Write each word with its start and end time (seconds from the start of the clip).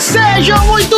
Sejam 0.00 0.66
muito 0.66 0.89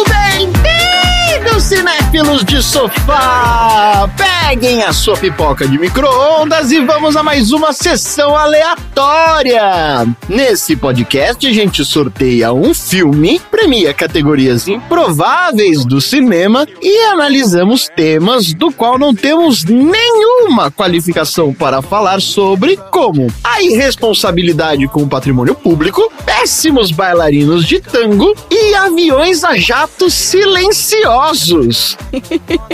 cinéfilos 2.12 2.44
de 2.44 2.62
sofá! 2.62 4.08
Peguem 4.16 4.82
a 4.82 4.92
sua 4.92 5.16
pipoca 5.16 5.66
de 5.66 5.78
micro-ondas 5.78 6.70
e 6.70 6.84
vamos 6.84 7.16
a 7.16 7.22
mais 7.22 7.52
uma 7.52 7.72
sessão 7.72 8.36
aleatória! 8.36 10.06
Nesse 10.28 10.76
podcast, 10.76 11.46
a 11.46 11.52
gente 11.52 11.82
sorteia 11.86 12.52
um 12.52 12.74
filme, 12.74 13.40
premia 13.50 13.94
categorias 13.94 14.68
improváveis 14.68 15.86
do 15.86 16.02
cinema 16.02 16.66
e 16.82 17.04
analisamos 17.06 17.88
temas 17.88 18.52
do 18.52 18.70
qual 18.70 18.98
não 18.98 19.14
temos 19.14 19.64
nenhuma 19.64 20.70
qualificação 20.70 21.54
para 21.54 21.80
falar 21.80 22.20
sobre, 22.20 22.76
como 22.90 23.32
a 23.42 23.62
irresponsabilidade 23.62 24.86
com 24.88 25.02
o 25.02 25.08
patrimônio 25.08 25.54
público, 25.54 26.12
péssimos 26.26 26.90
bailarinos 26.90 27.64
de 27.64 27.80
tango 27.80 28.34
e 28.50 28.74
aviões 28.74 29.44
a 29.44 29.56
jato 29.56 30.10
silenciosos. 30.10 31.96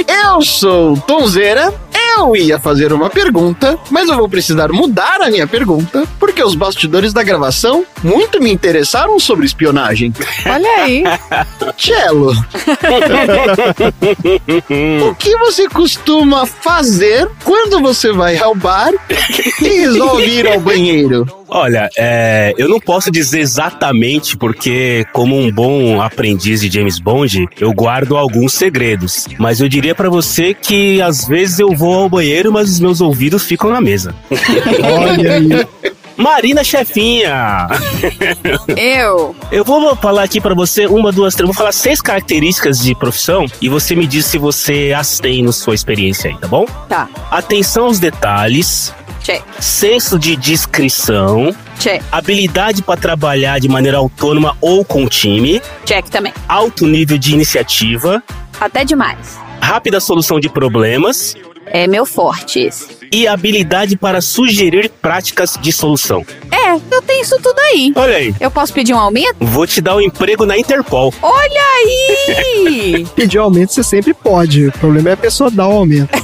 Eu 0.07 0.43
sou 0.43 0.97
Tonzeira, 0.99 1.73
eu 2.17 2.35
ia 2.35 2.59
fazer 2.59 2.93
uma 2.93 3.09
pergunta, 3.09 3.79
mas 3.91 4.09
eu 4.09 4.17
vou 4.17 4.29
precisar 4.29 4.73
mudar 4.73 5.21
a 5.21 5.31
minha 5.31 5.47
pergunta, 5.47 6.05
porque 6.19 6.43
os 6.43 6.55
bastidores 6.55 7.13
da 7.13 7.23
gravação 7.23 7.85
muito 8.03 8.41
me 8.41 8.51
interessaram 8.51 9.19
sobre 9.21 9.47
espionagem. 9.47 10.13
Olha 10.47 10.71
aí. 10.83 11.05
Cello, 11.77 12.33
o 15.11 15.15
que 15.15 15.37
você 15.37 15.69
costuma 15.69 16.47
fazer 16.47 17.29
quando 17.45 17.81
você 17.81 18.13
vai 18.13 18.39
ao 18.39 18.55
bar 18.55 18.93
e 19.61 19.69
resolve 19.69 20.25
ir 20.25 20.47
ao 20.47 20.61
banheiro? 20.61 21.27
Olha, 21.49 21.89
é, 21.97 22.55
eu 22.59 22.69
não 22.69 22.79
posso 22.79 23.11
dizer 23.11 23.41
exatamente 23.41 24.37
porque, 24.37 25.07
como 25.13 25.39
um 25.39 25.51
bom 25.51 26.01
aprendiz 26.01 26.61
de 26.61 26.71
James 26.71 26.99
Bond, 26.99 27.49
eu 27.59 27.73
guardo 27.73 28.17
alguns 28.17 28.53
segredos. 28.53 29.27
Mas 29.39 29.61
eu 29.61 29.69
diria 29.69 29.95
pra 29.95 30.11
você 30.11 30.53
que 30.55 31.01
às 31.01 31.27
vezes 31.27 31.59
eu 31.59 31.75
vou 31.75 31.95
ao 31.95 32.09
banheiro, 32.09 32.53
mas 32.53 32.71
os 32.71 32.81
meus 32.81 33.01
ouvidos 33.01 33.45
ficam 33.45 33.71
na 33.71 33.81
mesa. 33.81 34.15
Olha 34.83 35.35
aí. 35.35 35.49
Marina 36.19 36.65
Chefinha! 36.65 37.69
Eu. 38.77 39.37
Eu 39.53 39.65
vou 39.65 39.95
falar 39.95 40.25
aqui 40.25 40.41
pra 40.41 40.53
você 40.53 40.85
uma, 40.85 41.13
duas, 41.13 41.37
três. 41.37 41.47
Vou 41.47 41.55
falar 41.55 41.71
seis 41.71 42.03
características 42.03 42.81
de 42.81 42.93
profissão 42.93 43.47
e 43.63 43.69
você 43.69 43.95
me 43.95 44.05
diz 44.05 44.27
se 44.27 44.37
você 44.37 44.93
as 44.97 45.21
tem 45.21 45.45
na 45.45 45.53
sua 45.53 45.77
experiência 45.77 46.29
aí, 46.29 46.37
tá 46.37 46.49
bom? 46.49 46.67
Tá. 46.89 47.09
Atenção 47.31 47.85
aos 47.85 48.01
detalhes, 48.01 48.93
Check. 49.29 49.45
senso 49.61 50.19
de 50.19 50.35
discrição, 50.37 51.55
Check. 51.79 52.03
habilidade 52.11 52.81
para 52.81 52.99
trabalhar 52.99 53.59
de 53.59 53.69
maneira 53.69 53.99
autônoma 53.99 54.57
ou 54.59 54.83
com 54.87 55.07
time, 55.07 55.61
Check 55.85 56.09
também. 56.09 56.33
alto 56.49 56.87
nível 56.87 57.19
de 57.19 57.35
iniciativa, 57.35 58.23
Até 58.59 58.87
demais. 58.87 59.39
rápida 59.61 60.01
solução 60.01 60.41
de 60.41 60.49
problemas 60.49 61.35
É 61.73 61.87
meu 61.87 62.05
forte 62.07 62.61
esse. 62.61 62.99
e 63.13 63.27
habilidade 63.27 63.97
para 63.97 64.21
sugerir 64.21 64.91
práticas 65.01 65.57
de 65.61 65.73
solução. 65.73 66.25
É, 66.51 66.73
eu 66.95 67.01
tenho 67.03 67.23
isso 67.23 67.39
tudo 67.43 67.59
aí. 67.59 67.93
Olha 67.97 68.17
aí, 68.17 68.35
Eu 68.41 68.51
posso 68.51 68.73
pedir 68.73 68.93
um 68.95 68.99
aumento? 68.99 69.37
vou 69.41 69.67
te 69.67 69.81
dar 69.81 69.97
um 69.97 70.01
emprego 70.01 70.45
na 70.45 70.59
Interpol. 70.59 71.13
Olha 71.23 71.63
aí! 71.79 73.07
Pedir 73.17 73.39
aumento 73.39 73.73
você 73.73 73.83
sempre 73.83 74.13
pode. 74.13 74.67
O 74.67 74.73
problema 74.73 75.11
é 75.11 75.13
a 75.13 75.17
pessoa 75.17 75.51
dar 75.51 75.67
o 75.69 75.73
aumento. 75.73 76.11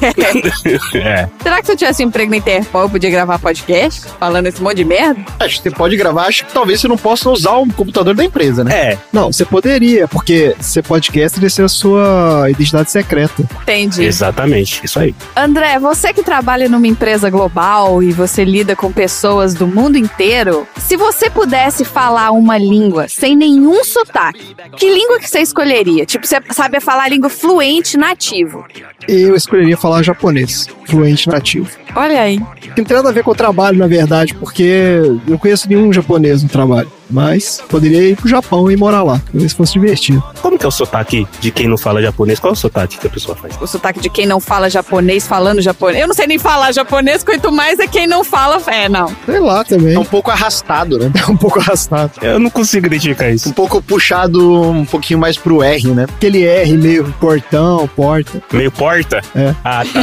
É. 0.94 1.28
Será 1.42 1.60
que 1.60 1.66
se 1.66 1.72
eu 1.72 1.76
tivesse 1.76 2.04
um 2.04 2.08
emprego 2.08 2.30
na 2.30 2.36
Interpol, 2.36 2.82
eu 2.82 2.90
podia 2.90 3.10
gravar 3.10 3.38
podcast 3.38 4.02
falando 4.18 4.46
esse 4.46 4.62
monte 4.62 4.76
de 4.76 4.84
merda? 4.84 5.20
Acho 5.40 5.56
que 5.56 5.68
você 5.68 5.70
pode 5.74 5.96
gravar, 5.96 6.26
acho 6.26 6.44
que 6.46 6.52
talvez 6.52 6.80
você 6.80 6.88
não 6.88 6.96
possa 6.96 7.28
usar 7.30 7.56
o 7.56 7.66
computador 7.72 8.14
da 8.14 8.24
empresa, 8.24 8.62
né? 8.64 8.74
É, 8.92 8.98
Não, 9.12 9.32
você 9.32 9.44
poderia, 9.44 10.06
porque 10.08 10.54
ser 10.60 10.82
podcast 10.82 11.38
deve 11.38 11.52
ser 11.52 11.64
a 11.64 11.68
sua 11.68 12.46
identidade 12.50 12.90
secreta. 12.90 13.42
Entendi. 13.62 14.04
exatamente, 14.04 14.80
isso 14.84 14.98
aí. 14.98 15.14
André, 15.36 15.80
você 15.80 16.12
que 16.12 16.22
trabalha 16.22 16.68
numa 16.68 16.86
empresa 16.86 17.28
global 17.28 18.00
e 18.00 18.12
você 18.12 18.44
lida 18.44 18.76
com 18.76 18.92
pessoas 18.92 19.52
do 19.52 19.66
mundo 19.66 19.98
inteiro, 19.98 20.66
se 20.78 20.96
você 20.96 21.28
pudesse 21.28 21.84
falar 21.84 22.30
uma 22.30 22.56
língua 22.56 23.08
sem 23.08 23.34
nenhum 23.34 23.82
sotaque, 23.82 24.54
que 24.76 24.88
língua 24.88 25.18
que 25.18 25.28
você 25.28 25.40
escolheria? 25.40 26.06
Tipo, 26.06 26.24
você 26.24 26.40
sabe 26.50 26.78
falar 26.78 27.04
a 27.04 27.08
língua 27.08 27.28
fluente 27.28 27.96
nativo. 27.96 28.64
Eu 29.08 29.34
escolheria 29.34 29.76
falar 29.76 30.04
japonês, 30.04 30.68
fluente 30.86 31.28
nativo. 31.28 31.68
Olha 31.96 32.20
aí. 32.22 32.38
Não 32.38 32.84
tem 32.84 32.96
nada 32.96 33.08
a 33.08 33.12
ver 33.12 33.24
com 33.24 33.32
o 33.32 33.34
trabalho, 33.34 33.76
na 33.76 33.88
verdade, 33.88 34.34
porque 34.34 34.62
eu 34.62 35.20
não 35.26 35.36
conheço 35.36 35.68
nenhum 35.68 35.92
japonês 35.92 36.44
no 36.44 36.48
trabalho. 36.48 36.90
Mas 37.10 37.62
poderia 37.68 38.02
ir 38.08 38.16
pro 38.16 38.28
Japão 38.28 38.70
e 38.70 38.76
morar 38.76 39.02
lá, 39.02 39.20
talvez 39.30 39.52
fosse 39.52 39.74
divertido. 39.74 40.22
Como 40.40 40.58
que 40.58 40.64
é 40.64 40.68
o 40.68 40.70
sotaque 40.70 41.26
de 41.40 41.50
quem 41.50 41.68
não 41.68 41.76
fala 41.76 42.02
japonês? 42.02 42.38
Qual 42.38 42.52
é 42.52 42.54
o 42.54 42.56
sotaque 42.56 42.98
que 42.98 43.06
a 43.06 43.10
pessoa 43.10 43.36
faz? 43.36 43.56
O 43.60 43.66
sotaque 43.66 44.00
de 44.00 44.08
quem 44.08 44.26
não 44.26 44.40
fala 44.40 44.68
japonês 44.70 45.26
falando 45.26 45.60
japonês. 45.60 46.00
Eu 46.00 46.08
não 46.08 46.14
sei 46.14 46.26
nem 46.26 46.38
falar 46.38 46.72
japonês, 46.72 47.22
quanto 47.22 47.52
mais 47.52 47.78
é 47.78 47.86
quem 47.86 48.06
não 48.06 48.24
fala. 48.24 48.60
É, 48.66 48.88
não. 48.88 49.14
Sei 49.26 49.40
lá 49.40 49.64
também. 49.64 49.94
É 49.94 49.98
um 49.98 50.04
pouco 50.04 50.30
arrastado, 50.30 50.98
né? 50.98 51.12
É 51.14 51.30
um 51.30 51.36
pouco 51.36 51.58
arrastado. 51.58 52.12
Eu 52.22 52.38
não 52.38 52.50
consigo 52.50 52.86
identificar 52.86 53.30
isso. 53.30 53.48
Um 53.48 53.52
pouco 53.52 53.80
puxado 53.82 54.62
um 54.70 54.84
pouquinho 54.84 55.18
mais 55.18 55.36
pro 55.36 55.62
R, 55.62 55.88
né? 55.88 56.04
Aquele 56.16 56.44
R 56.44 56.76
meio 56.76 57.04
portão, 57.20 57.88
porta. 57.88 58.42
Meio 58.52 58.70
porta? 58.70 59.20
É. 59.34 59.54
Ah, 59.64 59.82
tá. 59.84 60.00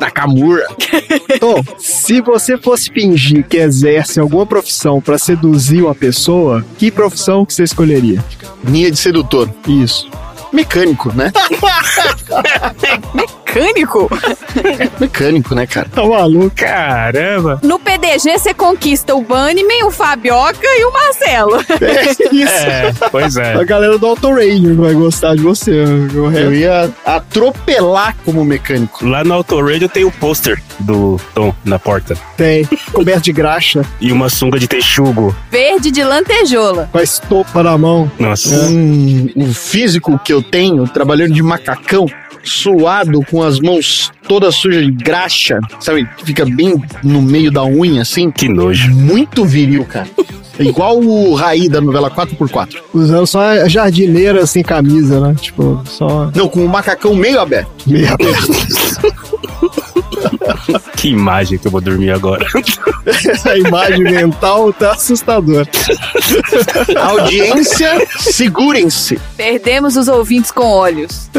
Nakamura. 0.00 0.66
Tom, 1.38 1.62
se 1.78 2.20
você 2.20 2.56
fosse 2.56 2.90
fingir 2.90 3.46
que 3.46 3.58
exerce 3.58 4.18
alguma 4.18 4.46
profissão 4.46 5.00
pra 5.00 5.18
seduzir 5.50 5.82
uma 5.82 5.94
pessoa, 5.94 6.64
que 6.78 6.90
profissão 6.90 7.44
que 7.44 7.52
você 7.52 7.64
escolheria? 7.64 8.24
Linha 8.64 8.90
de 8.90 8.96
sedutor. 8.96 9.50
Isso. 9.66 10.08
Mecânico, 10.52 11.12
né? 11.12 11.32
Mecânico? 13.54 14.08
Mecânico, 15.00 15.54
né, 15.54 15.66
cara? 15.66 15.88
Tá 15.92 16.04
maluco? 16.04 16.50
Caramba! 16.54 17.58
No 17.62 17.78
PDG 17.78 18.38
você 18.38 18.54
conquista 18.54 19.14
o 19.14 19.22
Bunnyman, 19.22 19.84
o 19.84 19.90
Fabioca 19.90 20.58
e 20.62 20.84
o 20.84 20.92
Marcelo. 20.92 21.60
É 21.80 22.34
isso. 22.34 22.52
É, 22.52 22.92
pois 23.10 23.36
é. 23.36 23.54
A 23.54 23.64
galera 23.64 23.98
do 23.98 24.06
Auto 24.06 24.28
Ranger 24.32 24.74
vai 24.76 24.92
gostar 24.94 25.34
de 25.34 25.42
você. 25.42 25.70
o 25.72 26.30
Eu 26.32 26.54
ia 26.54 26.90
atropelar 27.04 28.14
como 28.24 28.44
mecânico. 28.44 29.06
Lá 29.06 29.24
no 29.24 29.34
Auto 29.34 29.60
Radio 29.60 29.88
tem 29.88 30.04
o 30.04 30.10
pôster 30.10 30.62
do 30.80 31.18
Tom 31.34 31.54
na 31.64 31.78
porta. 31.78 32.16
Tem. 32.36 32.66
Coberto 32.92 33.22
de 33.22 33.32
graxa, 33.32 33.82
E 34.00 34.12
uma 34.12 34.28
sunga 34.28 34.58
de 34.58 34.68
texugo. 34.68 35.34
Verde 35.50 35.90
de 35.90 36.02
lantejola. 36.04 36.88
com 36.92 36.98
a 36.98 37.02
estopa 37.02 37.62
na 37.62 37.76
mão. 37.76 38.10
Nossa. 38.18 38.54
Um, 38.54 39.28
o 39.36 39.52
físico 39.54 40.18
que 40.18 40.32
eu 40.32 40.42
tenho, 40.42 40.86
trabalhando 40.86 41.32
de 41.32 41.42
macacão, 41.42 42.06
suado, 42.42 43.22
com 43.30 43.39
as 43.42 43.60
mãos 43.60 44.10
todas 44.28 44.54
sujas 44.54 44.84
de 44.84 44.90
graxa, 44.92 45.58
sabe? 45.80 46.08
Fica 46.24 46.44
bem 46.44 46.80
no 47.02 47.20
meio 47.22 47.50
da 47.50 47.64
unha, 47.64 48.02
assim. 48.02 48.30
Que 48.30 48.48
nojo. 48.48 48.90
Muito 48.90 49.44
viril, 49.44 49.84
cara. 49.84 50.08
É 50.58 50.64
igual 50.64 50.98
o 50.98 51.34
Raí 51.34 51.68
da 51.68 51.80
novela 51.80 52.10
4x4. 52.10 52.76
Usando 52.92 53.26
só 53.26 53.40
a 53.40 53.68
jardineira 53.68 54.46
sem 54.46 54.62
camisa, 54.62 55.20
né? 55.20 55.34
Tipo, 55.40 55.82
só 55.86 56.30
Não, 56.34 56.48
com 56.48 56.64
o 56.64 56.68
macacão 56.68 57.14
meio 57.14 57.40
aberto. 57.40 57.70
meio 57.86 58.12
aberto. 58.12 58.50
Que 60.96 61.08
imagem 61.08 61.58
que 61.58 61.66
eu 61.66 61.70
vou 61.70 61.80
dormir 61.80 62.10
agora. 62.10 62.46
a 63.46 63.56
imagem 63.56 64.04
mental 64.04 64.72
tá 64.72 64.92
assustadora. 64.92 65.66
Audiência, 67.00 68.06
segurem-se. 68.18 69.18
Perdemos 69.36 69.96
os 69.96 70.08
ouvintes 70.08 70.50
com 70.50 70.66
olhos. 70.66 71.30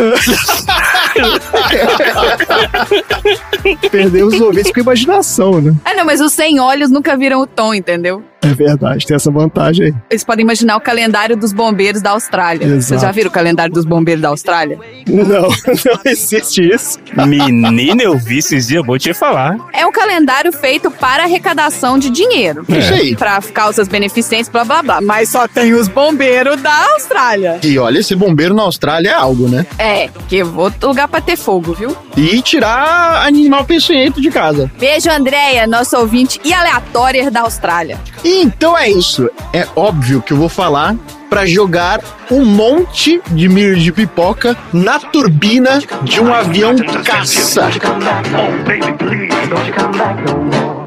Perdemos 3.91 4.33
os 4.33 4.41
ouvintes 4.41 4.71
com 4.71 4.79
imaginação, 4.79 5.61
né? 5.61 5.75
Ah, 5.85 5.93
não, 5.93 6.05
mas 6.05 6.21
os 6.21 6.31
sem 6.33 6.59
olhos 6.59 6.89
nunca 6.89 7.15
viram 7.15 7.41
o 7.41 7.47
tom, 7.47 7.73
entendeu? 7.73 8.23
É 8.43 8.53
verdade, 8.55 9.05
tem 9.05 9.15
essa 9.15 9.29
vantagem 9.29 9.87
aí. 9.87 9.93
Eles 10.09 10.23
podem 10.23 10.43
imaginar 10.43 10.75
o 10.75 10.81
calendário 10.81 11.37
dos 11.37 11.53
bombeiros 11.53 12.01
da 12.01 12.09
Austrália. 12.09 12.67
Vocês 12.67 12.91
Exato. 12.91 13.01
já 13.03 13.11
viram 13.11 13.29
o 13.29 13.31
calendário 13.31 13.71
dos 13.71 13.85
bombeiros 13.85 14.21
da 14.21 14.29
Austrália? 14.29 14.79
Não, 15.07 15.43
não 15.43 16.01
existe 16.05 16.61
isso. 16.67 16.97
Menina, 17.27 18.01
eu 18.01 18.17
vi 18.17 18.39
esses 18.39 18.70
dias, 18.71 18.85
vou 18.85 18.97
te 18.97 19.13
falar. 19.13 19.57
É 19.73 19.85
um 19.85 19.91
calendário 19.91 20.51
feito 20.53 20.89
para 20.89 21.23
arrecadação 21.23 21.99
de 21.99 22.09
dinheiro. 22.09 22.65
Isso 22.69 22.93
aí. 22.93 23.15
Para 23.15 23.41
causas 23.41 23.87
beneficentes, 23.87 24.49
blá 24.49 24.63
blá 24.63 24.81
blá. 24.81 25.01
Mas 25.01 25.29
só 25.29 25.47
tem 25.47 25.73
os 25.73 25.87
bombeiros 25.87 26.61
da 26.61 26.93
Austrália. 26.93 27.59
E 27.63 27.77
olha, 27.77 27.99
esse 27.99 28.15
bombeiro 28.15 28.53
na 28.53 28.63
Austrália 28.63 29.09
é 29.09 29.13
algo, 29.13 29.47
né? 29.47 29.65
É, 29.77 30.09
que 30.27 30.37
eu 30.37 30.45
vou 30.45 30.71
lugar 30.81 31.07
pra 31.07 31.19
ter 31.19 31.35
fogo, 31.35 31.73
viu? 31.73 31.95
E 32.15 32.41
tirar 32.41 33.25
animal 33.25 33.65
peçonhento 33.65 34.21
de 34.21 34.31
casa. 34.31 34.71
Beijo, 34.79 35.09
Andréia, 35.09 35.67
nosso 35.67 35.97
ouvinte 35.97 36.39
e 36.43 36.53
aleatória 36.53 37.29
da 37.29 37.41
Austrália. 37.41 37.99
Então 38.23 38.77
é 38.77 38.89
isso. 38.89 39.29
É 39.53 39.67
óbvio 39.75 40.21
que 40.21 40.31
eu 40.31 40.37
vou 40.37 40.49
falar 40.49 40.95
pra 41.31 41.45
jogar 41.45 42.01
um 42.29 42.43
monte 42.43 43.21
de 43.29 43.47
milho 43.47 43.77
de 43.77 43.89
pipoca 43.89 44.57
na 44.73 44.99
turbina 44.99 45.79
de 46.03 46.19
um 46.19 46.33
avião 46.33 46.75
caça. 47.05 47.69
Oh, 47.71 48.63
baby, 48.65 48.91
please. 48.97 49.47
Don't 49.47 49.65
you 49.65 49.73
come 49.73 49.97
back 49.97 50.21
no 50.29 50.43
more. 50.43 50.81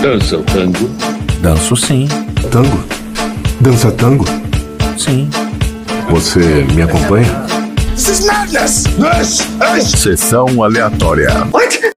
Dança 0.00 0.38
o 0.38 0.42
tango. 0.42 0.88
Danço 1.42 1.76
sim, 1.76 2.08
Tango? 2.50 2.82
Dança 3.60 3.92
tango? 3.92 4.24
sim. 4.96 5.28
Você 6.08 6.64
me 6.74 6.82
acompanha? 6.82 7.44
Sessão 9.84 10.62
aleatória. 10.62 11.28
Muito 11.52 11.92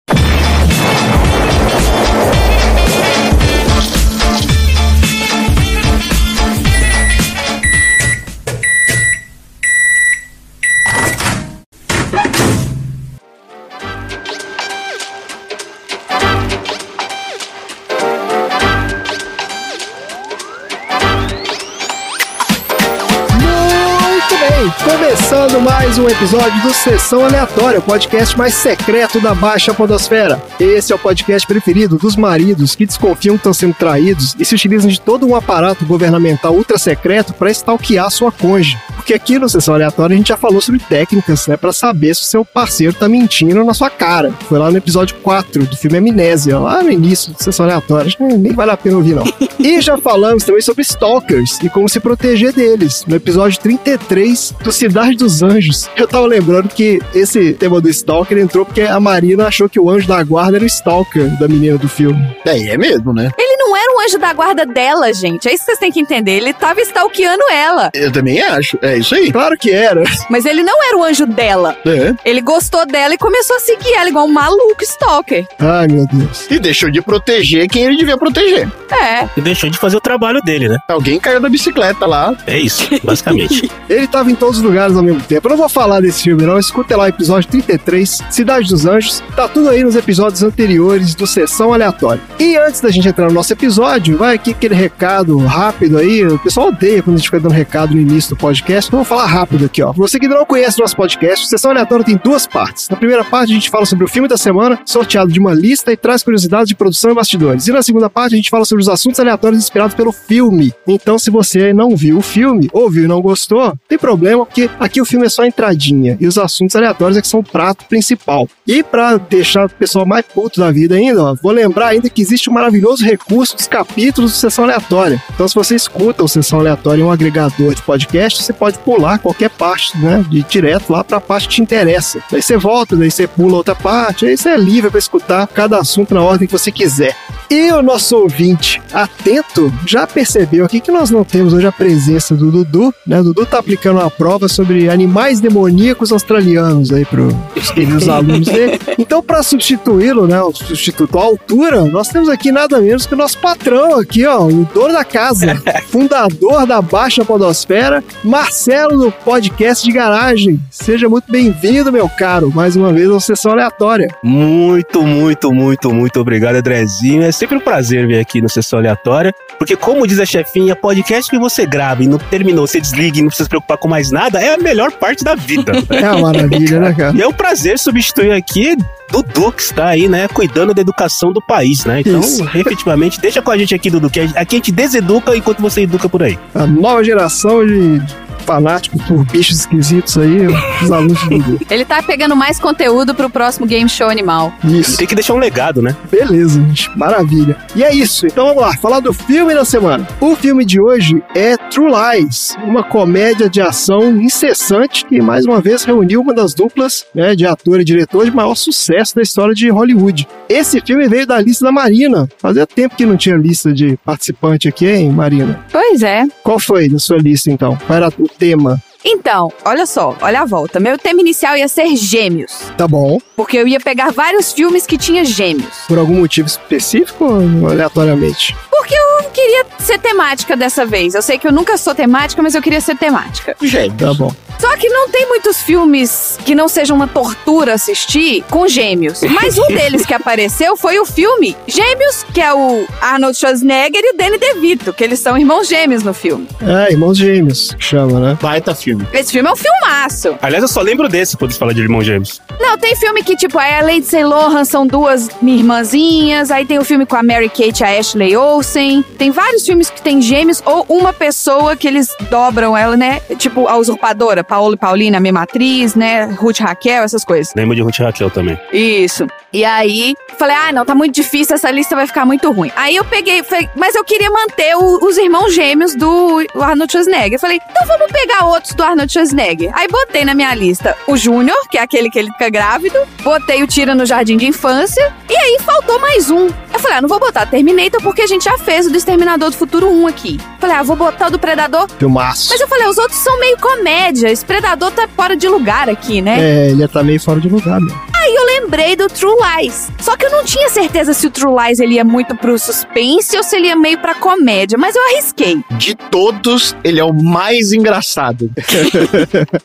começando 25.45 25.61
mais 25.61 25.97
um 25.99 26.07
episódio 26.07 26.61
do 26.63 26.73
Sessão 26.73 27.23
Aleatória, 27.23 27.77
o 27.77 27.81
podcast 27.81 28.35
mais 28.35 28.53
secreto 28.55 29.21
da 29.21 29.35
Baixa 29.35 29.75
Podosfera. 29.75 30.41
Esse 30.59 30.91
é 30.91 30.95
o 30.95 30.99
podcast 30.99 31.47
preferido 31.47 31.97
dos 31.97 32.15
maridos 32.15 32.73
que 32.73 32.85
desconfiam 32.85 33.35
que 33.35 33.41
estão 33.41 33.53
sendo 33.53 33.75
traídos 33.75 34.35
e 34.39 34.45
se 34.45 34.55
utilizam 34.55 34.89
de 34.89 34.99
todo 34.99 35.27
um 35.27 35.35
aparato 35.35 35.85
governamental 35.85 36.51
ultra 36.51 36.79
secreto 36.79 37.31
para 37.31 37.51
stalkear 37.51 38.09
sua 38.09 38.31
cônjuge. 38.31 38.75
Porque 39.05 39.13
aqui 39.13 39.37
no 39.37 39.47
Sessão 39.47 39.75
Aleatória 39.75 40.15
a 40.15 40.17
gente 40.17 40.29
já 40.29 40.35
falou 40.35 40.59
sobre 40.59 40.79
técnicas, 40.79 41.45
né, 41.45 41.55
para 41.55 41.71
saber 41.71 42.15
se 42.15 42.23
o 42.23 42.25
seu 42.25 42.43
parceiro 42.43 42.91
tá 42.91 43.07
mentindo 43.07 43.63
na 43.63 43.71
sua 43.71 43.87
cara. 43.87 44.31
Foi 44.49 44.57
lá 44.57 44.71
no 44.71 44.77
episódio 44.77 45.15
4 45.21 45.67
do 45.67 45.77
filme 45.77 45.99
Amnésia, 45.99 46.57
lá 46.57 46.81
no 46.81 46.89
início 46.89 47.31
do 47.31 47.37
Sessão 47.37 47.67
Aleatória. 47.67 48.07
Acho 48.07 48.17
que 48.17 48.23
nem 48.23 48.51
vale 48.51 48.71
a 48.71 48.77
pena 48.77 48.97
ouvir, 48.97 49.13
não. 49.13 49.23
E 49.59 49.81
já 49.81 49.97
falamos 49.97 50.43
também 50.43 50.61
sobre 50.61 50.83
stalkers 50.83 51.59
e 51.63 51.69
como 51.69 51.89
se 51.89 51.99
proteger 51.99 52.53
deles, 52.53 53.03
no 53.07 53.15
episódio 53.15 53.59
33 53.59 54.53
do 54.63 54.71
Cidade 54.71 55.15
dos 55.15 55.41
Anjos. 55.41 55.89
Eu 55.95 56.07
tava 56.07 56.25
lembrando 56.27 56.69
que 56.69 56.99
esse 57.13 57.53
tema 57.53 57.81
do 57.81 57.89
stalker 57.89 58.37
entrou 58.37 58.65
porque 58.65 58.81
a 58.81 58.99
Marina 58.99 59.47
achou 59.47 59.69
que 59.69 59.79
o 59.79 59.89
anjo 59.89 60.07
da 60.07 60.21
guarda 60.23 60.57
era 60.57 60.63
o 60.63 60.67
stalker 60.67 61.39
da 61.39 61.47
menina 61.47 61.77
do 61.77 61.87
filme. 61.87 62.19
É, 62.45 62.69
é 62.69 62.77
mesmo, 62.77 63.13
né? 63.13 63.31
Ele 63.37 63.57
não 63.57 63.75
era 63.75 63.84
um 63.95 64.05
anjo 64.05 64.17
da 64.17 64.33
guarda 64.33 64.65
dela, 64.65 65.13
gente. 65.13 65.47
É 65.47 65.53
isso 65.53 65.63
que 65.63 65.71
vocês 65.71 65.79
têm 65.79 65.91
que 65.91 65.99
entender. 65.99 66.31
Ele 66.33 66.53
tava 66.53 66.81
stalkeando 66.81 67.43
ela. 67.51 67.89
Eu 67.93 68.11
também 68.11 68.41
acho. 68.41 68.77
É 68.81 68.97
isso 68.97 69.15
aí. 69.15 69.31
Claro 69.31 69.57
que 69.57 69.71
era. 69.71 70.03
Mas 70.29 70.45
ele 70.45 70.63
não 70.63 70.83
era 70.83 70.97
o 70.97 71.03
anjo 71.03 71.25
dela. 71.25 71.77
É. 71.85 72.13
Ele 72.25 72.41
gostou 72.41 72.85
dela 72.85 73.13
e 73.13 73.17
começou 73.17 73.55
a 73.55 73.59
seguir 73.59 73.93
ela 73.93 74.09
igual 74.09 74.25
um 74.25 74.31
maluco 74.31 74.83
stalker. 74.83 75.47
Ai, 75.59 75.87
meu 75.87 76.05
Deus. 76.07 76.47
E 76.49 76.59
deixou 76.59 76.91
de 76.91 77.01
proteger 77.01 77.67
quem 77.67 77.83
ele 77.83 77.97
devia 77.97 78.17
proteger. 78.17 78.69
É. 78.91 79.27
E 79.37 79.41
deixou 79.41 79.69
de 79.69 79.77
fazer 79.77 79.97
o 79.97 80.01
trabalho 80.01 80.41
dele, 80.41 80.67
né? 80.67 80.77
Alguém 80.87 81.19
caiu 81.19 81.39
da 81.39 81.49
bicicleta 81.49 82.05
lá. 82.05 82.35
É 82.45 82.57
isso, 82.59 82.89
basicamente. 83.03 83.69
Ele 83.89 84.07
tava 84.07 84.31
em 84.31 84.35
todos 84.35 84.57
os 84.57 84.63
lugares 84.63 84.95
ao 84.95 85.03
mesmo 85.03 85.21
tempo. 85.21 85.47
Eu 85.47 85.51
não 85.51 85.57
vou 85.57 85.69
falar 85.69 86.01
desse 86.01 86.23
filme, 86.23 86.43
não. 86.43 86.57
Escuta 86.57 86.95
lá 86.97 87.03
o 87.05 87.07
episódio 87.07 87.49
33, 87.49 88.19
Cidade 88.29 88.69
dos 88.69 88.85
Anjos. 88.85 89.23
Tá 89.35 89.47
tudo 89.47 89.69
aí 89.69 89.83
nos 89.83 89.95
episódios 89.95 90.43
anteriores 90.43 91.15
do 91.15 91.27
Sessão 91.27 91.73
Aleatória. 91.73 92.21
E 92.39 92.55
antes 92.57 92.81
da 92.81 92.89
gente 92.89 93.07
entrar 93.07 93.27
no 93.27 93.33
nosso 93.33 93.53
episódio, 93.53 93.84
vai 94.17 94.35
aqui 94.35 94.51
aquele 94.51 94.73
recado 94.73 95.37
rápido 95.37 95.97
aí. 95.97 96.25
O 96.25 96.39
pessoal 96.39 96.69
odeia 96.69 97.03
quando 97.03 97.15
a 97.15 97.17
gente 97.17 97.27
fica 97.27 97.39
dando 97.39 97.53
recado 97.53 97.93
no 97.93 98.01
início 98.01 98.31
do 98.31 98.35
podcast. 98.35 98.87
Então 98.87 98.97
vou 98.99 99.05
falar 99.05 99.27
rápido 99.27 99.65
aqui, 99.65 99.81
ó. 99.81 99.91
Você 99.93 100.19
que 100.19 100.27
não 100.27 100.45
conhece 100.45 100.79
o 100.79 100.81
nosso 100.81 100.95
podcast, 100.95 101.47
Sessão 101.47 101.71
Aleatória 101.71 102.03
tem 102.03 102.19
duas 102.21 102.47
partes. 102.47 102.89
Na 102.89 102.97
primeira 102.97 103.23
parte, 103.23 103.51
a 103.51 103.53
gente 103.53 103.69
fala 103.69 103.85
sobre 103.85 104.03
o 104.03 104.07
filme 104.07 104.27
da 104.27 104.37
semana, 104.37 104.79
sorteado 104.85 105.31
de 105.31 105.39
uma 105.39 105.53
lista 105.53 105.91
e 105.91 105.97
traz 105.97 106.23
curiosidades 106.23 106.67
de 106.67 106.75
produção 106.75 107.11
e 107.11 107.13
bastidores. 107.13 107.67
E 107.67 107.71
na 107.71 107.83
segunda 107.83 108.09
parte, 108.09 108.33
a 108.33 108.37
gente 108.37 108.49
fala 108.49 108.65
sobre 108.65 108.81
os 108.81 108.89
assuntos 108.89 109.19
aleatórios 109.19 109.61
inspirados 109.61 109.95
pelo 109.95 110.11
filme. 110.11 110.73
Então, 110.87 111.19
se 111.19 111.29
você 111.29 111.71
não 111.71 111.95
viu 111.95 112.17
o 112.17 112.21
filme, 112.21 112.69
ou 112.73 112.89
viu 112.89 113.05
e 113.05 113.07
não 113.07 113.21
gostou, 113.21 113.73
tem 113.87 113.97
problema, 113.97 114.45
porque 114.45 114.69
aqui 114.79 114.99
o 114.99 115.05
filme 115.05 115.27
é 115.27 115.29
só 115.29 115.45
entradinha. 115.45 116.17
E 116.19 116.27
os 116.27 116.37
assuntos 116.37 116.75
aleatórios 116.75 117.17
é 117.17 117.21
que 117.21 117.27
são 117.27 117.39
o 117.39 117.43
prato 117.43 117.85
principal. 117.85 118.49
E 118.67 118.81
pra 118.83 119.17
deixar 119.17 119.67
o 119.67 119.69
pessoal 119.69 120.05
mais 120.05 120.25
puto 120.25 120.59
da 120.59 120.71
vida 120.71 120.95
ainda, 120.95 121.23
ó, 121.23 121.35
vou 121.41 121.51
lembrar 121.51 121.87
ainda 121.87 122.09
que 122.09 122.21
existe 122.21 122.49
o 122.49 122.53
maravilhoso 122.53 123.05
recurso 123.05 123.55
dos 123.55 123.67
capítulos 123.75 124.31
do 124.31 124.37
Sessão 124.37 124.63
Aleatória. 124.63 125.21
Então, 125.33 125.45
se 125.49 125.53
você 125.53 125.75
escuta 125.75 126.23
o 126.23 126.29
Sessão 126.29 126.59
Aleatória 126.59 127.01
em 127.01 127.03
um 127.03 127.11
agregador 127.11 127.75
de 127.75 127.81
podcast, 127.81 128.41
você 128.41 128.53
pode 128.53 128.77
pular 128.79 129.19
qualquer 129.19 129.49
parte, 129.49 129.97
né? 129.97 130.23
De 130.29 130.41
direto 130.43 130.93
lá 130.93 131.03
pra 131.03 131.19
parte 131.19 131.49
que 131.49 131.55
te 131.55 131.61
interessa. 131.61 132.23
Daí 132.31 132.41
você 132.41 132.55
volta, 132.55 132.95
daí 132.95 133.11
você 133.11 133.27
pula 133.27 133.57
outra 133.57 133.75
parte, 133.75 134.25
aí 134.25 134.37
você 134.37 134.49
é 134.49 134.57
livre 134.57 134.89
pra 134.89 134.97
escutar 134.97 135.45
cada 135.47 135.77
assunto 135.77 136.13
na 136.13 136.21
ordem 136.21 136.47
que 136.47 136.57
você 136.57 136.71
quiser. 136.71 137.17
E 137.49 137.71
o 137.71 137.81
nosso 137.81 138.17
ouvinte 138.17 138.81
atento 138.93 139.71
já 139.85 140.07
percebeu 140.07 140.65
aqui 140.65 140.79
que 140.79 140.91
nós 140.91 141.11
não 141.11 141.23
temos 141.23 141.53
hoje 141.53 141.67
a 141.67 141.71
presença 141.71 142.33
do 142.33 142.49
Dudu, 142.49 142.93
né? 143.05 143.19
O 143.19 143.23
Dudu 143.25 143.45
tá 143.45 143.59
aplicando 143.59 143.99
uma 143.99 144.09
prova 144.09 144.47
sobre 144.47 144.89
animais 144.89 145.41
demoníacos 145.41 146.11
australianos 146.11 146.91
aí 146.91 147.03
pro, 147.03 147.27
pros 147.53 147.71
queridos 147.71 148.07
alunos 148.07 148.47
dele. 148.47 148.79
Então, 148.97 149.21
para 149.21 149.43
substituí-lo, 149.43 150.25
né? 150.25 150.41
O 150.41 150.53
substituto 150.53 151.19
à 151.19 151.23
altura, 151.23 151.83
nós 151.83 152.07
temos 152.07 152.29
aqui 152.29 152.51
nada 152.51 152.79
menos 152.79 153.05
que 153.05 153.13
o 153.13 153.17
nosso 153.17 153.37
patrão 153.39 153.64
aqui, 153.73 154.25
ó, 154.25 154.45
o 154.45 154.63
dono 154.73 154.93
da 154.93 155.03
casa, 155.03 155.59
fundador 155.89 156.67
da 156.67 156.81
Baixa 156.81 157.25
Podosfera, 157.25 158.03
Marcelo 158.23 159.05
do 159.05 159.11
podcast 159.11 159.83
de 159.83 159.91
garagem. 159.91 160.59
Seja 160.69 161.09
muito 161.09 161.31
bem-vindo, 161.31 161.91
meu 161.91 162.07
caro, 162.07 162.51
mais 162.53 162.75
uma 162.75 162.93
vez 162.93 163.09
ao 163.09 163.19
Sessão 163.19 163.53
Aleatória. 163.53 164.07
Muito, 164.23 165.01
muito, 165.01 165.51
muito, 165.51 165.91
muito 165.91 166.19
obrigado, 166.19 166.57
Andrezinho. 166.57 167.23
É 167.23 167.31
sempre 167.31 167.57
um 167.57 167.59
prazer 167.59 168.05
vir 168.05 168.19
aqui 168.19 168.39
no 168.39 168.47
Sessão 168.47 168.77
Aleatória, 168.77 169.33
porque 169.57 169.75
como 169.75 170.05
diz 170.05 170.19
a 170.19 170.25
chefinha, 170.25 170.75
podcast 170.75 171.29
que 171.29 171.39
você 171.39 171.65
grava 171.65 172.03
e 172.03 172.07
não 172.07 172.19
terminou, 172.19 172.67
você 172.67 172.79
desliga 172.79 173.17
e 173.17 173.21
não 173.21 173.29
precisa 173.29 173.45
se 173.45 173.49
preocupar 173.49 173.79
com 173.79 173.87
mais 173.87 174.11
nada, 174.11 174.39
é 174.39 174.53
a 174.53 174.57
melhor 174.57 174.91
parte 174.91 175.23
da 175.23 175.33
vida. 175.33 175.73
É 175.95 176.11
uma 176.11 176.33
maravilha, 176.33 176.79
né, 176.79 176.93
cara? 176.93 177.15
E 177.15 177.21
é 177.21 177.27
um 177.27 177.31
prazer 177.31 177.79
substituir 177.79 178.31
aqui 178.31 178.75
Dudu, 179.11 179.51
que 179.51 179.61
está 179.61 179.87
aí, 179.87 180.07
né, 180.07 180.27
cuidando 180.27 180.73
da 180.73 180.81
educação 180.81 181.31
do 181.31 181.41
país, 181.41 181.85
né? 181.85 182.01
Então, 182.01 182.19
Isso. 182.19 182.43
efetivamente, 182.55 183.19
deixa 183.19 183.41
com 183.41 183.51
a 183.51 183.54
gente 183.57 183.75
aqui, 183.75 183.89
Dudu, 183.89 184.09
que 184.09 184.19
aqui 184.19 184.55
a 184.55 184.57
gente 184.57 184.71
deseduca 184.71 185.35
enquanto 185.35 185.61
você 185.61 185.81
educa 185.81 186.07
por 186.07 186.23
aí. 186.23 186.37
A 186.53 186.65
nova 186.65 187.03
geração 187.03 187.65
de 187.65 188.01
fanáticos 188.45 189.01
por 189.03 189.25
bichos 189.25 189.59
esquisitos 189.59 190.17
aí, 190.17 190.47
os 190.81 190.91
alunos 190.91 191.21
do 191.23 191.29
Dudu. 191.29 191.59
Ele 191.69 191.83
tá 191.83 192.01
pegando 192.01 192.35
mais 192.35 192.59
conteúdo 192.59 193.13
pro 193.13 193.29
próximo 193.29 193.65
Game 193.65 193.89
Show 193.89 194.07
Animal. 194.07 194.53
Isso. 194.63 194.97
Tem 194.97 195.07
que 195.07 195.15
deixar 195.15 195.33
um 195.33 195.39
legado, 195.39 195.81
né? 195.81 195.95
Beleza, 196.09 196.61
gente. 196.61 196.89
Maravilha. 196.97 197.57
E 197.75 197.83
é 197.83 197.93
isso. 197.93 198.25
Então 198.27 198.47
vamos 198.47 198.61
lá, 198.61 198.77
falar 198.77 198.99
do 198.99 199.11
filme 199.11 199.53
da 199.53 199.65
semana. 199.65 200.07
O 200.21 200.35
filme 200.35 200.63
de 200.63 200.79
hoje 200.79 201.21
é 201.35 201.57
True 201.57 201.91
Lies, 201.91 202.55
uma 202.63 202.83
comédia 202.83 203.49
de 203.49 203.61
ação 203.61 204.21
incessante 204.21 205.05
que 205.05 205.21
mais 205.21 205.45
uma 205.45 205.59
vez 205.59 205.83
reuniu 205.83 206.21
uma 206.21 206.33
das 206.33 206.53
duplas 206.53 207.05
né, 207.13 207.35
de 207.35 207.45
ator 207.45 207.79
e 207.79 207.83
diretor 207.83 208.25
de 208.25 208.31
maior 208.31 208.55
sucesso 208.55 209.15
da 209.15 209.21
história 209.21 209.53
de 209.53 209.69
Hollywood. 209.69 210.27
Esse 210.47 210.79
filme 210.81 211.07
veio 211.07 211.25
da 211.25 211.39
lista 211.39 211.65
da 211.65 211.71
Marina. 211.71 212.29
Fazia 212.37 212.67
tempo 212.67 212.95
que 212.95 213.05
não 213.05 213.17
tinha 213.17 213.35
lista 213.35 213.73
de 213.73 213.97
participante 214.05 214.67
aqui, 214.67 214.87
hein, 214.87 215.09
Marina? 215.09 215.59
Pois 215.71 216.03
é. 216.03 216.25
Qual 216.43 216.59
foi 216.59 216.87
da 216.87 216.99
sua 216.99 217.17
lista 217.17 217.49
então? 217.49 217.77
Qual 217.87 217.97
era 217.97 218.09
o 218.19 218.27
tema? 218.37 218.81
Então, 219.07 219.51
olha 219.63 219.85
só, 219.85 220.15
olha 220.19 220.41
a 220.41 220.45
volta. 220.45 220.79
Meu 220.79 220.97
tema 220.97 221.21
inicial 221.21 221.55
ia 221.55 221.67
ser 221.67 221.95
gêmeos. 221.95 222.51
Tá 222.75 222.87
bom. 222.87 223.19
Porque 223.35 223.55
eu 223.55 223.67
ia 223.67 223.79
pegar 223.79 224.11
vários 224.11 224.51
filmes 224.51 224.87
que 224.87 224.97
tinha 224.97 225.23
gêmeos. 225.23 225.75
Por 225.87 225.99
algum 225.99 226.15
motivo 226.15 226.47
específico 226.47 227.23
ou 227.23 227.69
aleatoriamente? 227.69 228.55
Porque 228.71 228.95
eu 228.95 229.29
queria 229.29 229.65
ser 229.77 229.99
temática 229.99 230.57
dessa 230.57 230.85
vez. 230.87 231.13
Eu 231.13 231.21
sei 231.21 231.37
que 231.37 231.47
eu 231.47 231.51
nunca 231.51 231.77
sou 231.77 231.93
temática, 231.93 232.41
mas 232.41 232.55
eu 232.55 232.61
queria 232.63 232.81
ser 232.81 232.97
temática. 232.97 233.55
Gêmeos. 233.61 233.95
Tá 233.99 234.13
bom. 234.13 234.31
Só 234.59 234.75
que 234.77 234.89
não 234.89 235.09
tem 235.09 235.27
muitos 235.27 235.61
filmes 235.61 236.37
que 236.45 236.55
não 236.55 236.67
sejam 236.67 236.95
uma 236.95 237.07
tortura 237.07 237.73
assistir 237.73 238.43
com 238.49 238.67
gêmeos. 238.67 239.21
Mas 239.21 239.57
um 239.57 239.67
deles 239.67 240.05
que 240.05 240.13
apareceu 240.13 240.75
foi 240.77 240.99
o 240.99 241.05
filme 241.05 241.55
Gêmeos, 241.67 242.25
que 242.33 242.41
é 242.41 242.53
o 242.53 242.85
Arnold 243.01 243.37
Schwarzenegger 243.37 244.01
e 244.03 244.13
o 244.13 244.17
Danny 244.17 244.37
DeVito, 244.37 244.93
que 244.93 245.03
eles 245.03 245.19
são 245.19 245.37
irmãos 245.37 245.67
gêmeos 245.67 246.03
no 246.03 246.13
filme. 246.13 246.47
É, 246.61 246.91
Irmãos 246.91 247.17
Gêmeos, 247.17 247.73
que 247.73 247.83
chama, 247.83 248.19
né? 248.19 248.37
Baita 248.41 248.73
filme. 248.73 249.05
Esse 249.13 249.31
filme 249.31 249.49
é 249.49 249.51
um 249.51 249.55
filmaço. 249.55 250.37
Aliás, 250.41 250.63
eu 250.63 250.67
só 250.67 250.81
lembro 250.81 251.09
desse 251.09 251.35
quando 251.37 251.51
se 251.51 251.59
fala 251.59 251.73
de 251.73 251.81
irmão 251.81 252.01
gêmeos. 252.01 252.41
Não, 252.59 252.77
tem 252.77 252.95
filme 252.95 253.23
que, 253.23 253.35
tipo, 253.35 253.59
é 253.59 253.79
a 253.79 253.81
Lindsay 253.81 254.23
Lohan, 254.23 254.63
são 254.63 254.85
duas 254.87 255.29
irmãzinhas. 255.41 256.51
Aí 256.51 256.65
tem 256.65 256.79
o 256.79 256.83
filme 256.85 257.05
com 257.05 257.15
a 257.15 257.23
Mary 257.23 257.49
Kate 257.49 257.81
e 257.81 257.83
a 257.83 257.99
Ashley. 257.99 258.35
Olsen. 258.37 259.03
Tem 259.17 259.31
vários 259.31 259.65
filmes 259.65 259.89
que 259.89 260.01
tem 260.01 260.21
gêmeos 260.21 260.61
ou 260.65 260.85
uma 260.87 261.11
pessoa 261.11 261.75
que 261.75 261.87
eles 261.87 262.09
dobram 262.29 262.77
ela, 262.77 262.95
né? 262.95 263.19
Tipo 263.37 263.67
a 263.67 263.77
usurpadora, 263.77 264.43
Paolo 264.45 264.75
e 264.75 264.77
Paulina, 264.77 265.17
a 265.17 265.19
mesma 265.19 265.41
atriz, 265.43 265.95
né? 265.95 266.25
Ruth 266.25 266.59
Raquel, 266.59 267.03
essas 267.03 267.23
coisas. 267.25 267.53
Lembro 267.55 267.75
de 267.75 267.81
Ruth 267.81 267.97
Raquel 267.99 268.29
também. 268.29 268.59
Isso. 268.71 269.27
E 269.51 269.63
aí, 269.63 270.15
falei, 270.37 270.55
ah, 270.55 270.71
não, 270.71 270.85
tá 270.85 270.93
muito 270.93 271.15
difícil, 271.15 271.55
essa 271.55 271.71
lista 271.71 271.95
vai 271.95 272.05
ficar 272.07 272.25
muito 272.25 272.51
ruim. 272.51 272.71
Aí 272.75 272.95
eu 272.95 273.05
peguei, 273.05 273.41
falei, 273.43 273.69
mas 273.75 273.95
eu 273.95 274.03
queria 274.03 274.29
manter 274.29 274.75
o- 274.75 274.99
os 275.05 275.17
irmãos 275.17 275.53
gêmeos 275.53 275.95
do 275.95 276.45
Arnold 276.59 276.91
Schwarzenegger. 276.91 277.33
Eu 277.33 277.39
falei, 277.39 277.59
então 277.69 277.87
vamos 277.87 278.11
pegar 278.11 278.45
outros 278.45 278.73
do 278.73 278.83
Arnold 278.83 279.11
Schwarzenegger. 279.11 279.71
Aí 279.73 279.87
botei 279.87 280.25
na 280.25 280.33
minha 280.33 280.53
lista 280.53 280.95
o 281.07 281.15
Júnior, 281.15 281.57
que 281.69 281.77
é 281.77 281.81
aquele 281.81 282.09
que 282.09 282.19
ele 282.19 282.29
fica 282.31 282.49
grávido, 282.49 282.99
botei 283.23 283.63
o 283.63 283.67
Tira 283.67 283.95
no 283.95 284.05
Jardim 284.05 284.35
de 284.37 284.45
Infância, 284.45 285.13
e 285.29 285.35
aí 285.35 285.57
faltou 285.65 285.99
mais 285.99 286.29
um. 286.29 286.47
Eu 286.47 286.79
falei, 286.79 286.97
ah, 286.97 287.01
não 287.01 287.07
vou 287.09 287.19
botar 287.19 287.45
Terminator 287.45 288.01
porque 288.01 288.23
a 288.23 288.27
gente 288.27 288.43
já 288.43 288.57
fez 288.57 288.85
o 288.87 288.91
do 288.91 288.97
Exterminador 288.97 289.49
do 289.49 289.55
Futuro 289.55 289.89
1 289.89 290.07
aqui. 290.07 290.37
Falei, 290.59 290.75
ah, 290.75 290.83
vou 290.83 290.97
botar 290.97 291.27
o 291.27 291.31
do 291.31 291.39
Predador. 291.39 291.87
Filmaço. 291.97 292.49
Mas 292.51 292.59
eu 292.59 292.67
falei, 292.67 292.87
os 292.87 292.97
outros 292.97 293.19
são 293.19 293.39
meio 293.39 293.57
comédia, 293.57 294.29
esse 294.35 294.45
Predador 294.45 294.91
tá 294.91 295.07
fora 295.07 295.35
de 295.35 295.47
lugar 295.47 295.89
aqui, 295.89 296.21
né? 296.21 296.37
É, 296.39 296.69
ele 296.69 296.87
tá 296.87 297.01
meio 297.01 297.19
fora 297.19 297.39
de 297.39 297.47
lugar 297.47 297.79
mesmo. 297.79 297.99
Aí 298.13 298.35
eu 298.35 298.45
lembrei 298.45 298.95
do 298.95 299.07
True 299.07 299.33
Lies. 299.33 299.89
Só 299.99 300.17
que 300.17 300.25
eu 300.25 300.31
não 300.31 300.43
tinha 300.43 300.67
certeza 300.69 301.13
se 301.13 301.25
o 301.27 301.31
True 301.31 301.53
Lies 301.55 301.79
ele 301.79 301.95
ia 301.95 302.03
muito 302.03 302.35
pro 302.35 302.57
suspense 302.59 303.37
ou 303.37 303.43
se 303.43 303.55
ele 303.55 303.67
ia 303.67 303.75
meio 303.75 303.97
pra 303.99 304.13
comédia, 304.15 304.77
mas 304.77 304.95
eu 304.95 305.01
arrisquei. 305.05 305.63
De 305.71 305.95
todos, 305.95 306.75
ele 306.83 306.99
é 306.99 307.03
o 307.03 307.13
mais 307.13 307.71
engraçado. 307.71 308.51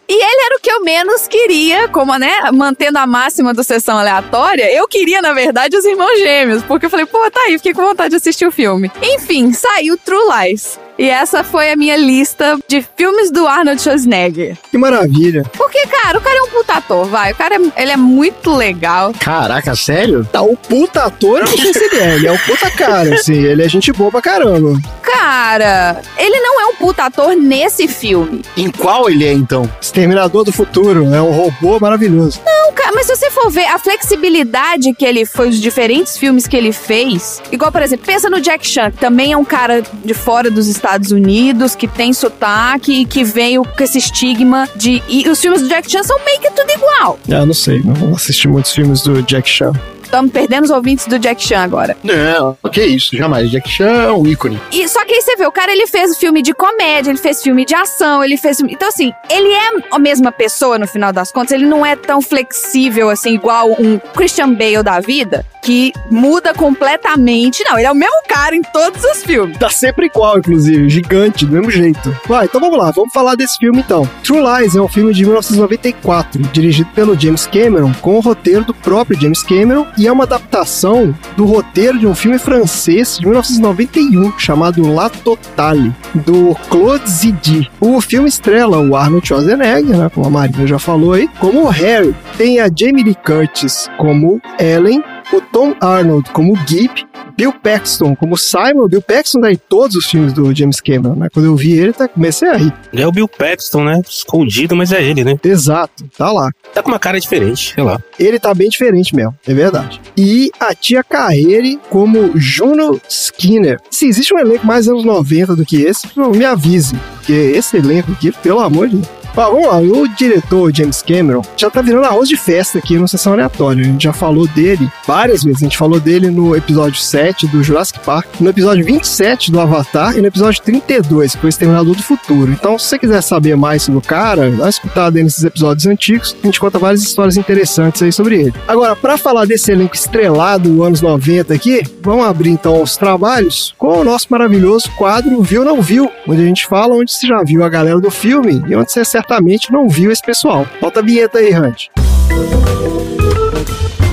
E 0.08 0.12
ele 0.12 0.44
era 0.46 0.56
o 0.56 0.60
que 0.62 0.70
eu 0.70 0.84
menos 0.84 1.26
queria, 1.26 1.88
como, 1.88 2.16
né, 2.16 2.32
mantendo 2.52 2.98
a 2.98 3.06
máxima 3.06 3.52
do 3.52 3.64
sessão 3.64 3.98
aleatória, 3.98 4.72
eu 4.74 4.86
queria, 4.86 5.20
na 5.20 5.32
verdade, 5.32 5.76
os 5.76 5.84
irmãos 5.84 6.18
gêmeos, 6.18 6.62
porque 6.62 6.86
eu 6.86 6.90
falei, 6.90 7.06
pô, 7.06 7.18
tá 7.30 7.40
aí, 7.46 7.56
fiquei 7.56 7.74
com 7.74 7.82
vontade 7.82 8.10
de 8.10 8.16
assistir 8.16 8.46
o 8.46 8.52
filme. 8.52 8.90
Enfim, 9.02 9.52
saiu 9.52 9.96
True 9.96 10.20
Lies. 10.32 10.78
E 10.98 11.08
essa 11.08 11.42
foi 11.42 11.72
a 11.72 11.76
minminha 11.76 11.96
lista 11.96 12.58
de 12.68 12.84
filmes 12.94 13.30
do 13.30 13.46
Arnold 13.46 13.80
Schwarzenegger. 13.80 14.58
Que 14.70 14.78
maravilha. 14.78 15.42
Porque, 15.56 15.84
cara, 15.86 16.18
o 16.18 16.20
cara 16.20 16.38
é 16.38 16.42
um 16.42 16.48
puta 16.48 16.74
ator, 16.74 17.04
vai. 17.06 17.32
O 17.32 17.34
cara, 17.34 17.56
é- 17.56 17.82
ele 17.82 17.90
é 17.92 17.96
muito 17.96 18.54
legal. 18.54 19.12
Caraca, 19.18 19.74
sério? 19.74 20.24
Tá, 20.30 20.42
o 20.42 20.56
puta 20.56 21.04
ator, 21.04 21.40
eu 21.40 21.46
não 21.46 21.56
sei 21.58 21.72
se 21.72 21.84
ele 21.84 21.96
é. 21.98 22.14
Ele 22.14 22.26
é 22.28 22.32
o 22.32 22.38
puta 22.38 22.70
cara, 22.70 23.14
assim. 23.14 23.34
Ele 23.34 23.64
é 23.64 23.68
gente 23.68 23.92
boa 23.92 24.10
pra 24.12 24.22
caramba. 24.22 24.80
Cara, 25.02 26.00
ele 26.16 26.38
não 26.40 26.60
é 26.60 26.66
um 26.66 26.74
puta 26.76 27.04
ator 27.04 27.34
nesse 27.36 27.88
filme. 27.88 28.42
Em 28.56 28.70
qual 28.70 29.10
ele 29.10 29.26
é, 29.26 29.32
então? 29.32 29.68
Exterminador 29.80 30.44
do 30.44 30.52
Futuro. 30.52 31.12
É 31.12 31.20
um 31.20 31.32
robô 31.32 31.78
maravilhoso. 31.80 32.40
Não, 32.46 32.72
cara, 32.72 32.92
mas 32.94 33.06
se 33.06 33.16
você 33.16 33.28
for 33.30 33.50
ver 33.50 33.64
a 33.66 33.78
flexibilidade 33.78 34.92
que 34.94 35.04
ele 35.04 35.24
foi, 35.26 35.48
os 35.48 35.60
diferentes 35.60 36.16
filmes 36.16 36.46
que 36.46 36.56
ele 36.56 36.72
fez, 36.72 37.42
igual, 37.50 37.72
por 37.72 37.82
exemplo, 37.82 38.06
pensa 38.06 38.30
no 38.30 38.40
Jack 38.40 38.66
Chan, 38.66 38.90
que 38.92 38.98
também 38.98 39.32
é 39.32 39.36
um 39.36 39.44
cara 39.44 39.82
de 40.04 40.14
fora 40.14 40.50
dos 40.50 40.68
Estados 40.68 41.10
Unidos, 41.10 41.74
que 41.74 41.88
tem 41.88 42.12
sotaque 42.12 43.00
e 43.02 43.04
que 43.04 43.24
veio 43.24 43.64
com 43.64 43.82
esse 43.82 43.98
estigma 43.98 44.49
de. 44.76 45.02
E 45.08 45.28
os 45.28 45.40
filmes 45.40 45.62
do 45.62 45.68
Jack 45.68 45.90
Chan 45.90 46.02
são 46.02 46.18
meio 46.24 46.40
que 46.40 46.50
tudo 46.50 46.70
igual. 46.70 47.18
Ah, 47.30 47.44
não 47.46 47.54
sei. 47.54 47.82
Não 47.82 48.14
assisti 48.14 48.48
muitos 48.48 48.72
filmes 48.72 49.02
do 49.02 49.22
Jack 49.22 49.48
Chan. 49.48 49.72
Estamos 50.10 50.32
perdendo 50.32 50.64
os 50.64 50.70
ouvintes 50.70 51.06
do 51.06 51.20
Jack 51.20 51.40
Chan 51.40 51.60
agora. 51.60 51.96
Não, 52.02 52.58
que 52.72 52.82
isso, 52.84 53.16
jamais. 53.16 53.48
Jack 53.48 53.68
Chan 53.68 54.08
é 54.08 54.10
um 54.10 54.26
ícone. 54.26 54.60
E 54.72 54.88
só 54.88 55.04
que 55.04 55.14
aí 55.14 55.22
você 55.22 55.36
vê, 55.36 55.46
o 55.46 55.52
cara 55.52 55.70
ele 55.70 55.86
fez 55.86 56.18
filme 56.18 56.42
de 56.42 56.52
comédia, 56.52 57.12
ele 57.12 57.18
fez 57.18 57.40
filme 57.40 57.64
de 57.64 57.76
ação, 57.76 58.24
ele 58.24 58.36
fez. 58.36 58.58
Então, 58.58 58.88
assim, 58.88 59.12
ele 59.30 59.48
é 59.48 59.70
a 59.92 60.00
mesma 60.00 60.32
pessoa 60.32 60.80
no 60.80 60.88
final 60.88 61.12
das 61.12 61.30
contas, 61.30 61.52
ele 61.52 61.64
não 61.64 61.86
é 61.86 61.94
tão 61.94 62.20
flexível 62.20 63.08
assim, 63.08 63.34
igual 63.34 63.70
um 63.78 64.00
Christian 64.12 64.52
Bale 64.52 64.82
da 64.82 64.98
vida, 64.98 65.46
que 65.62 65.92
muda 66.10 66.52
completamente. 66.52 67.62
Não, 67.62 67.78
ele 67.78 67.86
é 67.86 67.92
o 67.92 67.94
mesmo 67.94 68.20
cara 68.26 68.56
em 68.56 68.62
todos 68.62 69.04
os 69.04 69.22
filmes. 69.22 69.58
Tá 69.58 69.70
sempre 69.70 70.06
igual, 70.06 70.38
inclusive. 70.38 70.88
Gigante, 70.88 71.46
do 71.46 71.52
mesmo 71.52 71.70
jeito. 71.70 72.16
Vai, 72.26 72.46
então 72.46 72.60
vamos 72.60 72.78
lá. 72.78 72.90
Vamos 72.90 73.12
falar 73.12 73.36
desse 73.36 73.58
filme, 73.58 73.78
então. 73.78 74.08
True 74.24 74.40
Lies 74.40 74.74
é 74.74 74.80
um 74.80 74.88
filme 74.88 75.14
de 75.14 75.22
1994, 75.22 76.42
dirigido 76.52 76.90
pelo 76.96 77.18
James 77.18 77.46
Cameron, 77.46 77.92
com 78.00 78.16
o 78.16 78.20
roteiro 78.20 78.64
do 78.64 78.74
próprio 78.74 79.20
James 79.20 79.42
Cameron, 79.44 79.86
e 80.00 80.06
é 80.06 80.12
uma 80.12 80.24
adaptação 80.24 81.14
do 81.36 81.44
roteiro 81.44 81.98
de 81.98 82.06
um 82.06 82.14
filme 82.14 82.38
francês 82.38 83.18
de 83.18 83.26
1991, 83.26 84.32
chamado 84.38 84.90
La 84.94 85.10
Totale, 85.10 85.94
do 86.14 86.56
Claude 86.70 87.06
Zidi. 87.06 87.70
O 87.78 88.00
filme 88.00 88.26
estrela 88.26 88.78
o 88.78 88.96
Arnold 88.96 89.28
Schwarzenegger, 89.28 89.98
né, 89.98 90.08
como 90.08 90.26
a 90.26 90.30
Marina 90.30 90.66
já 90.66 90.78
falou 90.78 91.12
aí, 91.12 91.28
como 91.38 91.68
Harry. 91.68 92.14
Tem 92.38 92.60
a 92.60 92.70
Jamie 92.74 93.04
Lee 93.04 93.14
Curtis 93.14 93.90
como 93.98 94.40
Ellen, 94.58 95.04
o 95.32 95.40
Tom 95.40 95.74
Arnold 95.80 96.30
como 96.30 96.56
Gip, 96.66 97.06
Bill 97.36 97.52
Paxton 97.52 98.14
como 98.14 98.36
Simon. 98.36 98.88
Bill 98.88 99.02
Paxton 99.02 99.40
tá 99.40 99.52
em 99.52 99.56
todos 99.56 99.96
os 99.96 100.06
filmes 100.06 100.32
do 100.32 100.54
James 100.54 100.80
Cameron, 100.80 101.14
né? 101.14 101.28
Quando 101.32 101.46
eu 101.46 101.56
vi 101.56 101.72
ele, 101.72 101.92
tá, 101.92 102.08
comecei 102.08 102.48
a 102.48 102.56
rir. 102.56 102.74
É 102.92 103.06
o 103.06 103.12
Bill 103.12 103.28
Paxton, 103.28 103.84
né? 103.84 104.02
Escondido, 104.08 104.76
mas 104.76 104.92
é 104.92 105.02
ele, 105.02 105.24
né? 105.24 105.38
Exato, 105.42 106.04
tá 106.16 106.30
lá. 106.30 106.50
Tá 106.74 106.82
com 106.82 106.90
uma 106.90 106.98
cara 106.98 107.18
diferente, 107.20 107.74
sei 107.74 107.84
lá. 107.84 108.00
Ele 108.18 108.38
tá 108.38 108.52
bem 108.52 108.68
diferente 108.68 109.14
mesmo, 109.14 109.34
é 109.46 109.54
verdade. 109.54 110.00
E 110.16 110.50
a 110.58 110.74
tia 110.74 111.02
Carreire 111.02 111.78
como 111.88 112.32
Juno 112.38 113.00
Skinner. 113.08 113.78
Se 113.90 114.06
existe 114.06 114.34
um 114.34 114.38
elenco 114.38 114.66
mais 114.66 114.88
anos 114.88 115.04
90 115.04 115.56
do 115.56 115.64
que 115.64 115.82
esse, 115.82 116.08
me 116.16 116.44
avise. 116.44 116.96
Porque 117.14 117.32
esse 117.32 117.76
elenco 117.76 118.12
aqui, 118.12 118.32
pelo 118.32 118.60
amor 118.60 118.88
de 118.88 118.96
Deus. 118.96 119.19
Ó, 119.36 119.50
vamos 119.50 119.66
lá, 119.66 119.78
o 119.78 120.08
diretor 120.08 120.74
James 120.74 121.02
Cameron 121.02 121.42
já 121.56 121.70
tá 121.70 121.80
virando 121.80 122.04
arroz 122.04 122.28
de 122.28 122.36
festa 122.36 122.78
aqui 122.78 122.98
no 122.98 123.08
Sessão 123.08 123.32
Aleatória. 123.32 123.82
A 123.82 123.86
gente 123.86 124.04
já 124.04 124.12
falou 124.12 124.46
dele 124.48 124.90
várias 125.06 125.42
vezes. 125.44 125.62
A 125.62 125.64
gente 125.64 125.76
falou 125.78 126.00
dele 126.00 126.30
no 126.30 126.56
episódio 126.56 127.00
7 127.00 127.46
do 127.48 127.62
Jurassic 127.62 128.00
Park, 128.00 128.40
no 128.40 128.50
episódio 128.50 128.84
27 128.84 129.50
do 129.50 129.60
Avatar 129.60 130.16
e 130.16 130.20
no 130.20 130.26
episódio 130.26 130.62
32, 130.62 131.34
que 131.34 131.40
foi 131.40 131.48
o 131.48 131.50
Exterminador 131.50 131.94
do 131.94 132.02
Futuro. 132.02 132.52
Então, 132.52 132.78
se 132.78 132.86
você 132.86 132.98
quiser 132.98 133.22
saber 133.22 133.56
mais 133.56 133.82
sobre 133.82 133.98
o 133.98 134.02
cara, 134.02 134.50
dá 134.50 134.64
uma 134.64 134.68
escutada 134.68 135.18
aí 135.18 135.24
nesses 135.24 135.44
episódios 135.44 135.86
antigos. 135.86 136.36
A 136.42 136.46
gente 136.46 136.60
conta 136.60 136.78
várias 136.78 137.02
histórias 137.02 137.36
interessantes 137.36 138.02
aí 138.02 138.12
sobre 138.12 138.40
ele. 138.40 138.54
Agora, 138.66 138.96
pra 138.96 139.16
falar 139.16 139.46
desse 139.46 139.70
elenco 139.72 139.94
estrelado 139.94 140.82
anos 140.82 141.00
90 141.00 141.54
aqui, 141.54 141.82
vamos 142.02 142.26
abrir 142.26 142.50
então 142.50 142.82
os 142.82 142.96
trabalhos 142.96 143.74
com 143.78 144.00
o 144.00 144.04
nosso 144.04 144.26
maravilhoso 144.30 144.90
quadro 144.96 145.42
Viu 145.42 145.64
Não 145.64 145.80
Viu, 145.80 146.10
onde 146.26 146.42
a 146.42 146.44
gente 146.44 146.66
fala 146.66 146.94
onde 146.94 147.12
você 147.12 147.26
já 147.26 147.42
viu 147.42 147.64
a 147.64 147.68
galera 147.68 148.00
do 148.00 148.10
filme 148.10 148.62
e 148.66 148.74
onde 148.74 148.90
você 148.90 149.04
certamente 149.20 149.70
não 149.70 149.88
viu 149.88 150.10
esse 150.10 150.22
pessoal. 150.22 150.66
Volta 150.80 151.00
a 151.00 151.02
vinheta 151.02 151.38
aí, 151.38 151.54
Hunt. 151.54 151.88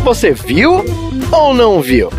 Você 0.03 0.31
viu 0.31 0.83
ou 1.31 1.53
não 1.53 1.81
viu? 1.81 2.09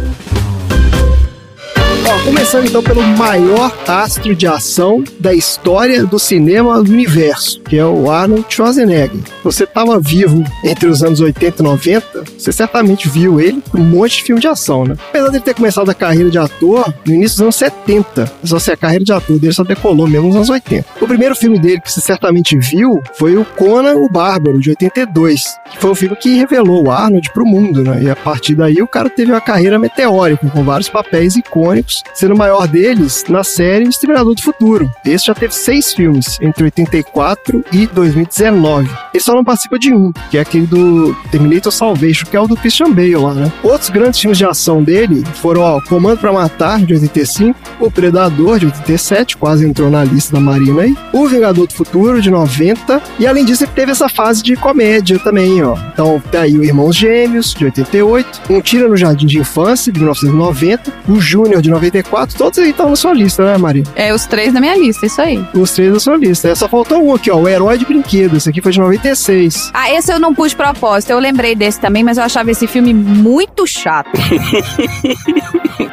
Ó, 2.09 2.25
começando 2.25 2.67
então 2.67 2.83
pelo 2.83 3.03
maior 3.03 3.71
astro 3.87 4.35
de 4.35 4.47
ação 4.47 5.05
da 5.21 5.35
história 5.35 6.07
do 6.07 6.19
cinema 6.19 6.83
do 6.83 6.91
universo, 6.91 7.61
que 7.61 7.77
é 7.77 7.85
o 7.85 8.11
Arnold 8.11 8.47
Schwarzenegger. 8.49 9.21
Você 9.45 9.65
estava 9.65 10.01
vivo 10.01 10.43
entre 10.65 10.89
os 10.89 11.03
anos 11.03 11.21
80 11.21 11.61
e 11.61 11.63
90, 11.63 12.25
você 12.39 12.51
certamente 12.51 13.11
viu 13.11 13.39
ele 13.39 13.63
um 13.75 13.83
monte 13.83 14.17
de 14.17 14.23
filme 14.23 14.41
de 14.41 14.49
ação, 14.49 14.87
né? 14.87 14.97
Apesar 15.11 15.29
dele 15.29 15.45
ter 15.45 15.53
começado 15.53 15.91
a 15.91 15.95
carreira 15.95 16.31
de 16.31 16.39
ator 16.39 16.95
no 17.05 17.13
início 17.13 17.37
dos 17.37 17.43
anos 17.43 17.57
70, 17.57 18.33
mas 18.41 18.55
assim, 18.55 18.71
a 18.71 18.77
carreira 18.79 19.05
de 19.05 19.13
ator 19.13 19.39
dele 19.39 19.53
só 19.53 19.63
decolou 19.63 20.09
mesmo 20.09 20.29
nos 20.29 20.37
anos 20.37 20.49
80. 20.49 20.87
O 21.03 21.07
primeiro 21.07 21.37
filme 21.37 21.59
dele 21.59 21.79
que 21.83 21.93
você 21.93 22.01
certamente 22.01 22.57
viu 22.57 23.03
foi 23.19 23.37
o 23.37 23.45
Conan 23.45 23.97
o 23.97 24.09
Bárbaro, 24.09 24.59
de 24.59 24.71
82, 24.71 25.45
que 25.73 25.79
foi 25.79 25.91
o 25.91 25.95
filme 25.95 26.17
que 26.17 26.39
revelou 26.39 26.87
o 26.87 26.91
Arnold 26.91 27.31
pro 27.35 27.45
mundo, 27.45 27.85
né? 27.85 28.05
E 28.05 28.11
a 28.11 28.17
partir 28.17 28.55
daí 28.55 28.81
o 28.81 28.89
cara 28.89 29.11
teve 29.11 29.31
uma 29.31 29.43
carreira 29.43 29.79
meteórica, 29.79 30.49
com 30.49 30.65
vários 30.65 30.89
papéis 30.89 31.37
icônicos, 31.37 31.98
sendo 32.15 32.35
o 32.35 32.39
maior 32.39 32.67
deles 32.67 33.25
na 33.29 33.45
série 33.45 33.85
Exterminador 33.85 34.35
do 34.35 34.43
Futuro. 34.43 34.91
Esse 35.05 35.27
já 35.27 35.35
teve 35.35 35.55
seis 35.55 35.93
filmes, 35.93 36.39
entre 36.41 36.65
84 36.65 37.65
e 37.73 37.87
2019. 37.87 38.89
Ele 39.13 39.23
só 39.23 39.35
não 39.35 39.45
participa 39.45 39.79
de 39.79 39.93
um, 39.93 40.13
que 40.31 40.39
é 40.39 40.41
aquele 40.41 40.67
do 40.67 41.15
Terminator 41.31 41.73
Salvation, 41.73 42.27
que 42.27 42.37
é 42.37 42.41
o 42.41 42.47
do 42.47 42.57
Christian 42.57 42.91
Bale 42.91 43.17
lá, 43.17 43.35
né? 43.35 43.53
Outros 43.63 43.91
grandes 43.91 44.21
filmes 44.21 44.39
de 44.39 44.45
ação 44.45 44.83
dele 44.83 45.25
foram 45.35 45.63
ó, 45.63 45.81
Comando 45.89 46.19
para 46.19 46.33
Matar, 46.33 46.81
de 46.81 46.95
85, 46.95 47.59
O 47.81 47.91
Predador, 47.91 48.59
de 48.59 48.67
87, 48.67 49.37
quase 49.37 49.67
entrou 49.67 49.91
na 49.91 50.05
lista 50.05 50.33
da 50.33 50.41
Marina 50.41 50.83
aí, 50.83 50.97
O 51.13 51.27
Vingador 51.27 51.67
do 51.67 51.73
Futuro, 51.73 52.21
de 52.21 52.31
90, 52.31 53.01
e 53.19 53.27
além 53.27 53.45
disso 53.45 53.65
ele 53.65 53.73
teve 53.75 53.93
essa 53.93 54.09
fase 54.09 54.43
de 54.43 54.57
comédia 54.57 55.19
também, 55.19 55.63
ó. 55.63 55.77
Então 55.93 56.23
tá 56.31 56.43
aí 56.43 56.57
o 56.57 56.65
Irmãos 56.65 56.97
Gêmeos, 56.97 57.55
de 57.55 57.65
88, 57.65 58.43
Um 58.51 58.61
Tira 58.61 58.89
no 58.89 58.97
Jardim 58.97 59.27
de 59.27 59.39
Infância, 59.39 59.93
de 59.93 59.99
1990, 59.99 60.93
O 61.09 61.21
Júnior, 61.21 61.63
de 61.63 61.71
94, 61.89 62.37
todos 62.37 62.59
aí 62.59 62.71
estão 62.71 62.91
na 62.91 62.97
sua 62.97 63.13
lista, 63.13 63.45
né, 63.45 63.57
Maria? 63.57 63.83
É, 63.95 64.13
os 64.13 64.27
três 64.27 64.53
na 64.53 64.61
minha 64.61 64.77
lista, 64.77 65.07
isso 65.07 65.21
aí. 65.21 65.45
Os 65.55 65.73
três 65.73 65.93
da 65.93 66.01
sua 66.01 66.17
lista. 66.17 66.49
É, 66.49 66.55
Só 66.55 66.69
faltou 66.69 67.03
um 67.03 67.15
aqui, 67.15 67.31
ó, 67.31 67.37
O 67.37 67.49
Herói 67.49 67.79
de 67.79 67.85
Brinquedo. 67.85 68.37
Esse 68.37 68.49
aqui 68.49 68.61
foi 68.61 68.73
de 68.73 68.79
96. 68.79 69.71
Ah, 69.75 69.93
esse 69.93 70.13
eu 70.13 70.19
não 70.21 70.35
pus 70.35 70.55
propósito. 70.55 71.11
Eu 71.11 71.19
lembrei 71.19 71.55
desse 71.55 71.81
também, 71.81 72.03
mas 72.05 72.19
eu 72.19 72.25
achava 72.25 72.51
esse 72.51 72.67
filme 72.67 72.93
muito 72.93 73.67
chato. 73.67 74.11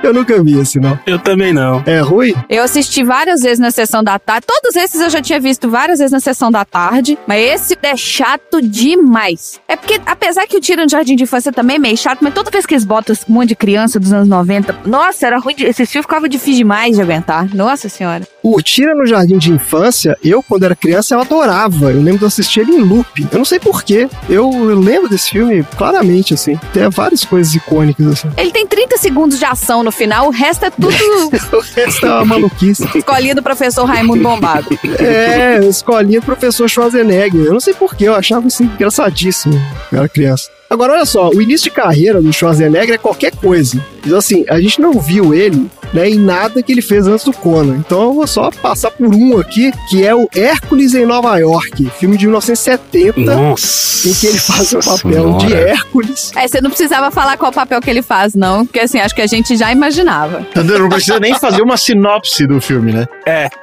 Eu 0.03 0.13
nunca 0.13 0.41
vi 0.43 0.59
esse, 0.59 0.79
não. 0.79 0.99
Eu 1.05 1.17
também 1.17 1.53
não. 1.53 1.81
É 1.85 1.99
ruim? 1.99 2.33
Eu 2.49 2.63
assisti 2.63 3.03
várias 3.03 3.41
vezes 3.41 3.59
na 3.59 3.71
sessão 3.71 4.03
da 4.03 4.19
tarde. 4.19 4.45
Todos 4.47 4.75
esses 4.75 4.99
eu 5.01 5.09
já 5.09 5.21
tinha 5.21 5.39
visto 5.39 5.69
várias 5.69 5.99
vezes 5.99 6.11
na 6.11 6.19
sessão 6.19 6.51
da 6.51 6.63
tarde. 6.63 7.17
Mas 7.25 7.41
esse 7.41 7.77
é 7.81 7.95
chato 7.95 8.61
demais. 8.61 9.59
É 9.67 9.75
porque, 9.75 9.99
apesar 10.05 10.45
que 10.47 10.57
o 10.57 10.59
Tira 10.59 10.83
no 10.83 10.89
Jardim 10.89 11.15
de 11.15 11.23
Infância 11.23 11.51
também 11.51 11.77
é 11.77 11.79
meio 11.79 11.97
chato, 11.97 12.19
mas 12.21 12.33
toda 12.33 12.51
vez 12.51 12.65
que 12.65 12.73
eles 12.73 12.85
botam 12.85 13.15
um 13.27 13.33
monte 13.33 13.49
de 13.49 13.55
criança 13.55 13.99
dos 13.99 14.13
anos 14.13 14.27
90, 14.27 14.75
nossa, 14.85 15.25
era 15.27 15.39
ruim. 15.39 15.55
De, 15.55 15.65
esse 15.65 15.84
assistiu, 15.85 16.01
ficava 16.01 16.27
difícil 16.27 16.57
demais 16.57 16.95
de 16.95 17.01
aguentar. 17.01 17.47
Nossa 17.55 17.87
senhora. 17.87 18.27
O 18.43 18.61
Tira 18.61 18.93
no 18.93 19.05
Jardim 19.05 19.37
de 19.37 19.51
Infância, 19.51 20.17
eu, 20.23 20.43
quando 20.43 20.63
era 20.63 20.75
criança, 20.75 21.15
eu 21.15 21.21
adorava. 21.21 21.91
Eu 21.91 22.01
lembro 22.01 22.19
de 22.19 22.25
assistir 22.25 22.61
ele 22.61 22.73
em 22.73 22.81
loop. 22.81 23.27
Eu 23.31 23.37
não 23.37 23.45
sei 23.45 23.59
porquê. 23.59 24.07
Eu, 24.29 24.49
lembro 24.73 25.09
desse 25.09 25.29
filme 25.29 25.63
claramente, 25.77 26.33
assim. 26.33 26.59
Tem 26.73 26.89
várias 26.89 27.23
coisas 27.23 27.53
icônicas, 27.55 28.05
assim. 28.07 28.29
Ele 28.37 28.51
tem 28.51 28.67
30 28.67 28.97
segundos 28.97 29.39
de 29.39 29.45
ação 29.45 29.83
no 29.83 29.91
final, 29.91 30.27
o 30.27 30.31
resto 30.31 30.65
é 30.65 30.69
tudo 30.69 30.87
o 31.53 31.59
resto 31.59 32.05
é 32.05 32.13
uma 32.13 32.25
maluquice. 32.25 32.85
escolinha 32.95 33.35
do 33.35 33.43
professor 33.43 33.85
Raimundo 33.85 34.23
Bombado. 34.23 34.67
É, 34.99 35.59
escolinha 35.65 36.19
do 36.19 36.25
professor 36.25 36.67
Schwarzenegger. 36.67 37.45
Eu 37.45 37.53
não 37.53 37.59
sei 37.59 37.73
porquê, 37.73 38.05
eu 38.05 38.15
achava 38.15 38.47
isso 38.47 38.63
engraçadíssimo. 38.63 39.55
Eu 39.91 39.99
era 39.99 40.09
criança. 40.09 40.49
Agora, 40.69 40.93
olha 40.93 41.05
só, 41.05 41.29
o 41.29 41.41
início 41.41 41.65
de 41.65 41.71
carreira 41.71 42.21
do 42.21 42.33
Schwarzenegger 42.33 42.95
é 42.95 42.97
qualquer 42.97 43.31
coisa. 43.31 43.79
Então, 44.05 44.17
assim, 44.17 44.45
a 44.49 44.59
gente 44.59 44.81
não 44.81 44.93
viu 44.99 45.33
ele 45.33 45.69
né, 45.93 46.09
em 46.09 46.19
nada 46.19 46.61
que 46.61 46.71
ele 46.71 46.81
fez 46.81 47.07
antes 47.07 47.25
do 47.25 47.33
Conan. 47.33 47.77
Então 47.77 48.03
eu 48.03 48.13
vou 48.13 48.27
só 48.27 48.51
passar 48.51 48.91
por 48.91 49.13
um 49.13 49.39
aqui, 49.39 49.71
que 49.89 50.05
é 50.05 50.13
o 50.13 50.27
Hércules 50.35 50.93
em 50.93 51.05
Nova 51.05 51.37
York, 51.37 51.89
filme 51.97 52.17
de 52.17 52.25
1970, 52.25 53.35
Nossa. 53.35 54.09
em 54.09 54.13
que 54.13 54.27
ele 54.27 54.37
faz 54.37 54.73
o 54.73 54.79
papel 54.79 54.97
Senhora. 54.99 55.45
de 55.45 55.53
Hércules. 55.53 56.31
É, 56.35 56.47
você 56.47 56.59
não 56.61 56.69
precisava 56.69 57.09
falar 57.11 57.37
qual 57.37 57.51
papel 57.51 57.79
que 57.81 57.89
ele 57.89 58.01
faz, 58.01 58.35
não, 58.35 58.65
porque 58.65 58.79
assim, 58.79 58.99
acho 58.99 59.15
que 59.15 59.21
a 59.21 59.27
gente 59.27 59.55
já 59.55 59.71
imaginava. 59.71 60.45
Não 60.55 60.89
precisa 60.89 61.19
nem 61.19 61.33
fazer 61.39 61.61
uma 61.61 61.77
sinopse 61.77 62.45
do 62.45 62.59
filme, 62.59 62.91
né? 62.91 63.05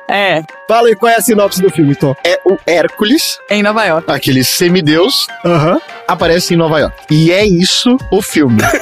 É, 0.09 0.43
Fala 0.73 0.89
aí 0.89 0.97
qual 0.97 1.13
é 1.13 1.17
a 1.17 1.21
sinopse 1.21 1.61
do 1.61 1.69
filme, 1.69 1.95
Tom. 1.95 2.15
É 2.25 2.41
o 2.47 2.57
Hércules, 2.67 3.39
em 3.51 3.63
Nova 3.63 3.85
York. 3.85 4.11
aquele 4.11 4.43
semideus, 4.43 5.27
Aham. 5.45 5.79
aparece 6.09 6.55
em 6.55 6.57
Nova 6.57 6.79
York. 6.79 6.97
E 7.11 7.31
é 7.31 7.45
isso 7.45 7.99
o 8.11 8.23
filme. 8.23 8.57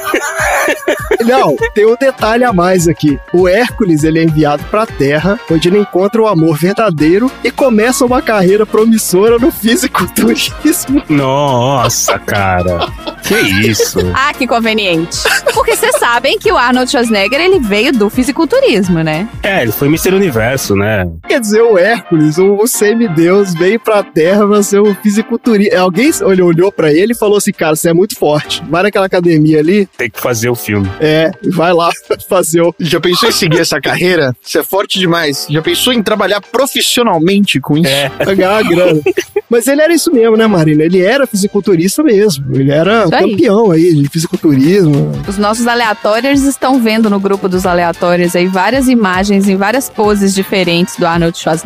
Não, 1.25 1.55
tem 1.73 1.85
um 1.85 1.95
detalhe 1.95 2.43
a 2.43 2.53
mais 2.53 2.87
aqui. 2.87 3.19
O 3.33 3.47
Hércules 3.47 4.03
ele 4.03 4.19
é 4.19 4.23
enviado 4.23 4.63
pra 4.71 4.85
Terra, 4.85 5.39
onde 5.51 5.67
ele 5.67 5.79
encontra 5.79 6.21
o 6.21 6.27
amor 6.27 6.57
verdadeiro 6.57 7.31
e 7.43 7.51
começa 7.51 8.05
uma 8.05 8.21
carreira 8.21 8.65
promissora 8.65 9.37
no 9.37 9.51
fisiculturismo. 9.51 11.03
Nossa, 11.09 12.17
cara. 12.17 12.87
Que 13.23 13.35
isso? 13.35 13.99
Ah, 14.15 14.33
que 14.33 14.47
conveniente. 14.47 15.19
Porque 15.53 15.75
vocês 15.75 15.95
sabem 15.99 16.39
que 16.39 16.51
o 16.51 16.57
Arnold 16.57 16.89
Schwarzenegger, 16.89 17.39
ele 17.39 17.59
veio 17.59 17.93
do 17.93 18.09
fisiculturismo, 18.09 19.03
né? 19.03 19.27
É, 19.43 19.61
ele 19.61 19.71
foi 19.71 19.87
Mr. 19.87 20.15
Universo, 20.15 20.75
né? 20.75 21.07
Quer 21.27 21.39
dizer, 21.39 21.61
o 21.61 21.77
Hércules, 21.81 22.37
o, 22.37 22.55
o 22.55 22.67
semideus, 22.67 23.53
veio 23.53 23.79
pra 23.79 24.03
Terra 24.03 24.47
pra 24.47 24.61
ser 24.63 24.81
um 24.81 24.93
fisiculturista. 24.95 25.79
Alguém 25.79 26.11
olhou, 26.23 26.47
olhou 26.49 26.71
pra 26.71 26.91
ele 26.93 27.13
e 27.13 27.17
falou 27.17 27.37
assim: 27.37 27.51
cara, 27.51 27.75
você 27.75 27.89
é 27.89 27.93
muito 27.93 28.15
forte. 28.17 28.61
Vai 28.69 28.83
naquela 28.83 29.05
academia 29.05 29.59
ali, 29.59 29.87
Tem 29.97 30.09
que 30.09 30.19
fazer 30.21 30.49
o 30.49 30.55
filme. 30.55 30.89
é, 30.99 31.31
vai 31.51 31.73
lá 31.73 31.89
fazer 32.29 32.61
o. 32.61 32.73
Já 32.79 32.99
pensou 32.99 33.29
em 33.29 33.31
seguir 33.31 33.59
essa 33.59 33.79
carreira? 33.81 34.33
Você 34.41 34.59
é 34.59 34.63
forte 34.63 34.99
demais. 34.99 35.47
Já 35.49 35.61
pensou 35.61 35.91
em 35.93 36.01
trabalhar 36.03 36.41
profissionalmente 36.41 37.59
com 37.59 37.77
isso? 37.77 37.87
É. 37.89 38.09
ganhar 38.35 38.51
uma 38.61 38.63
grana. 38.69 39.01
Mas 39.49 39.67
ele 39.67 39.81
era 39.81 39.93
isso 39.93 40.11
mesmo, 40.13 40.37
né, 40.37 40.47
Marina? 40.47 40.83
Ele 40.83 41.01
era 41.01 41.27
fisiculturista 41.27 42.01
mesmo. 42.03 42.55
Ele 42.55 42.71
era 42.71 43.03
Isso 43.05 43.15
aí. 43.15 43.31
campeão 43.31 43.71
aí 43.71 43.93
de 43.93 44.07
fisiculturismo. 44.09 45.11
Os 45.27 45.37
nossos 45.37 45.67
aleatórios 45.67 46.43
estão 46.43 46.79
vendo 46.81 47.09
no 47.09 47.19
grupo 47.19 47.49
dos 47.49 47.65
aleatórios 47.65 48.35
aí 48.35 48.47
várias 48.47 48.87
imagens 48.87 49.47
em 49.49 49.55
várias 49.55 49.89
poses 49.89 50.33
diferentes 50.33 50.95
do 50.95 51.05
Arnold 51.05 51.37
Schwarzenegger. 51.37 51.60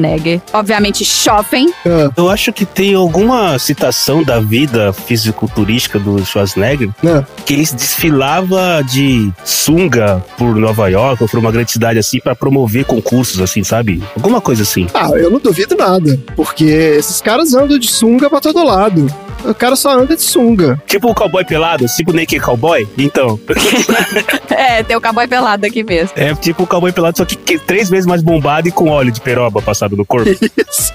Obviamente, 0.53 1.03
shopping. 1.05 1.71
Ah, 1.85 2.11
Eu 2.15 2.29
acho 2.29 2.51
que 2.53 2.65
tem 2.65 2.93
alguma 2.95 3.57
citação 3.59 4.23
da 4.23 4.39
vida 4.39 4.93
fisiculturística 4.93 5.99
do 5.99 6.23
Schwarzenegger 6.25 6.89
né? 7.01 7.25
que 7.45 7.53
ele 7.53 7.65
desfilava 7.65 8.81
de 8.83 9.31
sunga 9.43 10.23
por 10.37 10.55
Nova 10.55 10.87
York 10.89 11.21
ou 11.23 11.29
por 11.29 11.39
uma 11.39 11.51
grande 11.51 11.71
cidade 11.71 11.99
assim 11.99 12.19
pra 12.19 12.35
promover 12.35 12.85
concursos 12.85 13.39
assim, 13.41 13.63
sabe? 13.63 14.03
Alguma 14.15 14.41
coisa 14.41 14.63
assim. 14.63 14.87
Ah, 14.93 15.09
eu 15.15 15.29
não 15.29 15.39
duvido 15.39 15.75
nada. 15.75 16.19
Porque 16.35 16.63
esses 16.63 17.21
caras 17.21 17.53
andam 17.53 17.77
de 17.79 17.89
sunga 17.89 18.29
pra 18.29 18.39
todo 18.41 18.63
lado. 18.63 19.07
O 19.45 19.53
cara 19.53 19.75
só 19.75 19.91
anda 19.91 20.15
de 20.15 20.21
sunga. 20.21 20.81
Tipo 20.87 21.09
o 21.09 21.15
cowboy 21.15 21.45
pelado, 21.45 21.85
tipo 21.87 22.11
o 22.11 22.13
Naked 22.15 22.39
Cowboy. 22.41 22.87
Então, 22.97 23.39
É, 24.49 24.83
tem 24.83 24.95
o 24.95 25.01
cowboy 25.01 25.27
pelado 25.27 25.65
aqui 25.65 25.83
mesmo. 25.83 26.11
é 26.15 26.33
tipo 26.35 26.63
o 26.63 26.67
cowboy 26.67 26.91
pelado, 26.91 27.17
só 27.17 27.25
que, 27.25 27.35
que 27.35 27.59
três 27.59 27.89
vezes 27.89 28.05
mais 28.05 28.21
bombado 28.21 28.67
e 28.67 28.71
com 28.71 28.89
óleo 28.89 29.11
de 29.11 29.21
peroba 29.21 29.61
passado 29.61 29.95
no 29.95 30.05
corpo. 30.05 30.29
Isso. 30.69 30.93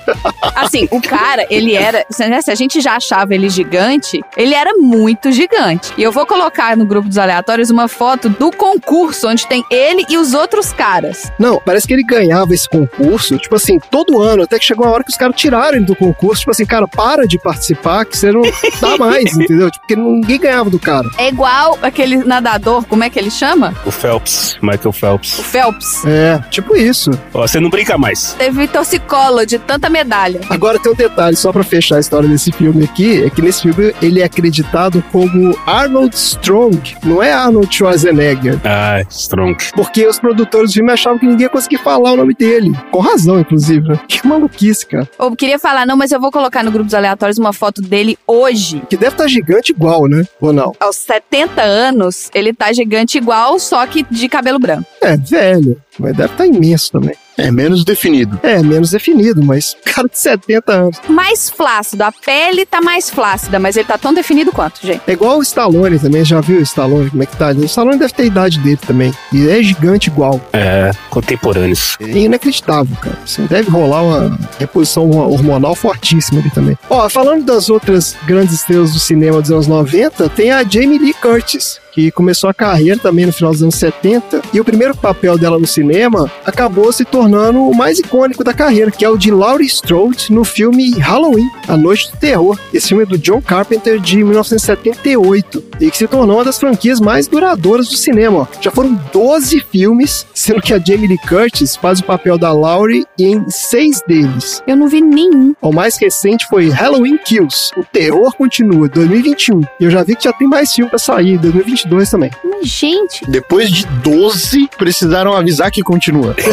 Assim, 0.54 0.88
o 0.90 1.00
cara, 1.00 1.46
ele 1.50 1.74
era. 1.74 2.04
né, 2.28 2.40
se 2.42 2.50
a 2.50 2.54
gente 2.54 2.80
já 2.80 2.96
achava 2.96 3.34
ele 3.34 3.48
gigante, 3.48 4.20
ele 4.36 4.54
era 4.54 4.74
muito 4.74 5.30
gigante. 5.32 5.92
E 5.96 6.02
eu 6.02 6.12
vou 6.12 6.26
colocar 6.26 6.76
no 6.76 6.84
grupo 6.84 7.08
dos 7.08 7.18
aleatórios 7.18 7.70
uma 7.70 7.88
foto 7.88 8.28
do 8.28 8.50
concurso 8.50 9.28
onde 9.28 9.46
tem 9.46 9.64
ele 9.70 10.04
e 10.08 10.16
os 10.18 10.34
outros 10.34 10.72
caras. 10.72 11.30
Não, 11.38 11.60
parece 11.64 11.86
que 11.86 11.92
ele 11.92 12.02
ganhava 12.02 12.54
esse 12.54 12.68
concurso, 12.68 13.38
tipo 13.38 13.54
assim, 13.54 13.78
todo 13.90 14.20
ano, 14.20 14.42
até 14.42 14.58
que 14.58 14.64
chegou 14.64 14.86
uma 14.86 14.92
hora 14.94 15.04
que 15.04 15.10
os 15.10 15.16
caras 15.16 15.36
tiraram 15.36 15.76
ele 15.76 15.84
do 15.84 15.96
concurso, 15.96 16.40
tipo 16.40 16.50
assim, 16.50 16.66
cara, 16.66 16.86
para 16.88 17.26
de 17.26 17.38
participar, 17.38 18.04
que 18.04 18.16
você 18.16 18.32
não 18.32 18.39
dá 18.80 18.96
mais, 18.98 19.36
entendeu? 19.36 19.70
Tipo, 19.70 19.80
porque 19.86 19.96
ninguém 19.96 20.38
ganhava 20.40 20.70
do 20.70 20.78
cara. 20.78 21.08
É 21.18 21.28
igual 21.28 21.78
aquele 21.82 22.18
nadador, 22.18 22.84
como 22.86 23.04
é 23.04 23.10
que 23.10 23.18
ele 23.18 23.30
chama? 23.30 23.74
o 23.84 23.90
Phelps, 23.90 24.56
Michael 24.62 24.80
O 24.86 24.92
Phelps. 24.92 25.40
Phelps. 25.40 26.04
É, 26.06 26.38
tipo 26.50 26.76
isso. 26.76 27.10
Ó, 27.34 27.46
você 27.46 27.58
não 27.60 27.70
brinca 27.70 27.96
mais. 27.98 28.34
Teve 28.38 28.66
torcicolo 28.68 29.44
de 29.46 29.58
tanta 29.58 29.88
medalha. 29.88 30.40
Agora 30.48 30.78
tem 30.78 30.92
um 30.92 30.94
detalhe, 30.94 31.36
só 31.36 31.52
pra 31.52 31.62
fechar 31.62 31.96
a 31.96 32.00
história 32.00 32.28
desse 32.28 32.52
filme 32.52 32.84
aqui, 32.84 33.24
é 33.24 33.30
que 33.30 33.42
nesse 33.42 33.62
filme 33.62 33.94
ele 34.00 34.20
é 34.20 34.24
acreditado 34.24 35.02
como 35.10 35.56
Arnold 35.66 36.14
Strong, 36.14 36.96
não 37.04 37.22
é 37.22 37.32
Arnold 37.32 37.74
Schwarzenegger. 37.74 38.58
Ah, 38.64 39.02
Strong. 39.10 39.56
Porque 39.74 40.06
os 40.06 40.18
produtores 40.18 40.70
do 40.70 40.74
filme 40.74 40.92
achavam 40.92 41.18
que 41.18 41.26
ninguém 41.26 41.44
ia 41.44 41.48
conseguir 41.48 41.78
falar 41.78 42.12
o 42.12 42.16
nome 42.16 42.34
dele. 42.34 42.72
Com 42.90 43.00
razão, 43.00 43.40
inclusive, 43.40 43.88
né? 43.88 43.98
Que 44.08 44.26
maluquice, 44.26 44.86
cara. 44.86 45.08
Eu 45.18 45.34
queria 45.36 45.58
falar, 45.58 45.86
não, 45.86 45.96
mas 45.96 46.12
eu 46.12 46.20
vou 46.20 46.30
colocar 46.30 46.62
no 46.62 46.70
grupo 46.70 46.84
dos 46.86 46.94
aleatórios 46.94 47.38
uma 47.38 47.52
foto 47.52 47.80
dele 47.80 48.18
hoje. 48.30 48.82
Que 48.88 48.96
deve 48.96 49.14
estar 49.14 49.28
gigante 49.28 49.72
igual, 49.72 50.06
né? 50.06 50.24
Ou 50.40 50.52
não? 50.52 50.72
Aos 50.78 50.96
70 50.96 51.60
anos, 51.62 52.30
ele 52.34 52.52
tá 52.52 52.72
gigante 52.72 53.18
igual, 53.18 53.58
só 53.58 53.86
que 53.86 54.04
de 54.04 54.28
cabelo 54.28 54.58
branco. 54.58 54.86
É, 55.00 55.16
velho. 55.16 55.80
Mas 55.98 56.16
deve 56.16 56.32
estar 56.32 56.46
imenso 56.46 56.92
também. 56.92 57.14
É 57.40 57.50
menos 57.50 57.84
definido. 57.84 58.38
É, 58.42 58.62
menos 58.62 58.90
definido, 58.90 59.42
mas 59.42 59.76
cara 59.84 60.08
de 60.08 60.18
70 60.18 60.72
anos. 60.72 60.96
Mais 61.08 61.50
flácido, 61.50 62.02
a 62.02 62.12
pele 62.12 62.66
tá 62.66 62.80
mais 62.80 63.10
flácida, 63.10 63.58
mas 63.58 63.76
ele 63.76 63.86
tá 63.86 63.96
tão 63.96 64.12
definido 64.12 64.52
quanto, 64.52 64.86
gente. 64.86 65.00
É 65.06 65.12
igual 65.12 65.38
o 65.38 65.42
Stallone 65.42 65.98
também, 65.98 66.24
já 66.24 66.40
viu 66.40 66.58
o 66.58 66.62
Stallone, 66.62 67.10
como 67.10 67.22
é 67.22 67.26
que 67.26 67.36
tá? 67.36 67.48
O 67.50 67.64
Stallone 67.64 67.98
deve 67.98 68.12
ter 68.12 68.22
a 68.24 68.26
idade 68.26 68.58
dele 68.58 68.76
também. 68.76 69.12
E 69.32 69.48
é 69.48 69.62
gigante 69.62 70.08
igual. 70.08 70.40
É, 70.52 70.90
contemporâneos. 71.08 71.96
É 72.00 72.18
inacreditável, 72.18 72.96
cara. 73.00 73.18
Assim, 73.24 73.46
deve 73.46 73.70
rolar 73.70 74.02
uma 74.02 74.38
reposição 74.58 75.10
hormonal 75.10 75.74
fortíssima 75.74 76.40
ali 76.40 76.50
também. 76.50 76.76
Ó, 76.88 77.08
falando 77.08 77.44
das 77.44 77.70
outras 77.70 78.16
grandes 78.26 78.54
estrelas 78.54 78.92
do 78.92 78.98
cinema 78.98 79.40
dos 79.40 79.50
anos 79.50 79.66
90, 79.66 80.28
tem 80.30 80.50
a 80.50 80.62
Jamie 80.62 80.98
Lee 80.98 81.14
Curtis. 81.14 81.80
Que 81.92 82.10
começou 82.10 82.48
a 82.48 82.54
carreira 82.54 82.98
também 82.98 83.26
no 83.26 83.32
final 83.32 83.52
dos 83.52 83.62
anos 83.62 83.74
70, 83.74 84.42
e 84.52 84.60
o 84.60 84.64
primeiro 84.64 84.96
papel 84.96 85.36
dela 85.36 85.58
no 85.58 85.66
cinema 85.66 86.30
acabou 86.46 86.92
se 86.92 87.04
tornando 87.04 87.60
o 87.60 87.74
mais 87.74 87.98
icônico 87.98 88.44
da 88.44 88.54
carreira, 88.54 88.90
que 88.90 89.04
é 89.04 89.08
o 89.08 89.16
de 89.16 89.30
Laurie 89.30 89.66
Strode 89.66 90.32
no 90.32 90.44
filme 90.44 90.90
Halloween, 90.98 91.48
A 91.66 91.76
Noite 91.76 92.10
do 92.10 92.16
Terror. 92.16 92.58
Esse 92.72 92.88
filme 92.88 93.02
é 93.02 93.06
do 93.06 93.18
John 93.18 93.40
Carpenter 93.40 93.98
de 93.98 94.22
1978 94.22 95.64
e 95.80 95.90
que 95.90 95.96
se 95.96 96.06
tornou 96.06 96.36
uma 96.36 96.44
das 96.44 96.58
franquias 96.58 97.00
mais 97.00 97.26
duradouras 97.26 97.88
do 97.88 97.96
cinema. 97.96 98.48
Já 98.60 98.70
foram 98.70 98.98
12 99.12 99.60
filmes, 99.72 100.26
sendo 100.34 100.62
que 100.62 100.74
a 100.74 100.78
Jamie 100.78 101.08
Lee 101.08 101.18
Curtis 101.28 101.76
faz 101.76 102.00
o 102.00 102.04
papel 102.04 102.38
da 102.38 102.52
Laurie 102.52 103.06
em 103.18 103.44
seis 103.48 104.02
deles. 104.06 104.62
Eu 104.66 104.76
não 104.76 104.88
vi 104.88 105.00
nenhum. 105.00 105.54
O 105.60 105.72
mais 105.72 105.96
recente 105.96 106.46
foi 106.48 106.68
Halloween 106.68 107.18
Kills. 107.18 107.72
O 107.76 107.84
terror 107.84 108.34
continua, 108.36 108.88
2021. 108.88 109.60
E 109.80 109.84
eu 109.84 109.90
já 109.90 110.02
vi 110.02 110.14
que 110.14 110.24
já 110.24 110.32
tem 110.32 110.46
mais 110.46 110.72
filme 110.72 110.88
pra 110.88 110.98
sair, 110.98 111.38
2022 111.38 111.79
também. 112.10 112.30
Mas, 112.44 112.60
Gente, 112.68 113.24
Depois 113.28 113.70
de 113.70 113.86
12, 113.86 114.68
precisaram 114.76 115.32
avisar 115.32 115.70
que 115.70 115.82
continua. 115.82 116.34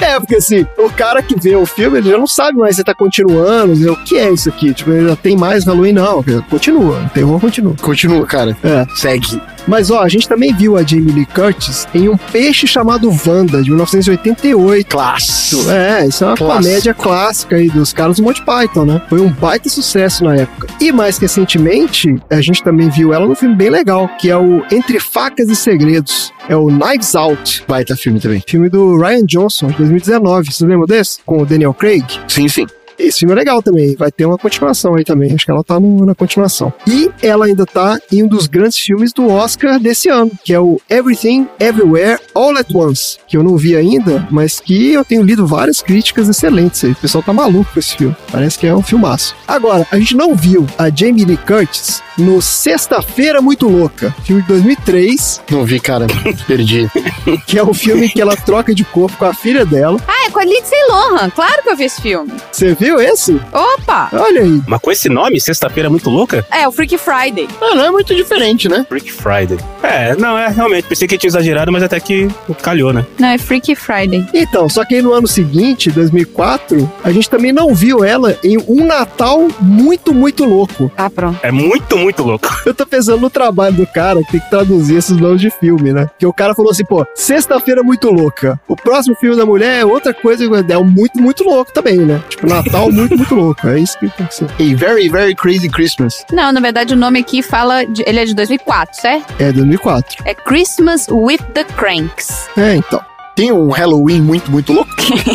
É, 0.00 0.18
porque 0.18 0.36
assim, 0.36 0.66
o 0.78 0.88
cara 0.90 1.22
que 1.22 1.38
vê 1.38 1.54
o 1.56 1.66
filme, 1.66 1.98
ele 1.98 2.10
já 2.10 2.16
não 2.18 2.26
sabe 2.26 2.58
mais 2.58 2.76
se 2.76 2.84
tá 2.84 2.94
continuando, 2.94 3.74
né? 3.76 3.90
o 3.90 3.96
que 4.04 4.16
é 4.16 4.30
isso 4.32 4.48
aqui? 4.48 4.72
Tipo, 4.72 4.92
ele 4.92 5.08
já 5.08 5.16
tem 5.16 5.36
mais 5.36 5.64
Halloween, 5.64 5.92
não. 5.92 6.24
Continua, 6.48 7.00
o 7.04 7.08
terror 7.10 7.38
continua. 7.40 7.74
Continua, 7.80 8.26
cara. 8.26 8.56
É. 8.62 8.86
Segue. 8.94 9.40
Mas 9.66 9.90
ó, 9.90 10.00
a 10.02 10.08
gente 10.08 10.28
também 10.28 10.54
viu 10.54 10.76
a 10.76 10.82
Jamie 10.82 11.12
Lee 11.12 11.26
Curtis 11.26 11.86
em 11.92 12.08
um 12.08 12.16
peixe 12.16 12.66
chamado 12.66 13.10
Wanda, 13.26 13.62
de 13.62 13.68
1988. 13.70 14.88
Clássico. 14.88 15.70
É, 15.70 16.06
isso 16.06 16.22
é 16.24 16.28
uma 16.28 16.36
Clássico. 16.36 16.62
comédia 16.64 16.94
clássica 16.94 17.56
aí 17.56 17.68
dos 17.68 17.92
caras 17.92 18.16
do 18.18 18.22
Monty 18.22 18.42
Python, 18.44 18.84
né? 18.84 19.02
Foi 19.08 19.20
um 19.20 19.28
baita 19.30 19.68
sucesso 19.68 20.24
na 20.24 20.36
época. 20.36 20.68
E 20.80 20.92
mais 20.92 21.18
recentemente, 21.18 22.14
a 22.30 22.40
gente 22.40 22.62
também 22.62 22.88
viu 22.88 23.12
ela 23.12 23.26
num 23.26 23.34
filme 23.34 23.54
bem 23.56 23.70
legal, 23.96 24.08
que 24.18 24.30
é 24.30 24.36
o 24.36 24.62
Entre 24.70 25.00
Facas 25.00 25.48
e 25.48 25.56
Segredos. 25.56 26.32
É 26.48 26.56
o 26.56 26.66
Knives 26.68 27.14
Out, 27.14 27.64
Baita 27.66 27.96
filme 27.96 28.20
também. 28.20 28.42
filme 28.46 28.68
do 28.68 28.96
Ryan 28.96 29.24
Johnson, 29.24 29.68
de 29.68 29.76
2019. 29.78 30.52
Você 30.52 30.66
lembra 30.66 30.86
desse? 30.86 31.18
Com 31.24 31.42
o 31.42 31.46
Daniel 31.46 31.72
Craig. 31.74 32.04
Sim, 32.28 32.48
sim. 32.48 32.66
Esse 32.98 33.18
filme 33.20 33.32
é 33.34 33.36
legal 33.36 33.62
também. 33.62 33.94
Vai 33.94 34.10
ter 34.10 34.24
uma 34.24 34.38
continuação 34.38 34.94
aí 34.94 35.04
também. 35.04 35.30
Acho 35.34 35.44
que 35.44 35.50
ela 35.50 35.62
tá 35.62 35.78
no- 35.78 36.06
na 36.06 36.14
continuação. 36.14 36.72
E 36.86 37.10
ela 37.22 37.44
ainda 37.44 37.66
tá 37.66 37.98
em 38.10 38.22
um 38.22 38.26
dos 38.26 38.46
grandes 38.46 38.78
filmes 38.78 39.12
do 39.12 39.28
Oscar 39.28 39.78
desse 39.78 40.08
ano, 40.08 40.30
que 40.42 40.54
é 40.54 40.58
o 40.60 40.80
Everything, 40.88 41.46
Everywhere, 41.60 42.18
All 42.34 42.56
at 42.56 42.66
Once. 42.74 43.18
Que 43.28 43.36
eu 43.36 43.42
não 43.42 43.54
vi 43.58 43.76
ainda, 43.76 44.26
mas 44.30 44.60
que 44.60 44.94
eu 44.94 45.04
tenho 45.04 45.22
lido 45.22 45.46
várias 45.46 45.82
críticas 45.82 46.26
excelentes 46.26 46.82
aí. 46.84 46.92
O 46.92 46.96
pessoal 46.96 47.22
tá 47.22 47.34
maluco 47.34 47.70
com 47.74 47.78
esse 47.78 47.94
filme. 47.96 48.16
Parece 48.32 48.58
que 48.58 48.66
é 48.66 48.74
um 48.74 48.82
filmaço. 48.82 49.34
Agora, 49.46 49.86
a 49.90 49.98
gente 49.98 50.16
não 50.16 50.34
viu 50.34 50.66
a 50.78 50.88
Jamie 50.88 51.26
Lee 51.26 51.36
Curtis 51.36 52.02
no 52.18 52.40
Sexta-feira 52.40 53.40
Muito 53.42 53.68
Louca, 53.68 54.14
filme 54.24 54.42
de 54.42 54.48
2003, 54.48 55.42
Não 55.50 55.64
vi, 55.64 55.80
cara. 55.80 56.06
Perdi. 56.46 56.90
que 57.46 57.58
é 57.58 57.62
o 57.62 57.74
filme 57.74 58.08
que 58.08 58.20
ela 58.20 58.36
troca 58.36 58.74
de 58.74 58.84
corpo 58.84 59.16
com 59.16 59.24
a 59.24 59.34
filha 59.34 59.64
dela. 59.64 59.98
Ah, 60.06 60.26
é 60.26 60.30
com 60.30 60.38
a 60.38 60.44
Lindsay 60.44 60.78
Lohan. 60.88 61.30
Claro 61.30 61.62
que 61.62 61.68
eu 61.70 61.76
vi 61.76 61.84
esse 61.84 62.00
filme. 62.00 62.32
Você 62.50 62.74
viu 62.74 63.00
esse? 63.00 63.40
Opa! 63.52 64.08
Olha 64.12 64.42
aí. 64.42 64.62
Mas 64.66 64.80
com 64.80 64.90
esse 64.90 65.08
nome, 65.08 65.40
sexta-feira 65.40 65.88
é 65.88 65.90
muito 65.90 66.08
louca? 66.10 66.44
É, 66.50 66.66
o 66.66 66.72
Freaky 66.72 66.98
Friday. 66.98 67.48
Ah, 67.60 67.74
não 67.74 67.84
é 67.84 67.90
muito 67.90 68.14
diferente, 68.14 68.68
né? 68.68 68.86
Freak 68.88 69.12
Friday. 69.12 69.58
É, 69.82 70.14
não, 70.16 70.36
é 70.38 70.48
realmente. 70.48 70.86
Pensei 70.88 71.06
que 71.06 71.18
tinha 71.18 71.28
exagerado, 71.28 71.70
mas 71.72 71.82
até 71.82 71.98
que 72.00 72.28
calhou, 72.62 72.92
né? 72.92 73.04
Não, 73.18 73.28
é 73.28 73.38
Freaky 73.38 73.74
Friday. 73.74 74.26
Então, 74.32 74.68
só 74.68 74.84
que 74.84 74.94
aí 74.96 75.02
no 75.02 75.12
ano 75.12 75.26
seguinte, 75.26 75.90
2004, 75.90 76.90
a 77.04 77.12
gente 77.12 77.28
também 77.28 77.52
não 77.52 77.74
viu 77.74 78.04
ela 78.04 78.38
em 78.42 78.56
Um 78.68 78.84
Natal 78.86 79.46
Muito, 79.60 80.14
Muito 80.14 80.44
Louco. 80.44 80.90
Ah, 80.96 81.10
pronto. 81.10 81.38
É 81.42 81.50
muito, 81.52 81.96
muito 81.96 82.05
louco. 82.22 82.48
Eu 82.64 82.74
tô 82.74 82.86
pensando 82.86 83.20
no 83.20 83.30
trabalho 83.30 83.76
do 83.76 83.86
cara 83.86 84.22
que 84.22 84.32
tem 84.32 84.40
que 84.40 84.50
traduzir 84.50 84.96
esses 84.96 85.16
nomes 85.16 85.40
de 85.40 85.50
filme, 85.50 85.92
né? 85.92 86.08
Que 86.18 86.26
o 86.26 86.32
cara 86.32 86.54
falou 86.54 86.70
assim, 86.70 86.84
pô, 86.84 87.06
Sexta-feira 87.14 87.82
Muito 87.82 88.10
Louca. 88.10 88.60
O 88.68 88.76
próximo 88.76 89.14
filme 89.16 89.36
da 89.36 89.46
mulher 89.46 89.80
é 89.80 89.84
outra 89.84 90.12
coisa, 90.12 90.44
é 90.44 90.78
muito, 90.78 91.20
muito 91.20 91.44
louco 91.44 91.72
também, 91.72 91.98
né? 91.98 92.22
Tipo, 92.28 92.46
Natal 92.48 92.90
Muito, 92.90 93.16
Muito 93.16 93.34
Louco. 93.34 93.68
É 93.68 93.78
isso 93.78 93.98
que 93.98 94.08
tem 94.10 94.26
que 94.26 94.34
ser. 94.34 94.44
A 94.44 94.76
Very, 94.76 95.08
Very 95.08 95.34
Crazy 95.34 95.68
Christmas. 95.68 96.24
Não, 96.32 96.52
na 96.52 96.60
verdade 96.60 96.94
o 96.94 96.96
nome 96.96 97.20
aqui 97.20 97.42
fala. 97.42 97.84
De, 97.84 98.02
ele 98.06 98.20
é 98.20 98.24
de 98.24 98.34
2004, 98.34 99.00
certo? 99.00 99.34
É 99.38 99.52
2004. 99.52 100.22
É 100.24 100.34
Christmas 100.34 101.06
with 101.08 101.40
the 101.54 101.64
Cranks. 101.64 102.48
É, 102.56 102.76
então. 102.76 103.00
Tem 103.36 103.52
um 103.52 103.68
Halloween 103.68 104.22
muito, 104.22 104.50
muito 104.50 104.72
louco. 104.72 104.90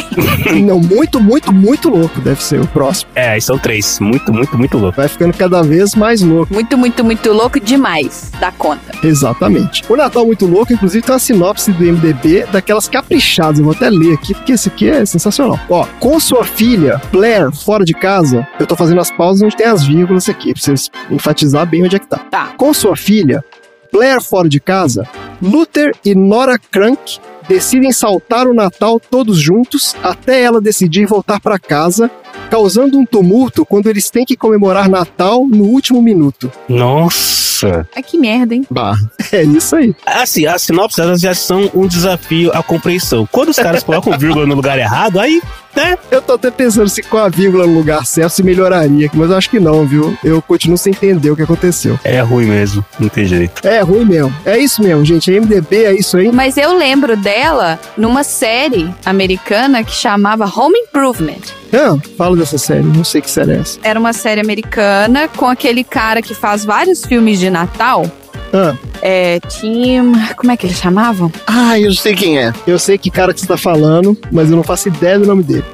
Não, 0.66 0.80
muito, 0.80 1.22
muito, 1.22 1.54
muito 1.54 1.88
louco 1.88 2.20
deve 2.20 2.42
ser 2.42 2.60
o 2.60 2.66
próximo. 2.66 3.12
É, 3.14 3.34
aí 3.34 3.42
são 3.42 3.60
três. 3.60 4.00
Muito, 4.00 4.34
muito, 4.34 4.58
muito 4.58 4.76
louco. 4.80 4.98
Vai 4.98 5.08
ficando 5.08 5.38
cada 5.38 5.62
vez 5.62 5.94
mais 5.94 6.20
louco. 6.24 6.52
Muito, 6.52 6.76
muito, 6.76 7.04
muito 7.04 7.32
louco 7.32 7.60
demais. 7.60 8.32
Dá 8.40 8.52
conta. 8.52 8.92
Exatamente. 9.04 9.84
O 9.88 9.96
Natal 9.96 10.26
Muito 10.26 10.48
Louco, 10.48 10.74
inclusive, 10.74 11.06
tem 11.06 11.14
uma 11.14 11.20
sinopse 11.20 11.72
do 11.72 11.84
MDB 11.84 12.48
daquelas 12.52 12.90
caprichadas. 12.90 13.60
Eu 13.60 13.66
vou 13.66 13.74
até 13.76 13.88
ler 13.88 14.16
aqui, 14.16 14.34
porque 14.34 14.54
esse 14.54 14.68
aqui 14.68 14.90
é 14.90 15.06
sensacional. 15.06 15.60
Ó, 15.70 15.86
com 16.00 16.20
sua 16.20 16.44
filha, 16.44 17.00
Blair, 17.12 17.52
fora 17.52 17.86
de 17.86 17.94
casa, 17.94 18.48
eu 18.60 18.66
tô 18.66 18.76
fazendo 18.76 19.00
as 19.00 19.12
pausas 19.12 19.44
onde 19.44 19.56
tem 19.56 19.68
as 19.68 19.86
vírgulas 19.86 20.28
aqui, 20.28 20.54
pra 20.54 20.64
vocês 20.64 20.90
enfatizar 21.12 21.68
bem 21.68 21.84
onde 21.84 21.98
é 21.98 22.00
que 22.00 22.08
tá. 22.08 22.18
Tá. 22.18 22.54
Com 22.58 22.74
sua 22.74 22.96
filha, 22.96 23.46
Blair 23.94 24.20
fora 24.24 24.50
de 24.50 24.60
casa, 24.60 25.08
Luther 25.40 25.94
e 26.04 26.16
Nora 26.16 26.58
Crank 26.58 27.20
decidem 27.48 27.92
saltar 27.92 28.48
o 28.48 28.54
Natal 28.54 29.00
todos 29.00 29.40
juntos 29.40 29.96
até 30.04 30.42
ela 30.42 30.62
decidir 30.62 31.06
voltar 31.06 31.40
para 31.40 31.60
casa, 31.60 32.10
causando 32.52 33.00
um 33.00 33.06
tumulto 33.06 33.66
quando 33.66 33.88
eles 33.88 34.10
têm 34.10 34.26
que 34.26 34.36
comemorar 34.36 34.90
Natal 34.90 35.48
no 35.48 35.64
último 35.64 36.02
minuto. 36.02 36.52
Nossa. 36.68 37.88
Ai, 37.96 38.04
que 38.04 38.18
merda, 38.18 38.54
hein? 38.54 38.66
Bah. 38.70 38.98
É 39.32 39.44
isso 39.44 39.78
aí. 39.78 39.96
Assim, 40.06 40.46
as 40.46 40.62
sinopses 40.64 41.00
elas 41.00 41.22
já 41.22 41.34
são 41.34 41.72
um 41.74 41.88
desafio 41.88 42.52
à 42.54 42.62
compreensão. 42.62 43.26
Quando 43.32 43.48
os 43.48 43.56
caras 43.56 43.82
colocam 43.82 44.18
vírgula 44.18 44.46
no 44.46 44.56
lugar 44.56 44.78
errado, 44.78 45.22
aí, 45.22 45.42
né? 45.74 45.98
Eu 46.10 46.22
tô 46.22 46.34
até 46.34 46.52
pensando 46.52 46.90
se 46.90 47.02
com 47.02 47.18
a 47.18 47.30
vírgula 47.30 47.66
no 47.66 47.74
lugar 47.74 48.06
certo 48.06 48.32
se 48.34 48.44
melhoraria, 48.44 49.10
mas 49.14 49.30
eu 49.30 49.38
acho 49.38 49.50
que 49.50 49.58
não, 49.58 49.86
viu? 49.88 50.18
Eu 50.22 50.42
continuo 50.42 50.78
sem 50.78 50.92
entender 50.92 51.32
o 51.32 51.36
que 51.36 51.44
aconteceu. 51.44 51.98
É 52.04 52.20
ruim 52.20 52.46
mesmo. 52.46 52.84
Não 53.00 53.08
tem 53.08 53.26
jeito. 53.26 53.66
É 53.66 53.80
ruim 53.80 54.04
mesmo. 54.04 54.36
É 54.46 54.58
isso 54.58 54.82
mesmo, 54.84 55.06
gente. 55.06 55.32
A 55.32 55.40
MDB 55.40 55.86
é 55.86 55.94
isso 55.94 56.18
aí. 56.18 56.30
Mas 56.30 56.58
eu 56.58 56.78
lembro 56.78 57.16
dela 57.16 57.80
numa 57.96 58.24
série 58.24 58.94
americana 59.06 59.82
que 59.82 59.94
chamava 59.94 60.44
Home 60.44 60.78
Improvement. 60.78 61.40
Ah, 61.74 61.98
fala 62.18 62.36
dessa 62.42 62.58
série. 62.58 62.84
Não 62.84 63.04
sei 63.04 63.22
que 63.22 63.30
série 63.30 63.52
é 63.52 63.58
essa. 63.60 63.80
Era 63.84 64.00
uma 64.00 64.14
série 64.14 64.42
americana 64.42 65.28
com 65.28 65.48
aquele 65.48 65.84
cara 65.84 66.22
que 66.22 66.34
faz 66.34 66.66
vários 66.66 67.06
filmes 67.06 67.40
de 67.40 67.50
Natal. 67.50 68.06
Ah, 68.54 68.76
É, 69.02 69.40
Tim. 69.48 70.12
Como 70.36 70.52
é 70.52 70.58
que 70.58 70.66
eles 70.66 70.78
chamavam? 70.78 71.32
Ah, 71.48 71.80
eu 71.80 71.94
sei 71.94 72.14
quem 72.14 72.38
é. 72.38 72.52
eu 72.68 72.78
sei 72.78 72.98
que 72.98 73.10
cara 73.10 73.34
que 73.34 73.40
você 73.40 73.48
tá 73.48 73.56
falando, 73.56 74.18
mas 74.32 74.50
eu 74.50 74.58
não 74.58 74.64
faço 74.64 74.90
ideia 74.90 75.18
do 75.18 75.26
nome 75.26 75.44
dele. 75.44 75.64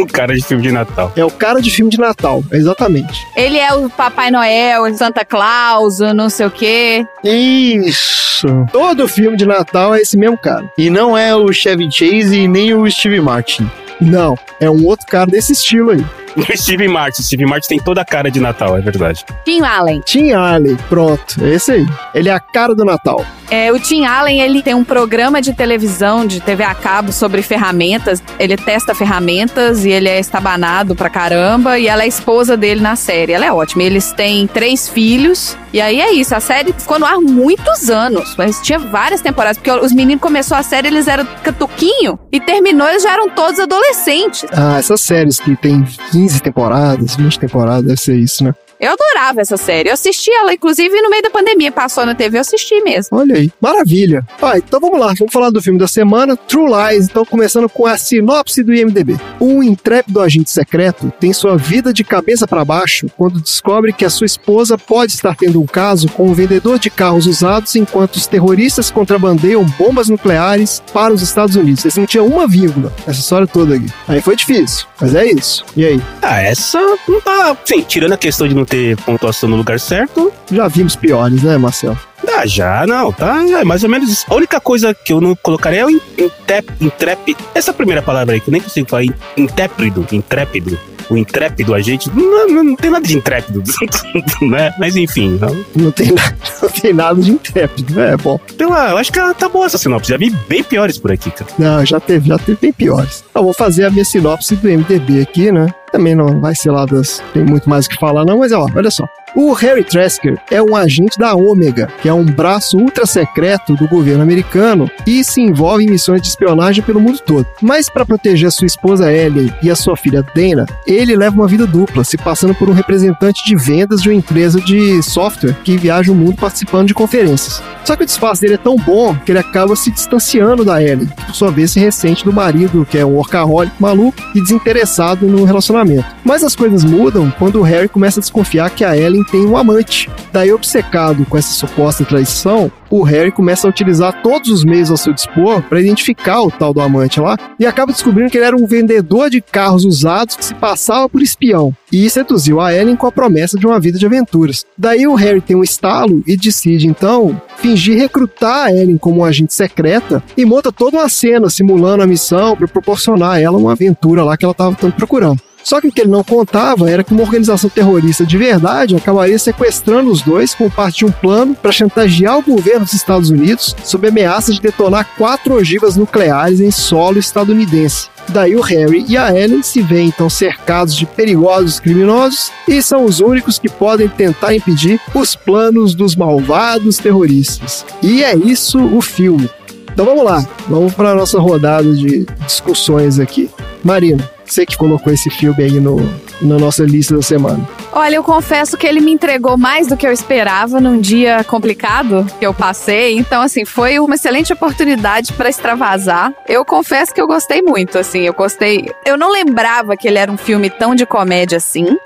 O 0.00 0.06
cara 0.06 0.34
de 0.34 0.42
filme 0.42 0.62
de 0.62 0.72
Natal. 0.72 1.12
É 1.16 1.24
o 1.24 1.30
cara 1.30 1.60
de 1.60 1.70
filme 1.70 1.90
de 1.90 1.98
Natal, 1.98 2.42
exatamente. 2.52 3.26
Ele 3.36 3.58
é 3.58 3.72
o 3.74 3.90
Papai 3.90 4.30
Noel, 4.30 4.94
Santa 4.94 5.24
Claus, 5.24 6.00
o 6.00 6.14
não 6.14 6.30
sei 6.30 6.46
o 6.46 6.50
quê. 6.50 7.06
Isso. 7.22 8.46
Todo 8.72 9.06
filme 9.08 9.36
de 9.36 9.44
Natal 9.46 9.94
é 9.94 10.00
esse 10.00 10.16
mesmo 10.16 10.38
cara. 10.38 10.70
E 10.78 10.88
não 10.90 11.16
é 11.16 11.34
o 11.34 11.52
Chevy 11.52 11.90
Chase 11.90 12.38
e 12.40 12.48
nem 12.48 12.74
o 12.74 12.90
Steve 12.90 13.20
Martin. 13.20 13.68
Não, 14.00 14.36
é 14.60 14.70
um 14.70 14.84
outro 14.84 15.06
cara 15.06 15.30
desse 15.30 15.52
estilo 15.52 15.90
aí. 15.90 16.04
Steve 16.56 16.88
Martin. 16.88 17.22
Steve 17.22 17.46
Martin 17.46 17.68
tem 17.68 17.78
toda 17.78 18.00
a 18.00 18.04
cara 18.04 18.30
de 18.30 18.40
Natal, 18.40 18.76
é 18.76 18.80
verdade. 18.80 19.24
Tim 19.44 19.62
Allen. 19.62 20.00
Tim 20.04 20.32
Allen, 20.32 20.76
pronto, 20.88 21.44
é 21.44 21.54
esse 21.54 21.72
aí. 21.72 21.86
Ele 22.14 22.28
é 22.28 22.32
a 22.32 22.40
cara 22.40 22.74
do 22.74 22.84
Natal. 22.84 23.24
É, 23.50 23.72
o 23.72 23.78
Tim 23.78 24.04
Allen, 24.04 24.40
ele 24.40 24.60
tem 24.60 24.74
um 24.74 24.82
programa 24.82 25.40
de 25.40 25.52
televisão, 25.52 26.26
de 26.26 26.40
TV 26.40 26.64
a 26.64 26.74
cabo, 26.74 27.12
sobre 27.12 27.42
ferramentas. 27.42 28.22
Ele 28.38 28.56
testa 28.56 28.94
ferramentas 28.94 29.84
e 29.84 29.90
ele 29.90 30.08
é 30.08 30.18
estabanado 30.18 30.96
pra 30.96 31.08
caramba. 31.08 31.78
E 31.78 31.86
ela 31.86 32.02
é 32.02 32.06
a 32.06 32.08
esposa 32.08 32.56
dele 32.56 32.80
na 32.80 32.96
série. 32.96 33.32
Ela 33.32 33.46
é 33.46 33.52
ótima. 33.52 33.84
Eles 33.84 34.10
têm 34.12 34.46
três 34.46 34.88
filhos. 34.88 35.56
E 35.72 35.80
aí 35.80 36.00
é 36.00 36.12
isso. 36.12 36.34
A 36.34 36.40
série 36.40 36.72
ficou 36.72 36.98
no 36.98 37.06
ar 37.06 37.18
muitos 37.20 37.88
anos. 37.88 38.34
Mas 38.36 38.60
tinha 38.62 38.78
várias 38.78 39.20
temporadas. 39.20 39.58
Porque 39.58 39.70
os 39.70 39.92
meninos 39.92 40.22
começou 40.22 40.56
a 40.56 40.62
série, 40.62 40.88
eles 40.88 41.06
eram 41.06 41.24
catuquinho. 41.44 42.18
E 42.32 42.40
terminou, 42.40 42.88
eles 42.88 43.04
já 43.04 43.12
eram 43.12 43.28
todos 43.28 43.60
adolescentes. 43.60 44.44
Ah, 44.52 44.78
essas 44.78 45.00
séries 45.00 45.38
que 45.38 45.54
tem 45.54 45.84
15 46.10 46.25
temporadas, 46.40 47.16
20 47.16 47.38
temporadas, 47.38 47.84
deve 47.84 48.00
ser 48.00 48.16
isso, 48.16 48.44
né? 48.44 48.54
Eu 48.78 48.92
adorava 48.92 49.40
essa 49.40 49.56
série. 49.56 49.88
Eu 49.88 49.94
assisti 49.94 50.30
ela, 50.30 50.52
inclusive, 50.52 51.00
no 51.00 51.08
meio 51.08 51.22
da 51.22 51.30
pandemia. 51.30 51.72
Passou 51.72 52.04
na 52.04 52.14
TV, 52.14 52.36
eu 52.36 52.42
assisti 52.42 52.80
mesmo. 52.82 53.16
Olha 53.18 53.36
aí, 53.36 53.50
maravilha. 53.60 54.22
Ah, 54.40 54.58
então 54.58 54.78
vamos 54.78 55.00
lá, 55.00 55.12
vamos 55.18 55.32
falar 55.32 55.50
do 55.50 55.62
filme 55.62 55.78
da 55.78 55.88
semana, 55.88 56.36
True 56.36 56.70
Lies. 56.70 57.06
Então, 57.06 57.24
começando 57.24 57.68
com 57.68 57.86
a 57.86 57.96
sinopse 57.96 58.62
do 58.62 58.74
IMDb. 58.74 59.16
Um 59.40 59.62
intrépido 59.62 60.20
agente 60.20 60.50
secreto 60.50 61.12
tem 61.18 61.32
sua 61.32 61.56
vida 61.56 61.92
de 61.92 62.04
cabeça 62.04 62.46
para 62.46 62.64
baixo 62.64 63.06
quando 63.16 63.40
descobre 63.40 63.92
que 63.92 64.04
a 64.04 64.10
sua 64.10 64.26
esposa 64.26 64.76
pode 64.76 65.12
estar 65.12 65.34
tendo 65.34 65.60
um 65.60 65.66
caso 65.66 66.08
com 66.08 66.28
um 66.28 66.34
vendedor 66.34 66.78
de 66.78 66.90
carros 66.90 67.26
usados 67.26 67.74
enquanto 67.76 68.16
os 68.16 68.26
terroristas 68.26 68.90
contrabandeiam 68.90 69.64
bombas 69.78 70.08
nucleares 70.08 70.82
para 70.92 71.14
os 71.14 71.22
Estados 71.22 71.56
Unidos. 71.56 71.84
Eles 71.84 71.96
não 71.96 72.06
tinham 72.06 72.26
uma 72.26 72.46
vírgula 72.46 72.92
nessa 73.06 73.20
história 73.20 73.46
toda 73.46 73.76
aqui. 73.76 73.86
Aí 74.06 74.20
foi 74.20 74.36
difícil, 74.36 74.86
mas 75.00 75.14
é 75.14 75.24
isso. 75.26 75.64
E 75.76 75.84
aí? 75.84 76.00
Ah, 76.20 76.42
essa 76.42 76.78
não 77.08 77.20
tá. 77.20 77.56
Sim, 77.64 77.82
tirando 77.82 78.12
a 78.12 78.18
questão 78.18 78.46
de 78.46 78.54
não 78.54 78.65
ter 78.66 78.96
pontuação 78.98 79.48
no 79.48 79.56
lugar 79.56 79.78
certo. 79.80 80.32
Já 80.50 80.68
vimos 80.68 80.96
piores, 80.96 81.42
né, 81.42 81.56
Marcelo? 81.56 81.98
Ah, 82.36 82.46
já, 82.46 82.86
não, 82.86 83.12
tá. 83.12 83.42
É 83.44 83.64
mais 83.64 83.82
ou 83.84 83.88
menos 83.88 84.10
isso. 84.10 84.26
A 84.28 84.34
única 84.34 84.60
coisa 84.60 84.92
que 84.94 85.12
eu 85.12 85.20
não 85.20 85.34
colocaria 85.36 85.80
é 85.80 85.86
o 85.86 85.90
intép, 85.90 86.68
intrépido. 86.80 87.38
Essa 87.54 87.72
primeira 87.72 88.02
palavra 88.02 88.34
aí, 88.34 88.40
que 88.40 88.48
eu 88.48 88.52
nem 88.52 88.60
consigo 88.60 88.88
falar. 88.88 89.04
Intrépido, 89.36 90.06
intrépido. 90.12 90.78
O 91.08 91.16
intrépido 91.16 91.72
agente. 91.72 92.10
Não, 92.12 92.48
não, 92.48 92.64
não 92.64 92.76
tem 92.76 92.90
nada 92.90 93.06
de 93.06 93.16
intrépido, 93.16 93.62
né? 94.42 94.74
Mas 94.76 94.96
enfim. 94.96 95.38
Não, 95.40 95.64
Não 95.84 95.90
tem, 95.92 96.10
nada, 96.12 96.36
não 96.60 96.68
tem 96.68 96.92
nada 96.92 97.20
de 97.20 97.30
intrépido, 97.30 98.00
é 98.00 98.16
bom. 98.16 98.40
sei 98.56 98.66
lá, 98.66 98.90
eu 98.90 98.96
acho 98.96 99.12
que 99.12 99.34
tá 99.34 99.48
boa 99.48 99.66
essa 99.66 99.78
sinopse. 99.78 100.10
Já 100.10 100.16
vi 100.16 100.30
bem 100.48 100.64
piores 100.64 100.98
por 100.98 101.12
aqui, 101.12 101.30
cara. 101.30 101.48
Não, 101.58 101.86
já 101.86 102.00
teve, 102.00 102.28
já 102.28 102.38
teve 102.38 102.58
bem 102.60 102.72
piores. 102.72 103.24
Eu 103.32 103.44
vou 103.44 103.52
fazer 103.52 103.84
a 103.84 103.90
minha 103.90 104.04
sinopse 104.04 104.56
do 104.56 104.68
MDB 104.68 105.20
aqui, 105.22 105.52
né? 105.52 105.72
Também 105.96 106.14
não 106.14 106.38
vai 106.40 106.54
ser 106.54 106.70
lá 106.70 106.84
das. 106.84 107.22
Tem 107.32 107.42
muito 107.42 107.70
mais 107.70 107.86
o 107.86 107.88
que 107.88 107.96
falar, 107.96 108.22
não, 108.26 108.38
mas 108.38 108.52
ó, 108.52 108.66
olha 108.74 108.90
só. 108.90 109.08
O 109.38 109.52
Harry 109.52 109.84
Trasker 109.84 110.38
é 110.50 110.62
um 110.62 110.74
agente 110.74 111.18
da 111.18 111.34
Ômega, 111.34 111.90
que 112.00 112.08
é 112.08 112.12
um 112.12 112.24
braço 112.24 112.78
ultra 112.78 113.04
secreto 113.04 113.74
do 113.74 113.86
governo 113.86 114.22
americano 114.22 114.90
e 115.06 115.22
se 115.22 115.42
envolve 115.42 115.84
em 115.84 115.90
missões 115.90 116.22
de 116.22 116.28
espionagem 116.28 116.82
pelo 116.82 117.02
mundo 117.02 117.18
todo. 117.18 117.46
Mas 117.60 117.90
para 117.90 118.06
proteger 118.06 118.50
sua 118.50 118.66
esposa 118.66 119.12
Ellie 119.12 119.52
e 119.62 119.70
a 119.70 119.76
sua 119.76 119.94
filha 119.94 120.24
Dana, 120.34 120.64
ele 120.86 121.14
leva 121.14 121.36
uma 121.36 121.46
vida 121.46 121.66
dupla, 121.66 122.02
se 122.02 122.16
passando 122.16 122.54
por 122.54 122.70
um 122.70 122.72
representante 122.72 123.44
de 123.44 123.54
vendas 123.54 124.00
de 124.00 124.08
uma 124.08 124.14
empresa 124.14 124.58
de 124.58 125.02
software 125.02 125.54
que 125.62 125.76
viaja 125.76 126.10
o 126.10 126.14
mundo 126.14 126.36
participando 126.36 126.88
de 126.88 126.94
conferências. 126.94 127.62
Só 127.84 127.94
que 127.94 128.04
o 128.04 128.06
disfarce 128.06 128.40
dele 128.40 128.54
é 128.54 128.58
tão 128.58 128.76
bom 128.76 129.14
que 129.14 129.32
ele 129.32 129.38
acaba 129.38 129.76
se 129.76 129.90
distanciando 129.90 130.64
da 130.64 130.82
Ellie, 130.82 131.08
que 131.08 131.26
por 131.26 131.34
sua 131.34 131.50
vez 131.50 131.72
se 131.72 131.78
ressente 131.78 132.24
do 132.24 132.32
marido, 132.32 132.86
que 132.90 132.96
é 132.96 133.04
um 133.04 133.14
workaholic 133.14 133.74
maluco 133.78 134.16
e 134.34 134.40
desinteressado 134.40 135.26
no 135.26 135.44
relacionamento. 135.44 136.06
Mas 136.24 136.42
as 136.42 136.56
coisas 136.56 136.82
mudam 136.82 137.30
quando 137.38 137.60
o 137.60 137.62
Harry 137.62 137.88
começa 137.88 138.18
a 138.18 138.22
desconfiar 138.22 138.70
que 138.70 138.82
a 138.82 138.96
Ellen 138.96 139.25
tem 139.30 139.46
um 139.46 139.56
amante. 139.56 140.10
Daí, 140.32 140.52
obcecado 140.52 141.24
com 141.26 141.36
essa 141.36 141.52
suposta 141.52 142.04
traição, 142.04 142.70
o 142.90 143.02
Harry 143.02 143.32
começa 143.32 143.66
a 143.66 143.70
utilizar 143.70 144.22
todos 144.22 144.50
os 144.50 144.64
meios 144.64 144.90
ao 144.90 144.96
seu 144.96 145.12
dispor 145.12 145.62
para 145.62 145.80
identificar 145.80 146.42
o 146.42 146.50
tal 146.50 146.72
do 146.72 146.80
amante 146.80 147.20
lá 147.20 147.36
e 147.58 147.66
acaba 147.66 147.92
descobrindo 147.92 148.30
que 148.30 148.38
ele 148.38 148.44
era 148.44 148.56
um 148.56 148.66
vendedor 148.66 149.28
de 149.30 149.40
carros 149.40 149.84
usados 149.84 150.36
que 150.36 150.44
se 150.44 150.54
passava 150.54 151.08
por 151.08 151.22
espião 151.22 151.74
e 151.92 152.08
seduziu 152.08 152.60
a 152.60 152.74
Ellen 152.74 152.96
com 152.96 153.06
a 153.06 153.12
promessa 153.12 153.58
de 153.58 153.66
uma 153.66 153.80
vida 153.80 153.98
de 153.98 154.06
aventuras. 154.06 154.64
Daí 154.76 155.06
o 155.06 155.14
Harry 155.14 155.40
tem 155.40 155.56
um 155.56 155.62
estalo 155.62 156.22
e 156.26 156.36
decide 156.36 156.86
então 156.86 157.40
fingir 157.56 157.96
recrutar 157.98 158.66
a 158.66 158.72
Ellen 158.72 158.98
como 158.98 159.20
uma 159.20 159.28
agente 159.28 159.54
secreta 159.54 160.22
e 160.36 160.44
monta 160.44 160.70
toda 160.70 160.98
uma 160.98 161.08
cena 161.08 161.50
simulando 161.50 162.02
a 162.02 162.06
missão 162.06 162.56
para 162.56 162.68
proporcionar 162.68 163.32
a 163.32 163.40
ela 163.40 163.58
uma 163.58 163.72
aventura 163.72 164.24
lá 164.24 164.36
que 164.36 164.44
ela 164.44 164.52
estava 164.52 164.74
tanto 164.74 164.96
procurando. 164.96 165.40
Só 165.66 165.80
que 165.80 165.88
o 165.88 165.92
que 165.92 166.02
ele 166.02 166.12
não 166.12 166.22
contava 166.22 166.88
era 166.88 167.02
que 167.02 167.12
uma 167.12 167.24
organização 167.24 167.68
terrorista 167.68 168.24
de 168.24 168.38
verdade 168.38 168.94
acabaria 168.94 169.36
sequestrando 169.36 170.12
os 170.12 170.22
dois 170.22 170.54
como 170.54 170.70
parte 170.70 170.98
de 170.98 171.06
um 171.06 171.10
plano 171.10 171.56
para 171.56 171.72
chantagear 171.72 172.38
o 172.38 172.42
governo 172.42 172.84
dos 172.84 172.92
Estados 172.92 173.30
Unidos 173.30 173.74
sob 173.82 174.06
ameaça 174.06 174.52
de 174.52 174.60
detonar 174.60 175.08
quatro 175.18 175.54
ogivas 175.54 175.96
nucleares 175.96 176.60
em 176.60 176.70
solo 176.70 177.18
estadunidense. 177.18 178.06
Daí 178.28 178.54
o 178.54 178.60
Harry 178.60 179.04
e 179.08 179.16
a 179.16 179.36
Ellen 179.36 179.60
se 179.60 179.82
veem 179.82 180.06
então 180.06 180.30
cercados 180.30 180.94
de 180.94 181.04
perigosos 181.04 181.80
criminosos 181.80 182.52
e 182.68 182.80
são 182.80 183.04
os 183.04 183.18
únicos 183.18 183.58
que 183.58 183.68
podem 183.68 184.06
tentar 184.06 184.54
impedir 184.54 185.00
os 185.12 185.34
planos 185.34 185.96
dos 185.96 186.14
malvados 186.14 186.98
terroristas. 186.98 187.84
E 188.00 188.22
é 188.22 188.36
isso 188.36 188.78
o 188.78 189.02
filme. 189.02 189.50
Então 189.92 190.06
vamos 190.06 190.24
lá, 190.24 190.46
vamos 190.68 190.94
para 190.94 191.10
a 191.10 191.14
nossa 191.16 191.40
rodada 191.40 191.92
de 191.92 192.24
discussões 192.46 193.18
aqui. 193.18 193.50
Marina, 193.82 194.35
você 194.46 194.64
que 194.64 194.76
colocou 194.76 195.12
esse 195.12 195.30
filme 195.30 195.62
aí 195.62 195.80
no, 195.80 195.96
na 196.40 196.56
nossa 196.58 196.82
lista 196.84 197.14
da 197.16 197.22
semana. 197.22 197.66
Olha, 197.92 198.16
eu 198.16 198.22
confesso 198.22 198.76
que 198.76 198.86
ele 198.86 199.00
me 199.00 199.12
entregou 199.12 199.56
mais 199.56 199.86
do 199.86 199.96
que 199.96 200.06
eu 200.06 200.12
esperava 200.12 200.80
num 200.80 201.00
dia 201.00 201.42
complicado 201.44 202.26
que 202.38 202.46
eu 202.46 202.52
passei. 202.52 203.16
Então, 203.16 203.40
assim, 203.42 203.64
foi 203.64 203.98
uma 203.98 204.14
excelente 204.16 204.52
oportunidade 204.52 205.32
para 205.32 205.48
extravasar. 205.48 206.32
Eu 206.46 206.64
confesso 206.64 207.14
que 207.14 207.20
eu 207.20 207.26
gostei 207.26 207.62
muito, 207.62 207.98
assim, 207.98 208.20
eu 208.20 208.34
gostei. 208.34 208.90
Eu 209.04 209.16
não 209.16 209.30
lembrava 209.32 209.96
que 209.96 210.06
ele 210.06 210.18
era 210.18 210.30
um 210.30 210.36
filme 210.36 210.68
tão 210.68 210.94
de 210.94 211.06
comédia 211.06 211.56
assim. 211.56 211.96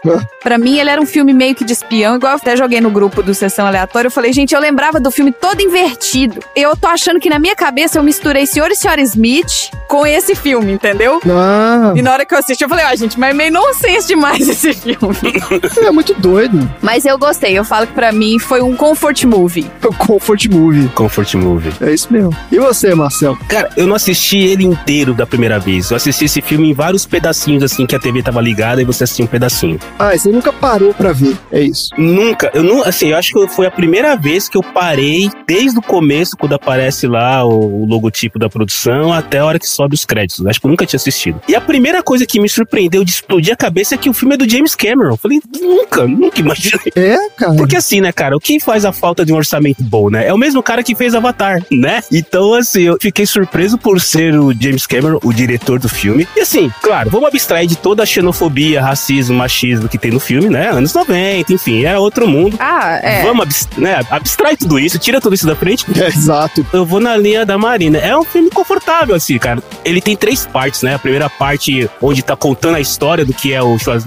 Para 0.43 0.57
mim, 0.59 0.79
ele 0.79 0.91
era 0.91 1.01
um 1.01 1.07
filme 1.07 1.33
meio 1.33 1.55
que 1.55 1.65
de 1.65 1.73
espião, 1.73 2.17
igual 2.17 2.33
eu 2.33 2.37
até 2.37 2.57
joguei 2.57 2.81
no 2.81 2.91
grupo 2.91 3.23
do 3.23 3.35
Sessão 3.35 3.67
Aleatória. 3.67 4.07
Eu 4.07 4.13
falei, 4.13 4.33
gente, 4.33 4.55
eu 4.55 4.61
lembrava 4.61 5.01
do 5.01 5.11
filme 5.11 5.33
todo 5.33 5.61
invertido. 5.61 6.41
Eu 6.55 6.77
tô 6.77 6.87
achando 6.87 7.19
que 7.19 7.29
na 7.29 7.39
minha 7.39 7.57
cabeça 7.57 7.99
eu 7.99 8.03
misturei 8.03 8.47
Senhor 8.47 8.71
e 8.71 8.77
Senhora 8.77 9.01
Smith 9.03 9.71
com 9.89 10.07
esse 10.07 10.35
filme, 10.37 10.73
entendeu? 10.73 11.21
Ah, 11.29 11.93
E 11.97 12.03
na 12.03 12.13
hora 12.13 12.25
que 12.25 12.33
eu 12.33 12.39
assisti, 12.39 12.63
eu 12.63 12.69
falei, 12.69 12.85
ó, 12.85 12.95
gente, 12.95 13.19
mas 13.19 13.31
é 13.31 13.35
meio 13.35 13.53
nonsense 13.53 14.07
demais 14.07 14.20
esse 14.29 14.73
filme. 14.73 15.17
é 15.79 15.91
muito 15.91 16.15
doido. 16.15 16.71
Mas 16.83 17.05
eu 17.05 17.19
gostei. 17.19 17.57
Eu 17.57 17.65
falo 17.65 17.87
que 17.87 17.93
pra 17.93 18.13
mim 18.13 18.39
foi 18.39 18.63
um 18.63 18.77
comfort 18.77 19.25
movie. 19.25 19.71
O 19.85 19.95
Comfort 20.11 20.47
Movie. 20.47 20.89
Comfort 20.89 21.35
Movie. 21.35 21.73
É 21.81 21.93
isso 21.93 22.13
mesmo. 22.13 22.35
E 22.51 22.59
você, 22.59 22.95
Marcelo? 22.95 23.37
Cara, 23.49 23.71
eu 23.77 23.87
não 23.87 23.95
assisti 23.95 24.39
ele 24.39 24.65
inteiro 24.65 25.15
da 25.15 25.27
primeira 25.27 25.59
vez. 25.59 25.91
Eu 25.91 25.97
assisti 25.97 26.25
esse 26.25 26.41
filme 26.41 26.71
em 26.71 26.75
vários 26.75 27.07
pedacinhos, 27.07 27.63
assim, 27.63 27.87
que 27.87 27.95
a 27.95 27.99
TV 27.99 28.23
tava 28.23 28.41
ligada 28.41 28.81
e 28.83 28.85
você 28.85 29.05
assistia 29.05 29.25
um 29.25 29.29
pedacinho. 29.29 29.79
Ah, 29.99 30.17
você 30.17 30.31
nunca 30.31 30.53
parou 30.53 30.93
pra 30.95 31.13
ver. 31.13 31.37
É 31.53 31.61
isso. 31.61 31.91
Nunca, 31.97 32.51
eu 32.55 32.63
não, 32.63 32.83
assim, 32.83 33.09
eu 33.09 33.17
acho 33.17 33.33
que 33.33 33.49
foi 33.49 33.67
a 33.67 33.71
primeira 33.71 34.17
vez 34.17 34.49
que 34.49 34.57
eu 34.57 34.63
parei 34.63 35.31
desde 35.47 35.79
o 35.79 35.83
começo, 35.83 36.37
quando 36.37 36.55
aparece 36.55 37.07
lá 37.07 37.45
o, 37.45 37.83
o 37.83 37.87
logotipo 37.87 38.39
da 38.39 38.49
produção, 38.49 39.13
até 39.13 39.39
a 39.39 39.45
hora 39.45 39.59
que 39.59 39.69
sobe 39.69 39.95
os 39.95 40.05
créditos. 40.05 40.47
Acho 40.47 40.61
que 40.61 40.67
eu 40.67 40.71
nunca 40.71 40.87
tinha 40.87 40.99
assistido. 40.99 41.41
E 41.49 41.55
a 41.55 41.61
primeira 41.61 42.03
coisa 42.03 42.27
que 42.27 42.41
me 42.41 42.49
surpreendeu 42.49 43.05
de 43.05 43.11
explodir 43.13 43.53
a 43.53 43.57
cabeça 43.57 43.95
é 43.95 43.99
que 43.99 44.10
o 44.11 44.15
filme 44.15 44.35
é 44.35 44.39
do 44.39 44.49
James 44.49 44.75
Cameron. 44.75 45.13
Eu 45.13 45.17
falei, 45.17 45.41
nunca, 45.61 46.07
nunca 46.07 46.41
imaginei. 46.41 46.93
É, 46.95 47.17
cara. 47.37 47.55
Porque 47.55 47.77
assim, 47.77 48.01
né, 48.01 48.13
cara, 48.13 48.37
o 48.37 48.41
que 48.41 48.61
faz 48.61 48.85
a 48.85 48.93
falta 48.93 49.25
de 49.25 49.33
um 49.33 49.37
orçamento 49.37 49.83
bom, 49.83 50.11
né? 50.11 50.27
É 50.27 50.35
o 50.35 50.39
mesmo 50.39 50.63
cara 50.63 50.83
que 50.83 50.95
fez 50.95 51.15
Avatar, 51.15 51.63
né? 51.71 52.03
Então, 52.11 52.55
assim, 52.55 52.83
eu 52.83 52.99
fiquei 53.01 53.27
surpreso 53.27 53.79
por 53.79 54.01
ser 54.01 54.35
o 54.35 54.53
James 54.53 54.87
Cameron, 54.87 55.19
o 55.23 55.33
diretor 55.33 55.79
do 55.79 55.89
filme. 55.89 56.27
E 56.37 56.41
assim, 56.41 56.71
claro, 56.83 57.11
vamos 57.11 57.29
abstrair 57.29 57.67
de 57.67 57.77
toda 57.77 58.03
a 58.03 58.07
xenofobia, 58.07 58.83
racismo, 58.83 59.37
machismo 59.37 59.89
que 59.89 59.99
tem 59.99 60.11
no 60.11 60.21
filme, 60.21 60.49
né? 60.49 60.71
Anos 60.71 60.93
90, 60.93 61.53
enfim, 61.53 61.85
era 61.85 62.01
outro 62.01 62.27
mundo. 62.27 62.57
Ah, 62.59 62.99
é. 63.03 63.23
Vamos 63.23 63.43
abs 63.43 63.69
né, 63.77 64.01
abstrai 64.11 64.57
tudo 64.57 64.79
isso, 64.79 64.99
tira 64.99 65.21
tudo 65.21 65.35
isso 65.35 65.47
da 65.47 65.57
frente. 65.57 65.87
É, 66.01 66.07
exato. 66.07 66.67
Eu 66.73 66.85
vou 66.85 67.01
na 67.01 67.17
linha 67.17 67.45
da 67.45 67.59
Marina. 67.59 67.99
É 67.99 68.17
um 68.17 68.25
filme 68.25 68.51
confortável, 68.51 69.15
assim, 69.15 69.39
cara. 69.39 69.63
Ele 69.85 70.01
tem 70.01 70.17
três 70.17 70.47
partes, 70.47 70.83
né? 70.83 70.95
A 70.95 70.99
primeira 70.99 71.29
parte, 71.29 71.89
onde 72.01 72.23
tá 72.23 72.37
contando 72.37 72.77
a 72.77 72.81
história 72.81 73.25
do 73.25 73.33
que 73.33 73.53
é 73.53 73.63
o 73.63 73.79
Schwarzenegger. 73.79 74.00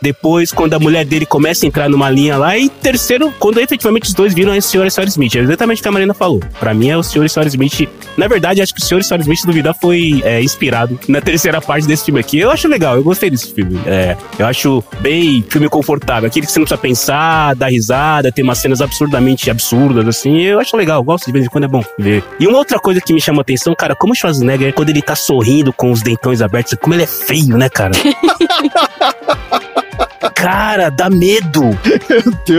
Depois, 0.00 0.52
quando 0.52 0.74
a 0.74 0.78
mulher 0.78 1.04
dele 1.04 1.26
começa 1.26 1.64
a 1.64 1.68
entrar 1.68 1.88
numa 1.88 2.10
linha 2.10 2.36
lá. 2.36 2.56
E 2.56 2.68
terceiro, 2.68 3.32
quando 3.38 3.58
efetivamente 3.58 4.04
os 4.04 4.14
dois 4.14 4.34
viram 4.34 4.52
a 4.52 4.60
senhora 4.60 4.86
e 4.86 4.88
a 4.88 4.90
senhora 4.90 5.08
Smith. 5.08 5.34
É 5.34 5.38
exatamente 5.40 5.80
o 5.80 5.82
que 5.82 5.88
a 5.88 5.92
Marina 5.92 6.14
falou. 6.14 6.40
Pra 6.58 6.74
mim, 6.74 6.90
é 6.90 6.96
o 6.96 7.02
senhor 7.02 7.24
e 7.24 7.26
a 7.26 7.28
senhora 7.28 7.48
Smith. 7.48 7.88
Na 8.16 8.28
verdade, 8.28 8.60
acho 8.60 8.74
que 8.74 8.80
o 8.80 8.84
senhor 8.84 9.00
e 9.00 9.02
a 9.02 9.04
senhora 9.04 9.22
Smith, 9.22 9.44
duvidar, 9.44 9.74
foi 9.74 10.20
é, 10.24 10.42
inspirado 10.42 10.98
na 11.08 11.20
terceira 11.20 11.60
parte 11.60 11.86
desse 11.86 12.04
filme 12.04 12.20
aqui. 12.20 12.38
Eu 12.38 12.50
acho 12.50 12.68
legal, 12.68 12.96
eu 12.96 13.02
gostei 13.02 13.30
desse 13.30 13.52
filme. 13.52 13.80
É, 13.86 14.16
eu 14.38 14.46
acho 14.46 14.82
bem 15.00 15.44
filme 15.48 15.68
confortável. 15.68 16.26
Aquele 16.26 16.46
que 16.46 16.52
você 16.52 16.58
não 16.58 16.66
precisa 16.66 16.80
pensar, 16.80 17.54
dar 17.54 17.68
risada, 17.68 18.32
tem 18.32 18.44
umas 18.44 18.58
cenas 18.58 18.80
absurdamente 18.80 19.50
absurdas, 19.50 20.06
assim. 20.06 20.40
Eu 20.42 20.60
acho 20.60 20.76
legal, 20.76 21.00
eu 21.00 21.04
gosto 21.04 21.26
de 21.26 21.32
vez 21.32 21.44
em 21.44 21.48
quando, 21.48 21.64
é 21.64 21.68
bom 21.68 21.84
ver. 21.98 22.22
E 22.38 22.46
uma 22.46 22.58
outra 22.58 22.78
coisa 22.78 23.00
que 23.00 23.12
me 23.12 23.20
chama 23.20 23.40
a 23.40 23.42
atenção, 23.42 23.74
cara, 23.74 23.94
como 23.94 24.12
o 24.12 24.16
Schwarzenegger, 24.16 24.72
quando 24.74 24.90
ele 24.90 25.02
tá 25.02 25.14
sorrindo 25.14 25.72
com 25.72 25.90
os 25.90 26.02
dentões 26.02 26.42
abertos, 26.42 26.74
como 26.80 26.94
ele 26.94 27.04
é 27.04 27.06
feio, 27.06 27.56
né, 27.56 27.68
cara? 27.68 27.92
ha 29.30 29.36
ha 29.50 29.58
ha 29.74 29.79
cara, 30.40 30.90
dá 30.90 31.08
medo. 31.10 31.70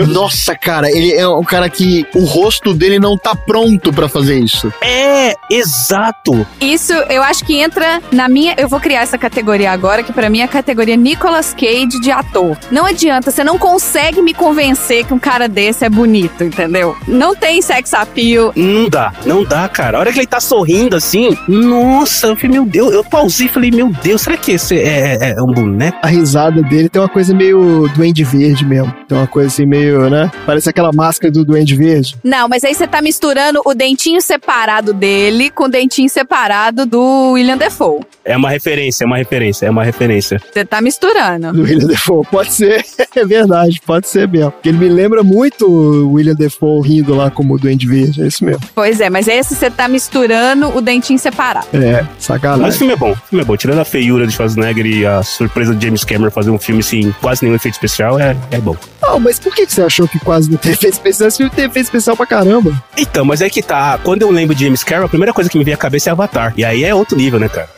Nossa, 0.08 0.56
cara, 0.56 0.90
ele 0.90 1.14
é 1.14 1.28
um 1.28 1.44
cara 1.44 1.70
que 1.70 2.06
o 2.16 2.24
rosto 2.26 2.74
dele 2.74 3.00
não 3.00 3.18
tá 3.18 3.36
pronto 3.36 3.92
pra 3.92 4.08
fazer 4.08 4.40
isso. 4.40 4.72
É, 4.82 5.34
exato. 5.50 6.46
Isso 6.60 6.94
eu 6.94 7.24
acho 7.24 7.44
que 7.46 7.58
entra 7.60 8.02
na 8.12 8.28
minha. 8.30 8.54
Eu 8.58 8.68
vou 8.68 8.80
criar 8.80 9.02
essa 9.02 9.18
categoria 9.18 9.72
agora, 9.72 10.04
que 10.04 10.14
pra 10.14 10.30
mim 10.30 10.40
é 10.40 10.44
a 10.44 10.48
categoria 10.48 10.96
Nicolas 10.96 11.54
Cage 11.54 12.00
de 12.02 12.12
ator. 12.12 12.58
Não 12.72 12.86
adianta, 12.86 13.32
você 13.32 13.44
não 13.44 13.58
consegue 13.58 14.22
me 14.22 14.34
convencer 14.34 15.06
que 15.06 15.14
um 15.14 15.20
cara 15.20 15.48
desse 15.48 15.86
é 15.86 15.90
bonito, 15.90 16.44
entendeu? 16.44 16.96
Não 17.08 17.36
tem 17.36 17.62
sex 17.62 17.94
appeal. 17.94 18.52
Não 18.56 18.90
dá, 18.90 19.14
não 19.26 19.44
dá, 19.44 19.68
cara. 19.68 19.98
A 19.98 20.00
hora 20.02 20.12
que 20.14 20.20
ele 20.20 20.28
tá 20.28 20.40
sorrindo 20.40 20.96
assim, 20.96 21.36
nossa, 21.48 22.28
eu 22.28 22.36
falei, 22.36 22.52
meu 22.52 22.66
Deus, 22.66 22.94
eu 22.94 23.04
pausei 23.04 23.48
e 23.48 23.50
falei, 23.50 23.72
meu 23.72 23.90
Deus, 24.04 24.22
será 24.22 24.38
que 24.38 24.52
esse 24.54 24.78
é, 24.78 25.18
é- 25.20 25.36
é 25.38 25.42
um 25.42 25.48
boneco? 25.54 25.98
A 26.02 26.08
risada 26.08 26.62
dele 26.62 26.90
tem 26.90 27.02
uma 27.02 27.10
coisa 27.10 27.34
meio 27.34 27.71
Duende 27.90 28.24
Verde 28.24 28.66
mesmo. 28.66 28.94
Tem 29.08 29.18
uma 29.18 29.28
coisa 29.28 29.48
assim 29.48 29.66
meio, 29.66 30.10
né? 30.10 30.32
Parece 30.46 30.70
aquela 30.70 30.92
máscara 30.92 31.32
do 31.32 31.44
Duende 31.46 31.76
Verde. 31.76 32.16
Não, 32.24 32.48
mas 32.48 32.64
aí 32.64 32.74
você 32.74 32.88
tá 32.88 33.02
misturando 33.02 33.62
o 33.66 33.74
dentinho 33.74 34.22
separado 34.22 34.94
dele 34.94 35.50
com 35.50 35.66
o 35.66 35.70
dentinho 35.70 36.10
separado 36.10 36.86
do 36.86 37.32
William 37.32 37.58
Defoe. 37.58 38.02
É 38.24 38.38
uma 38.38 38.50
referência, 38.50 39.04
é 39.04 39.08
uma 39.08 39.18
referência, 39.18 39.66
é 39.66 39.70
uma 39.70 39.84
referência. 39.84 40.40
Você 40.54 40.64
tá 40.64 40.80
misturando. 40.82 41.52
Do 41.54 41.64
William 41.64 41.88
Defoe. 41.88 42.26
Pode 42.30 42.54
ser, 42.54 42.86
é 43.16 43.26
verdade, 43.26 43.82
pode 43.86 44.08
ser 44.08 44.28
mesmo. 44.28 44.52
Porque 44.52 44.70
ele 44.70 44.78
me 44.78 44.90
lembra 44.90 45.24
muito 45.24 45.68
o 45.68 46.14
William 46.14 46.36
Defoe 46.36 46.88
rindo 46.88 47.16
lá 47.16 47.32
como 47.32 47.56
o 47.56 47.58
Duende 47.60 47.88
Verde. 47.88 48.22
É 48.22 48.28
isso 48.28 48.44
mesmo. 48.46 48.62
Pois 48.76 49.00
é, 49.02 49.10
mas 49.10 49.28
esse 49.28 49.56
você 49.56 49.70
tá 49.72 49.88
misturando 49.88 50.68
o 50.76 50.82
dentinho 50.82 51.20
separado. 51.20 51.68
É, 51.74 52.02
Mas 52.02 52.08
o 52.20 52.24
sacanagem. 52.24 52.78
filme 52.78 52.94
é 52.94 52.96
bom, 52.96 53.12
o 53.12 53.16
filme 53.16 53.42
é 53.42 53.46
bom. 53.46 53.58
Tirando 53.58 53.80
a 53.80 53.86
feiura 53.86 54.28
de 54.28 54.34
Schwarzenegger 54.34 54.86
e 54.86 55.06
a 55.06 55.24
surpresa 55.24 55.76
de 55.76 55.86
James 55.86 56.04
Cameron 56.04 56.32
fazer 56.32 56.52
um 56.52 56.60
filme 56.60 56.84
sem 56.84 57.12
quase 57.22 57.44
nenhum 57.44 57.58
efeito 57.62 57.76
especial, 57.76 58.20
é, 58.20 58.36
é 58.52 58.60
bom. 58.60 58.76
Não, 59.02 59.20
mas 59.20 59.40
por 59.40 59.54
que 59.54 59.66
você 59.66 59.82
achou 59.82 60.08
que 60.08 60.20
quase 60.20 60.50
não 60.50 60.58
teve 60.58 60.74
efeito 60.76 60.94
especial? 60.94 61.28
Esse 61.28 61.38
filme 61.38 61.52
tem 61.52 61.66
efeito 61.66 61.86
especial 61.86 62.18
pra 62.18 62.26
caramba. 62.26 62.84
Então, 62.98 63.24
mas 63.24 63.42
é 63.42 63.50
que 63.50 63.62
tá. 63.62 64.00
Quando 64.04 64.24
eu 64.24 64.32
lembro 64.32 64.56
de 64.56 64.66
James 64.66 64.84
Cameron, 64.84 65.06
a 65.06 65.10
primeira 65.10 65.34
coisa 65.34 65.50
que 65.50 65.58
me 65.58 65.64
vem 65.64 65.74
à 65.74 65.78
cabeça 65.78 66.10
é 66.10 66.12
Avatar. 66.12 66.54
E 66.58 66.66
aí 66.66 66.84
é 66.84 66.94
outro 66.94 67.16
nível, 67.16 67.40
né, 67.40 67.48
cara? 67.48 67.70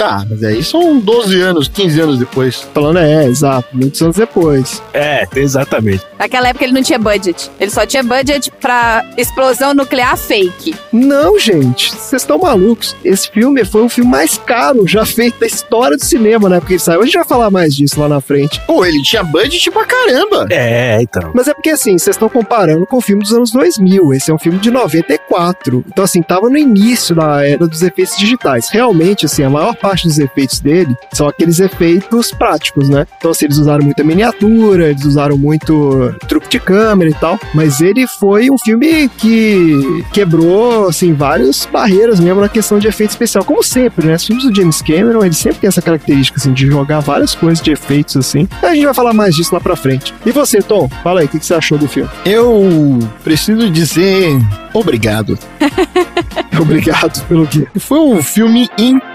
Tá, 0.00 0.24
mas 0.30 0.42
aí 0.42 0.64
são 0.64 0.98
12 0.98 1.38
anos, 1.42 1.68
15 1.68 2.00
anos 2.00 2.18
depois. 2.18 2.66
Falando 2.72 3.00
é, 3.00 3.26
exato, 3.26 3.68
muitos 3.70 4.00
anos 4.00 4.16
depois. 4.16 4.82
É, 4.94 5.26
exatamente. 5.36 6.02
Naquela 6.18 6.48
época 6.48 6.64
ele 6.64 6.72
não 6.72 6.82
tinha 6.82 6.98
budget. 6.98 7.50
Ele 7.60 7.70
só 7.70 7.84
tinha 7.84 8.02
budget 8.02 8.50
pra 8.58 9.04
explosão 9.18 9.74
nuclear 9.74 10.16
fake. 10.16 10.74
Não, 10.90 11.38
gente, 11.38 11.90
vocês 11.94 12.22
estão 12.22 12.38
malucos. 12.38 12.96
Esse 13.04 13.30
filme 13.30 13.62
foi 13.62 13.82
o 13.82 13.90
filme 13.90 14.10
mais 14.10 14.38
caro 14.38 14.86
já 14.86 15.04
feito 15.04 15.38
da 15.38 15.46
história 15.46 15.98
do 15.98 16.04
cinema, 16.04 16.48
né? 16.48 16.60
Porque 16.60 16.72
ele 16.72 16.80
saiu. 16.80 17.02
A 17.02 17.04
gente 17.04 17.18
vai 17.18 17.26
falar 17.26 17.50
mais 17.50 17.74
disso 17.74 18.00
lá 18.00 18.08
na 18.08 18.22
frente. 18.22 18.58
Pô, 18.66 18.86
ele 18.86 19.02
tinha 19.02 19.22
budget 19.22 19.70
pra 19.70 19.84
caramba. 19.84 20.46
É, 20.50 21.02
então. 21.02 21.30
Mas 21.34 21.46
é 21.46 21.52
porque 21.52 21.68
assim, 21.68 21.98
vocês 21.98 22.16
estão 22.16 22.30
comparando 22.30 22.86
com 22.86 22.96
o 22.96 23.02
filme 23.02 23.22
dos 23.22 23.34
anos 23.34 23.50
2000. 23.50 24.14
Esse 24.14 24.30
é 24.30 24.34
um 24.34 24.38
filme 24.38 24.58
de 24.58 24.70
94. 24.70 25.84
Então, 25.86 26.04
assim, 26.04 26.22
tava 26.22 26.48
no 26.48 26.56
início 26.56 27.14
da 27.14 27.46
era 27.46 27.66
dos 27.66 27.82
efeitos 27.82 28.16
digitais. 28.16 28.70
Realmente, 28.70 29.26
assim, 29.26 29.42
a 29.42 29.50
maior 29.50 29.76
parte 29.76 29.89
parte 29.90 30.06
dos 30.06 30.18
efeitos 30.20 30.60
dele 30.60 30.96
são 31.12 31.26
aqueles 31.26 31.58
efeitos 31.58 32.30
práticos, 32.30 32.88
né? 32.88 33.06
Então, 33.18 33.32
assim, 33.32 33.46
eles 33.46 33.58
usaram 33.58 33.84
muita 33.84 34.04
miniatura, 34.04 34.90
eles 34.90 35.04
usaram 35.04 35.36
muito 35.36 36.14
truque 36.28 36.48
de 36.48 36.60
câmera 36.60 37.10
e 37.10 37.14
tal, 37.14 37.38
mas 37.52 37.80
ele 37.80 38.06
foi 38.06 38.48
um 38.50 38.56
filme 38.56 39.08
que 39.08 40.04
quebrou, 40.12 40.88
assim, 40.88 41.12
várias 41.12 41.66
barreiras 41.66 42.20
mesmo 42.20 42.40
na 42.40 42.48
questão 42.48 42.78
de 42.78 42.86
efeito 42.86 43.10
especial, 43.10 43.44
como 43.44 43.64
sempre, 43.64 44.06
né? 44.06 44.14
Os 44.14 44.24
filmes 44.24 44.44
do 44.44 44.54
James 44.54 44.80
Cameron, 44.80 45.24
ele 45.24 45.34
sempre 45.34 45.58
tem 45.58 45.68
essa 45.68 45.82
característica, 45.82 46.38
assim, 46.38 46.52
de 46.52 46.66
jogar 46.66 47.00
várias 47.00 47.34
coisas 47.34 47.60
de 47.60 47.72
efeitos, 47.72 48.16
assim. 48.16 48.46
A 48.62 48.72
gente 48.72 48.84
vai 48.84 48.94
falar 48.94 49.12
mais 49.12 49.34
disso 49.34 49.52
lá 49.52 49.60
pra 49.60 49.74
frente. 49.74 50.14
E 50.24 50.30
você, 50.30 50.62
Tom? 50.62 50.88
Fala 51.02 51.20
aí, 51.20 51.26
o 51.26 51.28
que 51.28 51.40
que 51.40 51.46
você 51.46 51.54
achou 51.54 51.76
do 51.76 51.88
filme? 51.88 52.08
Eu 52.24 53.00
preciso 53.24 53.68
dizer 53.68 54.38
obrigado. 54.72 55.36
Obrigado 56.60 57.24
pelo 57.26 57.46
quê? 57.46 57.66
Foi 57.78 57.98
um 57.98 58.22
filme 58.22 58.68
incrível, 58.76 59.09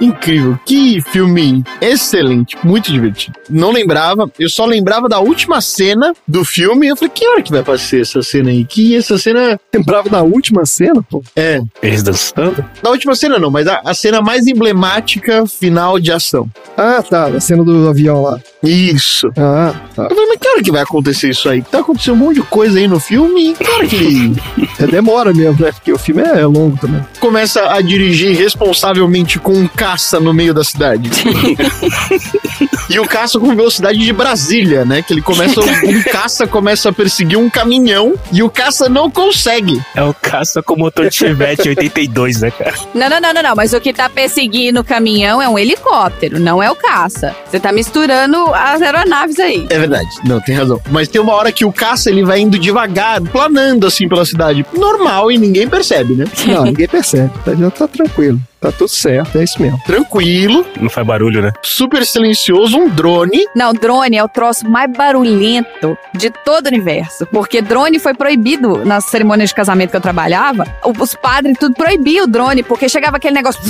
incrível. 0.00 0.58
Que 0.64 1.00
filme 1.00 1.64
excelente, 1.80 2.56
muito 2.62 2.92
divertido. 2.92 3.38
Não 3.48 3.70
lembrava, 3.72 4.30
eu 4.38 4.48
só 4.48 4.64
lembrava 4.64 5.08
da 5.08 5.18
última 5.18 5.60
cena 5.60 6.12
do 6.26 6.44
filme. 6.44 6.88
Eu 6.88 6.96
falei, 6.96 7.10
que 7.14 7.26
hora 7.26 7.42
que 7.42 7.50
vai 7.50 7.62
passar 7.62 7.98
essa 8.00 8.22
cena 8.22 8.50
aí? 8.50 8.64
Que 8.64 8.96
essa 8.96 9.18
cena 9.18 9.58
Lembrava 9.74 10.08
da 10.08 10.22
última 10.22 10.64
cena, 10.66 11.02
pô? 11.02 11.22
é. 11.36 11.60
Eles 11.82 12.02
dançando? 12.02 12.64
Da 12.82 12.90
última 12.90 13.14
cena 13.14 13.38
não, 13.38 13.50
mas 13.50 13.66
a, 13.66 13.80
a 13.84 13.94
cena 13.94 14.20
mais 14.20 14.46
emblemática 14.46 15.46
final 15.46 15.98
de 15.98 16.12
ação. 16.12 16.48
Ah, 16.76 17.02
tá, 17.02 17.26
a 17.26 17.40
cena 17.40 17.62
do 17.64 17.88
avião 17.88 18.22
lá. 18.22 18.40
Isso. 18.66 19.28
Ah, 19.36 19.74
tá. 19.94 20.04
Eu 20.04 20.08
falei, 20.10 20.26
mas 20.26 20.38
que 20.38 20.48
hora 20.48 20.62
que 20.62 20.70
vai 20.72 20.82
acontecer 20.82 21.30
isso 21.30 21.48
aí? 21.48 21.62
Tá 21.62 21.80
acontecendo 21.80 22.14
um 22.14 22.18
monte 22.18 22.36
de 22.36 22.42
coisa 22.42 22.78
aí 22.78 22.86
no 22.88 22.98
filme 23.00 23.54
e 23.60 23.88
que 23.88 24.32
É, 24.82 24.86
demora 24.86 25.32
mesmo, 25.32 25.64
né? 25.64 25.72
Porque 25.72 25.92
o 25.92 25.98
filme 25.98 26.22
é 26.22 26.44
longo 26.46 26.76
também. 26.78 27.00
começa 27.20 27.72
a 27.72 27.80
dirigir 27.80 28.36
responsavelmente 28.36 29.38
com 29.38 29.52
um 29.52 29.68
caça 29.68 30.18
no 30.18 30.32
meio 30.34 30.52
da 30.52 30.64
cidade. 30.64 31.10
e 32.88 32.98
o 32.98 33.06
caça 33.06 33.38
com 33.38 33.54
velocidade 33.54 33.98
de 33.98 34.12
Brasília, 34.12 34.84
né? 34.84 35.02
Que 35.02 35.12
ele 35.12 35.22
começa. 35.22 35.60
Um 35.60 36.02
caça 36.02 36.46
começa 36.46 36.88
a 36.88 36.92
perseguir 36.92 37.38
um 37.38 37.48
caminhão 37.48 38.14
e 38.32 38.42
o 38.42 38.50
caça 38.50 38.88
não 38.88 39.10
consegue. 39.10 39.80
É 39.94 40.02
o 40.02 40.14
caça 40.14 40.62
com 40.62 40.76
motor 40.76 41.08
de 41.08 41.14
Chevette 41.14 41.68
82, 41.68 42.40
né, 42.40 42.50
cara? 42.50 42.74
Não, 42.94 43.08
não, 43.08 43.20
não, 43.20 43.34
não, 43.34 43.42
não. 43.42 43.54
Mas 43.54 43.72
o 43.72 43.80
que 43.80 43.92
tá 43.92 44.08
perseguindo 44.08 44.80
o 44.80 44.84
caminhão 44.84 45.40
é 45.40 45.48
um 45.48 45.58
helicóptero, 45.58 46.38
não 46.38 46.62
é 46.62 46.70
o 46.70 46.74
caça. 46.74 47.34
Você 47.48 47.58
tá 47.58 47.72
misturando 47.72 48.36
as 48.54 48.82
aeronaves 48.82 49.38
aí. 49.38 49.66
É 49.70 49.78
verdade, 49.78 50.08
não, 50.24 50.40
tem 50.40 50.54
razão. 50.54 50.80
Mas 50.90 51.08
tem 51.08 51.20
uma 51.20 51.32
hora 51.32 51.52
que 51.52 51.64
o 51.64 51.72
caça 51.72 52.10
ele 52.10 52.24
vai 52.24 52.40
indo 52.40 52.58
devagar, 52.58 53.20
planando 53.20 53.86
assim 53.86 54.08
pela 54.08 54.24
cidade. 54.24 54.64
Normal 54.76 55.30
e 55.30 55.38
ninguém 55.38 55.68
percebe, 55.68 56.14
né? 56.14 56.24
Não, 56.46 56.64
ninguém 56.64 56.86
percebe. 56.86 57.30
Já 57.58 57.70
tá 57.70 57.88
tranquilo. 57.88 58.38
Tá 58.64 58.72
tudo 58.72 58.88
certo, 58.88 59.36
é 59.38 59.44
isso 59.44 59.60
mesmo. 59.60 59.78
Tranquilo, 59.84 60.64
Não 60.80 60.88
faz 60.88 61.06
barulho, 61.06 61.42
né? 61.42 61.52
super 61.62 62.02
silencioso, 62.06 62.78
um 62.78 62.88
drone. 62.88 63.44
Não, 63.54 63.74
drone 63.74 64.16
é 64.16 64.24
o 64.24 64.28
troço 64.28 64.66
mais 64.66 64.90
barulhento 64.90 65.98
de 66.14 66.30
todo 66.30 66.64
o 66.64 66.68
universo. 66.68 67.26
Porque 67.26 67.60
drone 67.60 67.98
foi 67.98 68.14
proibido 68.14 68.82
nas 68.82 69.04
cerimônias 69.04 69.50
de 69.50 69.54
casamento 69.54 69.90
que 69.90 69.96
eu 69.98 70.00
trabalhava. 70.00 70.64
O- 70.82 70.94
Os 71.04 71.14
padres 71.14 71.58
tudo 71.60 71.74
proibiam 71.74 72.24
o 72.24 72.26
drone, 72.26 72.62
porque 72.62 72.88
chegava 72.88 73.18
aquele 73.18 73.34
negócio. 73.34 73.60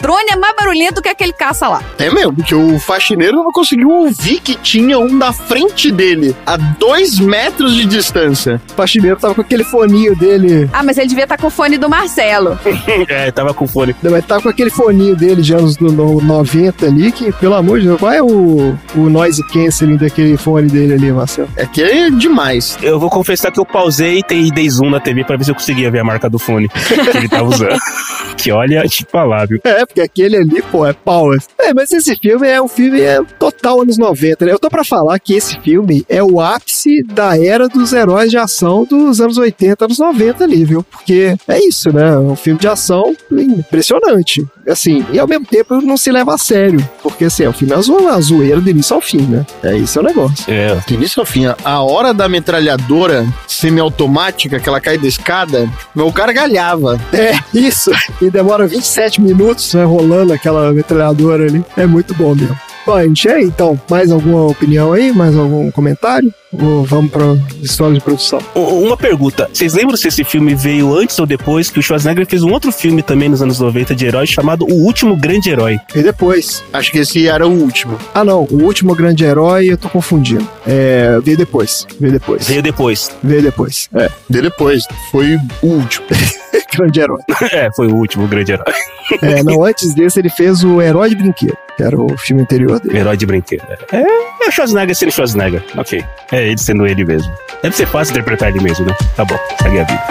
Drone 0.00 0.26
é 0.30 0.36
mais 0.36 0.54
barulhento 0.54 1.00
que 1.00 1.08
aquele 1.08 1.32
caça 1.32 1.66
lá. 1.66 1.82
É 1.98 2.10
mesmo, 2.10 2.34
porque 2.34 2.54
o 2.54 2.78
faxineiro 2.78 3.42
não 3.42 3.50
conseguiu 3.50 3.88
ouvir 3.88 4.38
que 4.38 4.54
tinha 4.54 4.98
um 4.98 5.08
na 5.12 5.32
frente 5.32 5.90
dele, 5.90 6.36
a 6.46 6.56
dois 6.58 7.18
metros 7.18 7.74
de 7.74 7.86
distância. 7.86 8.60
O 8.70 8.74
faxineiro 8.74 9.16
tava 9.18 9.34
com 9.34 9.40
aquele 9.40 9.64
foninho 9.64 10.14
dele. 10.14 10.68
Ah, 10.74 10.82
mas 10.82 10.98
ele 10.98 11.08
devia 11.08 11.24
estar 11.24 11.38
com 11.38 11.46
o 11.46 11.50
fone 11.50 11.78
do 11.78 11.88
Marcelo. 11.88 12.58
É, 13.08 13.30
tava 13.30 13.54
com 13.54 13.66
fone. 13.66 13.94
Não, 14.02 14.10
Mas 14.12 14.24
tava 14.26 14.42
com 14.42 14.48
aquele 14.48 14.70
foninho 14.70 15.16
dele 15.16 15.40
de 15.42 15.54
anos 15.54 15.76
do 15.76 15.90
no- 15.90 16.20
90 16.20 16.86
ali, 16.86 17.10
que, 17.10 17.32
pelo 17.32 17.54
amor 17.54 17.80
de 17.80 17.86
Deus, 17.86 17.98
qual 17.98 18.12
é 18.12 18.22
o, 18.22 18.76
o 18.94 19.08
noise 19.10 19.42
canceling 19.48 19.96
daquele 19.96 20.36
fone 20.36 20.68
dele 20.68 20.94
ali, 20.94 21.10
Marcelo? 21.12 21.48
É 21.56 21.64
que 21.66 21.82
é 21.82 22.10
demais. 22.10 22.76
Eu 22.82 22.98
vou 23.00 23.08
confessar 23.08 23.50
que 23.50 23.58
eu 23.58 23.64
pausei 23.64 24.18
e 24.18 24.22
tem 24.22 24.48
dei 24.50 24.68
zoom 24.68 24.90
na 24.90 25.00
TV 25.00 25.24
pra 25.24 25.36
ver 25.36 25.44
se 25.44 25.50
eu 25.50 25.54
conseguia 25.54 25.90
ver 25.90 26.00
a 26.00 26.04
marca 26.04 26.28
do 26.28 26.38
fone 26.38 26.68
que 26.68 27.16
ele 27.18 27.28
tava 27.28 27.48
usando. 27.48 27.76
que 28.36 28.52
olha, 28.52 28.82
te 28.86 29.06
falar, 29.10 29.46
viu? 29.46 29.58
É, 29.64 29.86
porque 29.86 30.00
aquele 30.00 30.36
ali, 30.36 30.62
pô, 30.70 30.86
é 30.86 30.92
power. 30.92 31.38
É, 31.58 31.72
mas 31.72 31.90
esse 31.92 32.14
filme 32.16 32.46
é 32.46 32.60
um 32.60 32.68
filme 32.68 33.00
é, 33.00 33.20
total 33.38 33.80
anos 33.82 33.96
90, 33.96 34.44
né? 34.44 34.52
Eu 34.52 34.58
tô 34.58 34.68
pra 34.68 34.84
falar 34.84 35.18
que 35.18 35.34
esse 35.34 35.58
filme 35.60 36.04
é 36.08 36.22
o 36.22 36.40
ápice 36.40 37.02
da 37.04 37.38
era 37.42 37.68
dos 37.68 37.92
heróis 37.92 38.30
de 38.30 38.36
ação 38.36 38.84
dos 38.84 39.20
anos 39.20 39.38
80, 39.38 39.84
anos 39.86 39.98
90 39.98 40.44
ali, 40.44 40.64
viu? 40.64 40.82
Porque 40.82 41.36
é 41.48 41.58
isso, 41.66 41.90
né? 41.92 42.10
É 42.14 42.18
um 42.18 42.36
filme 42.36 42.60
de 42.60 42.68
ação 42.68 42.97
impressionante. 43.30 44.44
Assim, 44.68 45.04
e 45.12 45.18
ao 45.18 45.26
mesmo 45.26 45.46
tempo 45.46 45.80
não 45.80 45.96
se 45.96 46.10
leva 46.12 46.34
a 46.34 46.38
sério. 46.38 46.86
Porque, 47.02 47.24
assim, 47.24 47.44
é 47.44 47.48
um 47.48 47.52
filme 47.52 47.72
azul, 47.74 48.08
a 48.08 48.20
zoeira 48.20 48.60
do 48.60 48.68
início 48.68 48.94
ao 48.94 49.00
fim, 49.00 49.22
né? 49.22 49.46
É 49.62 49.76
isso 49.76 49.98
é 49.98 50.02
o 50.02 50.04
negócio. 50.04 50.44
É, 50.52 50.74
Do 50.86 50.94
início 50.94 51.20
ao 51.20 51.26
fim, 51.26 51.46
a- 51.46 51.56
a 51.64 51.82
hora 51.82 52.12
da 52.12 52.28
metralhadora 52.28 53.26
semiautomática 53.46 54.58
que 54.60 54.68
ela 54.68 54.80
cai 54.80 54.98
da 54.98 55.06
escada, 55.06 55.68
meu 55.94 56.10
gargalhava. 56.10 56.98
É, 57.12 57.32
isso. 57.54 57.90
E 58.20 58.30
demora 58.30 58.66
27 58.66 59.20
minutos, 59.20 59.72
né, 59.74 59.84
rolando 59.84 60.32
aquela 60.32 60.72
metralhadora 60.72 61.44
ali. 61.46 61.64
É 61.76 61.86
muito 61.86 62.14
bom 62.14 62.34
mesmo. 62.34 62.56
Bom, 62.88 62.98
gente, 63.02 63.28
é, 63.28 63.42
então, 63.42 63.78
mais 63.90 64.10
alguma 64.10 64.46
opinião 64.46 64.94
aí? 64.94 65.12
Mais 65.12 65.36
algum 65.36 65.70
comentário? 65.70 66.32
Ou 66.50 66.82
vamos 66.84 67.10
pra 67.10 67.36
história 67.62 67.92
de 67.92 68.00
produção? 68.00 68.38
Uma 68.54 68.96
pergunta. 68.96 69.46
Vocês 69.52 69.74
lembram 69.74 69.94
se 69.94 70.08
esse 70.08 70.24
filme 70.24 70.54
veio 70.54 70.96
antes 70.96 71.18
ou 71.18 71.26
depois 71.26 71.68
que 71.68 71.78
o 71.78 71.82
Schwarzenegger 71.82 72.26
fez 72.26 72.42
um 72.42 72.50
outro 72.50 72.72
filme 72.72 73.02
também 73.02 73.28
nos 73.28 73.42
anos 73.42 73.60
90 73.60 73.94
de 73.94 74.06
herói 74.06 74.26
chamado 74.26 74.64
O 74.64 74.84
Último 74.86 75.14
Grande 75.14 75.50
Herói? 75.50 75.78
E 75.94 76.02
depois? 76.02 76.64
Acho 76.72 76.90
que 76.90 76.96
esse 77.00 77.28
era 77.28 77.46
o 77.46 77.50
último. 77.50 77.98
Ah, 78.14 78.24
não, 78.24 78.44
o 78.50 78.62
último 78.62 78.94
grande 78.94 79.22
herói 79.22 79.70
eu 79.70 79.76
tô 79.76 79.90
confundindo. 79.90 80.48
É, 80.66 81.18
veio 81.22 81.36
depois. 81.36 81.86
Veio 82.00 82.14
depois. 82.14 82.48
Veio 82.48 82.62
depois. 82.62 83.10
Veio 83.22 83.42
depois. 83.42 83.88
É, 83.94 84.10
De 84.30 84.40
depois, 84.40 84.84
foi 85.10 85.36
o 85.62 85.66
último. 85.66 86.06
grande 86.74 87.00
herói. 87.00 87.20
é, 87.52 87.68
foi 87.76 87.88
o 87.88 87.94
último 87.94 88.26
grande 88.26 88.52
herói. 88.52 88.72
É, 89.20 89.42
não, 89.42 89.62
antes 89.62 89.94
desse 89.94 90.18
ele 90.18 90.30
fez 90.30 90.64
o 90.64 90.80
Herói 90.80 91.10
de 91.10 91.16
Brinquedo, 91.16 91.52
que 91.52 91.67
era 91.82 91.98
o 91.98 92.16
filme 92.16 92.42
anterior 92.42 92.80
dele. 92.80 92.98
Herói 92.98 93.16
de 93.16 93.26
brinquedo. 93.26 93.62
É, 93.92 93.96
é 94.44 94.48
o 94.48 94.52
Schwarzenegger 94.52 94.94
sendo 94.94 95.12
Schwarzenegger. 95.12 95.64
Ok. 95.76 96.04
É 96.32 96.48
ele 96.48 96.58
sendo 96.58 96.86
ele 96.86 97.04
mesmo. 97.04 97.32
Deve 97.62 97.76
ser 97.76 97.86
fácil 97.86 98.12
interpretar 98.12 98.48
ele 98.50 98.60
mesmo, 98.60 98.86
né? 98.86 98.94
Tá 99.16 99.24
bom, 99.24 99.38
segue 99.62 99.80
a 99.80 99.84
vida. 99.84 100.02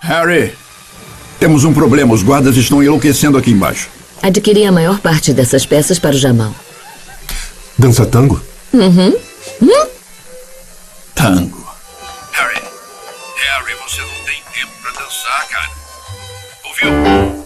Harry, 0.00 0.52
temos 1.38 1.64
um 1.64 1.72
problema. 1.72 2.12
Os 2.12 2.22
guardas 2.22 2.56
estão 2.56 2.82
enlouquecendo 2.82 3.38
aqui 3.38 3.50
embaixo. 3.50 3.88
Adquiri 4.22 4.64
a 4.66 4.72
maior 4.72 4.98
parte 5.00 5.32
dessas 5.32 5.64
peças 5.66 5.98
para 5.98 6.14
o 6.14 6.18
Jamal. 6.18 6.54
Dança 7.78 8.06
tango? 8.06 8.40
Uhum. 8.72 9.14
Tango. 11.14 11.66
Harry. 12.32 12.60
Harry, 13.36 13.74
você 13.84 14.00
não 14.00 14.24
tem 14.24 14.42
tempo 14.52 14.72
pra 14.82 14.90
dançar, 14.92 15.48
cara. 15.48 15.68
Ouviu? 16.72 17.41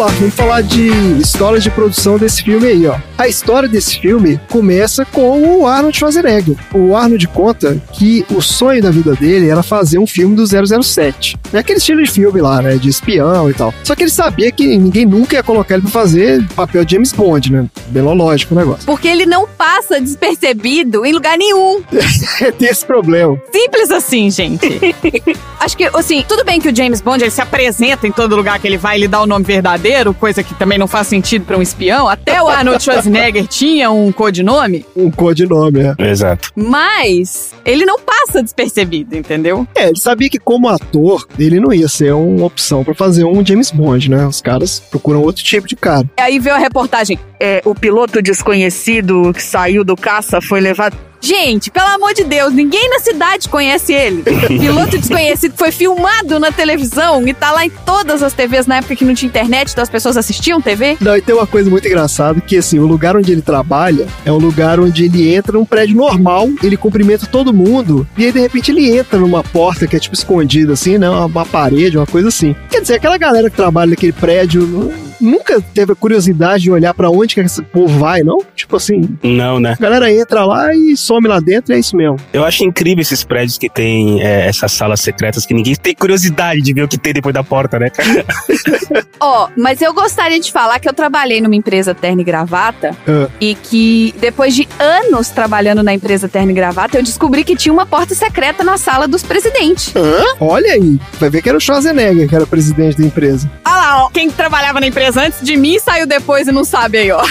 Vamos 0.00 0.12
lá, 0.14 0.18
vamos 0.18 0.34
falar 0.34 0.62
de 0.62 0.88
história 1.20 1.60
de 1.60 1.70
produção 1.70 2.16
desse 2.16 2.42
filme 2.42 2.66
aí, 2.66 2.86
ó. 2.86 2.96
A 3.18 3.28
história 3.28 3.68
desse 3.68 4.00
filme 4.00 4.40
começa 4.48 5.04
com 5.04 5.58
o 5.58 5.66
Arnold 5.66 5.96
Schwarzenegger. 5.96 6.56
O 6.72 6.96
Arnold 6.96 7.28
conta 7.28 7.76
que 7.92 8.24
o 8.30 8.40
sonho 8.40 8.82
da 8.82 8.90
vida 8.90 9.14
dele 9.14 9.50
era 9.50 9.62
fazer 9.62 9.98
um 9.98 10.06
filme 10.06 10.34
do 10.34 10.46
007. 10.46 11.36
É 11.52 11.58
aquele 11.58 11.78
estilo 11.78 12.02
de 12.02 12.10
filme 12.10 12.40
lá, 12.40 12.62
né, 12.62 12.76
de 12.76 12.88
espião 12.88 13.50
e 13.50 13.54
tal. 13.54 13.74
Só 13.84 13.94
que 13.94 14.04
ele 14.04 14.10
sabia 14.10 14.50
que 14.50 14.78
ninguém 14.78 15.04
nunca 15.04 15.36
ia 15.36 15.42
colocar 15.42 15.74
ele 15.74 15.82
pra 15.82 15.90
fazer 15.90 16.42
papel 16.56 16.82
de 16.82 16.94
James 16.94 17.12
Bond, 17.12 17.52
né? 17.52 17.66
Bem 17.88 18.02
lógico 18.02 18.54
o 18.54 18.58
negócio. 18.58 18.86
Porque 18.86 19.06
ele 19.06 19.26
não 19.26 19.46
passa 19.46 20.00
despercebido 20.00 21.04
em 21.04 21.12
lugar 21.12 21.36
nenhum. 21.36 21.82
Tem 22.58 22.68
esse 22.68 22.86
problema. 22.86 23.38
Simples 23.52 23.90
assim, 23.90 24.30
gente. 24.30 24.94
Acho 25.60 25.76
que, 25.76 25.84
assim, 25.92 26.24
tudo 26.26 26.42
bem 26.42 26.58
que 26.58 26.70
o 26.70 26.74
James 26.74 27.02
Bond 27.02 27.22
ele 27.22 27.30
se 27.30 27.42
apresenta 27.42 28.06
em 28.06 28.12
todo 28.12 28.34
lugar 28.34 28.58
que 28.58 28.66
ele 28.66 28.78
vai, 28.78 28.96
ele 28.96 29.06
dá 29.06 29.20
o 29.20 29.26
nome 29.26 29.44
verdadeiro, 29.44 29.89
coisa 30.14 30.42
que 30.42 30.54
também 30.54 30.78
não 30.78 30.86
faz 30.86 31.06
sentido 31.06 31.44
pra 31.44 31.56
um 31.56 31.62
espião. 31.62 32.08
Até 32.08 32.42
o 32.42 32.48
Arnold 32.48 32.82
Schwarzenegger 32.82 33.46
tinha 33.48 33.90
um 33.90 34.10
codinome, 34.12 34.84
Um 34.96 35.10
codinome, 35.10 35.80
é. 35.80 36.10
Exato. 36.10 36.50
mas 36.54 37.52
ele 37.64 37.84
não 37.84 37.98
passa 37.98 38.42
despercebido, 38.42 39.16
entendeu? 39.16 39.66
É, 39.74 39.88
ele 39.88 39.98
sabia 39.98 40.28
que 40.28 40.38
como 40.38 40.68
ator, 40.68 41.26
ele 41.38 41.60
não 41.60 41.72
ia 41.72 41.88
ser 41.88 42.12
uma 42.12 42.46
opção 42.46 42.82
pra 42.84 42.94
fazer 42.94 43.24
um 43.24 43.44
James 43.44 43.70
Bond, 43.70 44.10
né? 44.10 44.26
Os 44.26 44.40
caras 44.40 44.80
procuram 44.80 45.22
outro 45.22 45.42
tipo 45.44 45.66
de 45.66 45.76
cara. 45.76 46.08
Aí 46.18 46.38
veio 46.38 46.56
a 46.56 46.58
reportagem. 46.58 47.18
É, 47.38 47.62
o 47.64 47.74
piloto 47.74 48.20
desconhecido 48.22 49.32
que 49.32 49.42
saiu 49.42 49.84
do 49.84 49.96
caça 49.96 50.40
foi 50.40 50.60
levado. 50.60 50.96
Gente, 51.20 51.70
pelo 51.70 51.86
amor 51.86 52.14
de 52.14 52.24
Deus, 52.24 52.52
ninguém 52.52 52.88
na 52.90 52.98
cidade 52.98 53.48
conhece 53.48 53.92
ele. 53.92 54.22
Piloto 54.48 54.98
desconhecido 54.98 55.54
foi 55.56 55.70
filmado 55.70 56.38
na 56.38 56.50
televisão 56.50 57.26
e 57.26 57.34
tá 57.34 57.52
lá 57.52 57.64
em 57.66 57.70
todas 57.70 58.22
as 58.22 58.32
TVs 58.32 58.66
na 58.66 58.76
época 58.78 58.96
que 58.96 59.04
não 59.04 59.14
tinha 59.14 59.28
internet, 59.28 59.70
então 59.72 59.82
as 59.82 59.90
pessoas 59.90 60.16
assistiam 60.16 60.60
TV. 60.60 60.96
Não, 61.00 61.16
e 61.16 61.20
tem 61.22 61.34
uma 61.34 61.46
coisa 61.46 61.68
muito 61.68 61.86
engraçada, 61.86 62.40
que 62.40 62.56
assim, 62.56 62.78
o 62.78 62.86
lugar 62.86 63.16
onde 63.16 63.30
ele 63.32 63.42
trabalha 63.42 64.06
é 64.24 64.32
um 64.32 64.38
lugar 64.38 64.80
onde 64.80 65.04
ele 65.04 65.34
entra 65.34 65.52
num 65.52 65.64
prédio 65.64 65.96
normal, 65.96 66.48
ele 66.62 66.76
cumprimenta 66.76 67.26
todo 67.26 67.52
mundo, 67.52 68.06
e 68.16 68.24
aí 68.26 68.32
de 68.32 68.40
repente 68.40 68.70
ele 68.70 68.90
entra 68.96 69.18
numa 69.18 69.42
porta 69.44 69.86
que 69.86 69.96
é 69.96 69.98
tipo 69.98 70.14
escondida 70.14 70.72
assim, 70.72 70.96
né? 70.98 71.08
Uma, 71.08 71.26
uma 71.26 71.46
parede, 71.46 71.96
uma 71.98 72.06
coisa 72.06 72.28
assim. 72.28 72.56
Quer 72.70 72.80
dizer, 72.80 72.94
aquela 72.94 73.18
galera 73.18 73.50
que 73.50 73.56
trabalha 73.56 73.90
naquele 73.90 74.12
prédio 74.12 74.62
nu- 74.62 75.09
nunca 75.20 75.60
teve 75.74 75.92
a 75.92 75.94
curiosidade 75.96 76.64
de 76.64 76.70
olhar 76.70 76.92
pra 76.94 77.10
onde 77.10 77.34
que 77.34 77.40
esse 77.40 77.62
povo 77.62 77.98
vai, 77.98 78.22
não? 78.22 78.38
Tipo 78.54 78.76
assim, 78.76 79.16
Não, 79.22 79.58
né? 79.60 79.74
a 79.78 79.82
galera 79.82 80.12
entra 80.12 80.44
lá 80.44 80.74
e 80.74 80.96
some 80.96 81.26
lá 81.28 81.40
dentro 81.40 81.72
e 81.72 81.76
é 81.76 81.78
isso 81.78 81.96
mesmo. 81.96 82.16
Eu 82.32 82.44
acho 82.44 82.64
incrível 82.64 83.00
esses 83.02 83.22
prédios 83.24 83.58
que 83.58 83.68
tem 83.68 84.20
é, 84.22 84.46
essas 84.46 84.72
salas 84.72 85.00
secretas 85.00 85.44
que 85.46 85.54
ninguém 85.54 85.74
tem 85.74 85.94
curiosidade 85.94 86.60
de 86.60 86.72
ver 86.72 86.82
o 86.84 86.88
que 86.88 86.98
tem 86.98 87.12
depois 87.12 87.34
da 87.34 87.42
porta, 87.44 87.78
né? 87.78 87.90
Ó, 89.20 89.48
mas 89.56 89.80
eu 89.82 89.92
gostaria 89.92 90.40
de 90.40 90.50
falar 90.50 90.78
que 90.78 90.88
eu 90.88 90.92
trabalhei 90.92 91.40
numa 91.40 91.54
empresa 91.54 91.94
terno 91.94 92.20
e 92.20 92.24
gravata 92.24 92.96
Ah. 93.06 93.28
e 93.40 93.54
que 93.54 94.14
depois 94.20 94.54
de 94.54 94.66
anos 94.78 95.28
trabalhando 95.28 95.82
na 95.82 95.92
empresa 95.94 96.28
terno 96.28 96.50
e 96.50 96.54
gravata, 96.54 96.98
eu 96.98 97.02
descobri 97.02 97.44
que 97.44 97.56
tinha 97.56 97.72
uma 97.72 97.86
porta 97.86 98.14
secreta 98.14 98.62
na 98.64 98.76
sala 98.78 99.06
dos 99.06 99.22
presidentes. 99.22 99.92
Olha 100.40 100.72
aí, 100.72 100.98
vai 101.18 101.28
ver 101.30 101.42
que 101.42 101.48
era 101.48 101.58
o 101.58 101.60
Schwarzenegger 101.60 102.28
que 102.28 102.34
era 102.34 102.44
o 102.44 102.46
presidente 102.46 102.98
da 102.98 103.04
empresa. 103.06 103.50
Olha 103.64 103.74
lá, 103.74 104.04
ó, 104.04 104.10
quem 104.10 104.30
trabalhava 104.30 104.80
na 104.80 104.86
empresa 104.86 105.09
antes 105.16 105.40
de 105.42 105.56
mim 105.56 105.78
saiu 105.78 106.06
depois 106.06 106.48
e 106.48 106.52
não 106.52 106.64
sabe 106.64 106.98
aí, 106.98 107.10
ó. 107.12 107.22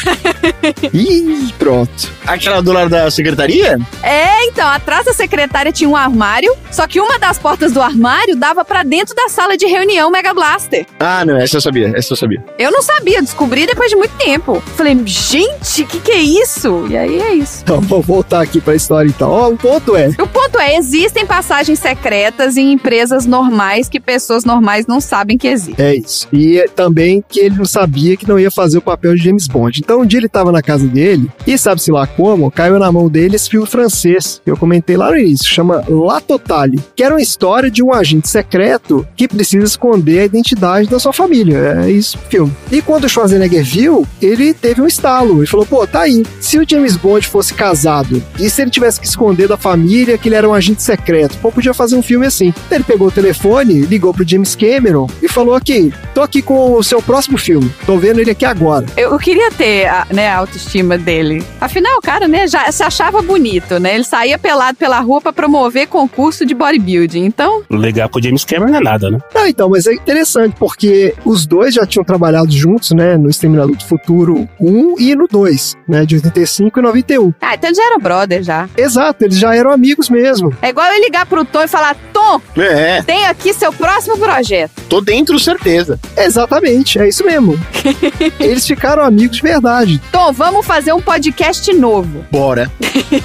Ih, 0.93 1.53
pronto. 1.57 2.11
Aquela 2.25 2.61
do 2.61 2.71
lado 2.71 2.89
da 2.89 3.09
secretaria? 3.09 3.79
É, 4.03 4.45
então, 4.45 4.67
atrás 4.67 5.05
da 5.05 5.13
secretária 5.13 5.71
tinha 5.71 5.89
um 5.89 5.95
armário, 5.95 6.55
só 6.71 6.87
que 6.87 6.99
uma 6.99 7.17
das 7.17 7.39
portas 7.39 7.71
do 7.71 7.81
armário 7.81 8.35
dava 8.35 8.63
pra 8.63 8.83
dentro 8.83 9.15
da 9.15 9.29
sala 9.29 9.57
de 9.57 9.65
reunião 9.65 10.11
Mega 10.11 10.33
Blaster. 10.33 10.85
Ah, 10.99 11.25
não, 11.25 11.37
essa 11.37 11.57
eu 11.57 11.61
sabia, 11.61 11.91
essa 11.95 12.13
eu 12.13 12.17
sabia. 12.17 12.43
Eu 12.57 12.71
não 12.71 12.81
sabia, 12.81 13.21
descobri 13.21 13.65
depois 13.65 13.89
de 13.89 13.95
muito 13.95 14.15
tempo. 14.17 14.61
Falei, 14.75 14.97
gente, 15.05 15.83
o 15.83 15.87
que, 15.87 15.99
que 15.99 16.11
é 16.11 16.21
isso? 16.21 16.85
E 16.89 16.97
aí 16.97 17.19
é 17.19 17.33
isso. 17.33 17.61
Então, 17.63 17.81
vou 17.81 18.01
voltar 18.01 18.41
aqui 18.41 18.61
pra 18.61 18.75
história 18.75 19.09
então. 19.09 19.29
Ó, 19.29 19.49
o 19.49 19.57
ponto 19.57 19.95
é, 19.95 20.09
O 20.19 20.27
ponto 20.27 20.59
é, 20.59 20.75
existem 20.75 21.25
passagens 21.25 21.79
secretas 21.79 22.57
em 22.57 22.71
empresas 22.73 23.25
normais 23.25 23.89
que 23.89 23.99
pessoas 23.99 24.43
normais 24.43 24.85
não 24.87 25.01
sabem 25.01 25.37
que 25.37 25.47
existem. 25.47 25.85
É 25.85 25.95
isso. 25.95 26.27
E 26.31 26.67
também 26.75 27.23
que 27.27 27.39
ele 27.39 27.55
não 27.55 27.65
sabia 27.69 28.17
que 28.17 28.27
não 28.27 28.39
ia 28.39 28.51
fazer 28.51 28.77
o 28.77 28.81
papel 28.81 29.15
de 29.15 29.23
James 29.23 29.47
Bond. 29.47 29.79
Então 29.79 30.01
um 30.01 30.05
dia 30.05 30.19
ele 30.19 30.29
tava 30.29 30.51
na 30.51 30.61
casa 30.61 30.87
dele 30.87 31.29
e 31.45 31.57
sabe-se 31.57 31.91
lá 31.91 32.05
como, 32.07 32.51
caiu 32.51 32.79
na 32.79 32.91
mão 32.91 33.09
dele 33.09 33.35
esse 33.35 33.49
filme 33.49 33.67
francês 33.67 34.41
que 34.43 34.51
eu 34.51 34.57
comentei 34.57 34.97
lá 34.97 35.11
no 35.11 35.17
início, 35.17 35.47
chama 35.47 35.83
La 35.87 36.19
Totale, 36.19 36.79
que 36.95 37.03
era 37.03 37.13
uma 37.13 37.21
história 37.21 37.69
de 37.69 37.83
um 37.83 37.93
agente 37.93 38.27
secreto 38.27 39.07
que 39.15 39.27
precisa 39.27 39.65
esconder 39.65 40.19
a 40.19 40.25
identidade 40.25 40.89
da 40.89 40.99
sua 40.99 41.13
família. 41.13 41.83
É 41.85 41.91
isso 41.91 42.17
o 42.17 42.29
filme. 42.29 42.53
E 42.71 42.81
quando 42.81 43.05
o 43.05 43.09
Schwarzenegger 43.09 43.63
viu, 43.63 44.07
ele 44.21 44.53
teve 44.53 44.81
um 44.81 44.87
estalo. 44.87 45.39
Ele 45.39 45.47
falou, 45.47 45.65
pô, 45.65 45.85
tá 45.85 46.01
aí. 46.01 46.25
Se 46.39 46.57
o 46.57 46.65
James 46.67 46.95
Bond 46.95 47.27
fosse 47.27 47.53
casado 47.53 48.21
e 48.39 48.49
se 48.49 48.61
ele 48.61 48.71
tivesse 48.71 48.99
que 48.99 49.07
esconder 49.07 49.47
da 49.47 49.57
família 49.57 50.17
que 50.17 50.29
ele 50.29 50.35
era 50.35 50.47
um 50.47 50.53
agente 50.53 50.81
secreto, 50.81 51.37
pô, 51.41 51.51
podia 51.51 51.73
fazer 51.73 51.95
um 51.95 52.01
filme 52.01 52.25
assim. 52.25 52.53
Ele 52.71 52.83
pegou 52.83 53.07
o 53.07 53.11
telefone, 53.11 53.81
ligou 53.81 54.13
pro 54.13 54.27
James 54.27 54.55
Cameron 54.55 55.07
e 55.21 55.27
falou 55.27 55.55
aqui, 55.55 55.93
tô 56.13 56.21
aqui 56.21 56.41
com 56.41 56.73
o 56.73 56.83
seu 56.83 57.01
próximo 57.01 57.37
filme. 57.37 57.58
Tô 57.85 57.97
vendo 57.97 58.19
ele 58.19 58.31
aqui 58.31 58.45
agora. 58.45 58.85
Eu 58.97 59.17
queria 59.17 59.51
ter 59.51 59.87
a, 59.87 60.05
né, 60.11 60.29
a 60.29 60.37
autoestima 60.37 60.97
dele. 60.97 61.43
Afinal, 61.59 61.97
o 61.97 62.01
cara, 62.01 62.27
né, 62.27 62.47
já 62.47 62.71
se 62.71 62.83
achava 62.83 63.21
bonito, 63.21 63.79
né? 63.79 63.95
Ele 63.95 64.03
saía 64.03 64.37
pelado 64.37 64.77
pela 64.77 64.99
rua 64.99 65.21
pra 65.21 65.33
promover 65.33 65.87
concurso 65.87 66.45
de 66.45 66.53
bodybuilding. 66.53 67.25
Então, 67.25 67.63
Legal 67.69 68.09
pro 68.09 68.21
James 68.21 68.43
Cameron 68.45 68.71
não 68.71 68.79
é 68.79 68.83
nada, 68.83 69.09
né? 69.09 69.17
Ah, 69.35 69.49
então, 69.49 69.69
mas 69.69 69.87
é 69.87 69.93
interessante 69.93 70.55
porque 70.57 71.13
os 71.25 71.45
dois 71.45 71.73
já 71.73 71.85
tinham 71.85 72.03
trabalhado 72.03 72.51
juntos, 72.51 72.91
né, 72.91 73.17
no 73.17 73.29
Exterminador 73.29 73.75
do 73.75 73.83
Futuro 73.83 74.47
1 74.59 74.95
e 74.99 75.15
no 75.15 75.27
2, 75.27 75.75
né, 75.87 76.05
de 76.05 76.15
85 76.15 76.79
e 76.79 76.81
91. 76.81 77.33
ah, 77.41 77.55
então 77.55 77.73
já 77.73 77.85
era 77.85 77.97
brother 77.99 78.43
já. 78.43 78.69
Exato, 78.77 79.23
eles 79.25 79.37
já 79.37 79.55
eram 79.55 79.71
amigos 79.71 80.09
mesmo. 80.09 80.55
É 80.61 80.69
igual 80.69 80.91
eu 80.91 81.01
ligar 81.01 81.25
pro 81.25 81.43
Tom 81.45 81.63
e 81.63 81.67
falar: 81.67 81.95
Tom, 82.13 82.41
É, 82.57 83.01
tem 83.03 83.25
aqui 83.27 83.53
seu 83.53 83.71
próximo 83.71 84.17
projeto. 84.17 84.71
tô 84.89 85.01
dentro, 85.01 85.39
certeza. 85.39 85.99
Exatamente, 86.17 86.99
é 86.99 87.07
isso 87.07 87.25
mesmo. 87.25 87.48
eles 88.39 88.65
ficaram 88.65 89.03
amigos 89.03 89.37
de 89.37 89.43
verdade. 89.43 90.01
Tom, 90.11 90.31
vamos 90.33 90.65
fazer 90.65 90.93
um 90.93 91.01
podcast 91.01 91.71
novo. 91.73 92.25
Bora. 92.31 92.71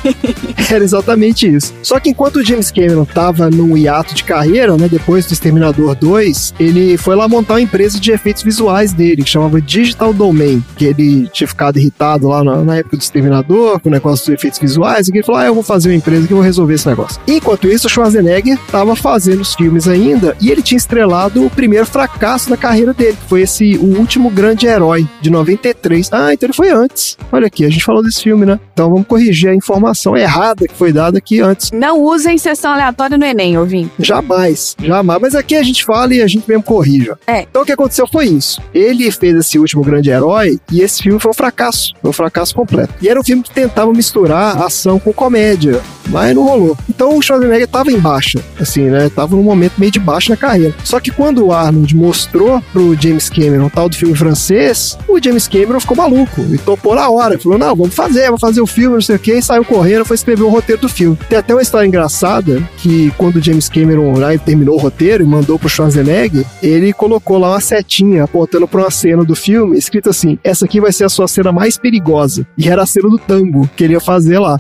Era 0.71 0.85
exatamente 0.85 1.47
isso. 1.53 1.75
Só 1.83 1.99
que 2.01 2.11
enquanto 2.11 2.37
o 2.37 2.45
James 2.45 2.71
Cameron 2.71 3.05
tava 3.05 3.51
num 3.51 3.77
hiato 3.77 4.15
de 4.15 4.25
carreira, 4.25 4.77
né, 4.77 4.89
depois 4.89 5.27
do 5.27 5.33
Exterminador 5.33 5.95
2, 5.95 6.55
ele 6.59 6.97
foi 6.97 7.15
lá 7.15 7.29
montar 7.29 7.55
uma 7.55 7.61
empresa 7.61 7.99
de 7.99 8.11
efeitos 8.13 8.43
visuais 8.43 8.93
dele, 8.93 9.23
que 9.23 9.31
chamava 9.31 9.61
Digital 9.61 10.13
Domain, 10.13 10.65
que 10.77 10.85
ele 10.87 11.29
tinha 11.33 11.49
ficado 11.49 11.79
irritado 11.79 12.29
lá 12.29 12.43
na, 12.43 12.57
na 12.63 12.77
época 12.77 12.97
do 12.97 13.03
Exterminador, 13.03 13.81
com 13.81 13.89
o 13.89 13.93
negócio 13.93 14.27
dos 14.27 14.35
efeitos 14.35 14.59
visuais, 14.59 15.09
e 15.09 15.13
que 15.13 15.19
ele 15.19 15.27
falou, 15.27 15.41
ah, 15.41 15.47
eu 15.47 15.55
vou 15.55 15.63
fazer 15.63 15.91
uma 15.91 15.97
empresa 15.97 16.27
que 16.27 16.33
eu 16.33 16.37
vou 16.37 16.45
resolver 16.45 16.75
esse 16.75 16.89
negócio. 16.89 17.21
Enquanto 17.27 17.69
isso, 17.69 17.87
o 17.87 17.91
Schwarzenegger 17.91 18.59
tava 18.71 18.95
fazendo 18.97 19.41
os 19.41 19.55
filmes 19.55 19.89
ainda, 19.89 20.37
e 20.41 20.51
ele 20.51 20.63
tinha 20.63 20.79
estrelado 20.79 21.45
o 21.45 21.51
primeiro 21.51 21.87
fracasso 21.87 22.51
da 22.51 22.57
carreira 22.57 22.93
dele, 22.93 23.17
que 23.21 23.29
foi 23.29 23.43
esse 23.43 23.77
O 23.77 24.01
Último 24.05 24.29
Grande 24.29 24.67
Herói, 24.67 25.09
de 25.23 25.31
93. 25.31 26.11
Ah, 26.13 26.35
então 26.35 26.47
ele 26.47 26.53
foi 26.53 26.69
antes. 26.69 27.17
Olha 27.33 27.47
aqui, 27.47 27.65
a 27.65 27.71
gente 27.71 27.83
falou 27.83 28.03
desse 28.03 28.23
filme, 28.23 28.45
né? 28.45 28.61
Então 28.75 28.91
vamos 28.91 29.07
corrigir 29.07 29.49
a 29.49 29.55
informação 29.55 30.15
errada 30.15 30.69
que 30.69 30.75
foi 30.75 30.93
dada 30.93 31.17
aqui 31.17 31.41
antes. 31.41 31.71
Não 31.73 31.99
usem 32.03 32.37
sessão 32.37 32.73
aleatória 32.73 33.17
no 33.17 33.25
Enem, 33.25 33.57
ouvinte. 33.57 33.91
Jamais, 33.99 34.77
jamais. 34.79 35.19
Mas 35.23 35.35
aqui 35.35 35.57
a 35.57 35.63
gente 35.63 35.83
fala 35.87 36.15
e 36.15 36.21
a 36.21 36.27
gente 36.27 36.47
mesmo 36.47 36.63
corrige. 36.63 37.13
ó. 37.13 37.17
É. 37.27 37.47
Então 37.51 37.63
o 37.63 37.65
que 37.65 37.73
aconteceu 37.73 38.07
foi 38.07 38.27
isso. 38.27 38.61
Ele 38.75 39.11
fez 39.11 39.35
esse 39.37 39.59
último 39.59 39.83
grande 39.83 40.11
herói 40.11 40.61
e 40.71 40.83
esse 40.83 41.03
filme 41.03 41.19
foi 41.19 41.31
um 41.31 41.35
fracasso. 41.35 41.95
Foi 42.03 42.11
um 42.11 42.13
fracasso 42.13 42.55
completo. 42.55 42.93
E 43.01 43.09
era 43.09 43.19
um 43.19 43.25
filme 43.25 43.43
que 43.43 43.51
tentava 43.51 43.91
misturar 43.91 44.63
ação 44.63 44.99
com 44.99 45.15
comédia, 45.15 45.81
mas 46.11 46.35
não 46.37 46.45
rolou. 46.45 46.77
Então 46.91 47.17
o 47.17 47.23
Schwarzenegger 47.23 47.69
tava 47.69 47.91
em 47.91 47.99
baixa, 47.99 48.39
assim, 48.61 48.83
né? 48.83 49.09
Tava 49.09 49.35
num 49.35 49.43
momento 49.43 49.79
meio 49.79 49.91
de 49.91 49.99
baixa 49.99 50.29
na 50.29 50.37
carreira. 50.37 50.75
Só 50.85 51.01
que 51.01 51.11
quando 51.11 51.47
o 51.47 51.53
Arnold 51.55 51.97
mostrou 51.97 52.63
pro 52.71 52.95
James 53.01 53.31
Cameron 53.31 53.65
o 53.65 53.71
tal 53.71 53.89
do 53.95 53.99
filme 53.99 54.15
francês, 54.17 54.99
o 55.09 55.23
James 55.23 55.49
Cameron 55.49 55.81
ficou 55.81 55.97
maluco 55.97 56.41
e 56.53 56.59
topou 56.59 56.95
na 56.95 57.09
hora. 57.09 57.39
Falou: 57.39 57.59
não, 57.59 57.75
vamos 57.75 57.95
fazer, 57.95 58.27
vamos 58.27 58.41
fazer 58.41 58.61
o 58.61 58.67
filme, 58.67 58.95
não 58.95 59.01
sei 59.01 59.17
o 59.17 59.19
que, 59.19 59.33
e 59.33 59.43
saiu 59.43 59.65
correndo, 59.65 60.05
foi 60.05 60.17
escrever 60.17 60.43
o 60.43 60.49
roteiro 60.49 60.83
do 60.83 60.89
filme. 60.89 61.17
Tem 61.29 61.39
até 61.39 61.55
uma 61.55 61.63
história 61.63 61.87
engraçada 61.87 62.63
que 62.79 63.13
quando 63.17 63.37
o 63.37 63.43
James 63.43 63.69
Cameron 63.69 64.19
lá, 64.19 64.37
terminou 64.37 64.77
o 64.77 64.79
roteiro 64.79 65.23
e 65.23 65.27
mandou 65.27 65.59
pro 65.59 65.69
Schwarzenegger, 65.69 66.45
ele 66.63 66.93
colocou 66.93 67.39
lá 67.39 67.51
uma 67.51 67.61
setinha 67.61 68.25
apontando 68.25 68.67
pra 68.67 68.81
uma 68.81 68.91
cena 68.91 69.25
do 69.25 69.35
filme, 69.35 69.79
escrito 69.79 70.11
assim: 70.11 70.39
essa 70.43 70.65
aqui 70.65 70.81
vai 70.81 70.93
ser 70.93 71.05
a 71.05 71.09
sua 71.09 71.29
cena 71.29 71.53
mais 71.53 71.79
perigosa. 71.79 72.47
E 72.59 72.69
era 72.69 72.83
a 72.83 72.87
cena 72.87 73.09
do 73.09 73.19
tango 73.19 73.69
que 73.77 73.85
ele 73.85 73.95
ia 73.95 74.01
fazer 74.01 74.39
lá. 74.39 74.59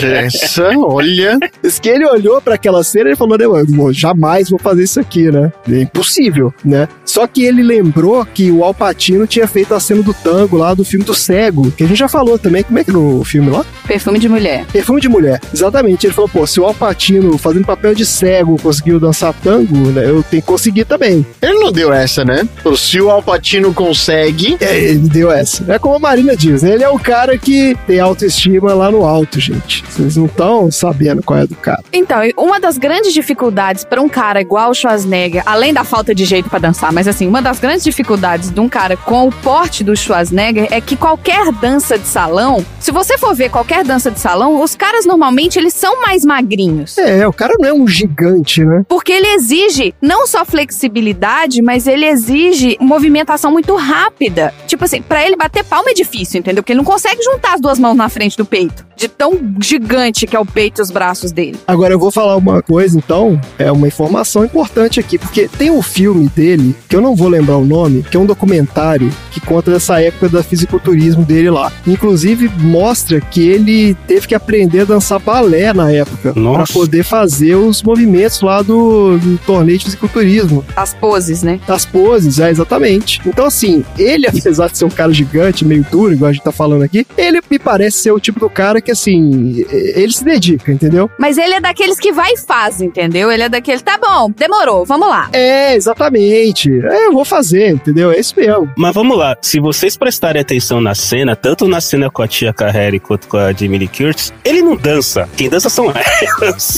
Essa, 0.00 0.70
olha. 0.76 1.38
Diz 1.62 1.78
que 1.78 1.88
ele 1.88 2.06
olhou 2.06 2.40
pra 2.40 2.54
aquela 2.54 2.84
cena 2.84 3.10
e 3.10 3.16
falou: 3.16 3.36
Não, 3.38 3.56
eu 3.56 3.92
jamais 3.92 4.50
vou 4.50 4.58
fazer 4.58 4.84
isso 4.84 5.00
aqui, 5.00 5.30
né? 5.30 5.52
É 5.68 5.80
impossível, 5.80 6.52
né? 6.64 6.88
Só 7.04 7.26
que 7.26 7.31
ele 7.40 7.62
lembrou 7.62 8.24
que 8.26 8.50
o 8.50 8.64
Alpatino 8.64 9.26
tinha 9.26 9.46
feito 9.46 9.74
a 9.74 9.80
cena 9.80 10.02
do 10.02 10.12
tango 10.12 10.56
lá 10.56 10.74
do 10.74 10.84
filme 10.84 11.04
do 11.04 11.14
cego, 11.14 11.70
que 11.70 11.84
a 11.84 11.86
gente 11.86 11.98
já 11.98 12.08
falou 12.08 12.38
também. 12.38 12.62
Como 12.62 12.78
é 12.78 12.84
que 12.84 12.90
é 12.90 12.92
no 12.92 13.24
filme 13.24 13.50
lá? 13.50 13.64
Perfume 13.86 14.18
de 14.18 14.28
mulher. 14.28 14.66
Perfume 14.72 15.00
de 15.00 15.08
mulher. 15.08 15.40
Exatamente. 15.52 16.06
Ele 16.06 16.14
falou: 16.14 16.28
pô, 16.28 16.46
se 16.46 16.60
o 16.60 16.64
Alpatino 16.64 17.38
fazendo 17.38 17.64
papel 17.64 17.94
de 17.94 18.04
cego 18.04 18.60
conseguiu 18.60 18.98
dançar 18.98 19.34
tango, 19.42 19.76
né? 19.90 20.04
Eu 20.04 20.22
tenho 20.22 20.42
que 20.42 20.48
conseguir 20.48 20.84
também. 20.84 21.24
Ele 21.40 21.58
não 21.58 21.72
deu 21.72 21.92
essa, 21.92 22.24
né? 22.24 22.46
Se 22.76 23.00
o 23.00 23.10
Alpatino 23.10 23.72
consegue. 23.72 24.56
É, 24.60 24.78
ele 24.78 25.08
deu 25.08 25.30
essa. 25.30 25.64
É 25.72 25.78
como 25.78 25.94
a 25.94 25.98
Marina 25.98 26.36
diz, 26.36 26.62
né? 26.62 26.72
Ele 26.72 26.84
é 26.84 26.88
o 26.88 26.98
cara 26.98 27.38
que 27.38 27.76
tem 27.86 28.00
autoestima 28.00 28.74
lá 28.74 28.90
no 28.90 29.04
alto, 29.04 29.40
gente. 29.40 29.84
Vocês 29.88 30.16
não 30.16 30.26
estão 30.26 30.70
sabendo 30.70 31.22
qual 31.22 31.40
é 31.40 31.46
do 31.46 31.54
cara. 31.54 31.82
Então, 31.92 32.18
uma 32.36 32.58
das 32.58 32.78
grandes 32.78 33.12
dificuldades 33.12 33.84
pra 33.84 34.00
um 34.00 34.08
cara 34.08 34.40
igual 34.40 34.70
o 34.70 34.74
Schwarzenegger, 34.74 35.42
além 35.46 35.72
da 35.72 35.84
falta 35.84 36.14
de 36.14 36.24
jeito 36.24 36.48
pra 36.48 36.58
dançar, 36.58 36.92
mas 36.92 37.06
assim, 37.06 37.21
uma 37.26 37.42
das 37.42 37.58
grandes 37.58 37.84
dificuldades 37.84 38.50
de 38.50 38.60
um 38.60 38.68
cara 38.68 38.96
com 38.96 39.28
o 39.28 39.32
porte 39.32 39.82
do 39.84 39.96
Schwarzenegger 39.96 40.68
é 40.70 40.80
que 40.80 40.96
qualquer 40.96 41.52
dança 41.52 41.98
de 41.98 42.06
salão, 42.06 42.64
se 42.80 42.90
você 42.90 43.18
for 43.18 43.34
ver 43.34 43.50
qualquer 43.50 43.84
dança 43.84 44.10
de 44.10 44.20
salão, 44.20 44.62
os 44.62 44.74
caras 44.74 45.04
normalmente 45.04 45.58
eles 45.58 45.74
são 45.74 46.00
mais 46.00 46.24
magrinhos. 46.24 46.98
É, 46.98 47.26
o 47.26 47.32
cara 47.32 47.54
não 47.58 47.68
é 47.68 47.72
um 47.72 47.86
gigante, 47.86 48.64
né? 48.64 48.84
Porque 48.88 49.12
ele 49.12 49.28
exige 49.28 49.94
não 50.00 50.26
só 50.26 50.44
flexibilidade, 50.44 51.62
mas 51.62 51.86
ele 51.86 52.06
exige 52.06 52.76
movimentação 52.80 53.50
muito 53.50 53.74
rápida. 53.76 54.52
Tipo 54.66 54.84
assim, 54.84 55.02
pra 55.02 55.24
ele 55.24 55.36
bater 55.36 55.64
palma 55.64 55.90
é 55.90 55.94
difícil, 55.94 56.40
entendeu? 56.40 56.62
Porque 56.62 56.72
ele 56.72 56.78
não 56.78 56.84
consegue 56.84 57.22
juntar 57.22 57.54
as 57.54 57.60
duas 57.60 57.78
mãos 57.78 57.94
na 57.94 58.08
frente 58.08 58.36
do 58.36 58.44
peito. 58.44 58.84
De 58.96 59.08
tão 59.08 59.38
gigante 59.60 60.26
que 60.26 60.36
é 60.36 60.38
o 60.38 60.46
peito 60.46 60.80
e 60.80 60.82
os 60.82 60.90
braços 60.90 61.32
dele. 61.32 61.58
Agora 61.66 61.94
eu 61.94 61.98
vou 61.98 62.10
falar 62.10 62.36
uma 62.36 62.62
coisa, 62.62 62.96
então, 62.96 63.40
é 63.58 63.70
uma 63.70 63.88
informação 63.88 64.44
importante 64.44 65.00
aqui, 65.00 65.18
porque 65.18 65.48
tem 65.48 65.70
um 65.70 65.82
filme 65.82 66.28
dele, 66.28 66.74
que 66.88 66.94
eu 66.94 67.00
não 67.00 67.11
vou 67.14 67.28
lembrar 67.28 67.56
o 67.56 67.64
nome, 67.64 68.02
que 68.02 68.16
é 68.16 68.20
um 68.20 68.26
documentário 68.26 69.10
que 69.30 69.40
conta 69.40 69.70
dessa 69.70 70.00
época 70.00 70.28
da 70.28 70.42
fisiculturismo 70.42 71.24
dele 71.24 71.50
lá. 71.50 71.72
Inclusive, 71.86 72.50
mostra 72.58 73.20
que 73.20 73.48
ele 73.48 73.94
teve 74.06 74.28
que 74.28 74.34
aprender 74.34 74.80
a 74.80 74.84
dançar 74.84 75.18
balé 75.18 75.72
na 75.72 75.90
época. 75.90 76.32
Nossa. 76.34 76.72
Pra 76.72 76.80
poder 76.80 77.02
fazer 77.04 77.54
os 77.54 77.82
movimentos 77.82 78.40
lá 78.40 78.62
do, 78.62 79.18
do 79.18 79.38
torneio 79.38 79.78
de 79.78 79.84
fisiculturismo. 79.84 80.64
As 80.76 80.94
poses, 80.94 81.42
né? 81.42 81.60
As 81.68 81.84
poses, 81.84 82.38
é, 82.38 82.50
exatamente. 82.50 83.20
Então, 83.26 83.46
assim, 83.46 83.84
ele, 83.98 84.26
apesar 84.28 84.68
de 84.68 84.78
ser 84.78 84.84
um 84.84 84.90
cara 84.90 85.12
gigante, 85.12 85.64
meio 85.64 85.84
duro, 85.90 86.12
igual 86.12 86.30
a 86.30 86.32
gente 86.32 86.42
tá 86.42 86.52
falando 86.52 86.82
aqui, 86.82 87.06
ele 87.16 87.40
me 87.50 87.58
parece 87.58 87.98
ser 87.98 88.12
o 88.12 88.20
tipo 88.20 88.40
do 88.40 88.50
cara 88.50 88.80
que, 88.80 88.90
assim, 88.90 89.64
ele 89.70 90.12
se 90.12 90.24
dedica, 90.24 90.72
entendeu? 90.72 91.10
Mas 91.18 91.38
ele 91.38 91.54
é 91.54 91.60
daqueles 91.60 91.98
que 91.98 92.12
vai 92.12 92.32
e 92.32 92.38
faz, 92.38 92.80
entendeu? 92.80 93.30
Ele 93.30 93.44
é 93.44 93.48
daquele, 93.48 93.80
tá 93.80 93.98
bom, 93.98 94.30
demorou, 94.36 94.84
vamos 94.84 95.08
lá. 95.08 95.28
É, 95.32 95.74
exatamente. 95.74 96.70
É, 96.70 97.01
eu 97.06 97.12
vou 97.12 97.24
fazer, 97.24 97.70
entendeu? 97.70 98.10
É 98.10 98.18
isso 98.18 98.34
mesmo. 98.36 98.70
Mas 98.76 98.94
vamos 98.94 99.16
lá, 99.16 99.36
se 99.40 99.60
vocês 99.60 99.96
prestarem 99.96 100.40
atenção 100.40 100.80
na 100.80 100.94
cena, 100.94 101.34
tanto 101.36 101.66
na 101.68 101.80
cena 101.80 102.10
com 102.10 102.22
a 102.22 102.28
tia 102.28 102.52
Carrere 102.52 102.98
quanto 103.00 103.28
com 103.28 103.36
a 103.36 103.52
Jamie 103.52 103.78
Lee 103.78 103.88
Curtis, 103.88 104.32
ele 104.44 104.62
não 104.62 104.76
dança. 104.76 105.28
Quem 105.36 105.48
dança 105.48 105.68
são 105.68 105.92
elas. 106.40 106.76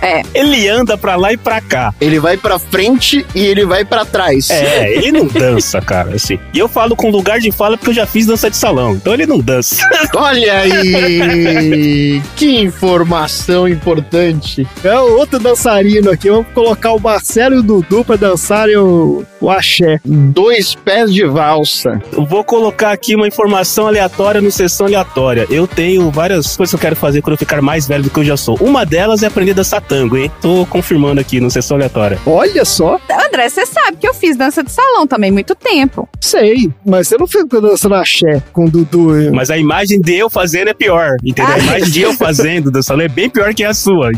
É. 0.00 0.22
Ele 0.34 0.68
anda 0.68 0.96
pra 0.96 1.16
lá 1.16 1.32
e 1.32 1.36
pra 1.36 1.60
cá. 1.60 1.94
Ele 2.00 2.18
vai 2.18 2.36
pra 2.36 2.58
frente 2.58 3.24
e 3.34 3.44
ele 3.44 3.64
vai 3.64 3.84
pra 3.84 4.04
trás. 4.04 4.50
É, 4.50 4.92
ele 4.92 5.12
não 5.12 5.26
dança, 5.26 5.80
cara, 5.80 6.14
assim. 6.14 6.38
E 6.52 6.58
eu 6.58 6.68
falo 6.68 6.96
com 6.96 7.10
lugar 7.10 7.40
de 7.40 7.50
fala 7.52 7.76
porque 7.76 7.90
eu 7.90 7.94
já 7.94 8.06
fiz 8.06 8.26
dança 8.26 8.50
de 8.50 8.56
salão, 8.56 8.94
então 8.94 9.12
ele 9.14 9.26
não 9.26 9.38
dança. 9.38 9.76
Olha 10.14 10.58
aí! 10.58 12.22
que 12.36 12.60
informação 12.60 13.68
importante. 13.68 14.66
É 14.84 14.98
outro 14.98 15.38
dançarino 15.38 16.10
aqui. 16.10 16.30
Vamos 16.30 16.46
colocar 16.54 16.92
o 16.92 17.00
Marcelo 17.00 17.54
e 17.54 17.58
o 17.58 17.62
Dudu 17.62 18.04
pra 18.04 18.16
dançarem 18.16 18.76
o, 18.76 19.24
o 19.40 19.50
axé. 19.58 20.00
Dois 20.04 20.74
pés 20.74 21.12
de 21.12 21.24
valsa. 21.26 22.00
Vou 22.12 22.42
colocar 22.44 22.92
aqui 22.92 23.14
uma 23.14 23.26
informação 23.28 23.86
aleatória 23.86 24.40
no 24.40 24.50
sessão 24.50 24.86
aleatória. 24.86 25.46
Eu 25.50 25.66
tenho 25.66 26.10
várias 26.10 26.56
coisas 26.56 26.70
que 26.72 26.76
eu 26.76 26.80
quero 26.80 26.96
fazer 26.96 27.22
quando 27.22 27.32
eu 27.34 27.38
ficar 27.38 27.60
mais 27.62 27.86
velho 27.86 28.04
do 28.04 28.10
que 28.10 28.18
eu 28.20 28.24
já 28.24 28.36
sou. 28.36 28.56
Uma 28.60 28.84
delas 28.84 29.22
é 29.22 29.26
aprender 29.26 29.52
a 29.52 29.54
dançar 29.54 29.80
tango, 29.80 30.16
hein? 30.16 30.30
Tô 30.40 30.66
confirmando 30.66 31.20
aqui 31.20 31.40
no 31.40 31.50
sessão 31.50 31.76
aleatória. 31.76 32.18
Olha 32.26 32.64
só, 32.64 32.98
André, 33.28 33.48
você 33.48 33.64
sabe 33.66 33.96
que 33.98 34.06
eu 34.08 34.14
fiz 34.14 34.36
dança 34.36 34.62
de 34.62 34.70
salão 34.70 35.06
também 35.06 35.30
muito 35.30 35.54
tempo. 35.54 36.08
sei, 36.20 36.70
mas 36.84 37.08
você 37.08 37.16
não 37.18 37.26
fica 37.26 37.60
dançando 37.60 37.94
axé 37.94 38.42
com 38.52 38.64
o 38.66 38.70
Dudu. 38.70 39.20
hein? 39.20 39.30
Mas 39.32 39.50
a 39.50 39.58
imagem 39.58 40.00
de 40.00 40.14
eu 40.14 40.30
fazendo 40.30 40.68
é 40.68 40.74
pior, 40.74 41.16
entendeu? 41.24 41.52
A 41.52 41.56
Ah. 41.56 41.58
imagem 41.58 41.90
de 41.90 42.00
eu 42.02 42.12
fazendo 42.14 42.70
do 42.70 42.82
salão 42.82 43.04
é 43.04 43.08
bem 43.08 43.28
pior 43.28 43.52
que 43.54 43.64
a 43.64 43.74
sua? 43.74 44.10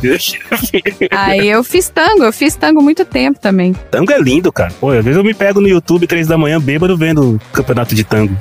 Aí 1.10 1.48
eu 1.48 1.62
fiz 1.64 1.88
tango, 1.88 2.22
eu 2.24 2.32
fiz 2.32 2.54
tango 2.54 2.82
muito 2.82 3.04
tempo 3.04 3.38
também. 3.40 3.72
Tango 3.90 4.12
é 4.12 4.18
lindo, 4.18 4.52
cara. 4.52 4.72
Pô, 4.80 4.90
às 4.90 5.04
vezes 5.04 5.16
eu 5.16 5.23
me 5.24 5.34
pego 5.34 5.60
no 5.60 5.68
YouTube 5.68 6.06
três 6.06 6.26
da 6.26 6.36
manhã 6.36 6.60
bêbado 6.60 6.96
vendo 6.96 7.40
campeonato 7.52 7.94
de 7.94 8.04
tango. 8.04 8.36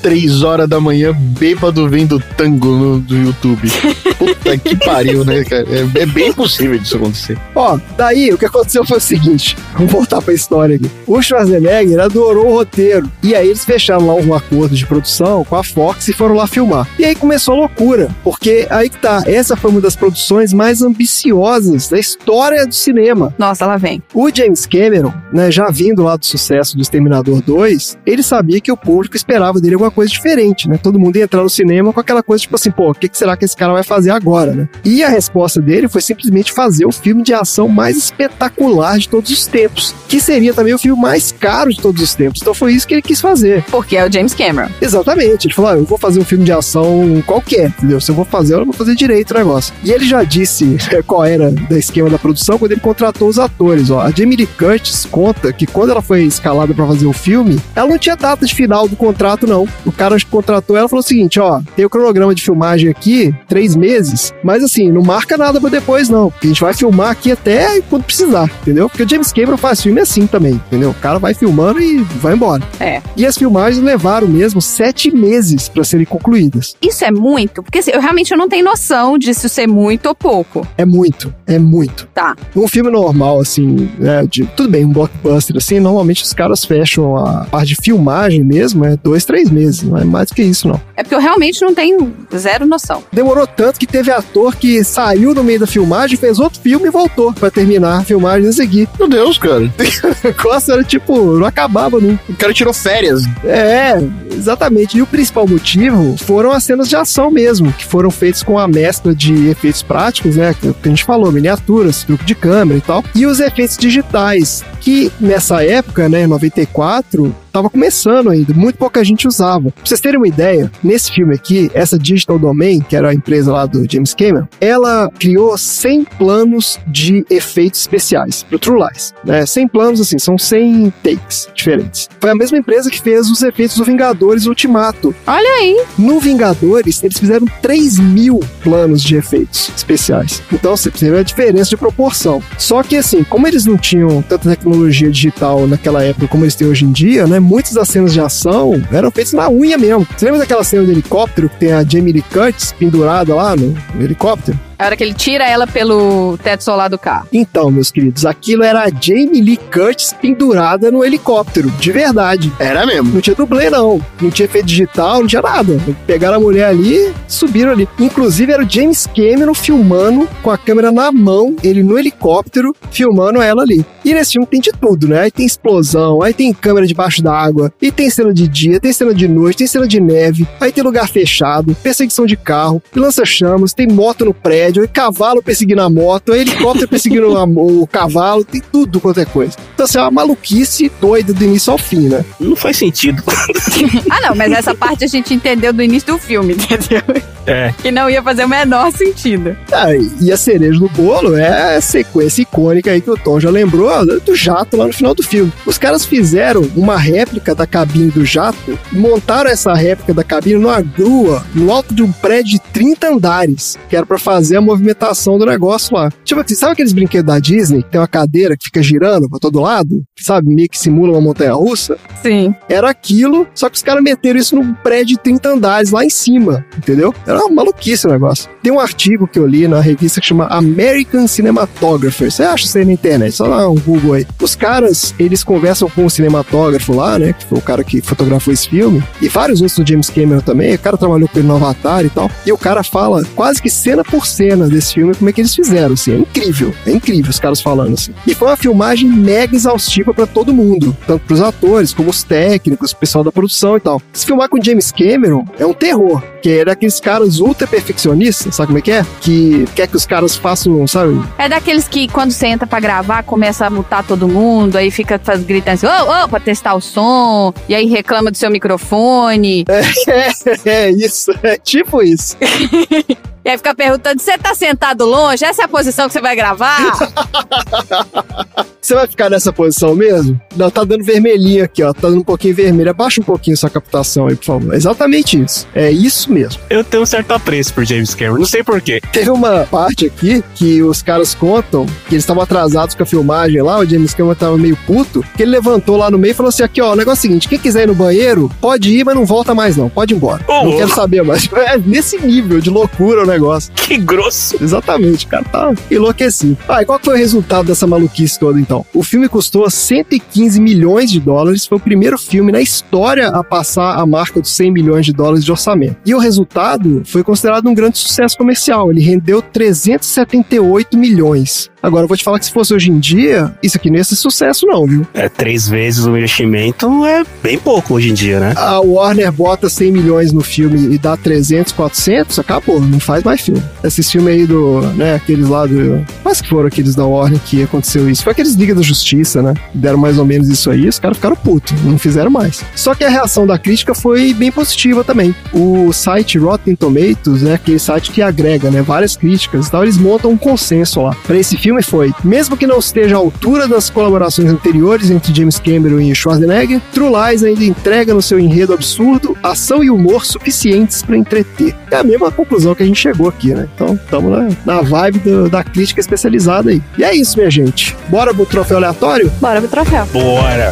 Três 0.00 0.42
horas 0.42 0.68
da 0.68 0.80
manhã, 0.80 1.12
bêbado 1.12 1.88
vendo 1.88 2.22
tango 2.36 2.68
no, 2.68 3.00
do 3.00 3.16
YouTube. 3.16 3.68
Puta 4.16 4.56
que 4.56 4.76
pariu, 4.76 5.24
né, 5.24 5.44
cara? 5.44 5.66
É, 5.68 6.02
é 6.02 6.06
bem 6.06 6.32
possível 6.32 6.78
disso 6.78 6.96
acontecer. 6.96 7.38
Ó, 7.54 7.78
daí 7.96 8.32
o 8.32 8.38
que 8.38 8.46
aconteceu 8.46 8.86
foi 8.86 8.98
o 8.98 9.00
seguinte: 9.00 9.56
vamos 9.74 9.92
voltar 9.92 10.22
pra 10.22 10.32
história 10.32 10.76
aqui. 10.76 10.90
O 11.06 11.20
Schwarzenegger 11.20 12.00
adorou 12.00 12.46
o 12.46 12.54
roteiro. 12.54 13.10
E 13.22 13.34
aí 13.34 13.48
eles 13.48 13.64
fecharam 13.64 14.06
lá 14.06 14.14
um 14.14 14.32
acordo 14.34 14.74
de 14.74 14.86
produção 14.86 15.44
com 15.44 15.56
a 15.56 15.64
Fox 15.64 16.08
e 16.08 16.12
foram 16.12 16.36
lá 16.36 16.46
filmar. 16.46 16.88
E 16.98 17.04
aí 17.04 17.14
começou 17.14 17.54
a 17.54 17.58
loucura, 17.58 18.08
porque 18.22 18.66
aí 18.70 18.88
que 18.88 18.98
tá, 18.98 19.24
essa 19.26 19.56
foi 19.56 19.70
uma 19.70 19.80
das 19.80 19.96
produções 19.96 20.52
mais 20.52 20.80
ambiciosas 20.82 21.88
da 21.88 21.98
história 21.98 22.66
do 22.66 22.74
cinema. 22.74 23.34
Nossa, 23.36 23.66
lá 23.66 23.76
vem. 23.76 24.02
O 24.14 24.30
James 24.32 24.64
Cameron, 24.76 25.12
né, 25.32 25.50
já 25.50 25.70
vindo 25.70 26.02
lá 26.02 26.16
do 26.16 26.26
sucesso 26.26 26.76
do 26.76 26.82
Exterminador 26.82 27.40
2, 27.40 27.98
ele 28.04 28.22
sabia 28.22 28.60
que 28.60 28.70
o 28.70 28.76
público 28.76 29.16
esperava 29.16 29.60
dele 29.60 29.74
alguma 29.74 29.90
coisa 29.90 30.10
diferente, 30.10 30.68
né? 30.68 30.78
Todo 30.82 30.98
mundo 30.98 31.16
ia 31.16 31.24
entrar 31.24 31.42
no 31.42 31.48
cinema 31.48 31.92
com 31.92 32.00
aquela 32.00 32.22
coisa 32.22 32.42
tipo 32.42 32.56
assim, 32.56 32.70
pô, 32.70 32.90
o 32.90 32.94
que, 32.94 33.08
que 33.08 33.16
será 33.16 33.36
que 33.36 33.44
esse 33.44 33.56
cara 33.56 33.72
vai 33.72 33.82
fazer 33.82 34.10
agora, 34.10 34.52
né? 34.52 34.68
E 34.84 35.02
a 35.02 35.08
resposta 35.08 35.60
dele 35.60 35.88
foi 35.88 36.02
simplesmente 36.02 36.52
fazer 36.52 36.84
o 36.84 36.92
filme 36.92 37.22
de 37.22 37.32
ação 37.32 37.68
mais 37.68 37.96
espetacular 37.96 38.98
de 38.98 39.08
todos 39.08 39.30
os 39.30 39.46
tempos, 39.46 39.94
que 40.08 40.20
seria 40.20 40.52
também 40.52 40.74
o 40.74 40.78
filme 40.78 41.00
mais 41.00 41.32
caro 41.32 41.70
de 41.70 41.80
todos 41.80 42.02
os 42.02 42.14
tempos. 42.14 42.40
Então 42.42 42.54
foi 42.54 42.72
isso 42.72 42.86
que 42.86 42.94
ele 42.94 43.02
quis 43.02 43.20
fazer. 43.20 43.64
Porque 43.70 43.96
é 43.96 44.06
o 44.06 44.12
James 44.12 44.34
Cameron. 44.34 44.70
Exatamente. 44.80 45.46
Ele 45.46 45.54
falou: 45.54 45.70
ah, 45.70 45.74
eu 45.74 45.84
vou 45.84 45.98
fazer 45.98 46.20
um 46.20 46.24
filme 46.24 46.44
de 46.44 46.52
ação 46.52 47.22
qualquer, 47.26 47.68
entendeu? 47.68 48.00
Se 48.00 48.10
eu 48.10 48.14
vou 48.14 48.24
fazer, 48.24 48.54
eu 48.54 48.64
vou 48.64 48.74
fazer 48.74 48.94
direito 48.94 49.32
o 49.32 49.38
negócio. 49.38 49.74
E 49.82 49.90
ele 49.90 50.04
já 50.04 50.22
disse 50.22 50.76
qual 51.06 51.24
era 51.24 51.50
da 51.50 51.78
esquema 51.78 52.10
da 52.10 52.18
produção 52.18 52.58
quando 52.58 52.72
ele 52.72 52.80
contratou 52.80 53.28
os 53.28 53.38
atores. 53.38 53.90
Ó. 53.90 54.00
A 54.00 54.10
Jamie 54.10 54.36
Lee 54.36 54.46
Curtis 54.66 55.06
conta 55.06 55.52
que 55.52 55.64
quando 55.64 55.90
ela 55.90 56.02
foi 56.02 56.24
escalada 56.24 56.74
pra 56.74 56.84
fazer 56.88 57.06
o 57.06 57.12
filme, 57.12 57.56
ela 57.72 57.88
não 57.88 57.96
tinha 57.96 58.16
data 58.16 58.44
de 58.44 58.52
final 58.52 58.88
do 58.88 58.96
contrato, 58.96 59.46
não. 59.46 59.64
O 59.84 59.92
cara 59.92 60.16
contratou 60.28 60.76
ela 60.76 60.88
falou 60.88 61.04
o 61.04 61.06
seguinte: 61.06 61.38
ó, 61.38 61.60
tem 61.76 61.84
o 61.84 61.90
cronograma 61.90 62.34
de 62.34 62.42
filmagem 62.42 62.90
aqui, 62.90 63.32
três 63.46 63.76
meses, 63.76 64.34
mas 64.42 64.64
assim, 64.64 64.90
não 64.90 65.02
marca 65.02 65.36
nada 65.36 65.60
pra 65.60 65.70
depois, 65.70 66.08
não. 66.08 66.32
Porque 66.32 66.48
a 66.48 66.50
gente 66.50 66.60
vai 66.60 66.74
filmar 66.74 67.10
aqui 67.10 67.30
até 67.30 67.80
quando 67.82 68.02
precisar, 68.02 68.50
entendeu? 68.62 68.88
Porque 68.88 69.04
o 69.04 69.08
James 69.08 69.32
Cameron 69.32 69.56
faz 69.56 69.80
filme 69.80 70.00
assim 70.00 70.26
também, 70.26 70.54
entendeu? 70.54 70.90
O 70.90 70.94
cara 70.94 71.20
vai 71.20 71.32
filmando 71.32 71.80
e 71.80 71.98
vai 71.98 72.34
embora. 72.34 72.62
É. 72.80 73.00
E 73.16 73.24
as 73.24 73.38
filmagens 73.38 73.80
levaram 73.82 74.26
mesmo 74.26 74.60
sete 74.60 75.14
meses 75.14 75.68
para 75.68 75.84
serem 75.84 76.06
concluídas. 76.06 76.74
Isso 76.82 77.04
é 77.04 77.12
muito? 77.12 77.62
Porque 77.62 77.78
assim, 77.78 77.92
eu 77.92 78.00
realmente 78.00 78.34
não 78.34 78.48
tenho 78.48 78.64
noção 78.64 79.16
de 79.16 79.32
se 79.32 79.46
isso 79.46 79.60
é 79.60 79.66
muito 79.66 80.06
ou 80.06 80.14
pouco. 80.14 80.66
É 80.76 80.84
muito, 80.84 81.32
é 81.46 81.58
muito. 81.58 82.08
Tá. 82.12 82.34
Um 82.56 82.66
filme 82.66 82.90
normal, 82.90 83.40
assim, 83.40 83.88
né, 83.98 84.26
de, 84.28 84.44
tudo 84.56 84.70
bem, 84.70 84.84
um 84.84 84.90
blockbuster, 84.90 85.56
assim, 85.56 85.78
normalmente 85.78 86.24
os 86.24 86.32
caras 86.32 86.64
fecham 86.64 87.16
a 87.16 87.44
parte 87.44 87.68
de 87.68 87.76
filmagem 87.76 88.42
mesmo, 88.42 88.84
é 88.84 88.96
dois, 88.96 89.24
três 89.24 89.50
meses, 89.50 89.82
não 89.82 89.98
é 89.98 90.04
mais 90.04 90.28
do 90.28 90.34
que 90.34 90.42
isso, 90.42 90.66
não. 90.66 90.80
É 90.96 91.02
porque 91.02 91.14
eu 91.14 91.20
realmente 91.20 91.60
não 91.62 91.74
tenho 91.74 92.12
zero 92.34 92.66
noção. 92.66 93.04
Demorou 93.12 93.46
tanto 93.46 93.78
que 93.78 93.86
teve 93.86 94.10
ator 94.10 94.56
que 94.56 94.82
saiu 94.82 95.34
no 95.34 95.44
meio 95.44 95.60
da 95.60 95.66
filmagem, 95.66 96.16
fez 96.16 96.38
outro 96.38 96.60
filme 96.60 96.86
e 96.86 96.90
voltou 96.90 97.32
para 97.32 97.50
terminar 97.50 97.98
a 97.98 98.04
filmagem 98.04 98.48
e 98.48 98.52
seguir. 98.52 98.88
Meu 98.98 99.08
Deus, 99.08 99.38
cara. 99.38 99.70
O 100.06 100.28
negócio 100.28 100.72
era 100.72 100.84
tipo, 100.84 101.38
não 101.38 101.46
acabava 101.46 102.00
nunca. 102.00 102.22
O 102.28 102.34
cara 102.34 102.52
tirou 102.52 102.72
férias. 102.72 103.22
É, 103.44 103.96
exatamente. 104.32 104.96
E 104.96 105.02
o 105.02 105.06
principal 105.06 105.46
motivo 105.46 106.16
foram 106.18 106.52
as 106.52 106.64
cenas 106.64 106.88
de 106.88 106.96
ação 106.96 107.30
mesmo, 107.30 107.72
que 107.72 107.84
foram 107.84 108.10
feitas 108.10 108.42
com 108.42 108.58
a 108.58 108.66
mescla 108.66 109.14
de 109.14 109.48
efeitos 109.48 109.82
práticos, 109.82 110.36
né? 110.36 110.54
Que 110.60 110.68
a 110.84 110.88
gente 110.88 111.04
falou, 111.04 111.30
miniaturas, 111.30 112.04
truque 112.04 112.24
de 112.24 112.34
câmera 112.34 112.78
e 112.78 112.80
tal. 112.80 113.04
E 113.14 113.26
os 113.26 113.40
efeitos 113.40 113.76
digitais, 113.76 114.45
Peace. 114.46 114.75
Que 114.86 115.10
nessa 115.18 115.64
época, 115.64 116.08
né, 116.08 116.22
em 116.22 116.26
94, 116.28 117.34
tava 117.50 117.68
começando 117.68 118.30
ainda, 118.30 118.54
muito 118.54 118.78
pouca 118.78 119.02
gente 119.02 119.26
usava. 119.26 119.72
Pra 119.72 119.84
vocês 119.84 119.98
terem 119.98 120.16
uma 120.16 120.28
ideia, 120.28 120.70
nesse 120.80 121.10
filme 121.10 121.34
aqui, 121.34 121.68
essa 121.74 121.98
Digital 121.98 122.38
Domain, 122.38 122.78
que 122.78 122.94
era 122.94 123.08
a 123.08 123.14
empresa 123.14 123.50
lá 123.50 123.66
do 123.66 123.84
James 123.90 124.14
Cameron, 124.14 124.46
ela 124.60 125.10
criou 125.18 125.58
100 125.58 126.04
planos 126.16 126.78
de 126.86 127.26
efeitos 127.28 127.80
especiais 127.80 128.44
pro 128.44 128.60
True 128.60 128.80
Lies, 128.80 129.12
né? 129.24 129.44
100 129.44 129.68
planos, 129.68 130.00
assim, 130.00 130.20
são 130.20 130.38
100 130.38 130.92
takes 131.02 131.48
diferentes. 131.52 132.08
Foi 132.20 132.30
a 132.30 132.36
mesma 132.36 132.58
empresa 132.58 132.88
que 132.88 133.00
fez 133.00 133.28
os 133.28 133.42
efeitos 133.42 133.76
do 133.76 133.84
Vingadores 133.84 134.46
Ultimato. 134.46 135.12
Olha 135.26 135.50
aí. 135.62 135.84
No 135.98 136.20
Vingadores, 136.20 137.02
eles 137.02 137.18
fizeram 137.18 137.46
3 137.60 137.98
mil 137.98 138.38
planos 138.62 139.02
de 139.02 139.16
efeitos 139.16 139.72
especiais. 139.76 140.40
Então, 140.52 140.76
você 140.76 140.90
vê 140.90 141.18
a 141.18 141.24
diferença 141.24 141.70
de 141.70 141.76
proporção. 141.76 142.40
Só 142.56 142.84
que, 142.84 142.96
assim, 142.96 143.24
como 143.24 143.48
eles 143.48 143.64
não 143.64 143.76
tinham 143.76 144.22
tanta 144.22 144.50
tecnologia 144.50 144.75
digital 145.10 145.66
naquela 145.66 146.02
época 146.02 146.28
como 146.28 146.44
eles 146.44 146.54
têm 146.54 146.66
hoje 146.66 146.84
em 146.84 146.92
dia, 146.92 147.26
né? 147.26 147.40
Muitas 147.40 147.72
das 147.72 147.88
cenas 147.88 148.12
de 148.12 148.20
ação 148.20 148.82
eram 148.92 149.10
feitas 149.10 149.32
na 149.32 149.48
unha 149.48 149.78
mesmo. 149.78 150.06
Você 150.16 150.24
lembra 150.26 150.40
daquela 150.40 150.64
cena 150.64 150.84
do 150.84 150.90
helicóptero 150.90 151.48
que 151.48 151.56
tem 151.58 151.72
a 151.72 151.84
Jamie 151.84 152.12
Lee 152.12 152.22
Curtis 152.22 152.72
pendurada 152.72 153.34
lá 153.34 153.56
no, 153.56 153.76
no 153.94 154.02
helicóptero? 154.02 154.58
A 154.78 154.86
hora 154.86 154.96
que 154.96 155.02
ele 155.02 155.14
tira 155.14 155.48
ela 155.48 155.66
pelo 155.66 156.38
teto 156.42 156.62
solar 156.62 156.90
do 156.90 156.98
carro. 156.98 157.28
Então, 157.32 157.70
meus 157.70 157.90
queridos, 157.90 158.26
aquilo 158.26 158.62
era 158.62 158.84
a 158.84 158.88
Jamie 158.88 159.40
Lee 159.40 159.56
Curtis 159.56 160.12
pendurada 160.12 160.90
no 160.90 161.04
helicóptero, 161.04 161.70
de 161.70 161.90
verdade. 161.90 162.52
Era 162.58 162.84
mesmo. 162.84 163.14
Não 163.14 163.20
tinha 163.20 163.34
dublê, 163.34 163.70
não. 163.70 164.00
Não 164.20 164.30
tinha 164.30 164.44
efeito 164.44 164.66
digital, 164.66 165.20
não 165.20 165.26
tinha 165.26 165.42
nada. 165.42 165.80
Pegaram 166.06 166.36
a 166.36 166.40
mulher 166.40 166.66
ali 166.66 167.14
subiram 167.26 167.72
ali. 167.72 167.88
Inclusive, 167.98 168.52
era 168.52 168.62
o 168.62 168.68
James 168.68 169.06
Cameron 169.06 169.54
filmando 169.54 170.28
com 170.42 170.50
a 170.50 170.58
câmera 170.58 170.92
na 170.92 171.10
mão, 171.10 171.56
ele 171.62 171.82
no 171.82 171.98
helicóptero, 171.98 172.74
filmando 172.90 173.40
ela 173.40 173.62
ali. 173.62 173.84
E 174.04 174.14
nesse 174.14 174.32
filme 174.32 174.46
tem 174.46 174.60
de 174.60 174.72
tudo, 174.72 175.08
né? 175.08 175.20
Aí 175.20 175.30
tem 175.30 175.46
explosão, 175.46 176.22
aí 176.22 176.32
tem 176.32 176.52
câmera 176.52 176.86
debaixo 176.86 177.22
d'água, 177.22 177.72
e 177.80 177.90
tem 177.90 178.08
cena 178.10 178.32
de 178.32 178.46
dia, 178.46 178.78
tem 178.78 178.92
cena 178.92 179.14
de 179.14 179.26
noite, 179.26 179.58
tem 179.58 179.66
cena 179.66 179.86
de 179.86 180.00
neve, 180.00 180.46
aí 180.60 180.70
tem 180.70 180.84
lugar 180.84 181.08
fechado, 181.08 181.76
perseguição 181.82 182.26
de 182.26 182.36
carro, 182.36 182.82
lança-chamas, 182.94 183.72
tem 183.72 183.86
moto 183.86 184.24
no 184.24 184.34
prédio 184.34 184.65
prédio, 184.66 184.82
aí 184.82 184.88
cavalo 184.88 185.42
perseguindo 185.42 185.80
a 185.82 185.88
moto, 185.88 186.34
helicóptero 186.34 186.88
perseguindo 186.88 187.36
a- 187.36 187.44
o 187.44 187.86
cavalo, 187.86 188.44
tem 188.44 188.60
tudo 188.72 189.00
quanto 189.00 189.20
é 189.20 189.24
coisa. 189.24 189.56
Então, 189.74 189.84
assim, 189.84 189.98
é 189.98 190.00
uma 190.02 190.10
maluquice 190.10 190.90
doida 191.00 191.32
do 191.32 191.44
início 191.44 191.70
ao 191.72 191.78
fim, 191.78 192.08
né? 192.08 192.24
Não 192.40 192.56
faz 192.56 192.76
sentido. 192.76 193.22
ah, 194.10 194.20
não, 194.28 194.34
mas 194.34 194.52
essa 194.52 194.74
parte 194.74 195.04
a 195.04 195.08
gente 195.08 195.32
entendeu 195.34 195.72
do 195.72 195.82
início 195.82 196.14
do 196.14 196.18
filme, 196.18 196.54
entendeu? 196.58 197.02
É. 197.46 197.72
Que 197.80 197.92
não 197.92 198.10
ia 198.10 198.22
fazer 198.22 198.44
o 198.44 198.48
menor 198.48 198.90
sentido. 198.90 199.56
Ah, 199.72 199.94
e 200.20 200.32
a 200.32 200.36
cereja 200.36 200.78
do 200.80 200.88
bolo 200.88 201.36
é 201.36 201.76
a 201.76 201.80
sequência 201.80 202.42
icônica 202.42 202.90
aí 202.90 203.00
que 203.00 203.10
o 203.10 203.16
Tom 203.16 203.38
já 203.38 203.50
lembrou 203.50 203.86
do 204.20 204.34
jato 204.34 204.76
lá 204.76 204.86
no 204.86 204.92
final 204.92 205.14
do 205.14 205.22
filme. 205.22 205.52
Os 205.64 205.78
caras 205.78 206.04
fizeram 206.04 206.68
uma 206.74 206.96
réplica 206.96 207.54
da 207.54 207.64
cabine 207.66 208.10
do 208.10 208.24
jato, 208.24 208.76
montaram 208.90 209.48
essa 209.48 209.72
réplica 209.74 210.12
da 210.12 210.24
cabine 210.24 210.58
numa 210.58 210.80
grua 210.80 211.44
no 211.54 211.70
alto 211.70 211.94
de 211.94 212.02
um 212.02 212.10
prédio 212.10 212.52
de 212.52 212.58
30 212.72 213.08
andares, 213.10 213.78
que 213.88 213.94
era 213.96 214.04
pra 214.04 214.18
fazer 214.18 214.55
a 214.56 214.60
movimentação 214.60 215.38
do 215.38 215.46
negócio 215.46 215.94
lá. 215.96 216.10
Tipo 216.24 216.40
assim, 216.40 216.54
sabe 216.54 216.72
aqueles 216.72 216.92
brinquedos 216.92 217.26
da 217.26 217.38
Disney 217.38 217.82
que 217.82 217.90
tem 217.90 218.00
uma 218.00 218.08
cadeira 218.08 218.56
que 218.56 218.64
fica 218.64 218.82
girando 218.82 219.28
pra 219.28 219.38
todo 219.38 219.60
lado? 219.60 220.02
Sabe, 220.18 220.54
meio 220.54 220.68
que 220.68 220.78
simula 220.78 221.12
uma 221.12 221.20
montanha 221.20 221.52
russa? 221.52 221.96
Sim. 222.22 222.54
Era 222.68 222.90
aquilo, 222.90 223.46
só 223.54 223.68
que 223.68 223.76
os 223.76 223.82
caras 223.82 224.02
meteram 224.02 224.38
isso 224.38 224.56
num 224.56 224.74
prédio 224.74 225.16
de 225.16 225.22
30 225.22 225.48
andares 225.48 225.90
lá 225.90 226.04
em 226.04 226.10
cima, 226.10 226.64
entendeu? 226.76 227.14
Era 227.26 227.38
uma 227.40 227.50
maluquice 227.50 228.06
o 228.06 228.10
negócio. 228.10 228.48
Tem 228.62 228.72
um 228.72 228.80
artigo 228.80 229.26
que 229.26 229.38
eu 229.38 229.46
li 229.46 229.68
na 229.68 229.80
revista 229.80 230.20
que 230.20 230.26
chama 230.26 230.46
American 230.46 231.26
Cinematographer. 231.26 232.30
Você 232.30 232.42
acha 232.42 232.64
isso 232.64 232.78
aí 232.78 232.84
na 232.84 232.92
internet? 232.92 233.32
Só 233.32 233.48
dá 233.48 233.68
um 233.68 233.76
Google 233.76 234.14
aí. 234.14 234.26
Os 234.40 234.54
caras, 234.54 235.14
eles 235.18 235.44
conversam 235.44 235.88
com 235.88 236.04
o 236.04 236.10
cinematógrafo 236.10 236.94
lá, 236.94 237.18
né? 237.18 237.32
Que 237.32 237.44
foi 237.44 237.58
o 237.58 237.62
cara 237.62 237.84
que 237.84 238.00
fotografou 238.00 238.52
esse 238.52 238.68
filme. 238.68 239.02
E 239.20 239.28
vários 239.28 239.60
outros 239.60 239.78
do 239.78 239.88
James 239.88 240.10
Cameron 240.10 240.40
também. 240.40 240.74
O 240.74 240.78
cara 240.78 240.96
trabalhou 240.96 241.28
com 241.28 241.38
ele 241.38 241.48
no 241.48 241.56
Avatar 241.56 242.04
e 242.04 242.10
tal. 242.10 242.30
E 242.44 242.52
o 242.52 242.58
cara 242.58 242.82
fala 242.82 243.22
quase 243.34 243.62
que 243.62 243.70
cena 243.70 244.02
por 244.02 244.26
cena 244.26 244.45
desse 244.54 244.94
filme, 244.94 245.14
como 245.14 245.28
é 245.28 245.32
que 245.32 245.40
eles 245.40 245.54
fizeram, 245.54 245.94
assim. 245.94 246.14
É 246.14 246.18
incrível. 246.18 246.74
É 246.86 246.90
incrível 246.90 247.30
os 247.30 247.40
caras 247.40 247.60
falando, 247.60 247.94
assim. 247.94 248.12
E 248.26 248.34
foi 248.34 248.48
uma 248.48 248.56
filmagem 248.56 249.08
mega 249.08 249.54
exaustiva 249.54 250.12
pra 250.12 250.26
todo 250.26 250.52
mundo. 250.52 250.96
Tanto 251.06 251.24
pros 251.26 251.40
atores, 251.40 251.92
como 251.92 252.10
os 252.10 252.22
técnicos, 252.22 252.92
o 252.92 252.96
pessoal 252.96 253.24
da 253.24 253.32
produção 253.32 253.76
e 253.76 253.80
tal. 253.80 254.00
Se 254.12 254.26
filmar 254.26 254.48
com 254.48 254.62
James 254.62 254.92
Cameron 254.92 255.44
é 255.58 255.66
um 255.66 255.74
terror. 255.74 256.22
Que 256.42 256.60
é 256.60 256.64
daqueles 256.64 257.00
caras 257.00 257.40
ultra 257.40 257.66
perfeccionistas, 257.66 258.54
sabe 258.54 258.68
como 258.68 258.78
é 258.78 258.82
que 258.82 258.92
é? 258.92 259.04
Que 259.20 259.64
quer 259.74 259.88
que 259.88 259.96
os 259.96 260.06
caras 260.06 260.36
façam, 260.36 260.86
sabe? 260.86 261.20
É 261.38 261.48
daqueles 261.48 261.88
que 261.88 262.06
quando 262.08 262.30
você 262.30 262.46
entra 262.46 262.66
pra 262.66 262.78
gravar, 262.78 263.22
começa 263.24 263.66
a 263.66 263.70
mutar 263.70 264.04
todo 264.04 264.28
mundo, 264.28 264.76
aí 264.76 264.90
fica 264.90 265.18
faz, 265.18 265.42
gritando 265.42 265.74
assim, 265.74 265.86
ô, 265.86 266.24
ô, 266.24 266.28
pra 266.28 266.38
testar 266.38 266.74
o 266.74 266.80
som, 266.80 267.52
e 267.68 267.74
aí 267.74 267.86
reclama 267.86 268.30
do 268.30 268.36
seu 268.36 268.50
microfone. 268.50 269.64
É, 269.68 270.86
é 270.86 270.90
isso, 270.90 271.32
é 271.42 271.58
tipo 271.58 272.02
isso. 272.02 272.36
E 273.46 273.48
aí 273.48 273.56
fica 273.56 273.72
perguntando, 273.76 274.20
você 274.20 274.36
tá 274.36 274.56
sentado 274.56 275.06
longe? 275.06 275.44
Essa 275.44 275.62
é 275.62 275.64
a 275.66 275.68
posição 275.68 276.08
que 276.08 276.12
você 276.14 276.20
vai 276.20 276.34
gravar? 276.34 276.80
Você 278.86 278.94
vai 278.94 279.08
ficar 279.08 279.28
nessa 279.28 279.52
posição 279.52 279.96
mesmo? 279.96 280.40
Não, 280.54 280.70
tá 280.70 280.84
dando 280.84 281.02
vermelhinho 281.02 281.64
aqui, 281.64 281.82
ó. 281.82 281.92
Tá 281.92 282.02
dando 282.02 282.20
um 282.20 282.22
pouquinho 282.22 282.54
vermelho. 282.54 282.90
Abaixa 282.90 283.20
um 283.20 283.24
pouquinho 283.24 283.56
sua 283.56 283.68
captação 283.68 284.28
aí, 284.28 284.36
por 284.36 284.44
favor. 284.44 284.72
Exatamente 284.72 285.42
isso. 285.42 285.66
É 285.74 285.90
isso 285.90 286.32
mesmo. 286.32 286.62
Eu 286.70 286.84
tenho 286.84 287.02
um 287.02 287.06
certo 287.06 287.32
apreço 287.32 287.74
por 287.74 287.84
James 287.84 288.14
Cameron, 288.14 288.38
não 288.38 288.46
sei 288.46 288.62
porquê. 288.62 289.00
Teve 289.12 289.28
uma 289.30 289.64
parte 289.64 290.06
aqui 290.06 290.40
que 290.54 290.84
os 290.84 291.02
caras 291.02 291.34
contam 291.34 291.84
que 292.08 292.14
eles 292.14 292.22
estavam 292.22 292.44
atrasados 292.44 292.94
com 292.94 293.02
a 293.02 293.06
filmagem 293.06 293.60
lá, 293.60 293.76
o 293.80 293.84
James 293.84 294.14
Cameron 294.14 294.36
tava 294.36 294.56
meio 294.56 294.78
puto, 294.86 295.24
que 295.36 295.42
ele 295.42 295.50
levantou 295.50 295.96
lá 295.96 296.08
no 296.08 296.16
meio 296.16 296.30
e 296.30 296.34
falou 296.34 296.50
assim: 296.50 296.62
aqui, 296.62 296.80
ó, 296.80 296.92
o 296.92 296.96
negócio 296.96 297.18
é 297.18 297.18
o 297.18 297.22
seguinte: 297.22 297.48
quem 297.48 297.58
quiser 297.58 297.82
ir 297.82 297.86
no 297.88 297.94
banheiro, 297.96 298.48
pode 298.60 298.96
ir, 298.96 299.04
mas 299.04 299.16
não 299.16 299.26
volta 299.26 299.52
mais, 299.52 299.76
não. 299.76 299.88
Pode 299.88 300.14
ir 300.14 300.16
embora. 300.16 300.44
Ô, 300.46 300.62
não 300.62 300.76
quero 300.76 300.94
saber 300.94 301.24
mais. 301.24 301.48
É 301.56 301.76
nesse 301.76 302.18
nível 302.18 302.60
de 302.60 302.70
loucura 302.70 303.24
o 303.24 303.26
negócio. 303.26 303.72
Que 303.74 303.96
grosso. 303.96 304.56
Exatamente, 304.62 305.26
cara 305.26 305.42
tá 305.44 305.74
enlouquecido. 305.90 306.56
Ah, 306.68 306.82
e 306.82 306.84
qual 306.84 307.00
foi 307.02 307.14
o 307.14 307.18
resultado 307.18 307.66
dessa 307.66 307.86
maluquice 307.86 308.38
toda, 308.38 308.60
então? 308.60 308.75
O 308.94 309.02
filme 309.02 309.28
custou 309.28 309.68
115 309.70 310.60
milhões 310.60 311.10
de 311.10 311.20
dólares, 311.20 311.66
foi 311.66 311.78
o 311.78 311.80
primeiro 311.80 312.18
filme 312.18 312.50
na 312.50 312.60
história 312.60 313.28
a 313.28 313.44
passar 313.44 313.98
a 313.98 314.06
marca 314.06 314.40
dos 314.40 314.50
100 314.50 314.72
milhões 314.72 315.06
de 315.06 315.12
dólares 315.12 315.44
de 315.44 315.50
orçamento. 315.50 315.96
E 316.04 316.14
o 316.14 316.18
resultado 316.18 317.02
foi 317.04 317.22
considerado 317.22 317.68
um 317.68 317.74
grande 317.74 317.98
sucesso 317.98 318.36
comercial, 318.36 318.90
ele 318.90 319.00
rendeu 319.00 319.40
378 319.40 320.96
milhões. 320.96 321.70
Agora, 321.86 322.02
eu 322.02 322.08
vou 322.08 322.16
te 322.16 322.24
falar 322.24 322.40
que 322.40 322.46
se 322.46 322.50
fosse 322.50 322.74
hoje 322.74 322.90
em 322.90 322.98
dia, 322.98 323.54
isso 323.62 323.76
aqui 323.76 323.88
não 323.88 323.96
ia 323.96 324.02
ser 324.02 324.16
sucesso 324.16 324.66
não, 324.66 324.84
viu? 324.84 325.06
É, 325.14 325.28
três 325.28 325.68
vezes 325.68 326.04
o 326.04 326.16
investimento 326.16 327.06
é 327.06 327.22
bem 327.40 327.56
pouco 327.56 327.94
hoje 327.94 328.10
em 328.10 328.12
dia, 328.12 328.40
né? 328.40 328.54
A 328.56 328.80
Warner 328.80 329.30
bota 329.30 329.68
100 329.68 329.92
milhões 329.92 330.32
no 330.32 330.40
filme 330.40 330.92
e 330.92 330.98
dá 330.98 331.16
300, 331.16 331.72
400, 331.72 332.40
acabou, 332.40 332.80
não 332.80 332.98
faz 332.98 333.22
mais 333.22 333.40
filme. 333.40 333.62
Esses 333.84 334.10
filmes 334.10 334.34
aí 334.34 334.46
do, 334.46 334.80
né, 334.94 335.14
aqueles 335.14 335.48
lá 335.48 335.64
do... 335.64 336.04
Quais 336.24 336.40
que 336.40 336.48
foram 336.48 336.66
aqueles 336.66 336.96
da 336.96 337.04
Warner 337.04 337.38
que 337.38 337.62
aconteceu 337.62 338.10
isso? 338.10 338.24
Foi 338.24 338.32
aqueles 338.32 338.54
Liga 338.54 338.74
da 338.74 338.82
Justiça, 338.82 339.40
né? 339.40 339.54
Deram 339.72 339.98
mais 339.98 340.18
ou 340.18 340.24
menos 340.26 340.48
isso 340.48 340.68
aí, 340.68 340.88
os 340.88 340.98
caras 340.98 341.18
ficaram 341.18 341.36
putos, 341.36 341.80
não 341.84 341.98
fizeram 341.98 342.32
mais. 342.32 342.64
Só 342.74 342.96
que 342.96 343.04
a 343.04 343.08
reação 343.08 343.46
da 343.46 343.60
crítica 343.60 343.94
foi 343.94 344.34
bem 344.34 344.50
positiva 344.50 345.04
também. 345.04 345.32
O 345.52 345.92
site 345.92 346.36
Rotten 346.36 346.74
Tomatoes, 346.74 347.42
né, 347.42 347.54
aquele 347.54 347.78
site 347.78 348.10
que 348.10 348.20
agrega, 348.20 348.72
né, 348.72 348.82
várias 348.82 349.16
críticas 349.16 349.68
e 349.68 349.70
tal, 349.70 349.84
eles 349.84 349.96
montam 349.96 350.32
um 350.32 350.36
consenso 350.36 351.00
lá. 351.00 351.14
Pra 351.24 351.38
esse 351.38 351.56
filme 351.56 351.75
foi, 351.84 352.12
mesmo 352.24 352.56
que 352.56 352.66
não 352.66 352.78
esteja 352.78 353.16
à 353.16 353.18
altura 353.18 353.66
das 353.68 353.90
colaborações 353.90 354.50
anteriores 354.50 355.10
entre 355.10 355.34
James 355.34 355.58
Cameron 355.58 356.00
e 356.00 356.14
Schwarzenegger, 356.14 356.80
True 356.92 357.10
Lies 357.10 357.42
ainda 357.44 357.64
entrega 357.64 358.14
no 358.14 358.22
seu 358.22 358.38
enredo 358.38 358.72
absurdo 358.72 359.36
ação 359.42 359.82
e 359.84 359.90
humor 359.90 360.24
suficientes 360.24 361.02
pra 361.02 361.16
entreter. 361.16 361.74
É 361.90 361.96
a 361.96 362.04
mesma 362.04 362.30
conclusão 362.30 362.74
que 362.74 362.82
a 362.82 362.86
gente 362.86 363.00
chegou 363.00 363.28
aqui, 363.28 363.52
né? 363.52 363.68
Então, 363.74 363.94
estamos 363.94 364.30
na, 364.30 364.48
na 364.76 364.80
vibe 364.82 365.18
do- 365.18 365.48
da 365.50 365.62
crítica 365.64 366.00
especializada 366.00 366.70
aí. 366.70 366.80
E 366.96 367.04
é 367.04 367.14
isso, 367.14 367.36
minha 367.36 367.50
gente. 367.50 367.96
Bora 368.08 368.32
pro 368.32 368.46
troféu 368.46 368.76
aleatório? 368.78 369.30
Bora 369.40 369.60
pro 369.60 369.68
troféu. 369.70 370.06
Bora. 370.12 370.70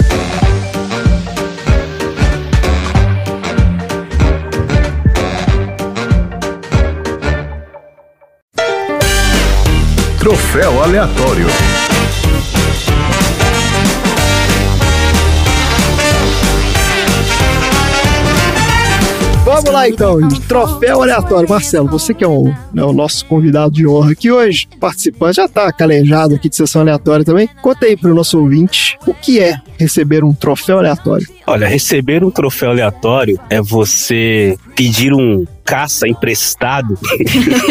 Troféu 10.24 10.82
aleatório. 10.82 11.46
Vamos 19.44 19.70
lá 19.70 19.86
então, 19.86 20.26
troféu 20.48 21.02
aleatório. 21.02 21.46
Marcelo, 21.46 21.88
você 21.88 22.14
que 22.14 22.24
é 22.24 22.26
o, 22.26 22.44
né, 22.72 22.82
o 22.82 22.94
nosso 22.94 23.26
convidado 23.26 23.74
de 23.74 23.86
honra 23.86 24.12
aqui 24.12 24.30
hoje, 24.30 24.66
participante, 24.80 25.36
já 25.36 25.46
tá 25.46 25.70
calejado 25.70 26.36
aqui 26.36 26.48
de 26.48 26.56
sessão 26.56 26.80
aleatória 26.80 27.22
também. 27.22 27.46
Conta 27.60 27.84
aí 27.84 27.94
pro 27.94 28.14
nosso 28.14 28.40
ouvinte 28.40 28.96
o 29.06 29.12
que 29.12 29.40
é 29.40 29.60
receber 29.78 30.24
um 30.24 30.32
troféu 30.32 30.78
aleatório. 30.78 31.28
Olha, 31.46 31.68
receber 31.68 32.24
um 32.24 32.30
troféu 32.30 32.70
aleatório 32.70 33.38
é 33.50 33.60
você 33.60 34.56
pedir 34.74 35.12
um 35.12 35.44
caça 35.64 36.06
emprestado. 36.06 36.98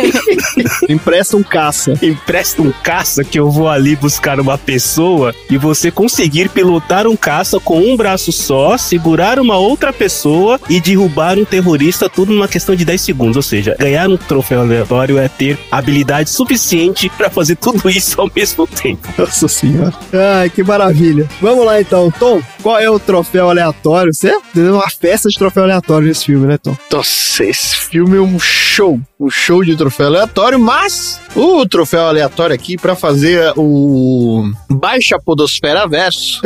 Empresta 0.90 1.38
um 1.38 1.44
caça. 1.44 1.94
Empresta 2.02 2.62
um 2.62 2.72
caça 2.84 3.24
que 3.24 3.40
eu 3.40 3.50
vou 3.50 3.70
ali 3.70 3.96
buscar 3.96 4.40
uma 4.40 4.58
pessoa 4.58 5.34
e 5.50 5.58
você 5.58 5.92
conseguir 5.92 6.50
pilotar 6.50 7.08
um 7.08 7.16
caça 7.16 7.60
com 7.60 7.80
um 7.80 7.96
braço 7.96 8.32
só, 8.32 8.78
segurar 8.78 9.40
uma 9.40 9.58
outra 9.58 9.94
pessoa 9.94 10.60
e 10.70 10.82
derrubar 10.82 11.38
um 11.38 11.46
terrorista 11.46 12.10
tudo 12.10 12.34
numa 12.34 12.48
questão 12.48 12.76
de 12.76 12.84
10 12.84 13.02
segundos. 13.02 13.36
Ou 13.36 13.44
seja, 13.44 13.76
ganhar 13.80 14.10
um 14.10 14.18
troféu 14.18 14.62
aleatório 14.62 15.18
é 15.18 15.28
ter 15.28 15.60
habilidade 15.72 16.30
suficiente 16.30 17.10
para 17.10 17.30
fazer 17.30 17.56
tudo 17.56 17.90
isso 17.90 18.20
ao 18.20 18.30
mesmo 18.36 18.66
tempo. 18.68 19.08
Nossa 19.18 19.48
senhora. 19.48 19.94
Ai, 20.40 20.50
que 20.50 20.64
maravilha. 20.64 21.30
Vamos 21.42 21.66
lá 21.66 21.80
então, 21.80 22.12
Tom. 22.12 22.42
Qual 22.62 22.80
é 22.80 22.90
o 22.90 22.98
troféu 22.98 23.50
aleatório? 23.50 24.14
Você 24.14 24.38
deu 24.54 24.76
uma 24.76 24.90
festa 24.90 25.30
de 25.30 25.38
troféu 25.38 25.64
aleatório 25.64 26.08
nesse 26.08 26.26
filme, 26.26 26.48
né, 26.48 26.58
Tom? 26.58 26.76
Nossa, 26.92 27.44
esse 27.44 27.83
filme 27.84 28.18
um 28.18 28.40
show. 28.40 29.00
Um 29.24 29.30
show 29.30 29.64
de 29.64 29.74
troféu 29.78 30.08
aleatório, 30.08 30.60
mas 30.60 31.18
o 31.34 31.66
troféu 31.66 32.02
aleatório 32.08 32.54
aqui 32.54 32.76
pra 32.76 32.94
fazer 32.94 33.54
o 33.56 34.44
Baixa 34.70 35.18
Podosfera 35.18 35.88
Verso 35.88 36.42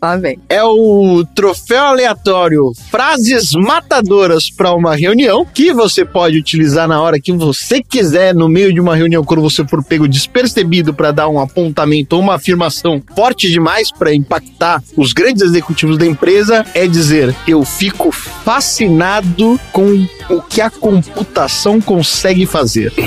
Ah, 0.00 0.16
vem. 0.16 0.38
é 0.48 0.64
o 0.64 1.26
troféu 1.34 1.84
aleatório 1.84 2.72
Frases 2.90 3.50
Matadoras 3.52 4.48
pra 4.48 4.72
uma 4.72 4.96
reunião 4.96 5.44
que 5.44 5.74
você 5.74 6.06
pode 6.06 6.38
utilizar 6.38 6.88
na 6.88 7.02
hora 7.02 7.20
que 7.20 7.32
você 7.32 7.82
quiser, 7.82 8.34
no 8.34 8.48
meio 8.48 8.72
de 8.72 8.80
uma 8.80 8.96
reunião, 8.96 9.22
quando 9.22 9.42
você 9.42 9.62
for 9.68 9.84
pego 9.84 10.08
despercebido 10.08 10.94
pra 10.94 11.10
dar 11.10 11.28
um 11.28 11.38
apontamento 11.38 12.16
ou 12.16 12.22
uma 12.22 12.36
afirmação 12.36 13.02
forte 13.14 13.50
demais 13.50 13.92
pra 13.92 14.14
impactar 14.14 14.82
os 14.96 15.12
grandes 15.12 15.42
executivos 15.42 15.98
da 15.98 16.06
empresa, 16.06 16.64
é 16.72 16.86
dizer: 16.86 17.36
Eu 17.46 17.62
fico 17.62 18.10
fascinado 18.10 19.60
com 19.70 20.06
o 20.30 20.40
que 20.40 20.62
a 20.62 20.70
computação 20.70 21.78
consegue 21.78 22.21
fazer. 22.46 22.92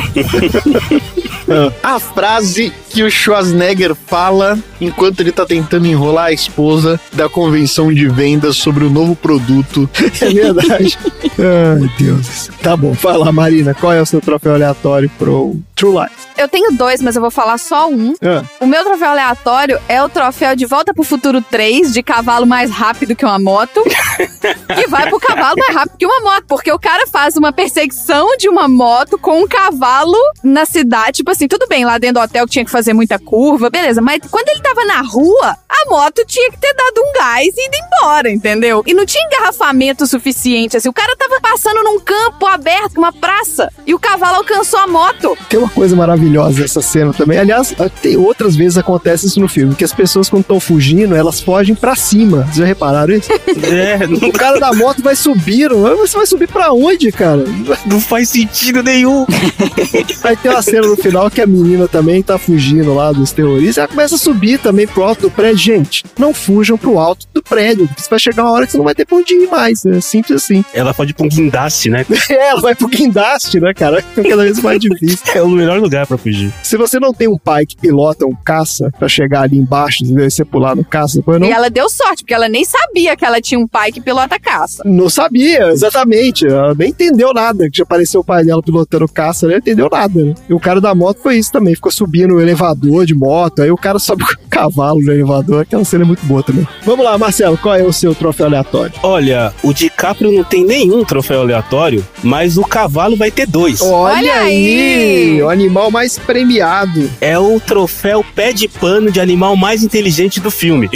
A 1.84 1.99
frase 1.99 2.74
que 2.89 3.03
o 3.03 3.09
Schwarzenegger 3.09 3.93
fala 3.93 4.57
enquanto 4.82 5.20
ele 5.20 5.32
tá 5.32 5.45
tentando 5.45 5.86
enrolar 5.86 6.26
a 6.26 6.32
esposa 6.32 6.99
da 7.13 7.30
convenção 7.30 7.93
de 7.93 8.07
vendas 8.07 8.57
sobre 8.57 8.84
o 8.84 8.89
novo 8.89 9.16
produto. 9.16 9.88
É 10.22 10.30
verdade. 10.34 10.97
Ai, 11.38 11.89
Deus. 11.99 12.49
Tá 12.61 12.76
bom, 12.76 12.95
fala, 12.95 13.32
Marina, 13.32 13.74
qual 13.74 13.93
é 13.93 14.01
o 14.01 14.05
seu 14.05 14.20
troféu 14.20 14.55
aleatório 14.55 15.09
pro 15.20 15.55
True 15.76 15.99
Lies? 15.99 16.25
Eu 16.38 16.48
tenho 16.50 16.72
dois, 16.72 17.02
mas 17.02 17.16
eu 17.16 17.22
vou 17.22 17.32
falar 17.32 17.58
só 17.58 17.88
um. 17.90 18.14
Ah, 18.22 18.44
O 18.60 18.66
meu 18.68 18.84
troféu 18.84 19.10
aleatório 19.10 19.80
é 19.88 20.04
o 20.04 20.10
troféu 20.10 20.56
de 20.56 20.66
Volta 20.66 20.94
pro 20.94 21.04
Futuro 21.04 21.42
3, 21.42 21.94
de 21.94 22.04
cavalo 22.04 22.46
mais 22.46 22.70
rápido 22.70 23.16
que 23.16 23.24
uma 23.24 23.40
moto. 23.40 23.82
que 24.76 24.88
vai 24.88 25.08
pro 25.08 25.20
cavalo 25.20 25.56
mais 25.58 25.74
rápido 25.74 25.98
que 25.98 26.06
uma 26.06 26.20
moto. 26.20 26.44
Porque 26.48 26.72
o 26.72 26.78
cara 26.80 27.08
faz 27.08 27.38
uma 27.38 27.54
perseguição 27.54 28.36
de 28.38 28.50
uma 28.50 28.68
moto 28.68 29.18
com 29.18 29.42
um 29.42 29.48
cavalo 29.48 30.18
na 30.44 30.66
cidade. 30.66 31.18
Tipo 31.18 31.32
assim, 31.32 31.48
tudo 31.48 31.68
bem, 31.68 31.86
lá 31.86 31.98
dentro 31.98 32.16
do 32.16 32.24
hotel 32.26 32.46
que 32.46 32.52
tinha 32.52 32.66
que 32.66 32.72
fazer 32.72 32.94
muita 32.94 33.18
curva, 33.18 33.70
beleza. 33.70 34.02
Mas 34.02 34.20
quando 34.30 34.50
ele 34.50 34.62
tava 34.62 34.84
na 34.86 35.02
rua, 35.02 35.56
a 35.70 35.90
moto 35.90 36.24
tinha 36.28 36.52
que 36.52 36.58
ter 36.60 36.74
dado 36.74 36.98
um 36.98 37.14
gás 37.14 37.48
e 37.56 37.66
ido 37.68 37.78
embora, 37.78 38.30
entendeu? 38.30 38.84
E 38.86 38.94
não 38.94 39.06
tinha 39.06 39.26
engarrafamento 39.26 40.06
suficiente. 40.06 40.76
Assim, 40.76 40.90
o 40.90 40.94
cara 40.94 41.16
tava 41.16 41.40
passando 41.40 41.82
num 41.82 42.00
campo 42.00 42.46
aberto, 42.46 42.98
uma 42.98 43.14
praça, 43.14 43.72
e 43.88 43.94
o 43.94 44.00
cavalo 44.00 44.38
alcançou 44.38 44.80
a 44.80 44.88
moto. 44.88 45.38
tem 45.50 45.58
uma 45.60 45.70
coisa 45.70 45.96
maravilhosa 45.96 46.25
nessa 46.30 46.82
cena 46.82 47.14
também. 47.14 47.38
Aliás, 47.40 47.74
tem 48.02 48.18
outras 48.18 48.56
vezes 48.56 48.78
acontece 48.78 49.26
isso 49.28 49.40
no 49.40 49.48
filme, 49.48 49.76
que 49.76 49.84
as 49.84 49.94
pessoas 49.94 50.30
quando 50.30 50.42
estão 50.42 50.60
fugindo, 50.60 51.16
elas 51.16 51.40
fogem 51.40 51.76
pra 51.76 51.96
cima. 51.96 52.44
Vocês 52.44 52.58
já 52.58 52.66
repararam 52.66 53.14
isso? 53.14 53.30
É, 53.66 54.06
não, 54.06 54.30
O 54.30 54.34
cara 54.34 54.60
da 54.60 54.72
moto 54.74 55.02
vai 55.02 55.16
subindo. 55.16 55.78
mas 55.80 56.12
Você 56.12 56.18
vai 56.18 56.26
subir 56.26 56.48
pra 56.48 56.72
onde, 56.72 57.12
cara? 57.12 57.44
não 57.86 58.00
faz 58.00 58.30
sentido 58.30 58.84
nenhum. 58.84 59.26
Aí 60.24 60.36
tem 60.38 60.52
uma 60.52 60.62
cena 60.62 60.88
no 60.88 60.96
final 60.96 61.30
que 61.32 61.42
a 61.42 61.48
menina 61.48 61.88
também 61.88 62.22
tá 62.22 62.38
fugindo 62.38 62.94
lá 62.94 63.12
dos 63.12 63.32
terroristas. 63.32 63.78
Ela 63.78 63.88
começa 63.88 64.16
a 64.16 64.18
subir 64.18 64.60
também 64.60 64.86
pro 64.88 65.04
alto 65.04 65.22
do 65.24 65.32
prédio. 65.32 65.58
Gente, 65.58 66.04
não 66.18 66.34
fujam 66.34 66.78
pro 66.78 67.00
alto 67.00 67.26
do 67.34 67.42
prédio. 67.42 67.88
porque 67.88 68.02
Você 68.02 68.10
vai 68.10 68.20
chegar 68.20 68.44
uma 68.44 68.52
hora 68.52 68.66
que 68.66 68.72
você 68.74 68.78
não 68.78 68.86
vai 68.86 68.94
ter 68.96 69.06
pra 69.06 69.18
onde 69.18 69.34
ir 69.34 69.48
mais. 69.50 69.86
É 69.86 70.00
simples 70.02 70.44
assim. 70.44 70.64
Ela 70.74 70.94
pode 70.94 71.12
ir 71.12 71.14
pra 71.14 71.26
um 71.26 71.30
guindaste, 71.30 71.90
né? 71.90 72.06
É, 72.30 72.50
ela 72.50 72.62
vai 72.62 72.76
pro 72.76 72.88
guindaste, 72.88 73.60
né, 73.60 73.74
cara? 73.74 74.04
Cada 74.16 74.44
vez 74.44 74.60
mais 74.60 74.80
difícil. 74.80 75.20
É 75.34 75.42
o 75.42 75.50
melhor 75.50 75.80
lugar 75.80 76.06
pra 76.06 76.14
fugir. 76.18 76.53
Se 76.63 76.78
você 76.78 76.99
não 76.99 77.13
tem 77.13 77.28
um 77.28 77.38
pai 77.38 77.66
que 77.66 77.76
pilota 77.76 78.26
um 78.26 78.36
caça 78.36 78.91
pra 78.97 79.07
chegar 79.07 79.41
ali 79.41 79.57
embaixo, 79.57 80.03
entendeu? 80.03 80.26
E 80.26 80.32
você 80.32 80.45
pular 80.45 80.76
no 80.76 80.84
caça, 80.84 81.18
depois 81.18 81.39
não. 81.39 81.47
E 81.47 81.51
ela 81.51 81.70
deu 81.70 81.89
sorte, 81.89 82.24
porque 82.24 82.34
ela 82.34 82.49
nem 82.49 82.66
sabia 82.66 83.16
que 83.16 83.26
ela 83.26 83.41
tinha 83.41 83.59
um 83.59 83.68
pai 83.68 83.91
que 83.91 84.01
pilota 84.01 84.39
caça. 84.39 84.84
Não 84.86 85.09
sabia, 85.09 85.70
exatamente. 85.70 86.45
Ela 86.45 86.74
nem 86.74 86.89
entendeu 86.89 87.34
nada. 87.34 87.70
Que 87.70 87.78
já 87.78 87.84
apareceu 87.84 88.22
o 88.22 88.24
pai 88.24 88.43
dela 88.43 88.61
pilotando 88.61 89.07
caça, 89.07 89.45
ela 89.45 89.53
não 89.53 89.59
entendeu 89.59 89.89
nada, 89.91 90.24
né? 90.24 90.34
E 90.49 90.53
o 90.53 90.59
cara 90.59 90.82
da 90.82 90.93
moto 90.93 91.20
foi 91.22 91.38
isso 91.38 91.51
também. 91.51 91.76
Ficou 91.76 91.91
subindo 91.91 92.36
o 92.36 92.41
elevador 92.41 93.05
de 93.05 93.13
moto. 93.13 93.61
Aí 93.61 93.72
o 93.72 93.78
cara 93.78 93.99
sobe 93.99 94.24
com 94.26 94.43
o 94.43 94.49
cavalo 94.49 95.01
no 95.01 95.11
elevador. 95.11 95.61
Aquela 95.61 95.84
cena 95.84 96.03
é 96.03 96.07
muito 96.07 96.26
boa 96.26 96.43
também. 96.43 96.68
Vamos 96.84 97.05
lá, 97.05 97.18
Marcelo, 97.18 97.57
qual 97.57 97.76
é 97.76 97.84
o 97.84 97.93
seu 97.93 98.13
troféu 98.13 98.47
aleatório? 98.47 98.93
Olha, 99.03 99.53
o 99.63 99.74
DiCaprio 99.74 100.32
não 100.32 100.43
tem 100.43 100.66
nenhum 100.66 101.03
troféu 101.03 101.41
aleatório, 101.41 102.05
mas 102.24 102.57
o 102.57 102.63
cavalo 102.63 103.16
vai 103.16 103.32
ter 103.32 103.47
dois. 103.47 103.82
Olha 103.82 104.34
aí! 104.36 105.41
O 105.41 105.49
animal 105.49 105.91
mais 105.91 106.05
premiado. 106.10 107.10
É 107.20 107.38
o 107.38 107.60
troféu 107.60 108.24
pé 108.36 108.53
de 108.53 108.68
pano 108.68 109.12
de 109.12 109.20
animal 109.20 109.56
mais 109.56 109.84
inteligente 109.84 110.39
do 110.39 110.51
filme. 110.51 110.89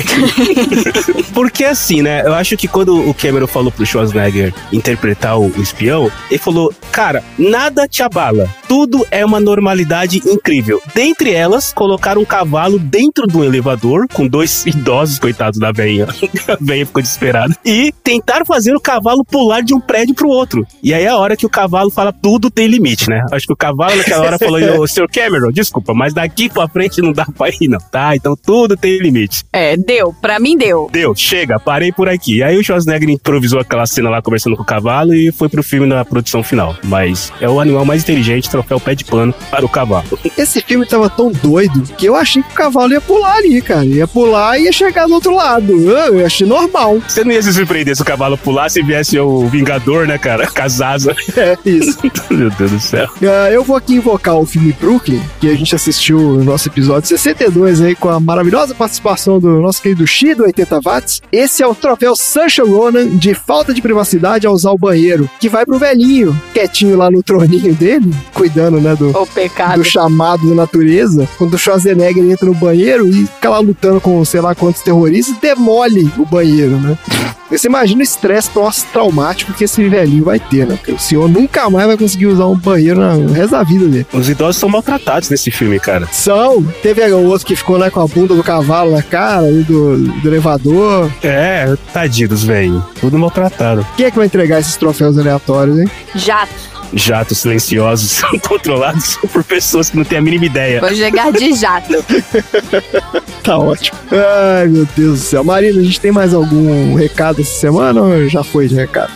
Porque 1.34 1.64
assim, 1.64 2.01
né? 2.01 2.22
Eu 2.26 2.34
acho 2.34 2.55
que 2.57 2.68
quando 2.68 3.10
o 3.10 3.14
Cameron 3.14 3.47
falou 3.47 3.72
pro 3.72 3.86
Schwarzenegger 3.86 4.53
interpretar 4.72 5.39
o, 5.39 5.49
espião, 5.62 6.12
ele 6.30 6.38
falou: 6.38 6.74
Cara, 6.91 7.24
nada 7.38 7.88
te 7.88 8.03
abala. 8.03 8.49
Tudo 8.68 9.05
é 9.10 9.26
uma 9.26 9.39
normalidade 9.39 10.22
incrível. 10.26 10.82
Dentre 10.93 11.34
elas, 11.34 11.74
colocar 11.74 12.18
um 12.18 12.26
cavalo 12.26 12.78
dentro 12.78 13.26
do 13.26 13.43
elevador, 13.43 14.07
com 14.14 14.28
dois 14.28 14.66
idosos, 14.66 15.18
coitados 15.18 15.60
da 15.60 15.72
velhinha. 15.72 16.07
a 16.47 16.57
velha 16.60 16.86
ficou 16.86 17.01
desesperada. 17.01 17.55
E 17.66 17.91
tentar 18.03 18.45
fazer 18.45 18.76
o 18.76 18.80
cavalo 18.80 19.24
pular 19.26 19.62
de 19.62 19.74
um 19.74 19.80
prédio 19.80 20.14
pro 20.14 20.30
outro. 20.30 20.66
E 20.84 20.93
aí 20.93 21.03
é 21.03 21.07
a 21.07 21.18
hora 21.18 21.36
que 21.36 21.45
o 21.45 21.49
cavalo 21.49 21.89
fala: 21.89 22.14
Tudo 22.14 22.49
tem 22.49 22.68
limite, 22.68 23.10
né? 23.10 23.24
Acho 23.32 23.47
que 23.47 23.53
o 23.53 23.57
cavalo 23.57 23.95
naquela 23.95 24.26
hora 24.26 24.38
falou: 24.38 24.60
Sr. 25.00 25.08
Cameron, 25.12 25.52
desculpa, 25.52 25.93
mas 25.93 26.14
daqui 26.14 26.50
pra 26.50 26.68
frente 26.68 27.02
não 27.02 27.14
dá 27.14 27.26
pra 27.26 27.50
ir, 27.50 27.68
não. 27.68 27.80
Tá? 27.80 28.16
Então 28.16 28.36
tudo 28.36 28.76
tem 28.76 29.00
limite. 29.00 29.43
É, 29.54 29.78
deu. 29.78 30.14
Pra 30.22 30.39
mim 30.39 30.58
deu. 30.58 30.89
Deu, 30.91 31.16
chega, 31.16 31.60
parei 31.60 31.91
por 31.91 32.10
aqui. 32.10 32.38
E 32.38 32.43
aí 32.43 32.58
o 32.58 32.64
Schwarzenegger 32.64 33.10
improvisou 33.10 33.60
aquela 33.60 33.86
cena 33.86 34.10
lá 34.10 34.22
conversando 34.22 34.56
com 34.56 34.64
o 34.64 34.66
cavalo 34.66 35.14
e 35.14 35.32
foi 35.32 35.47
pro 35.47 35.64
filme 35.64 35.88
na 35.88 36.04
produção 36.04 36.43
final. 36.43 36.76
Mas 36.84 37.32
é 37.39 37.47
o 37.47 37.60
animal 37.60 37.86
mais 37.86 38.04
inteligente, 38.04 38.50
troféu 38.50 38.80
pé 38.80 38.95
de 38.95 39.06
pano 39.06 39.34
para 39.50 39.66
o 39.66 39.70
cavalo. 39.70 40.20
Esse 40.38 40.62
filme 40.62 40.86
tava 40.86 41.10
tão 41.10 41.32
doido 41.32 41.82
que 41.95 42.06
eu 42.06 42.16
achei 42.16 42.43
que 42.43 42.52
o 42.52 42.56
cavalo 42.56 42.91
ia 42.91 43.02
pular 43.02 43.38
ali, 43.38 43.62
cara. 43.62 43.86
Ia 43.86 44.08
pular 44.08 44.60
e 44.60 44.64
ia 44.64 44.72
chegar 44.72 45.08
do 45.08 45.14
outro 45.14 45.34
lado. 45.34 45.72
Eu, 45.72 46.20
eu 46.20 46.26
achei 46.26 46.45
normal. 46.45 47.02
Você 47.08 47.24
não 47.24 47.32
ia 47.32 47.41
se 47.41 47.54
surpreender 47.54 47.95
se 47.95 48.02
o 48.02 48.06
cavalo 48.06 48.38
pulasse 48.38 48.80
e 48.80 48.84
viesse 48.84 49.18
o 49.18 49.47
Vingador, 49.47 50.06
né, 50.06 50.18
cara? 50.18 50.50
Asas. 50.60 51.16
É, 51.38 51.58
isso. 51.66 51.97
Meu 52.30 52.50
Deus 52.52 52.72
do 52.72 52.80
céu. 52.80 53.10
Ah, 53.24 53.52
eu 53.52 53.64
vou 53.64 53.76
aqui 53.76 53.95
invocar 53.95 54.36
o 54.36 54.45
filme 54.45 54.74
Brooklyn, 54.90 55.22
que 55.40 55.48
a 55.48 55.54
gente 55.54 55.76
assistiu 55.76 56.18
no 56.20 56.44
nosso 56.44 56.68
episódio 56.68 57.08
62 57.08 57.80
aí, 57.80 57.96
com 57.96 58.10
a 58.10 58.20
maravilhosa 58.20 58.74
participação 58.74 59.40
do 59.40 59.62
nosso 59.62 59.84
querido 59.84 60.08
Xi, 60.08 60.34
do 60.34 60.46
80 60.46 60.82
Watts. 60.82 61.22
Esse 61.32 61.62
é 61.62 61.68
o 61.68 61.76
troféu 61.76 62.16
Saoirse 62.16 62.60
Ronan 62.60 63.06
de 63.06 63.36
falta 63.36 63.72
de 63.72 63.84
privacidade 63.84 64.48
ao 64.48 64.54
usar 64.56 64.72
o 64.72 64.80
banheiro, 64.80 65.30
que 65.40 65.48
vai 65.48 65.64
pro 65.64 65.78
velhinho, 65.78 66.36
quietinho 66.56 66.98
lá 66.98 67.12
no 67.12 67.22
troninho 67.22 67.76
dele, 67.76 68.12
cuidando, 68.34 68.82
né, 68.82 68.96
do, 68.96 69.10
O 69.12 69.28
pecado. 69.28 69.76
do 69.78 69.84
chamado 69.84 70.50
da 70.50 70.56
natureza, 70.56 71.30
quando 71.38 71.54
o 71.54 71.58
Schwarzenegger 71.60 72.24
entra 72.24 72.48
no 72.48 72.56
banheiro 72.56 73.08
e 73.08 73.28
fica 73.28 73.48
lá 73.48 73.60
lutando 73.60 74.02
com 74.02 74.26
sei 74.26 74.42
lá 74.42 74.56
quantos 74.56 74.82
terroristas, 74.82 75.38
demole 75.40 76.12
o 76.18 76.26
banheiro, 76.26 76.78
né? 76.78 76.98
Você 77.50 77.68
imagina 77.68 78.02
o 78.02 78.04
estresse 78.04 78.48
pós-traumático 78.52 79.54
que 79.54 79.64
esse 79.64 79.88
velhinho 79.90 80.24
vai 80.24 80.40
ter, 80.40 80.68
né? 80.68 80.76
Porque 80.76 80.92
o 80.92 81.00
senhor 81.00 81.28
nunca 81.28 81.68
mais 81.68 81.88
vai 81.88 81.98
conseguir 81.98 82.28
usar 82.28 82.46
um 82.46 82.56
banheiro 82.56 83.00
no 83.18 83.34
resto 83.34 83.52
da 83.52 83.64
vida 83.64 83.88
dele. 83.88 84.06
Os 84.14 84.30
idosos 84.30 84.58
são 84.58 84.70
maltratados 84.80 85.30
nesse 85.30 85.52
filme, 85.52 85.80
cara. 85.80 86.08
São, 86.12 86.64
teve 86.82 87.02
o 87.12 87.26
outro 87.26 87.46
que 87.46 87.56
ficou 87.56 87.78
lá 87.78 87.92
com 87.92 88.02
a 88.02 88.08
bunda 88.08 88.36
do 88.36 88.44
cavalo 88.44 88.92
na 88.92 89.04
cara, 89.04 89.46
ali 89.46 89.64
do, 89.64 89.98
do 89.98 90.28
elevador. 90.28 91.12
É, 91.22 91.76
tadinhos, 91.94 92.44
velho. 92.44 92.84
Tudo 93.00 93.18
maltratado. 93.20 93.86
Quem 93.98 94.06
é 94.06 94.12
que 94.12 94.18
vai 94.18 94.26
entregar 94.26 94.60
esses 94.60 94.76
troféus 94.78 95.18
aleatórios, 95.18 95.80
hein? 95.80 95.90
Jato. 96.16 96.70
Jatos 96.92 97.38
silenciosos, 97.38 98.22
controlados 98.48 99.18
por 99.32 99.44
pessoas 99.44 99.92
que 99.92 99.98
não 99.98 100.04
têm 100.04 100.18
a 100.18 100.22
mínima 100.22 100.46
ideia. 100.46 100.80
Vou 100.80 100.94
chegar 100.96 101.32
de 101.32 101.54
jato. 101.54 101.94
Tá 103.42 103.58
ótimo. 103.58 103.98
Ai, 104.12 104.68
meu 104.68 104.86
Deus 104.96 105.20
do 105.20 105.26
céu. 105.26 105.44
Marina, 105.44 105.80
a 105.80 105.84
gente 105.84 106.00
tem 106.00 106.12
mais 106.12 106.34
algum 106.34 106.94
recado 106.94 107.42
essa 107.42 107.58
semana 107.60 108.02
ou 108.02 108.28
já 108.28 108.44
foi 108.44 108.68
de 108.68 108.76
recado? 108.76 109.12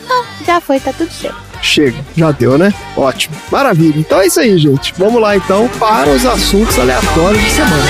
Já 0.46 0.62
foi, 0.62 0.80
tá 0.80 0.92
tudo 0.94 1.12
certo. 1.12 1.53
Chega, 1.64 2.06
já 2.16 2.30
deu, 2.32 2.58
né? 2.58 2.74
Ótimo. 2.98 3.36
Maravilha. 3.50 3.98
Então 3.98 4.20
é 4.20 4.28
isso 4.28 4.38
aí, 4.38 4.58
gente. 4.58 4.94
Vamos 4.98 5.22
lá 5.22 5.36
então 5.38 5.70
para 5.80 6.10
os 6.10 6.26
assuntos 6.26 6.78
aleatórios 6.78 7.42
de 7.42 7.50
semana. 7.52 7.84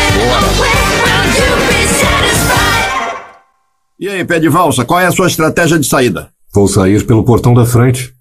E 4.00 4.08
aí, 4.08 4.24
pé 4.24 4.40
de 4.40 4.48
valsa, 4.48 4.86
qual 4.86 5.00
é 5.00 5.08
a 5.08 5.12
sua 5.12 5.28
estratégia 5.28 5.80
de 5.80 5.88
saída? 5.88 6.32
Vou 6.54 6.68
sair 6.68 7.04
pelo 7.04 7.24
portão 7.24 7.54
da 7.56 7.66
frente. 7.66 8.14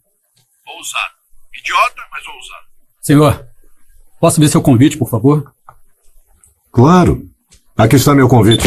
Ousado. 0.66 1.12
Idiota, 1.60 2.02
mas 2.10 2.26
ousado. 2.26 2.64
Senhor, 3.02 3.46
posso 4.18 4.40
ver 4.40 4.48
seu 4.48 4.62
convite, 4.62 4.96
por 4.96 5.10
favor? 5.10 5.52
Claro. 6.72 7.22
Aqui 7.76 7.96
está 7.96 8.14
meu 8.14 8.26
convite. 8.26 8.66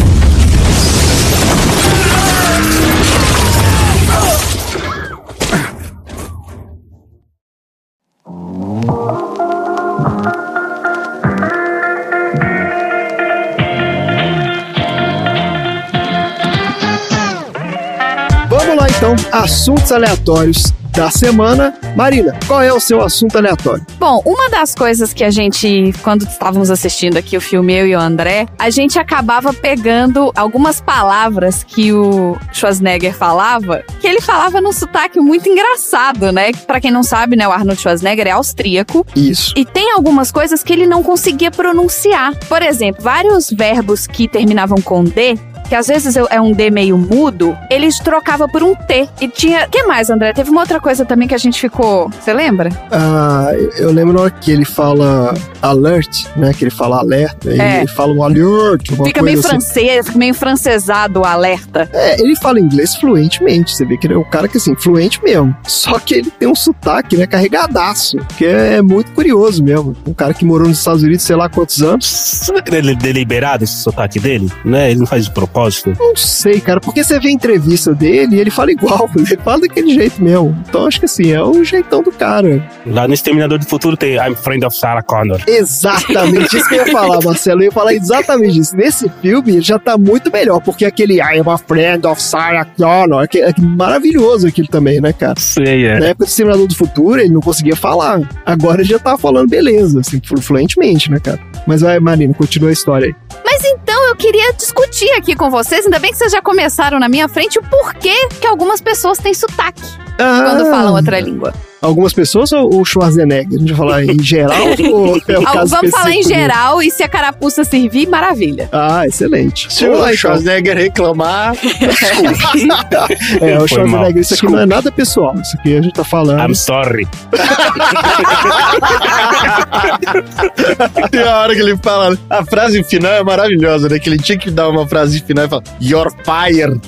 Assuntos 19.46 19.92
aleatórios 19.92 20.74
da 20.90 21.08
semana. 21.08 21.72
Marina, 21.94 22.36
qual 22.48 22.62
é 22.62 22.72
o 22.72 22.80
seu 22.80 23.00
assunto 23.00 23.38
aleatório? 23.38 23.86
Bom, 23.96 24.20
uma 24.24 24.50
das 24.50 24.74
coisas 24.74 25.12
que 25.12 25.22
a 25.22 25.30
gente, 25.30 25.94
quando 26.02 26.22
estávamos 26.22 26.68
assistindo 26.68 27.16
aqui 27.16 27.36
o 27.36 27.40
filme, 27.40 27.72
eu 27.72 27.86
e 27.86 27.94
o 27.94 28.00
André, 28.00 28.48
a 28.58 28.70
gente 28.70 28.98
acabava 28.98 29.52
pegando 29.52 30.32
algumas 30.34 30.80
palavras 30.80 31.62
que 31.62 31.92
o 31.92 32.36
Schwarzenegger 32.52 33.14
falava, 33.14 33.84
que 34.00 34.06
ele 34.08 34.20
falava 34.20 34.60
num 34.60 34.72
sotaque 34.72 35.20
muito 35.20 35.48
engraçado, 35.48 36.32
né? 36.32 36.50
Pra 36.66 36.80
quem 36.80 36.90
não 36.90 37.04
sabe, 37.04 37.36
né, 37.36 37.46
o 37.46 37.52
Arnold 37.52 37.80
Schwarzenegger 37.80 38.26
é 38.26 38.32
austríaco. 38.32 39.06
Isso. 39.14 39.54
E 39.56 39.64
tem 39.64 39.92
algumas 39.92 40.32
coisas 40.32 40.64
que 40.64 40.72
ele 40.72 40.88
não 40.88 41.04
conseguia 41.04 41.52
pronunciar. 41.52 42.34
Por 42.48 42.62
exemplo, 42.62 43.00
vários 43.00 43.48
verbos 43.48 44.08
que 44.08 44.26
terminavam 44.26 44.80
com 44.80 45.04
D, 45.04 45.38
que 45.68 45.74
às 45.74 45.86
vezes 45.86 46.16
eu- 46.16 46.26
é 46.30 46.40
um 46.40 46.52
D 46.52 46.70
meio 46.70 46.96
mudo, 46.98 47.56
ele 47.70 47.88
trocava 48.02 48.48
por 48.48 48.62
um 48.62 48.74
T. 48.74 49.08
E 49.20 49.28
tinha. 49.28 49.66
que 49.68 49.82
mais, 49.84 50.10
André? 50.10 50.32
Teve 50.32 50.50
uma 50.50 50.60
outra 50.60 50.80
coisa 50.80 51.04
também 51.04 51.26
que 51.28 51.34
a 51.34 51.38
gente 51.38 51.60
ficou. 51.60 52.08
Você 52.20 52.32
lembra? 52.32 52.68
Ah, 52.90 53.50
eu 53.78 53.90
lembro 53.92 54.14
na 54.14 54.20
hora 54.22 54.30
que 54.30 54.50
ele 54.50 54.64
fala 54.64 55.34
alert, 55.62 56.26
né? 56.36 56.52
Que 56.52 56.64
ele 56.64 56.70
fala 56.70 56.98
alerta. 56.98 57.52
e 57.52 57.60
É. 57.60 57.78
Ele 57.78 57.88
fala 57.88 58.12
um 58.12 58.22
alert, 58.22 58.90
uma 58.92 59.04
Fica 59.06 59.20
coisa 59.20 59.22
meio 59.24 59.38
assim. 59.38 59.48
francês, 59.48 60.14
meio 60.14 60.34
francesado 60.34 61.20
o 61.20 61.24
alerta. 61.24 61.88
É, 61.92 62.20
ele 62.20 62.36
fala 62.36 62.60
inglês 62.60 62.94
fluentemente. 62.94 63.74
Você 63.76 63.84
vê 63.84 63.96
que 63.96 64.06
ele 64.06 64.14
é 64.14 64.18
um 64.18 64.24
cara 64.24 64.48
que, 64.48 64.56
assim, 64.56 64.74
fluente 64.76 65.22
mesmo. 65.22 65.54
Só 65.66 65.98
que 65.98 66.14
ele 66.14 66.30
tem 66.30 66.48
um 66.48 66.54
sotaque, 66.54 67.16
né, 67.16 67.26
carregadaço. 67.26 68.18
Que 68.36 68.44
é 68.46 68.82
muito 68.82 69.12
curioso 69.12 69.62
mesmo. 69.62 69.96
Um 70.06 70.12
cara 70.14 70.32
que 70.34 70.44
morou 70.44 70.68
nos 70.68 70.78
Estados 70.78 71.02
Unidos, 71.02 71.22
sei 71.24 71.36
lá 71.36 71.48
quantos 71.48 71.82
anos. 71.82 72.06
Será 72.06 72.62
que 72.62 72.74
ele 72.74 72.92
é 72.92 72.94
deliberado 72.94 73.64
esse 73.64 73.76
sotaque 73.76 74.18
dele? 74.20 74.50
Né? 74.64 74.90
Ele 74.90 75.00
não 75.00 75.06
faz 75.06 75.24
de 75.24 75.30
propósito? 75.30 75.55
Não 75.98 76.14
sei, 76.16 76.60
cara, 76.60 76.80
porque 76.80 77.02
você 77.02 77.18
vê 77.18 77.28
a 77.28 77.32
entrevista 77.32 77.94
dele 77.94 78.36
e 78.36 78.40
ele 78.40 78.50
fala 78.50 78.70
igual. 78.70 79.08
Ele 79.16 79.36
fala 79.42 79.60
daquele 79.62 79.94
jeito 79.94 80.22
mesmo. 80.22 80.56
Então 80.68 80.86
acho 80.86 80.98
que, 81.00 81.06
assim, 81.06 81.30
é 81.32 81.42
o 81.42 81.64
jeitão 81.64 82.02
do 82.02 82.12
cara. 82.12 82.62
Lá 82.86 83.08
no 83.08 83.14
Exterminador 83.14 83.58
do 83.58 83.66
Futuro 83.66 83.96
tem 83.96 84.14
I'm 84.16 84.34
friend 84.34 84.64
of 84.64 84.76
Sarah 84.76 85.02
Connor. 85.02 85.40
Exatamente 85.46 86.56
isso 86.56 86.68
que 86.68 86.74
eu 86.74 86.86
ia 86.86 86.92
falar, 86.92 87.18
Marcelo. 87.24 87.60
Eu 87.60 87.66
ia 87.66 87.72
falar 87.72 87.94
exatamente 87.94 88.58
isso. 88.58 88.76
Nesse 88.76 89.08
filme, 89.22 89.52
ele 89.52 89.60
já 89.62 89.78
tá 89.78 89.96
muito 89.96 90.30
melhor, 90.30 90.60
porque 90.60 90.84
aquele 90.84 91.14
I 91.16 91.38
am 91.40 91.48
a 91.50 91.56
friend 91.58 92.06
of 92.06 92.20
Sarah 92.22 92.64
Connor, 92.64 93.26
que 93.28 93.38
é 93.40 93.52
maravilhoso 93.58 94.46
aquilo 94.46 94.68
também, 94.68 95.00
né, 95.00 95.12
cara? 95.12 95.38
Sei, 95.38 95.86
é. 95.86 95.98
Na 95.98 96.06
época 96.06 96.24
do 96.24 96.28
Exterminador 96.28 96.66
do 96.66 96.74
Futuro, 96.74 97.20
ele 97.20 97.32
não 97.32 97.40
conseguia 97.40 97.76
falar. 97.76 98.20
Agora 98.44 98.80
ele 98.82 98.88
já 98.88 98.98
tá 98.98 99.16
falando 99.16 99.48
beleza, 99.48 100.00
assim, 100.00 100.20
flu- 100.24 100.40
fluentemente, 100.42 101.10
né, 101.10 101.18
cara? 101.20 101.38
Mas 101.66 101.80
vai, 101.80 101.98
Marina, 102.00 102.34
continua 102.34 102.70
a 102.70 102.72
história 102.72 103.08
aí. 103.08 103.14
Mas 103.48 103.64
então 103.64 104.08
eu 104.08 104.16
queria 104.16 104.52
discutir 104.54 105.08
aqui 105.12 105.36
com 105.36 105.48
vocês, 105.48 105.84
ainda 105.84 106.00
bem 106.00 106.10
que 106.10 106.18
vocês 106.18 106.32
já 106.32 106.42
começaram 106.42 106.98
na 106.98 107.08
minha 107.08 107.28
frente, 107.28 107.58
o 107.60 107.62
porquê 107.62 108.28
que 108.40 108.46
algumas 108.46 108.80
pessoas 108.80 109.18
têm 109.18 109.32
sotaque 109.32 109.80
quando 110.16 110.66
Ah, 110.66 110.70
falam 110.70 110.94
outra 110.94 111.20
língua. 111.20 111.54
Algumas 111.80 112.12
pessoas 112.12 112.52
ou 112.52 112.80
o 112.80 112.84
Schwarzenegger? 112.84 113.56
A 113.56 113.58
gente 113.58 113.72
vai 113.72 113.76
falar 113.76 114.04
em 114.04 114.22
geral 114.22 114.66
ou 114.92 115.20
é 115.28 115.38
o 115.38 115.42
caso 115.42 115.70
Vamos 115.76 115.90
falar 115.90 116.10
em 116.10 116.22
geral 116.22 116.82
e 116.82 116.90
se 116.90 117.02
a 117.02 117.08
carapuça 117.08 117.64
servir, 117.64 118.08
maravilha. 118.08 118.68
Ah, 118.72 119.06
excelente. 119.06 119.72
Se 119.72 119.84
Vamos 119.84 120.00
lá, 120.00 120.06
o 120.06 120.08
então. 120.08 120.18
Schwarzenegger 120.18 120.76
reclamar, 120.76 121.54
É, 123.40 123.56
o 123.56 123.60
Foi 123.60 123.68
Schwarzenegger, 123.68 123.90
mal. 123.90 124.10
isso 124.20 124.34
aqui 124.34 124.46
não 124.46 124.58
é 124.58 124.66
nada 124.66 124.90
pessoal. 124.90 125.34
Isso 125.40 125.56
aqui 125.58 125.76
a 125.76 125.82
gente 125.82 125.94
tá 125.94 126.04
falando. 126.04 126.48
I'm 126.48 126.54
sorry. 126.54 127.06
tem 131.10 131.22
a 131.22 131.36
hora 131.38 131.54
que 131.54 131.60
ele 131.60 131.76
fala. 131.82 132.16
A 132.30 132.44
frase 132.44 132.82
final 132.84 133.12
é 133.12 133.22
maravilhosa, 133.22 133.88
né? 133.88 133.98
Que 133.98 134.08
ele 134.08 134.18
tinha 134.18 134.38
que 134.38 134.50
dar 134.50 134.68
uma 134.68 134.86
frase 134.86 135.20
final 135.20 135.44
e 135.44 135.48
falar: 135.48 135.62
Your 135.80 136.12
fire. 136.24 136.80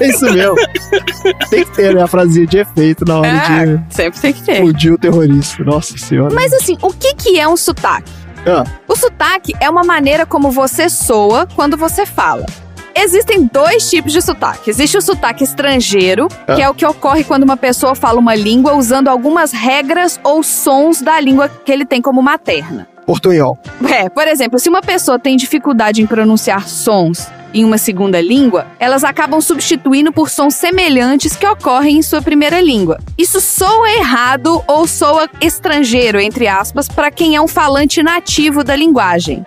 É 0.00 0.08
isso 0.08 0.24
mesmo. 0.32 0.54
Tem 1.50 1.64
que 1.64 1.70
ter, 1.74 1.94
né? 1.94 2.02
A 2.02 2.06
frasinha 2.06 2.46
de 2.46 2.58
efeito 2.58 3.04
na 3.06 3.18
hora 3.18 3.38
de 3.38 3.52
sempre 3.90 4.20
tem 4.20 4.32
que 4.32 4.42
ter. 4.42 4.52
explodir 4.52 4.92
o 4.92 4.98
terrorista. 4.98 5.62
Nossa 5.64 5.96
senhora. 5.98 6.34
Mas 6.34 6.52
assim, 6.52 6.76
o 6.82 6.92
que, 6.92 7.14
que 7.14 7.38
é 7.38 7.46
um 7.48 7.56
sotaque? 7.56 8.10
Ah, 8.46 8.64
O 8.86 8.94
sotaque 8.96 9.52
é 9.60 9.68
uma 9.68 9.82
maneira 9.84 10.24
como 10.24 10.50
você 10.50 10.88
soa 10.88 11.46
quando 11.54 11.76
você 11.76 12.06
fala. 12.06 12.46
Existem 12.94 13.48
dois 13.52 13.88
tipos 13.88 14.12
de 14.12 14.20
sotaque. 14.22 14.70
Existe 14.70 14.96
o 14.96 15.02
sotaque 15.02 15.44
estrangeiro, 15.44 16.28
Ah. 16.46 16.54
que 16.54 16.62
é 16.62 16.68
o 16.68 16.74
que 16.74 16.84
ocorre 16.86 17.22
quando 17.24 17.44
uma 17.44 17.56
pessoa 17.56 17.94
fala 17.94 18.18
uma 18.18 18.34
língua 18.34 18.74
usando 18.74 19.08
algumas 19.08 19.52
regras 19.52 20.18
ou 20.24 20.42
sons 20.42 21.00
da 21.02 21.20
língua 21.20 21.48
que 21.48 21.70
ele 21.70 21.84
tem 21.84 22.00
como 22.02 22.20
materna. 22.22 22.88
portunhol. 23.06 23.58
É, 23.88 24.08
por 24.10 24.28
exemplo, 24.28 24.58
se 24.58 24.68
uma 24.68 24.82
pessoa 24.82 25.18
tem 25.18 25.34
dificuldade 25.36 26.02
em 26.02 26.06
pronunciar 26.06 26.68
sons 26.68 27.26
em 27.52 27.64
uma 27.64 27.78
segunda 27.78 28.20
língua, 28.20 28.66
elas 28.78 29.04
acabam 29.04 29.40
substituindo 29.40 30.12
por 30.12 30.28
sons 30.28 30.54
semelhantes 30.54 31.36
que 31.36 31.46
ocorrem 31.46 31.98
em 31.98 32.02
sua 32.02 32.20
primeira 32.20 32.60
língua. 32.60 32.98
Isso 33.16 33.40
soa 33.40 33.90
errado 33.90 34.62
ou 34.66 34.86
soa 34.86 35.28
estrangeiro, 35.40 36.20
entre 36.20 36.46
aspas, 36.46 36.88
para 36.88 37.10
quem 37.10 37.36
é 37.36 37.40
um 37.40 37.48
falante 37.48 38.02
nativo 38.02 38.62
da 38.62 38.76
linguagem. 38.76 39.44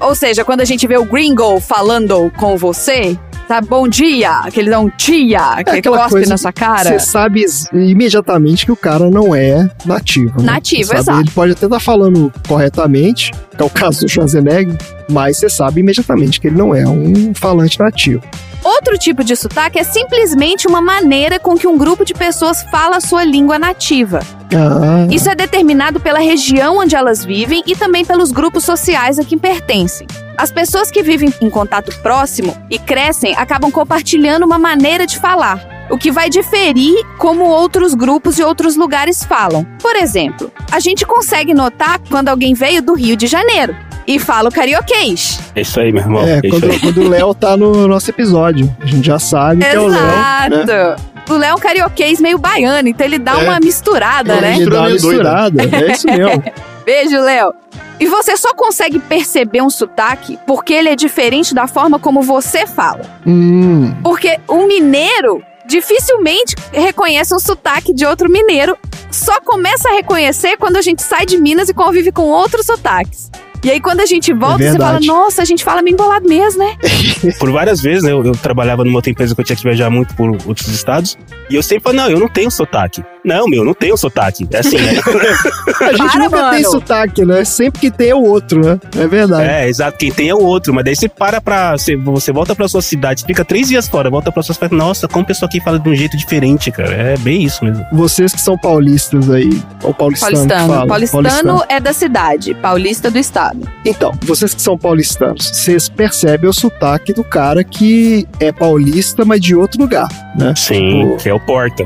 Ou 0.00 0.14
seja, 0.14 0.44
quando 0.44 0.60
a 0.60 0.64
gente 0.64 0.86
vê 0.86 0.96
o 0.96 1.04
gringo 1.04 1.60
falando 1.60 2.30
com 2.36 2.56
você, 2.56 3.18
sabe, 3.46 3.66
bom 3.68 3.88
dia, 3.88 4.42
que 4.52 4.60
ele 4.60 4.70
dá 4.70 4.80
um 4.80 4.88
tia, 4.88 5.62
que 5.64 5.70
É 5.70 5.82
cospe 5.82 6.10
coisa 6.10 6.30
na 6.30 6.36
sua 6.38 6.52
cara. 6.52 6.84
Você 6.90 7.00
sabe 7.00 7.44
imediatamente 7.72 8.64
que 8.64 8.72
o 8.72 8.76
cara 8.76 9.10
não 9.10 9.34
é 9.34 9.68
nativo. 9.84 10.40
né? 10.40 10.52
Nativo, 10.52 10.88
sabe, 10.88 11.00
exato. 11.00 11.20
Ele 11.20 11.30
pode 11.30 11.52
até 11.52 11.66
estar 11.66 11.80
falando 11.80 12.32
corretamente, 12.48 13.30
que 13.56 13.62
é 13.62 13.64
o 13.64 13.70
caso 13.70 14.00
do 14.00 14.08
Schwarzenegger, 14.08 14.76
mas 15.10 15.38
você 15.38 15.48
sabe 15.48 15.80
imediatamente 15.80 16.40
que 16.40 16.48
ele 16.48 16.56
não 16.56 16.74
é 16.74 16.86
um 16.86 17.32
falante 17.34 17.78
nativo. 17.78 18.22
Outro 18.64 18.96
tipo 18.96 19.22
de 19.22 19.36
sotaque 19.36 19.78
é 19.78 19.84
simplesmente 19.84 20.66
uma 20.66 20.80
maneira 20.80 21.38
com 21.38 21.54
que 21.54 21.66
um 21.66 21.76
grupo 21.76 22.02
de 22.02 22.14
pessoas 22.14 22.62
fala 22.70 22.96
a 22.96 23.00
sua 23.00 23.22
língua 23.22 23.58
nativa. 23.58 24.20
Ah, 24.54 25.06
Isso 25.10 25.28
é 25.28 25.34
determinado 25.34 26.00
pela 26.00 26.18
região 26.18 26.78
onde 26.78 26.96
elas 26.96 27.22
vivem 27.22 27.62
e 27.66 27.76
também 27.76 28.06
pelos 28.06 28.32
grupos 28.32 28.64
sociais 28.64 29.18
a 29.18 29.24
que 29.24 29.36
pertencem. 29.36 30.06
As 30.38 30.50
pessoas 30.50 30.90
que 30.90 31.02
vivem 31.02 31.32
em 31.42 31.50
contato 31.50 31.94
próximo 32.00 32.56
e 32.70 32.78
crescem 32.78 33.36
acabam 33.36 33.70
compartilhando 33.70 34.46
uma 34.46 34.58
maneira 34.58 35.06
de 35.06 35.18
falar, 35.18 35.86
o 35.90 35.98
que 35.98 36.10
vai 36.10 36.30
diferir 36.30 36.96
como 37.18 37.44
outros 37.44 37.92
grupos 37.92 38.38
e 38.38 38.42
outros 38.42 38.76
lugares 38.76 39.22
falam. 39.22 39.64
Por 39.82 39.94
exemplo, 39.94 40.50
a 40.72 40.80
gente 40.80 41.04
consegue 41.04 41.52
notar 41.52 42.00
quando 42.08 42.30
alguém 42.30 42.54
veio 42.54 42.80
do 42.80 42.94
Rio 42.94 43.14
de 43.16 43.26
Janeiro 43.26 43.76
e 44.06 44.18
fala 44.18 44.48
o 44.48 44.52
carioquês. 44.52 45.40
É 45.54 45.60
isso 45.62 45.78
aí, 45.80 45.92
meu 45.92 46.02
irmão. 46.02 46.22
é, 46.22 46.38
É, 46.38 46.40
quando, 46.48 46.80
quando 46.80 47.00
o 47.02 47.08
Léo 47.08 47.34
tá 47.34 47.56
no 47.56 47.86
nosso 47.88 48.10
episódio. 48.10 48.74
A 48.80 48.86
gente 48.86 49.06
já 49.06 49.18
sabe 49.18 49.60
que 49.60 49.66
é 49.66 49.78
o 49.78 49.86
Léo. 49.86 50.00
Exato. 50.00 50.66
Né? 50.66 50.96
O 51.28 51.32
Léo 51.34 51.50
é 51.50 51.54
um 51.54 51.58
carioquês 51.58 52.20
meio 52.20 52.36
baiano, 52.38 52.86
então 52.88 53.06
ele 53.06 53.18
dá 53.18 53.40
É. 53.40 53.44
uma 53.44 53.58
misturada, 53.60 54.40
né? 54.40 54.56
Ele 54.56 54.68
dá 54.70 54.80
uma 54.80 54.90
misturada. 54.90 55.62
É 55.62 55.92
isso 55.92 56.06
mesmo. 56.06 56.42
Beijo, 56.84 57.18
Léo. 57.20 57.54
E 57.98 58.06
você 58.06 58.36
só 58.36 58.52
consegue 58.52 58.98
perceber 58.98 59.62
um 59.62 59.70
sotaque 59.70 60.38
porque 60.46 60.74
ele 60.74 60.88
é 60.90 60.96
diferente 60.96 61.54
da 61.54 61.66
forma 61.66 61.98
como 61.98 62.20
você 62.22 62.66
fala. 62.66 63.00
hum, 63.26 63.94
Porque 64.02 64.38
o 64.48 64.66
mineiro 64.66 65.42
dificilmente 65.66 66.54
reconhece 66.72 67.34
um 67.34 67.38
sotaque 67.38 67.94
de 67.94 68.04
outro 68.04 68.30
mineiro. 68.30 68.76
Só 69.10 69.40
começa 69.40 69.88
a 69.88 69.92
reconhecer 69.92 70.56
quando 70.56 70.76
a 70.76 70.82
gente 70.82 71.02
sai 71.02 71.24
de 71.24 71.38
Minas 71.38 71.68
e 71.68 71.74
convive 71.74 72.10
com 72.10 72.22
outros 72.22 72.66
sotaques. 72.66 73.30
E 73.64 73.70
aí, 73.70 73.80
quando 73.80 74.00
a 74.00 74.06
gente 74.06 74.30
volta, 74.34 74.62
você 74.62 74.76
fala. 74.76 75.00
Nossa, 75.00 75.40
a 75.40 75.44
gente 75.44 75.64
fala 75.64 75.80
meio 75.80 75.94
embolado 75.94 76.28
mesmo, 76.28 76.62
né? 76.62 76.76
Por 77.40 77.50
várias 77.50 77.80
vezes, 77.80 78.04
né, 78.04 78.12
eu, 78.12 78.22
eu 78.22 78.32
trabalhava 78.32 78.84
numa 78.84 78.96
outra 78.96 79.10
empresa 79.10 79.34
que 79.34 79.40
eu 79.40 79.44
tinha 79.44 79.56
que 79.56 79.62
viajar 79.62 79.88
muito 79.88 80.14
por 80.14 80.30
outros 80.46 80.68
estados. 80.68 81.16
E 81.48 81.54
eu 81.54 81.62
sempre 81.62 81.84
falo, 81.84 81.96
não, 81.96 82.10
eu 82.10 82.20
não 82.20 82.28
tenho 82.28 82.50
sotaque. 82.50 83.02
Não, 83.24 83.46
meu, 83.48 83.60
eu 83.60 83.64
não 83.64 83.74
tenho 83.74 83.96
sotaque. 83.96 84.46
É 84.52 84.58
assim, 84.58 84.76
né? 84.76 84.92
A 85.80 85.92
gente 85.92 86.12
Para, 86.12 86.18
nunca 86.18 86.50
tem 86.50 86.62
mano. 86.62 86.70
sotaque, 86.70 87.24
né? 87.24 87.44
Sempre 87.44 87.80
que 87.80 87.90
tem 87.90 88.10
é 88.10 88.14
o 88.14 88.22
outro, 88.22 88.60
né? 88.60 88.78
É 88.98 89.06
verdade. 89.06 89.48
é, 89.48 89.68
exato. 89.68 89.96
Quem 89.98 90.12
tem 90.12 90.28
é 90.28 90.34
o 90.34 90.42
outro. 90.42 90.74
Mas 90.74 90.84
daí 90.84 90.94
você 90.96 91.08
para 91.08 91.40
pra. 91.40 91.72
Você, 91.72 91.96
você 91.96 92.32
volta 92.32 92.54
pra 92.54 92.68
sua 92.68 92.82
cidade, 92.82 93.24
fica 93.24 93.44
três 93.44 93.68
dias 93.68 93.88
fora, 93.88 94.10
volta 94.10 94.30
pra 94.30 94.42
sua 94.42 94.54
cidade. 94.54 94.74
Nossa, 94.74 95.08
como 95.08 95.24
a 95.24 95.26
pessoa 95.26 95.48
aqui 95.48 95.60
fala 95.60 95.78
de 95.78 95.88
um 95.88 95.94
jeito 95.94 96.16
diferente, 96.16 96.70
cara. 96.70 96.92
É 96.94 97.16
bem 97.16 97.42
isso 97.42 97.64
mesmo. 97.64 97.84
Vocês 97.92 98.32
que 98.32 98.40
são 98.40 98.58
paulistas 98.58 99.30
aí, 99.30 99.60
ou 99.82 99.94
paulistano, 99.94 100.32
que 100.32 100.48
Paulistano. 100.48 100.68
fala. 100.74 100.86
Paulistano 100.86 101.62
é 101.68 101.80
da 101.80 101.92
cidade, 101.92 102.54
paulista 102.54 103.10
do 103.10 103.18
estado. 103.18 103.60
Então, 103.84 104.12
vocês 104.22 104.52
que 104.54 104.60
são 104.60 104.76
paulistanos, 104.76 105.48
vocês 105.48 105.88
percebem 105.88 106.48
o 106.48 106.52
sotaque 106.52 107.12
do 107.12 107.24
cara 107.24 107.64
que 107.64 108.26
é 108.38 108.52
paulista, 108.52 109.24
mas 109.24 109.40
de 109.40 109.54
outro 109.54 109.80
lugar, 109.80 110.08
né? 110.38 110.52
Sim, 110.56 111.08
Pô. 111.08 111.16
que 111.16 111.28
é 111.28 111.34
o 111.34 111.40
Porta. 111.40 111.84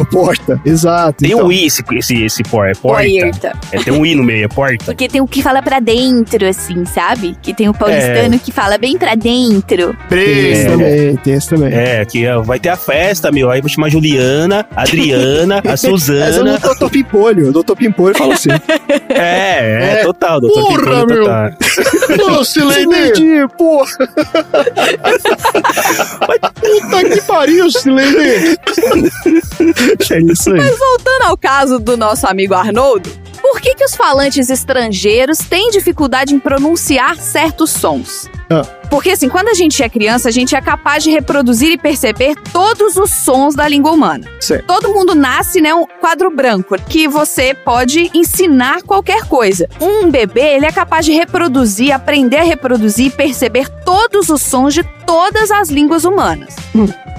É 0.00 0.04
Porta, 0.04 0.60
exato. 0.64 1.18
Tem 1.24 1.32
então. 1.32 1.46
um 1.46 1.52
I 1.52 1.66
esse, 1.66 1.82
esse, 1.92 2.24
esse 2.24 2.42
por, 2.44 2.66
é 2.66 2.74
Porta. 2.74 3.02
Poirta. 3.08 3.52
É, 3.72 3.78
tem 3.82 3.92
um 3.92 4.04
I 4.06 4.14
no 4.14 4.22
meio, 4.22 4.44
é 4.44 4.48
Porta. 4.48 4.84
Porque 4.84 5.08
tem 5.08 5.20
o 5.20 5.26
que 5.26 5.42
fala 5.42 5.62
pra 5.62 5.80
dentro, 5.80 6.46
assim, 6.46 6.84
sabe? 6.84 7.36
Que 7.42 7.52
tem 7.54 7.68
o 7.68 7.74
paulistano 7.74 8.38
que 8.38 8.52
fala 8.52 8.78
bem 8.78 8.96
pra 8.98 9.14
dentro. 9.14 9.96
Tem 10.08 10.50
esse 10.52 10.66
É. 10.66 10.70
também, 10.70 11.16
tem 11.16 11.34
esse 11.34 11.48
também. 11.48 11.72
É, 11.74 12.04
que 12.04 12.24
vai 12.44 12.58
ter 12.58 12.68
a 12.70 12.76
festa, 12.76 13.30
meu. 13.32 13.50
Aí 13.50 13.60
vou 13.60 13.68
chamar 13.68 13.88
a 13.88 13.90
Juliana, 13.90 14.66
a 14.74 14.82
Adriana, 14.82 15.58
a 15.58 15.62
Mas 15.68 15.84
é 15.84 15.88
o 15.90 15.98
Suzana. 15.98 16.58
Doutor 16.58 16.90
Pimpolho. 16.90 17.48
O 17.48 17.52
Doutor 17.52 17.76
Pimpolho 17.76 18.16
fala 18.16 18.34
assim. 18.34 18.48
É, 19.10 19.18
é, 19.18 20.00
É. 20.00 20.04
total, 20.04 20.40
doutor 20.40 20.62
Porra, 20.62 20.78
Pimpolho, 20.78 21.06
meu. 21.06 21.24
total. 21.24 22.44
Silene! 22.44 22.84
Sileidi, 23.14 23.48
porra. 23.56 24.08
Puta 26.60 27.04
que 27.10 27.20
pariu, 27.22 27.70
Silene! 27.70 28.56
É 30.10 30.20
isso 30.20 30.52
aí. 30.52 30.60
Voltando 30.60 31.22
ao 31.24 31.36
caso 31.36 31.78
do 31.78 31.96
nosso 31.96 32.26
amigo 32.26 32.54
Arnoldo, 32.54 33.10
por 33.40 33.60
que, 33.60 33.74
que 33.74 33.84
os 33.84 33.94
falantes 33.94 34.50
estrangeiros 34.50 35.38
têm 35.38 35.70
dificuldade 35.70 36.34
em 36.34 36.38
pronunciar 36.38 37.16
certos 37.16 37.70
sons? 37.70 38.28
Ah. 38.50 38.62
Porque 38.90 39.10
assim, 39.10 39.28
quando 39.28 39.48
a 39.48 39.54
gente 39.54 39.82
é 39.82 39.88
criança, 39.88 40.28
a 40.28 40.32
gente 40.32 40.56
é 40.56 40.60
capaz 40.60 41.04
de 41.04 41.10
reproduzir 41.10 41.72
e 41.72 41.78
perceber 41.78 42.34
todos 42.52 42.96
os 42.96 43.10
sons 43.10 43.54
da 43.54 43.68
língua 43.68 43.92
humana. 43.92 44.26
Certo. 44.40 44.66
Todo 44.66 44.92
mundo 44.92 45.14
nasce, 45.14 45.60
né, 45.60 45.74
um 45.74 45.86
quadro 45.86 46.30
branco, 46.30 46.76
que 46.88 47.06
você 47.06 47.54
pode 47.54 48.10
ensinar 48.14 48.82
qualquer 48.82 49.24
coisa. 49.24 49.68
Um 49.80 50.10
bebê, 50.10 50.56
ele 50.56 50.66
é 50.66 50.72
capaz 50.72 51.04
de 51.04 51.12
reproduzir, 51.12 51.92
aprender 51.92 52.38
a 52.38 52.44
reproduzir 52.44 53.06
e 53.06 53.10
perceber 53.10 53.68
todos 53.84 54.30
os 54.30 54.40
sons 54.40 54.72
de 54.72 54.82
todas 55.06 55.50
as 55.50 55.68
línguas 55.68 56.04
humanas. 56.04 56.56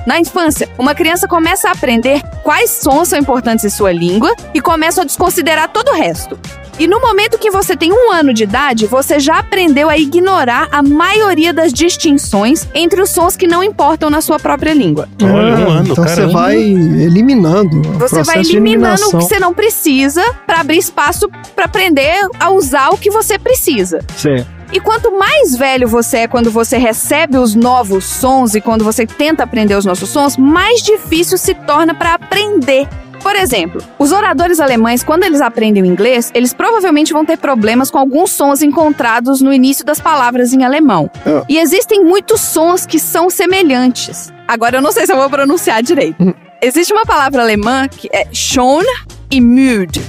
Na 0.06 0.20
infância, 0.20 0.68
uma 0.78 0.96
criança 0.96 1.28
começa 1.28 1.68
a 1.70 1.72
aprender 1.72 2.22
quais 2.44 2.70
sons 2.72 3.10
são 3.10 3.20
importantes 3.20 3.66
em 3.66 3.70
sua 3.70 3.92
língua 3.92 4.34
e 4.54 4.62
começa 4.62 5.02
a 5.02 5.06
desconsiderar 5.06 5.70
todo 5.70 5.90
o 5.90 5.94
resto. 5.96 6.38
E 6.80 6.88
no 6.88 7.02
momento 7.02 7.38
que 7.38 7.52
você 7.52 7.76
tem 7.76 7.92
um 7.92 8.10
ano 8.10 8.34
de 8.34 8.44
idade, 8.44 8.86
você 8.88 9.20
já 9.20 9.40
aprendeu 9.40 9.90
a 9.90 9.98
ignorar 9.98 10.70
a 10.72 10.82
maioria 10.82 11.52
das 11.52 11.74
distinções 11.74 12.66
entre 12.74 13.02
os 13.02 13.10
sons 13.10 13.36
que 13.36 13.46
não 13.46 13.62
importam 13.62 14.10
na 14.10 14.22
sua 14.22 14.40
própria 14.40 14.74
língua. 14.74 15.10
Olha, 15.22 15.32
um 15.58 15.70
Ah, 15.70 15.74
ano, 15.80 15.92
então 15.92 15.96
você 16.06 16.16
caramba. 16.16 16.32
vai 16.34 16.56
eliminando 16.58 17.80
o 17.82 18.00
Você 18.00 18.24
vai 18.24 18.40
eliminando 18.40 19.02
o 19.08 19.10
que 19.10 19.16
você 19.26 19.40
não 19.40 19.54
precisa 19.54 20.24
para 20.48 20.62
abrir 20.62 20.78
espaço 20.78 21.30
para 21.54 21.66
aprender 21.66 22.16
a 22.40 22.50
usar 22.50 22.90
o 22.92 22.98
que 22.98 23.12
você 23.12 23.38
precisa. 23.38 24.00
Certo. 24.16 24.48
E 24.72 24.80
quanto 24.80 25.12
mais 25.18 25.56
velho 25.56 25.88
você 25.88 26.20
é 26.20 26.28
quando 26.28 26.52
você 26.52 26.78
recebe 26.78 27.38
os 27.38 27.56
novos 27.56 28.06
sons 28.06 28.54
e 28.54 28.62
quando 28.62 28.84
você 28.84 29.06
tenta 29.06 29.44
aprender 29.44 29.76
os 29.76 29.86
nossos 29.86 30.10
sons, 30.10 30.38
mais 30.38 30.82
difícil 30.82 31.38
se 31.38 31.54
torna 31.54 31.96
para 31.96 32.14
aprender. 32.14 32.88
Por 33.22 33.36
exemplo, 33.36 33.82
os 33.98 34.12
oradores 34.12 34.60
alemães, 34.60 35.04
quando 35.04 35.24
eles 35.24 35.42
aprendem 35.42 35.84
o 35.84 35.86
inglês, 35.86 36.32
eles 36.34 36.54
provavelmente 36.54 37.12
vão 37.12 37.26
ter 37.26 37.38
problemas 37.38 37.92
com 37.92 37.98
alguns 37.98 38.32
sons 38.32 38.62
encontrados 38.62 39.42
no 39.42 39.52
início 39.52 39.86
das 39.86 40.00
palavras 40.00 40.54
em 40.54 40.64
alemão. 40.64 41.10
Ah. 41.26 41.44
E 41.50 41.58
existem 41.58 42.04
muitos 42.04 42.40
sons 42.40 42.86
que 42.86 43.00
são 43.00 43.30
semelhantes. 43.30 44.32
Agora, 44.48 44.78
eu 44.78 44.82
não 44.82 44.92
sei 44.92 45.06
se 45.06 45.12
eu 45.12 45.18
vou 45.18 45.30
pronunciar 45.30 45.84
direito. 45.84 46.34
Existe 46.62 46.94
uma 46.94 47.06
palavra 47.06 47.42
alemã 47.42 47.88
que 47.88 48.10
é 48.12 48.28
schon 48.34 48.84
e 49.32 49.40
müde, 49.40 50.02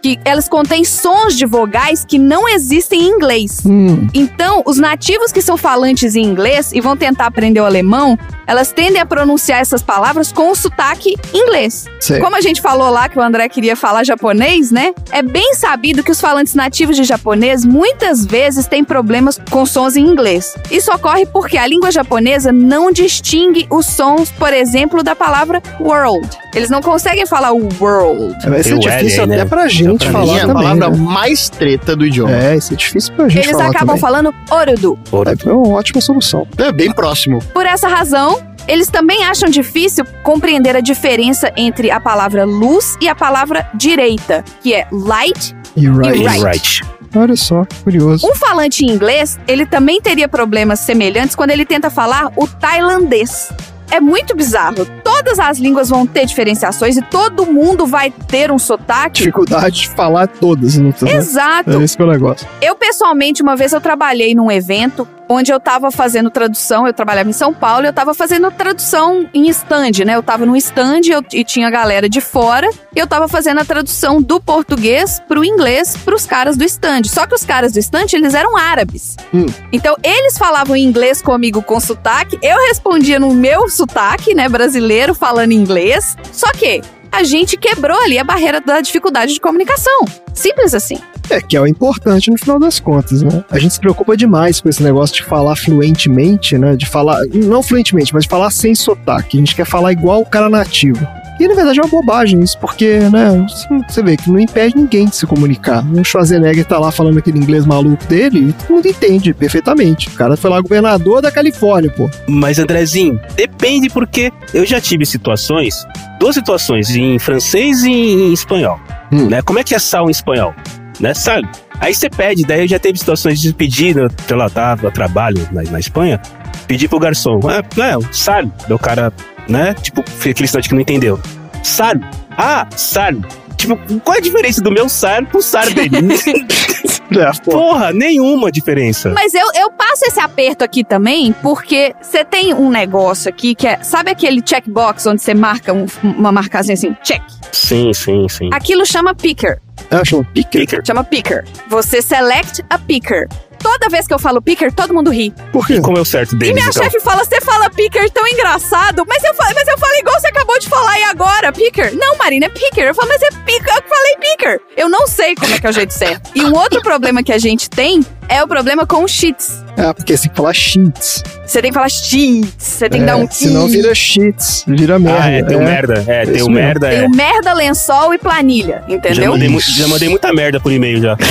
que 0.00 0.18
elas 0.24 0.48
contêm 0.48 0.84
sons 0.84 1.36
de 1.36 1.44
vogais 1.46 2.04
que 2.04 2.18
não 2.18 2.48
existem 2.48 3.02
em 3.02 3.08
inglês. 3.08 3.60
Hum, 3.66 4.06
Então, 4.14 4.62
os 4.64 4.78
nativos 4.78 5.32
que 5.32 5.42
são 5.42 5.56
falantes 5.56 6.14
em 6.14 6.22
inglês 6.24 6.72
e 6.72 6.80
vão 6.80 6.96
tentar 6.96 7.26
aprender 7.26 7.60
o 7.60 7.64
alemão, 7.64 8.18
elas 8.46 8.72
tendem 8.72 9.00
a 9.00 9.06
pronunciar 9.06 9.60
essas 9.60 9.82
palavras 9.82 10.32
com 10.32 10.50
o 10.50 10.54
sotaque 10.54 11.14
inglês. 11.34 11.86
certo. 12.00 12.22
Como 12.22 12.36
a 12.36 12.40
gente 12.40 12.60
falou 12.62 12.90
lá 12.90 13.08
que 13.08 13.18
o 13.18 13.22
André 13.22 13.48
queria 13.48 13.76
falar 13.76 14.04
japonês, 14.04 14.70
né? 14.70 14.94
É 15.10 15.22
bem 15.22 15.54
sabido 15.54 16.02
que 16.02 16.10
os 16.10 16.20
falantes 16.20 16.54
nativos 16.54 16.96
de 16.96 17.04
japonês 17.04 17.64
muitas 17.64 18.24
vezes 18.24 18.66
têm 18.66 18.82
problemas 18.84 19.38
com 19.50 19.66
sons 19.66 19.96
em 19.96 20.04
inglês. 20.06 20.54
Isso 20.70 20.90
ocorre 20.92 21.26
porque 21.26 21.58
a 21.58 21.66
língua 21.66 21.90
japonesa 21.90 22.52
não 22.52 22.90
distingue 22.90 23.66
os 23.70 23.86
sons, 23.86 24.30
por 24.30 24.52
exemplo, 24.52 25.02
da 25.02 25.14
palavra 25.14 25.62
world. 25.80 26.26
Eles 26.54 26.70
não 26.70 26.80
conseguem 26.80 27.26
falar 27.26 27.52
o 27.52 27.68
world. 27.80 28.34
Vai 28.48 28.62
ser 28.62 28.74
o 28.74 28.78
difícil 28.78 29.24
L 29.24 29.32
aí, 29.32 29.40
até 29.40 29.44
né? 29.44 29.44
pra 29.44 29.68
gente 29.68 29.87
pra 29.96 30.10
falar 30.10 30.24
Minha 30.24 30.40
também, 30.46 30.54
palavra 30.62 30.90
né? 30.90 30.96
mais 30.98 31.48
treta 31.48 31.96
do 31.96 32.04
idioma. 32.06 32.32
É, 32.32 32.56
isso 32.56 32.72
é 32.72 32.76
difícil 32.76 33.14
pra 33.14 33.28
gente 33.28 33.44
Eles 33.46 33.52
falar 33.52 33.70
acabam 33.70 33.86
também. 33.96 34.00
falando 34.00 34.34
orudu. 34.50 34.98
Ora, 35.12 35.34
É 35.46 35.50
uma 35.52 35.68
ótima 35.68 36.00
solução. 36.00 36.46
É 36.58 36.70
bem 36.72 36.92
próximo. 36.92 37.38
Por 37.54 37.64
essa 37.66 37.88
razão, 37.88 38.40
eles 38.66 38.88
também 38.88 39.24
acham 39.24 39.48
difícil 39.48 40.04
compreender 40.22 40.76
a 40.76 40.80
diferença 40.80 41.50
entre 41.56 41.90
a 41.90 41.98
palavra 42.00 42.44
luz 42.44 42.96
e 43.00 43.08
a 43.08 43.14
palavra 43.14 43.68
direita, 43.74 44.44
que 44.62 44.74
é 44.74 44.86
light. 44.92 45.54
E 45.76 45.88
right. 45.88 46.18
right. 46.24 46.44
right. 46.44 46.82
Olha 47.16 47.36
só, 47.36 47.64
curioso. 47.82 48.26
Um 48.28 48.34
falante 48.34 48.84
em 48.84 48.90
inglês, 48.90 49.38
ele 49.48 49.64
também 49.64 49.98
teria 50.00 50.28
problemas 50.28 50.80
semelhantes 50.80 51.34
quando 51.34 51.50
ele 51.50 51.64
tenta 51.64 51.88
falar 51.88 52.30
o 52.36 52.46
tailandês. 52.46 53.48
É 53.90 54.00
muito 54.00 54.36
bizarro. 54.36 54.84
Todas 55.02 55.38
as 55.38 55.58
línguas 55.58 55.88
vão 55.88 56.06
ter 56.06 56.26
diferenciações 56.26 56.96
e 56.96 57.02
todo 57.02 57.46
mundo 57.46 57.86
vai 57.86 58.10
ter 58.10 58.50
um 58.50 58.58
sotaque. 58.58 59.18
Dificuldade 59.18 59.80
de 59.80 59.88
falar 59.88 60.26
todas, 60.26 60.76
não 60.76 60.92
tá? 60.92 61.08
Exato. 61.10 61.70
É 61.70 61.82
esse 61.82 61.96
que 61.96 62.02
é 62.02 62.06
o 62.06 62.10
negócio. 62.10 62.46
Eu, 62.60 62.74
pessoalmente, 62.76 63.42
uma 63.42 63.56
vez 63.56 63.72
eu 63.72 63.80
trabalhei 63.80 64.34
num 64.34 64.50
evento 64.50 65.08
onde 65.28 65.52
eu 65.52 65.60
tava 65.60 65.90
fazendo 65.90 66.30
tradução, 66.30 66.86
eu 66.86 66.92
trabalhava 66.92 67.28
em 67.28 67.32
São 67.32 67.52
Paulo, 67.52 67.86
eu 67.86 67.92
tava 67.92 68.14
fazendo 68.14 68.50
tradução 68.50 69.28
em 69.34 69.48
stand, 69.48 70.04
né? 70.04 70.14
Eu 70.16 70.22
tava 70.22 70.46
num 70.46 70.56
stand 70.56 71.00
eu- 71.08 71.22
e 71.32 71.44
tinha 71.44 71.70
galera 71.70 72.08
de 72.08 72.20
fora, 72.20 72.68
e 72.94 72.98
eu 72.98 73.06
tava 73.06 73.28
fazendo 73.28 73.60
a 73.60 73.64
tradução 73.64 74.20
do 74.22 74.40
português 74.40 75.20
pro 75.28 75.44
inglês 75.44 75.96
pros 75.96 76.26
caras 76.26 76.56
do 76.56 76.64
stand. 76.64 77.02
Só 77.04 77.26
que 77.26 77.34
os 77.34 77.44
caras 77.44 77.72
do 77.72 77.78
stand, 77.78 78.06
eles 78.12 78.34
eram 78.34 78.56
árabes. 78.56 79.16
Hum. 79.32 79.46
Então, 79.72 79.96
eles 80.02 80.38
falavam 80.38 80.76
inglês 80.76 81.20
comigo 81.20 81.62
com 81.62 81.78
sotaque, 81.78 82.38
eu 82.42 82.56
respondia 82.68 83.18
no 83.20 83.32
meu 83.34 83.68
sotaque, 83.68 84.34
né, 84.34 84.48
brasileiro, 84.48 85.14
falando 85.14 85.52
inglês. 85.52 86.16
Só 86.32 86.50
que 86.52 86.80
a 87.10 87.22
gente 87.22 87.56
quebrou 87.56 87.98
ali 88.00 88.18
a 88.18 88.24
barreira 88.24 88.60
da 88.60 88.80
dificuldade 88.80 89.34
de 89.34 89.40
comunicação. 89.40 90.04
Simples 90.34 90.74
assim. 90.74 90.98
É, 91.30 91.40
que 91.40 91.56
é 91.56 91.60
o 91.60 91.66
importante 91.66 92.30
no 92.30 92.38
final 92.38 92.58
das 92.58 92.80
contas, 92.80 93.22
né? 93.22 93.44
A 93.50 93.58
gente 93.58 93.74
se 93.74 93.80
preocupa 93.80 94.16
demais 94.16 94.60
com 94.60 94.68
esse 94.68 94.82
negócio 94.82 95.16
de 95.16 95.24
falar 95.24 95.56
fluentemente, 95.56 96.56
né? 96.56 96.74
De 96.74 96.86
falar, 96.86 97.20
não 97.26 97.62
fluentemente, 97.62 98.14
mas 98.14 98.24
de 98.24 98.30
falar 98.30 98.50
sem 98.50 98.74
sotaque. 98.74 99.36
A 99.36 99.40
gente 99.40 99.54
quer 99.54 99.66
falar 99.66 99.92
igual 99.92 100.22
o 100.22 100.26
cara 100.26 100.48
nativo. 100.48 101.06
E 101.38 101.46
na 101.46 101.54
verdade 101.54 101.78
é 101.78 101.82
uma 101.82 101.88
bobagem 101.88 102.40
isso, 102.40 102.58
porque, 102.58 102.98
né, 102.98 103.46
você 103.88 104.02
vê 104.02 104.16
que 104.16 104.30
não 104.30 104.40
impede 104.40 104.76
ninguém 104.76 105.06
de 105.06 105.16
se 105.16 105.26
comunicar. 105.26 105.84
O 105.92 106.04
Schwarzenegger 106.04 106.64
tá 106.64 106.78
lá 106.78 106.90
falando 106.90 107.18
aquele 107.18 107.38
inglês 107.38 107.64
maluco 107.64 108.04
dele 108.06 108.48
e 108.48 108.52
todo 108.52 108.74
mundo 108.76 108.86
entende 108.86 109.32
perfeitamente. 109.32 110.08
O 110.08 110.12
cara 110.12 110.36
foi 110.36 110.50
lá 110.50 110.60
governador 110.60 111.22
da 111.22 111.30
Califórnia, 111.30 111.90
pô. 111.90 112.10
Mas, 112.28 112.58
Andrezinho, 112.58 113.20
depende 113.36 113.88
porque 113.88 114.32
eu 114.52 114.66
já 114.66 114.80
tive 114.80 115.06
situações, 115.06 115.86
duas 116.18 116.34
situações, 116.34 116.90
em 116.90 117.18
francês 117.18 117.84
e 117.84 117.90
em 117.90 118.32
espanhol. 118.32 118.80
Hum. 119.12 119.28
Né? 119.28 119.42
Como 119.42 119.58
é 119.58 119.64
que 119.64 119.74
é 119.74 119.78
sal 119.78 120.08
em 120.08 120.10
espanhol? 120.10 120.54
Né? 121.00 121.14
Sabe? 121.14 121.48
Aí 121.80 121.94
você 121.94 122.10
pede, 122.10 122.42
daí 122.42 122.66
já 122.66 122.78
teve 122.78 122.98
situações 122.98 123.40
de 123.40 123.52
pedir, 123.52 123.94
né, 123.94 124.08
sei 124.26 124.36
lá, 124.36 124.50
tava, 124.50 124.90
trabalho 124.90 125.48
na, 125.52 125.62
na 125.62 125.78
Espanha, 125.78 126.20
pedir 126.66 126.88
pro 126.88 126.98
garçom, 126.98 127.40
ah, 127.44 127.62
não, 127.76 128.02
sabe? 128.12 128.50
O 128.68 128.78
cara, 128.78 129.12
né? 129.48 129.74
Tipo, 129.74 130.00
aquele 130.02 130.44
instante 130.44 130.68
que 130.68 130.74
não 130.74 130.80
entendeu. 130.82 131.18
Sabe? 131.62 132.04
Ah, 132.36 132.66
sabe? 132.76 133.26
Tipo, 133.56 133.76
qual 134.00 134.14
é 134.14 134.18
a 134.18 134.22
diferença 134.22 134.60
do 134.60 134.70
meu 134.70 134.88
SAR 134.88 135.26
pro 135.26 135.42
SAR 135.42 135.66
dele? 135.72 135.90
É. 137.10 137.32
Porra, 137.50 137.90
nenhuma 137.90 138.52
diferença. 138.52 139.08
Mas 139.08 139.32
eu, 139.32 139.46
eu 139.54 139.70
passo 139.70 140.04
esse 140.06 140.20
aperto 140.20 140.62
aqui 140.62 140.84
também, 140.84 141.32
porque 141.42 141.94
você 142.02 142.22
tem 142.22 142.52
um 142.52 142.68
negócio 142.68 143.30
aqui 143.30 143.54
que 143.54 143.66
é. 143.66 143.82
Sabe 143.82 144.10
aquele 144.10 144.42
checkbox 144.44 145.06
onde 145.06 145.22
você 145.22 145.32
marca 145.32 145.72
um- 145.72 145.86
uma 146.02 146.30
marcazinha 146.30 146.74
assim, 146.74 146.94
check? 147.02 147.22
Sim, 147.50 147.94
sim, 147.94 148.28
sim. 148.28 148.50
Aquilo 148.52 148.84
chama 148.84 149.14
picker. 149.14 149.58
É, 149.90 150.04
chama 150.04 150.24
picker. 150.34 150.82
Chama 150.86 151.02
picker. 151.02 151.44
Você 151.68 152.02
select 152.02 152.62
a 152.68 152.78
picker. 152.78 153.26
Toda 153.58 153.88
vez 153.88 154.06
que 154.06 154.14
eu 154.14 154.18
falo 154.18 154.40
picker, 154.40 154.72
todo 154.72 154.94
mundo 154.94 155.10
ri. 155.10 155.32
Por 155.52 155.66
quê? 155.66 155.80
Como 155.80 155.98
é 155.98 156.00
o 156.00 156.04
certo 156.04 156.34
E 156.34 156.38
deles, 156.38 156.54
minha 156.54 156.68
então? 156.68 156.82
chefe 156.82 157.00
fala: 157.00 157.24
você 157.24 157.40
fala 157.40 157.68
picker 157.70 158.10
tão 158.10 158.26
engraçado, 158.26 159.04
mas 159.08 159.22
eu, 159.24 159.34
falo, 159.34 159.52
mas 159.54 159.68
eu 159.68 159.78
falei 159.78 160.00
igual 160.00 160.20
você 160.20 160.28
acabou 160.28 160.58
de 160.58 160.68
falar 160.68 160.90
aí 160.92 161.04
agora, 161.04 161.52
picker. 161.52 161.94
Não, 161.96 162.16
Marina, 162.16 162.46
é 162.46 162.48
picker. 162.48 162.84
Eu 162.88 162.94
falo, 162.94 163.08
mas 163.08 163.22
é 163.22 163.30
picker, 163.30 163.74
eu 163.74 163.82
falei 163.88 164.16
picker. 164.20 164.60
Eu 164.76 164.88
não 164.88 165.06
sei 165.06 165.34
como 165.34 165.52
é 165.54 165.58
que 165.58 165.66
é 165.66 165.70
o 165.70 165.72
jeito 165.72 165.92
certo. 165.92 166.30
E 166.34 166.44
um 166.44 166.54
outro 166.54 166.80
problema 166.82 167.22
que 167.22 167.32
a 167.32 167.38
gente 167.38 167.68
tem 167.68 168.04
é 168.28 168.42
o 168.42 168.48
problema 168.48 168.86
com 168.86 169.06
cheats. 169.08 169.62
É, 169.76 169.92
porque 169.92 170.16
você 170.16 170.22
tem 170.24 170.30
que 170.30 170.36
falar 170.36 170.52
sheets. 170.54 171.22
Você 171.48 171.62
tem 171.62 171.70
que 171.70 171.74
falar 171.74 171.88
cheats, 171.88 172.52
você 172.58 172.88
tem 172.90 173.00
que 173.00 173.04
É, 173.04 173.06
dar 173.06 173.16
um 173.16 173.28
Senão 173.30 173.66
i. 173.68 173.72
vira 173.72 173.94
sheets, 173.94 174.64
vira 174.68 174.98
merda. 174.98 175.22
Ah, 175.24 175.30
é, 175.30 175.42
tem 175.42 175.56
o 175.56 175.60
merda. 175.60 176.04
É, 176.06 176.24
tem 176.26 176.36
Isso 176.36 176.46
o 176.46 176.50
merda. 176.50 176.88
Tem 176.90 176.98
É. 176.98 177.06
o 177.06 177.10
merda, 177.10 177.54
lençol 177.54 178.12
e 178.12 178.18
planilha, 178.18 178.84
Já 178.86 178.94
entendeu? 178.94 179.32
mandei, 179.32 179.48
mu- 179.48 179.60
já 179.60 179.88
mandei 179.88 180.08
muita 180.10 180.30
merda 180.32 180.60
por 180.60 180.70
e-mail 180.70 181.00
já. 181.00 181.16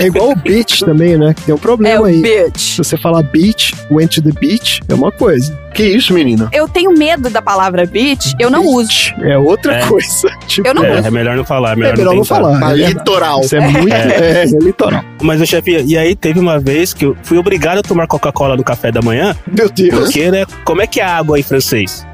É 0.00 0.06
igual 0.06 0.30
o 0.32 0.36
beach 0.36 0.84
também, 0.84 1.16
né? 1.16 1.32
Tem 1.44 1.54
um 1.54 1.58
É 1.58 1.60
problema 1.60 2.00
o 2.02 2.04
aí. 2.06 2.20
bitch. 2.20 2.58
Se 2.58 2.78
você 2.78 2.96
falar 2.96 3.22
beach, 3.22 3.72
went 3.88 4.08
to 4.16 4.20
the 4.22 4.32
beach, 4.32 4.80
é 4.88 4.94
uma 4.94 5.12
coisa. 5.12 5.56
Que 5.72 5.84
isso, 5.84 6.12
menina? 6.12 6.48
Eu 6.52 6.66
tenho 6.66 6.90
medo 6.92 7.30
da 7.30 7.40
palavra 7.40 7.86
bitch, 7.86 8.32
eu 8.40 8.50
não 8.50 8.64
uso. 8.66 9.12
É 9.22 9.38
outra 9.38 9.76
É. 9.76 9.86
coisa. 9.86 10.28
Tipo, 10.48 10.66
Eu 10.68 10.74
não 10.74 10.84
É, 10.84 10.98
uso. 10.98 11.06
é 11.06 11.10
melhor 11.12 11.36
não 11.36 11.44
falar, 11.44 11.70
é 11.70 11.72
é 11.72 11.76
melhor, 11.76 11.96
melhor 11.98 12.10
não 12.10 12.16
não 12.16 12.24
falar. 12.24 12.58
Pra 12.58 12.72
é 12.72 12.74
litoral. 12.88 13.40
Isso 13.42 13.54
é 13.56 13.60
muito. 13.60 13.92
É, 13.94 14.42
é 14.42 14.44
litoral. 14.46 15.04
Mas, 15.22 15.40
o 15.40 15.46
chefe, 15.46 15.82
e 15.86 15.96
aí 15.96 16.16
teve 16.16 16.40
uma 16.40 16.58
vez 16.58 16.92
que 16.92 17.04
eu 17.06 17.16
fui 17.22 17.38
obrigado 17.38 17.78
a 17.78 17.82
tomar 17.82 18.06
Coca-Cola 18.08 18.55
no 18.56 18.64
café 18.64 18.90
da 18.90 19.00
manhã, 19.02 19.34
Meu 19.46 19.68
Deus. 19.70 19.94
porque, 19.94 20.30
né, 20.30 20.44
como 20.64 20.82
é 20.82 20.86
que 20.86 21.00
é 21.00 21.04
água 21.04 21.38
em 21.38 21.42
francês? 21.42 22.06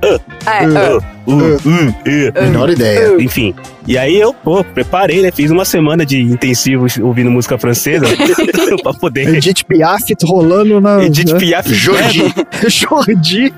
Ah, 0.45 0.63
É, 0.63 0.67
Uh. 0.67 0.99
uh, 0.99 1.33
uh, 1.35 1.55
uh, 1.55 2.39
uh. 2.39 2.43
Menor 2.43 2.69
ideia. 2.71 3.15
Enfim. 3.23 3.55
E 3.87 3.97
aí 3.97 4.19
eu, 4.21 4.35
pô, 4.35 4.65
preparei, 4.65 5.23
né? 5.23 5.31
Fiz 5.31 5.51
uma 5.53 5.65
semana 5.65 6.05
de 6.05 6.21
intensivo 6.21 6.87
ouvindo 7.01 7.31
música 7.31 7.57
francesa 7.57 8.07
pra 8.83 8.93
poder. 8.95 9.37
Edith 9.37 9.65
Piaf 9.69 10.03
rolando 10.25 10.81
na. 10.81 11.05
Edith 11.05 11.33
né? 11.33 11.39
Piaf. 11.39 11.73
Jordi. 11.73 12.35
Jordi. 12.69 13.55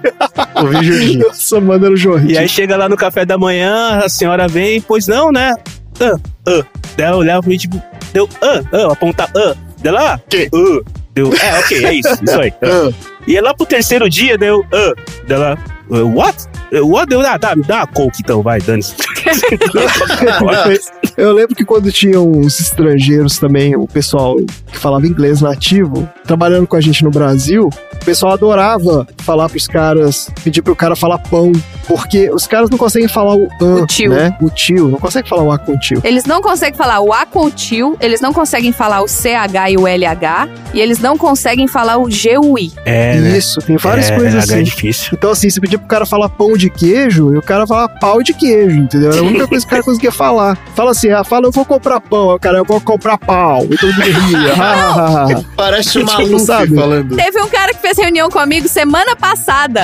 Ouvi 0.57 0.85
Jordi. 0.85 1.18
Nossa, 1.18 1.61
mano, 1.61 1.87
era 1.87 1.95
o 1.95 1.97
Jordi. 1.97 2.32
E 2.35 2.39
aí 2.39 2.49
chega 2.49 2.76
lá 2.76 2.87
no 2.89 2.97
café 2.97 3.24
da 3.24 3.39
manhã, 3.39 4.01
a 4.05 4.09
senhora 4.11 4.47
vem, 4.47 4.80
pois 4.82 5.07
não, 5.07 5.32
né? 5.32 5.55
Ah, 6.01 6.14
ah. 6.47 6.62
Daí 6.97 7.07
ela 7.07 7.16
olhava 7.16 7.41
pra 7.41 7.49
mim, 7.51 7.57
tipo, 7.57 7.82
deu, 8.12 8.28
ah, 8.43 8.61
ah, 8.72 8.93
apontar, 8.93 9.30
ah. 9.37 9.55
Dela, 9.80 10.14
ah, 10.14 10.20
Que? 10.28 10.49
ah. 10.55 10.80
Deu, 11.15 11.33
é, 11.33 11.59
ok, 11.61 11.87
é 11.87 11.95
isso, 11.95 12.12
isso 12.25 12.41
aí. 12.41 12.53
Ah. 12.62 12.93
E 13.27 13.37
é 13.37 13.41
lá 13.41 13.55
pro 13.55 13.65
terceiro 13.65 14.11
dia, 14.11 14.37
deu, 14.37 14.67
ah, 14.73 14.95
dela, 15.27 15.55
uh, 15.55 15.74
what? 15.91 16.49
Uh, 16.72 16.87
What? 16.89 17.09
Deu, 17.09 17.20
ah, 17.20 17.37
dá, 17.37 17.55
me 17.55 17.62
dá 17.62 17.76
uma 17.78 17.87
coke 17.87 18.18
então, 18.20 18.43
vai, 18.43 18.61
dane-se. 18.61 18.95
Eu 21.16 21.32
lembro 21.32 21.55
que 21.55 21.64
quando 21.64 21.93
tinham 21.93 22.28
uns 22.28 22.59
estrangeiros 22.59 23.39
também, 23.39 23.76
o 23.76 23.87
pessoal 23.87 24.37
que 24.37 24.76
falava 24.78 25.07
inglês 25.07 25.41
nativo, 25.41 26.09
trabalhando 26.24 26.66
com 26.66 26.74
a 26.76 26.80
gente 26.80 27.05
no 27.05 27.11
Brasil, 27.11 27.68
o 27.93 28.05
pessoal 28.05 28.32
adorava 28.32 29.07
falar 29.18 29.49
pros 29.49 29.66
caras, 29.68 30.28
pedir 30.43 30.62
pro 30.62 30.74
cara 30.74 30.97
falar 30.97 31.18
pão, 31.18 31.53
porque 31.87 32.30
os 32.30 32.47
caras 32.47 32.68
não 32.68 32.76
conseguem 32.76 33.09
falar 33.09 33.37
o 33.37 33.49
an, 33.61 33.82
O 33.82 33.87
tio. 33.87 34.11
né? 34.11 34.37
O 34.41 34.51
tio, 34.51 34.89
não 34.89 34.99
consegue 34.99 35.28
falar 35.28 35.43
o 35.43 35.53
a 35.53 35.59
com 35.59 35.72
o 35.72 35.78
tio. 35.78 36.01
Eles 36.03 36.24
não 36.24 36.43
conseguem 36.43 36.76
falar 36.76 37.01
o 37.01 37.12
A 37.12 37.24
com 37.24 37.45
o 37.47 37.51
tio, 37.51 37.97
eles 38.01 38.20
não 38.20 38.32
conseguem 38.32 38.72
falar 38.72 39.03
o 39.03 39.09
CH 39.09 39.70
e 39.70 39.76
o 39.76 39.87
LH, 39.87 40.49
e 40.74 40.80
eles 40.80 40.99
não 40.99 41.16
conseguem 41.16 41.68
falar 41.68 41.99
o 41.99 42.11
G 42.11 42.37
o 42.39 42.59
I. 42.59 42.72
É, 42.85 43.16
né? 43.16 43.39
Isso, 43.39 43.61
tem 43.61 43.76
várias 43.76 44.11
é, 44.11 44.16
coisas 44.16 44.51
é 44.51 44.55
assim. 44.55 44.62
difícil. 44.64 45.11
Então, 45.12 45.30
assim, 45.30 45.49
você 45.49 45.61
pedir 45.61 45.74
pro 45.79 45.87
cara 45.89 46.07
falar 46.07 46.29
pão 46.29 46.57
de 46.57 46.68
queijo, 46.70 47.35
e 47.35 47.39
o 47.39 47.43
cara 47.43 47.66
fala 47.66 47.89
pau 47.89 48.22
de 48.22 48.33
queijo, 48.35 48.77
entendeu? 48.77 49.11
Era 49.12 49.20
a 49.20 49.25
única 49.25 49.47
coisa 49.47 49.64
que 49.64 49.68
o 49.68 49.70
cara 49.70 49.83
conseguia 49.83 50.12
falar. 50.12 50.57
Fala 50.75 50.91
assim, 50.91 51.11
ah, 51.11 51.25
fala, 51.25 51.47
eu 51.47 51.51
vou 51.53 51.64
comprar 51.64 52.01
pão. 52.01 52.35
O 52.35 52.39
cara, 52.39 52.59
eu 52.59 52.64
vou 52.64 52.81
comprar 52.81 53.18
pau. 53.18 53.64
E 53.70 53.77
todo 53.77 53.93
mundo 53.93 54.03
ria. 54.03 54.55
Parece 55.57 55.99
o 55.99 56.05
Tipo, 56.05 56.12
maluco 56.22 56.39
sabe? 56.41 56.75
falando. 56.75 57.16
Teve 57.16 57.41
um 57.41 57.49
cara 57.49 57.72
que 57.72 57.81
fez 57.81 57.97
reunião 57.99 58.29
comigo 58.29 58.68
semana 58.68 59.16
passada, 59.16 59.83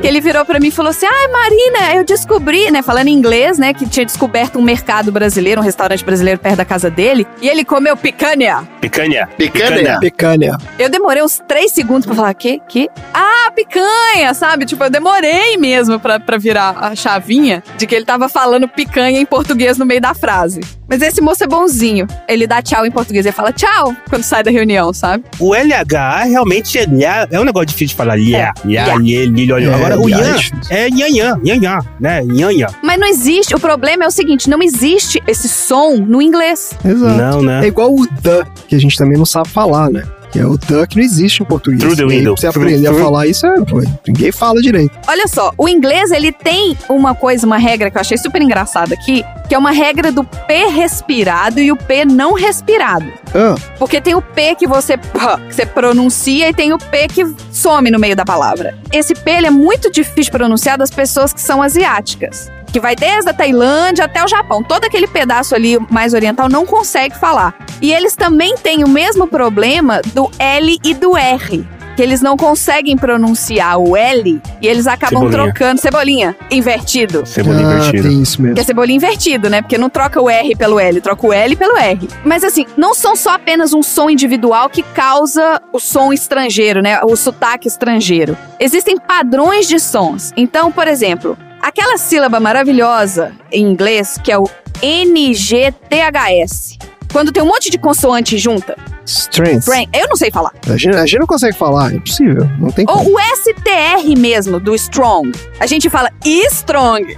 que 0.00 0.06
ele 0.06 0.20
virou 0.20 0.44
pra 0.44 0.58
mim 0.58 0.68
e 0.68 0.70
falou 0.70 0.90
assim: 0.90 1.06
Ai, 1.06 1.28
Marina, 1.28 1.94
eu 1.96 2.04
descobri, 2.04 2.70
né, 2.70 2.82
falando 2.82 3.08
em 3.08 3.12
inglês, 3.12 3.58
né, 3.58 3.72
que 3.74 3.86
tinha 3.86 4.04
descoberto 4.04 4.58
um 4.58 4.62
mercado 4.62 5.10
brasileiro, 5.12 5.60
um 5.60 5.64
restaurante 5.64 6.04
brasileiro 6.04 6.38
perto 6.40 6.56
da 6.56 6.64
casa 6.64 6.90
dele, 6.90 7.26
e 7.40 7.48
ele 7.48 7.64
comeu 7.64 7.96
picanha. 7.96 8.66
Picanha. 8.80 9.28
Picanha. 9.36 9.98
Picanha. 10.00 10.58
Eu 10.78 10.88
demorei 10.88 11.22
uns 11.22 11.40
três 11.46 11.72
segundos 11.72 12.06
pra 12.06 12.14
falar, 12.14 12.34
que? 12.34 12.60
Que? 12.68 12.88
Ah, 13.12 13.50
picanha, 13.54 14.32
sabe? 14.34 14.64
Tipo, 14.66 14.84
eu 14.84 14.90
demorei 14.90 15.29
mesmo 15.58 15.98
pra, 16.00 16.18
pra 16.20 16.36
virar 16.38 16.76
a 16.80 16.94
chavinha 16.94 17.62
de 17.76 17.86
que 17.86 17.94
ele 17.94 18.04
tava 18.04 18.28
falando 18.28 18.68
picanha 18.68 19.20
em 19.20 19.26
português 19.26 19.76
no 19.78 19.84
meio 19.86 20.00
da 20.00 20.14
frase. 20.14 20.60
Mas 20.88 21.02
esse 21.02 21.20
moço 21.20 21.44
é 21.44 21.46
bonzinho. 21.46 22.06
Ele 22.28 22.46
dá 22.48 22.60
tchau 22.60 22.84
em 22.84 22.90
português. 22.90 23.24
Ele 23.24 23.32
fala 23.32 23.52
tchau 23.52 23.94
quando 24.08 24.24
sai 24.24 24.42
da 24.42 24.50
reunião, 24.50 24.92
sabe? 24.92 25.22
O 25.38 25.54
LH 25.54 26.24
realmente 26.24 26.76
é, 26.78 26.84
lhá- 26.84 27.28
é 27.30 27.38
um 27.38 27.44
negócio 27.44 27.66
difícil 27.66 27.88
de 27.88 27.94
falar. 27.94 28.16
Lhá, 28.18 28.52
lhá, 28.64 28.96
lhê, 28.96 29.24
lhê, 29.26 29.46
lhê. 29.46 29.64
É, 29.66 29.74
Agora 29.74 30.00
o 30.00 30.08
lhá 30.08 30.16
é 30.18 30.20
Ian 30.20 30.34
difícil. 30.36 30.58
é 30.76 30.90
nhanhã, 30.90 31.36
nhanhã, 31.44 31.78
né? 32.00 32.22
Nhanhã. 32.24 32.66
Mas 32.82 32.98
não 32.98 33.06
existe. 33.06 33.54
O 33.54 33.60
problema 33.60 34.02
é 34.04 34.08
o 34.08 34.10
seguinte: 34.10 34.50
não 34.50 34.60
existe 34.62 35.22
esse 35.28 35.48
som 35.48 35.96
no 35.96 36.20
inglês. 36.20 36.72
Exato. 36.84 37.16
Não, 37.16 37.40
né? 37.42 37.60
É 37.64 37.68
igual 37.68 37.94
o 37.94 38.04
the, 38.06 38.42
que 38.66 38.74
a 38.74 38.80
gente 38.80 38.96
também 38.96 39.16
não 39.16 39.26
sabe 39.26 39.48
falar, 39.48 39.90
né? 39.90 40.02
Que 40.30 40.38
é 40.38 40.46
o 40.46 40.56
que 40.86 40.96
não 40.96 41.02
existe 41.02 41.42
em 41.42 41.46
português. 41.46 41.82
Through 41.82 41.96
the 41.96 42.02
aí, 42.04 42.18
window. 42.18 42.34
pra 42.34 42.40
você 42.40 42.46
aprender 42.46 42.86
a 42.86 42.94
falar 42.94 43.26
isso, 43.26 43.46
é, 43.46 43.64
pô, 43.64 43.82
ninguém 44.06 44.30
fala 44.30 44.60
direito. 44.60 44.92
Olha 45.08 45.26
só, 45.26 45.52
o 45.58 45.68
inglês 45.68 46.12
ele 46.12 46.30
tem 46.30 46.76
uma 46.88 47.14
coisa, 47.14 47.46
uma 47.46 47.58
regra 47.58 47.90
que 47.90 47.96
eu 47.96 48.00
achei 48.00 48.16
super 48.16 48.40
engraçada 48.40 48.94
aqui, 48.94 49.24
que 49.48 49.54
é 49.54 49.58
uma 49.58 49.72
regra 49.72 50.12
do 50.12 50.22
P 50.22 50.68
respirado 50.68 51.58
e 51.60 51.72
o 51.72 51.76
P 51.76 52.04
não 52.04 52.34
respirado. 52.34 53.10
Ah, 53.34 53.54
Porque 53.78 54.00
tem 54.00 54.14
o 54.14 54.22
P 54.22 54.54
que 54.54 54.66
você, 54.66 54.96
que 54.96 55.54
você 55.54 55.66
pronuncia 55.66 56.48
e 56.48 56.54
tem 56.54 56.72
o 56.72 56.78
P 56.78 57.08
que 57.08 57.34
some 57.52 57.90
no 57.90 57.98
meio 57.98 58.14
da 58.14 58.24
palavra. 58.24 58.78
Esse 58.92 59.14
P 59.14 59.30
ele 59.30 59.46
é 59.46 59.50
muito 59.50 59.90
difícil 59.90 60.24
de 60.24 60.30
pronunciar 60.30 60.78
das 60.78 60.90
pessoas 60.90 61.32
que 61.32 61.40
são 61.40 61.62
asiáticas. 61.62 62.50
Que 62.72 62.80
vai 62.80 62.94
desde 62.94 63.30
a 63.30 63.34
Tailândia 63.34 64.04
até 64.04 64.24
o 64.24 64.28
Japão. 64.28 64.62
Todo 64.62 64.84
aquele 64.84 65.06
pedaço 65.06 65.54
ali 65.54 65.78
mais 65.90 66.14
oriental 66.14 66.48
não 66.48 66.64
consegue 66.64 67.18
falar. 67.18 67.54
E 67.82 67.92
eles 67.92 68.14
também 68.14 68.56
têm 68.56 68.84
o 68.84 68.88
mesmo 68.88 69.26
problema 69.26 70.00
do 70.14 70.30
L 70.38 70.78
e 70.84 70.94
do 70.94 71.16
R. 71.16 71.66
Que 71.96 72.02
eles 72.02 72.22
não 72.22 72.36
conseguem 72.36 72.96
pronunciar 72.96 73.76
o 73.76 73.96
L 73.96 74.40
e 74.62 74.66
eles 74.66 74.86
acabam 74.86 75.22
Cebolinha. 75.22 75.52
trocando. 75.52 75.80
Cebolinha, 75.80 76.36
invertido. 76.50 77.26
Cebola 77.26 77.58
ah, 77.58 77.62
invertida. 77.62 78.08
tem 78.08 78.22
isso 78.22 78.40
mesmo. 78.40 78.54
Que 78.54 78.60
é 78.60 78.64
cebolinha 78.64 78.96
invertido, 78.96 79.50
né? 79.50 79.60
Porque 79.60 79.76
não 79.76 79.90
troca 79.90 80.20
o 80.20 80.30
R 80.30 80.56
pelo 80.56 80.78
L, 80.78 81.00
troca 81.00 81.26
o 81.26 81.32
L 81.32 81.56
pelo 81.56 81.76
R. 81.76 82.08
Mas 82.24 82.44
assim, 82.44 82.64
não 82.76 82.94
são 82.94 83.16
só 83.16 83.34
apenas 83.34 83.74
um 83.74 83.82
som 83.82 84.08
individual 84.08 84.70
que 84.70 84.82
causa 84.82 85.60
o 85.72 85.80
som 85.80 86.12
estrangeiro, 86.12 86.80
né? 86.80 87.00
O 87.02 87.16
sotaque 87.16 87.68
estrangeiro. 87.68 88.36
Existem 88.58 88.96
padrões 88.96 89.66
de 89.66 89.78
sons. 89.78 90.32
Então, 90.36 90.70
por 90.72 90.86
exemplo, 90.86 91.36
aquela 91.60 91.98
sílaba 91.98 92.40
maravilhosa 92.40 93.32
em 93.52 93.62
inglês 93.64 94.18
que 94.22 94.32
é 94.32 94.38
o 94.38 94.48
NGTHS. 94.82 96.78
Quando 97.12 97.32
tem 97.32 97.42
um 97.42 97.46
monte 97.46 97.70
de 97.70 97.78
consoante 97.78 98.38
junta. 98.38 98.76
Strength. 99.04 99.64
Brain, 99.64 99.88
eu 99.92 100.08
não 100.08 100.14
sei 100.16 100.30
falar. 100.30 100.52
A 100.68 100.76
gente, 100.76 100.96
a 100.96 101.04
gente 101.04 101.18
não 101.18 101.26
consegue 101.26 101.56
falar, 101.56 101.92
é 101.92 101.96
impossível. 101.96 102.48
Não 102.58 102.70
tem 102.70 102.84
como. 102.86 103.00
Ou 103.10 103.16
o 103.16 103.20
STR 103.20 104.16
mesmo, 104.18 104.60
do 104.60 104.74
strong. 104.74 105.32
A 105.58 105.66
gente 105.66 105.90
fala 105.90 106.10
strong. 106.24 107.16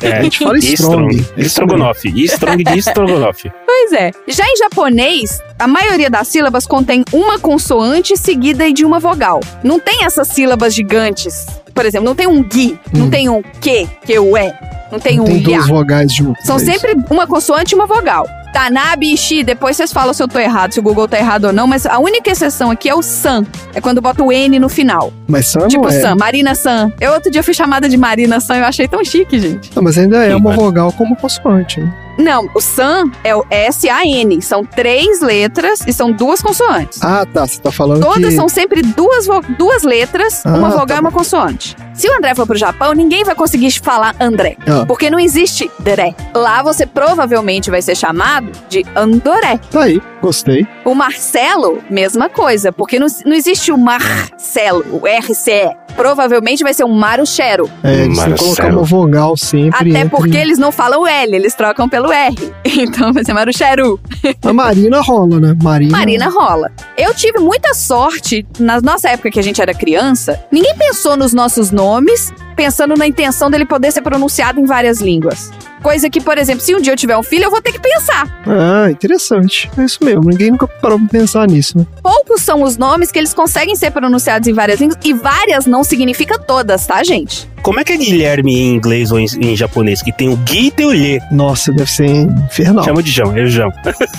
É, 0.00 0.18
A 0.18 0.22
gente 0.22 0.38
fala 0.38 0.58
strong. 0.58 1.16
Strong. 1.16 1.26
Estrogonofe. 1.36 2.24
Strong 2.24 2.64
de 2.64 2.78
estrogonofe. 2.78 3.52
Pois 3.72 3.92
é. 3.94 4.12
Já 4.28 4.44
em 4.46 4.56
japonês, 4.58 5.40
a 5.58 5.66
maioria 5.66 6.08
das 6.10 6.28
sílabas 6.28 6.66
contém 6.66 7.02
uma 7.10 7.38
consoante 7.38 8.16
seguida 8.18 8.70
de 8.70 8.84
uma 8.84 9.00
vogal. 9.00 9.40
Não 9.64 9.80
tem 9.80 10.04
essas 10.04 10.28
sílabas 10.28 10.74
gigantes. 10.74 11.46
Por 11.74 11.86
exemplo, 11.86 12.04
não 12.04 12.14
tem 12.14 12.26
um 12.28 12.46
gi, 12.48 12.78
não 12.92 13.08
tem 13.10 13.28
um 13.30 13.42
que, 13.60 13.88
que 14.04 14.18
o 14.18 14.36
é, 14.36 14.56
não 14.92 15.00
tem 15.00 15.16
Não 15.16 15.24
um 15.24 15.26
tem 15.26 15.42
duas 15.42 15.66
vogais 15.66 16.14
juntas. 16.14 16.44
São 16.46 16.56
é 16.56 16.58
sempre 16.58 16.94
uma 17.10 17.26
consoante 17.26 17.74
e 17.74 17.74
uma 17.74 17.86
vogal. 17.86 18.26
Tanabe 18.52 19.12
e 19.12 19.16
Shi, 19.16 19.42
depois 19.42 19.76
vocês 19.76 19.92
falam 19.92 20.12
se 20.12 20.22
eu 20.22 20.28
tô 20.28 20.38
errado, 20.38 20.72
se 20.74 20.80
o 20.80 20.82
Google 20.82 21.08
tá 21.08 21.18
errado 21.18 21.46
ou 21.46 21.52
não, 21.52 21.66
mas 21.66 21.86
a 21.86 21.98
única 21.98 22.30
exceção 22.30 22.70
aqui 22.70 22.88
é 22.88 22.94
o 22.94 23.02
San. 23.02 23.44
É 23.74 23.80
quando 23.80 24.00
bota 24.00 24.22
o 24.22 24.30
N 24.30 24.58
no 24.58 24.68
final. 24.68 25.12
Mas 25.26 25.46
Sam 25.48 25.68
tipo 25.68 25.82
não 25.84 25.88
é. 25.90 26.00
San, 26.00 26.14
Marina 26.16 26.54
San. 26.54 26.92
Eu 27.00 27.12
outro 27.12 27.30
dia 27.30 27.42
fui 27.42 27.54
chamada 27.54 27.88
de 27.88 27.96
Marina 27.96 28.38
San, 28.40 28.56
eu 28.56 28.64
achei 28.64 28.86
tão 28.86 29.02
chique, 29.04 29.38
gente. 29.40 29.70
Não, 29.74 29.82
mas 29.82 29.96
ainda 29.96 30.22
é 30.24 30.28
Sim, 30.30 30.34
uma 30.36 30.50
mas- 30.50 30.56
vogal 30.58 30.92
como 30.92 31.16
consoante, 31.16 31.80
né? 31.80 31.92
Não, 32.18 32.48
o 32.54 32.60
San 32.60 33.10
é 33.24 33.34
o 33.34 33.44
S-A-N. 33.50 34.40
São 34.42 34.64
três 34.64 35.20
letras 35.20 35.82
e 35.86 35.92
são 35.92 36.12
duas 36.12 36.40
consoantes. 36.42 37.02
Ah, 37.02 37.26
tá. 37.26 37.46
Você 37.46 37.60
tá 37.60 37.72
falando 37.72 38.00
Todas 38.02 38.30
que... 38.30 38.36
são 38.36 38.48
sempre 38.48 38.82
duas, 38.82 39.26
duas 39.58 39.82
letras, 39.82 40.44
Ah, 40.44 40.50
uma 40.50 40.70
tá 40.70 40.76
vogal 40.78 40.98
e 40.98 41.00
uma 41.00 41.12
consoante. 41.12 41.76
Se 41.94 42.08
o 42.08 42.16
André 42.16 42.34
for 42.34 42.46
pro 42.46 42.56
Japão, 42.56 42.92
ninguém 42.94 43.24
vai 43.24 43.34
conseguir 43.34 43.70
falar 43.72 44.14
André. 44.20 44.56
Ah. 44.66 44.84
Porque 44.86 45.10
não 45.10 45.18
existe 45.18 45.70
Dré. 45.78 46.14
Lá 46.34 46.62
você 46.62 46.86
provavelmente 46.86 47.70
vai 47.70 47.82
ser 47.82 47.96
chamado 47.96 48.50
de 48.68 48.84
Andoré. 48.96 49.58
Tá 49.70 49.82
aí, 49.82 50.00
gostei. 50.20 50.66
O 50.84 50.94
Marcelo, 50.94 51.82
mesma 51.90 52.28
coisa. 52.28 52.72
Porque 52.72 52.98
não, 52.98 53.06
não 53.24 53.34
existe 53.34 53.70
o 53.72 53.78
Marcelo, 53.78 54.84
o 54.90 55.02
RCE. 55.06 55.70
Provavelmente 55.96 56.62
vai 56.62 56.74
ser 56.74 56.84
um 56.84 56.92
Maruchero. 56.92 57.70
É, 57.82 58.04
eles 58.04 58.18
têm 58.18 58.34
que 58.34 58.38
colocar 58.38 58.68
uma 58.68 58.82
vogal 58.82 59.36
sempre 59.36 59.90
Até 59.90 60.00
entre... 60.00 60.10
porque 60.10 60.36
eles 60.36 60.58
não 60.58 60.72
falam 60.72 61.06
L, 61.06 61.34
eles 61.34 61.54
trocam 61.54 61.88
pelo 61.88 62.12
R. 62.12 62.52
Então 62.82 63.12
vai 63.12 63.24
ser 63.24 63.34
Marucheru. 63.34 64.00
A 64.42 64.52
Marina 64.52 65.00
rola, 65.00 65.38
né? 65.38 65.54
Marina... 65.62 65.96
Marina 65.96 66.28
rola. 66.30 66.70
Eu 66.96 67.14
tive 67.14 67.38
muita 67.38 67.74
sorte, 67.74 68.46
na 68.58 68.80
nossa 68.80 69.10
época 69.10 69.30
que 69.30 69.38
a 69.38 69.42
gente 69.42 69.60
era 69.60 69.74
criança, 69.74 70.42
ninguém 70.50 70.74
pensou 70.76 71.16
nos 71.16 71.32
nossos 71.32 71.70
nomes 71.70 72.32
pensando 72.56 72.94
na 72.96 73.06
intenção 73.06 73.50
dele 73.50 73.66
poder 73.66 73.92
ser 73.92 74.02
pronunciado 74.02 74.60
em 74.60 74.64
várias 74.64 75.00
línguas. 75.00 75.50
Coisa 75.82 76.08
que, 76.08 76.20
por 76.20 76.38
exemplo, 76.38 76.60
se 76.62 76.74
um 76.74 76.80
dia 76.80 76.92
eu 76.92 76.96
tiver 76.96 77.16
um 77.16 77.22
filho, 77.22 77.44
eu 77.44 77.50
vou 77.50 77.60
ter 77.60 77.72
que 77.72 77.80
pensar. 77.80 78.42
Ah, 78.46 78.90
interessante. 78.90 79.70
É 79.76 79.84
isso 79.84 79.98
mesmo. 80.02 80.22
Ninguém 80.24 80.50
nunca 80.50 80.66
parou 80.66 80.98
pra 80.98 81.08
pensar 81.08 81.46
nisso, 81.48 81.76
né? 81.78 81.86
Poucos 82.02 82.42
são 82.42 82.62
os 82.62 82.76
nomes 82.76 83.10
que 83.10 83.18
eles 83.18 83.34
conseguem 83.34 83.74
ser 83.74 83.90
pronunciados 83.90 84.46
em 84.48 84.52
várias 84.52 84.80
línguas, 84.80 84.98
e 85.04 85.12
várias 85.12 85.66
não 85.66 85.82
significa 85.82 86.38
todas, 86.38 86.86
tá, 86.86 87.02
gente? 87.02 87.50
Como 87.62 87.78
é 87.78 87.84
que 87.84 87.92
é 87.92 87.96
Guilherme 87.96 88.56
em 88.56 88.74
inglês 88.74 89.12
ou 89.12 89.20
em, 89.20 89.26
em 89.40 89.56
japonês? 89.56 90.02
Que 90.02 90.12
tem 90.12 90.28
o 90.28 90.36
Gui 90.36 90.66
e 90.66 90.70
tem 90.70 90.86
o 90.86 90.90
Lê. 90.90 91.20
Nossa, 91.30 91.72
deve 91.72 91.90
ser 91.90 92.06
infernal. 92.06 92.84
Chama 92.84 93.02
de 93.02 93.10
Jão, 93.10 93.36
é 93.36 93.42
o 93.42 93.46
Jão. 93.46 93.70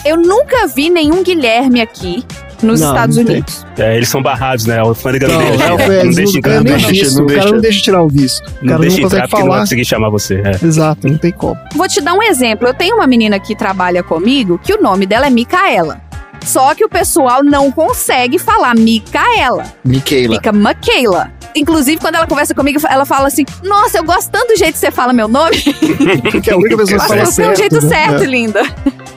Eu 0.05 0.17
nunca 0.17 0.65
vi 0.67 0.89
nenhum 0.89 1.23
Guilherme 1.23 1.81
aqui 1.81 2.23
nos 2.65 2.79
Não, 2.79 2.89
Estados 2.89 3.17
não. 3.17 3.23
Unidos. 3.23 3.65
É, 3.77 3.95
eles 3.95 4.09
são 4.09 4.21
barrados, 4.21 4.65
né? 4.65 4.77
A 4.77 4.81
alfândega 4.81 5.27
não, 5.27 5.39
Não, 5.39 5.77
deixa. 5.77 5.93
é, 5.93 6.03
não 6.03 6.11
deixa 6.13 6.31
não, 6.31 6.39
entrar, 6.39 6.53
é 6.53 6.59
nem 6.61 6.71
não, 6.73 6.79
visto. 6.79 6.91
deixa, 6.91 7.15
não 7.17 7.23
o 7.23 7.27
cara 7.27 7.39
deixa. 7.39 7.53
não 7.53 7.61
deixa 7.61 7.81
tirar 7.81 8.01
o 8.03 8.07
visto. 8.07 8.47
O 8.61 8.65
Não 8.65 8.79
deixa 8.79 8.97
não 8.97 9.05
entrar 9.07 9.21
porque 9.21 9.35
não 9.35 9.41
vai 9.41 9.49
falar. 9.49 9.59
conseguir 9.61 9.85
chamar 9.85 10.09
você. 10.09 10.41
É. 10.43 10.65
Exato, 10.65 11.07
não 11.07 11.17
tem 11.17 11.31
como. 11.31 11.57
Vou 11.75 11.87
te 11.87 12.01
dar 12.01 12.13
um 12.13 12.23
exemplo. 12.23 12.67
Eu 12.67 12.73
tenho 12.73 12.95
uma 12.95 13.07
menina 13.07 13.39
que 13.39 13.55
trabalha 13.55 14.01
comigo 14.03 14.59
que 14.63 14.73
o 14.73 14.81
nome 14.81 15.05
dela 15.05 15.27
é 15.27 15.29
Micaela. 15.29 16.01
Só 16.45 16.75
que 16.75 16.83
o 16.83 16.89
pessoal 16.89 17.41
não 17.43 17.71
consegue 17.71 18.37
falar 18.37 18.75
Micaela. 18.75 19.63
Michaela. 19.85 20.35
Fica 20.35 20.51
Michaela. 20.51 21.31
Inclusive, 21.55 22.01
quando 22.01 22.15
ela 22.15 22.25
conversa 22.25 22.53
comigo, 22.55 22.79
ela 22.89 23.05
fala 23.05 23.27
assim: 23.27 23.45
Nossa, 23.63 23.99
eu 23.99 24.03
gosto 24.03 24.29
tanto 24.31 24.47
do 24.47 24.57
jeito 24.57 24.73
que 24.73 24.79
você 24.79 24.91
fala 24.91 25.13
meu 25.13 25.27
nome. 25.27 25.55
Porque 26.31 26.49
é 26.49 26.53
a 26.53 26.57
única 26.57 26.75
pessoa 26.75 26.87
que 26.87 26.95
Acho 26.95 27.07
fala 27.07 27.21
que 27.21 27.29
esse 27.29 27.41
é 27.43 27.51
o 27.51 27.55
jeito 27.55 27.75
né? 27.75 27.87
certo, 27.89 28.23
É. 28.23 28.25
linda. 28.25 28.61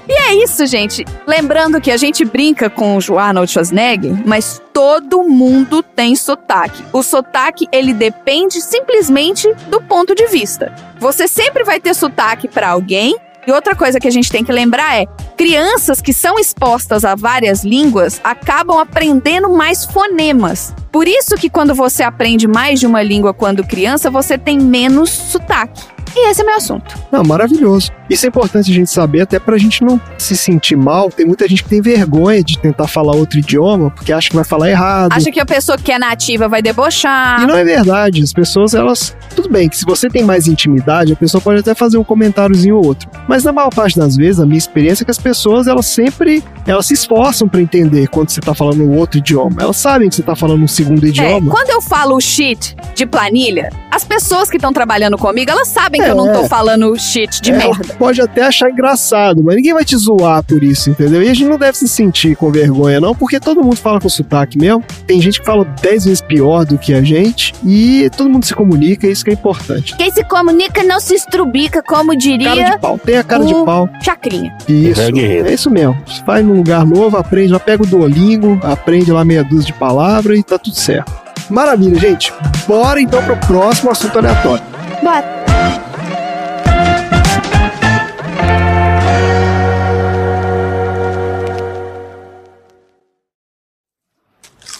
E 0.08 0.12
é 0.12 0.34
isso, 0.34 0.64
gente. 0.66 1.04
Lembrando 1.26 1.80
que 1.80 1.90
a 1.90 1.96
gente 1.96 2.24
brinca 2.24 2.70
com 2.70 2.96
o 2.96 3.18
Arnold 3.18 3.50
Schwarzenegger, 3.50 4.14
mas 4.24 4.62
todo 4.72 5.24
mundo 5.24 5.82
tem 5.82 6.14
sotaque. 6.14 6.84
O 6.92 7.02
sotaque, 7.02 7.66
ele 7.72 7.92
depende 7.92 8.60
simplesmente 8.60 9.52
do 9.68 9.80
ponto 9.80 10.14
de 10.14 10.26
vista. 10.26 10.72
Você 10.98 11.26
sempre 11.26 11.64
vai 11.64 11.80
ter 11.80 11.94
sotaque 11.94 12.46
pra 12.46 12.70
alguém 12.70 13.16
E 13.46 13.52
outra 13.52 13.76
coisa 13.76 14.00
que 14.00 14.08
a 14.08 14.10
gente 14.10 14.30
tem 14.30 14.42
que 14.42 14.50
lembrar 14.50 15.00
é: 15.00 15.06
crianças 15.36 16.00
que 16.00 16.12
são 16.12 16.36
expostas 16.36 17.04
a 17.04 17.14
várias 17.14 17.62
línguas 17.62 18.20
acabam 18.24 18.78
aprendendo 18.78 19.48
mais 19.48 19.84
fonemas. 19.84 20.74
Por 20.90 21.06
isso 21.06 21.36
que 21.36 21.48
quando 21.48 21.72
você 21.72 22.02
aprende 22.02 22.48
mais 22.48 22.80
de 22.80 22.86
uma 22.86 23.02
língua 23.02 23.32
quando 23.32 23.64
criança, 23.64 24.10
você 24.10 24.36
tem 24.36 24.58
menos 24.58 25.10
sotaque. 25.10 25.95
E 26.18 26.30
esse 26.30 26.40
é 26.40 26.44
meu 26.44 26.56
assunto. 26.56 26.94
Não, 27.12 27.22
maravilhoso. 27.22 27.90
Isso 28.08 28.24
é 28.24 28.28
importante 28.28 28.70
a 28.70 28.74
gente 28.74 28.88
saber, 28.90 29.20
até 29.22 29.38
pra 29.38 29.58
gente 29.58 29.84
não 29.84 30.00
se 30.16 30.34
sentir 30.36 30.76
mal. 30.76 31.10
Tem 31.10 31.26
muita 31.26 31.46
gente 31.46 31.62
que 31.62 31.68
tem 31.68 31.82
vergonha 31.82 32.42
de 32.42 32.58
tentar 32.58 32.86
falar 32.86 33.14
outro 33.14 33.38
idioma, 33.38 33.90
porque 33.90 34.12
acha 34.12 34.30
que 34.30 34.36
vai 34.36 34.44
falar 34.44 34.70
errado. 34.70 35.12
Acha 35.12 35.30
que 35.30 35.38
a 35.40 35.44
pessoa 35.44 35.76
que 35.76 35.92
é 35.92 35.98
nativa 35.98 36.48
vai 36.48 36.62
debochar. 36.62 37.42
E 37.42 37.46
não 37.46 37.54
é 37.56 37.64
verdade. 37.64 38.22
As 38.22 38.32
pessoas, 38.32 38.72
elas. 38.74 39.14
Tudo 39.34 39.50
bem 39.50 39.68
que 39.68 39.76
se 39.76 39.84
você 39.84 40.08
tem 40.08 40.24
mais 40.24 40.46
intimidade, 40.46 41.12
a 41.12 41.16
pessoa 41.16 41.40
pode 41.40 41.60
até 41.60 41.74
fazer 41.74 41.98
um 41.98 42.04
comentáriozinho 42.04 42.76
ou 42.76 42.86
outro. 42.86 43.10
Mas 43.28 43.44
na 43.44 43.52
maior 43.52 43.70
parte 43.70 43.98
das 43.98 44.16
vezes, 44.16 44.40
a 44.40 44.46
minha 44.46 44.56
experiência 44.58 45.02
é 45.02 45.04
que 45.04 45.10
as 45.10 45.18
pessoas, 45.18 45.66
elas 45.66 45.84
sempre. 45.86 46.42
Elas 46.66 46.86
se 46.86 46.94
esforçam 46.94 47.46
pra 47.46 47.60
entender 47.60 48.08
quando 48.08 48.30
você 48.30 48.40
tá 48.40 48.54
falando 48.54 48.82
um 48.82 48.96
outro 48.96 49.18
idioma. 49.18 49.56
Elas 49.60 49.76
sabem 49.76 50.08
que 50.08 50.14
você 50.16 50.22
tá 50.22 50.34
falando 50.34 50.62
um 50.62 50.68
segundo 50.68 51.04
É, 51.04 51.08
idioma. 51.08 51.50
quando 51.50 51.70
eu 51.70 51.82
falo 51.82 52.18
shit 52.20 52.74
de 52.94 53.04
planilha, 53.06 53.70
as 53.90 54.02
pessoas 54.04 54.48
que 54.48 54.56
estão 54.56 54.72
trabalhando 54.72 55.18
comigo, 55.18 55.50
elas 55.50 55.68
sabem 55.68 56.00
que 56.06 56.10
eu 56.12 56.16
não 56.16 56.30
É. 56.30 56.32
tô 56.32 56.48
falando 56.48 56.96
shit 56.98 57.40
de 57.42 57.52
É, 57.52 57.56
merda. 57.58 57.94
Pode 57.98 58.20
até 58.20 58.42
achar 58.46 58.70
engraçado, 58.70 59.42
mas 59.42 59.56
ninguém 59.56 59.72
vai 59.74 59.84
te 59.84 59.96
zoar 59.96 60.42
por 60.42 60.62
isso, 60.62 60.90
entendeu? 60.90 61.22
E 61.22 61.28
a 61.28 61.34
gente 61.34 61.48
não 61.48 61.58
deve 61.58 61.76
se 61.76 61.88
sentir 61.88 62.36
com 62.36 62.50
vergonha, 62.50 63.00
não, 63.00 63.14
porque 63.14 63.38
todo 63.40 63.62
mundo 63.62 63.76
fala 63.76 64.00
com 64.00 64.08
sotaque 64.08 64.58
mesmo. 64.58 64.82
Tem 65.06 65.20
gente 65.20 65.40
que 65.40 65.46
fala 65.46 65.64
dez 65.82 66.04
vezes 66.04 66.20
pior 66.20 66.64
do 66.64 66.78
que 66.78 66.94
a 66.94 67.02
gente 67.02 67.54
e 67.64 68.08
todo 68.16 68.28
mundo 68.30 68.44
se 68.44 68.54
comunica, 68.54 69.06
e 69.06 69.10
isso 69.12 69.24
que 69.24 69.30
é 69.30 69.34
importante. 69.34 69.96
Quem 69.96 70.10
se 70.10 70.24
comunica 70.24 70.82
não 70.82 71.00
se 71.00 71.14
estrubica, 71.14 71.82
como 71.82 72.16
diria 72.16 72.54
Cara 72.54 72.70
de 72.70 72.78
pau, 72.78 72.98
tem 72.98 73.16
a 73.16 73.24
cara 73.24 73.44
de 73.44 73.54
pau. 73.64 73.88
Chacrinha. 74.02 74.56
Isso, 74.68 75.00
É 75.00 75.06
é 75.08 75.52
isso 75.54 75.70
mesmo. 75.70 75.96
Você 76.06 76.22
vai 76.24 76.42
num 76.42 76.54
lugar 76.54 76.84
novo, 76.86 77.16
aprende, 77.16 77.48
já 77.50 77.60
pega 77.60 77.82
o 77.82 77.86
Duolingo, 77.86 78.58
aprende 78.62 79.10
lá 79.12 79.24
meia 79.24 79.42
dúzia 79.44 79.66
de 79.66 79.72
palavras 79.74 80.38
e 80.38 80.42
tá 80.42 80.58
tudo 80.58 80.76
certo. 80.76 81.12
Maravilha, 81.48 81.98
gente. 81.98 82.32
Bora 82.66 83.00
então 83.00 83.22
pro 83.22 83.36
próximo 83.46 83.90
assunto 83.90 84.18
aleatório. 84.18 84.64
Bora. 85.02 85.45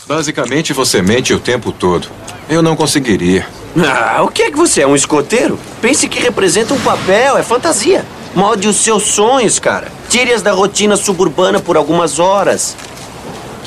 Basicamente, 0.07 0.73
você 0.73 1.03
mente 1.03 1.35
o 1.35 1.41
tempo 1.41 1.73
todo. 1.73 2.09
Eu 2.49 2.63
não 2.63 2.77
conseguiria. 2.77 3.47
Ah, 3.77 4.23
o 4.23 4.29
que 4.29 4.43
é 4.43 4.51
que 4.51 4.57
você 4.57 4.83
é? 4.83 4.87
Um 4.87 4.95
escoteiro? 4.95 5.59
Pense 5.83 6.09
que 6.09 6.21
representa 6.21 6.73
um 6.73 6.81
papel, 6.81 7.37
é 7.37 7.43
fantasia. 7.43 8.05
Molde 8.35 8.69
os 8.69 8.77
seus 8.77 9.03
sonhos, 9.03 9.59
cara. 9.59 9.89
Tire-as 10.09 10.43
da 10.43 10.53
rotina 10.53 10.97
suburbana 10.97 11.59
por 11.59 11.77
algumas 11.77 12.19
horas. 12.19 12.77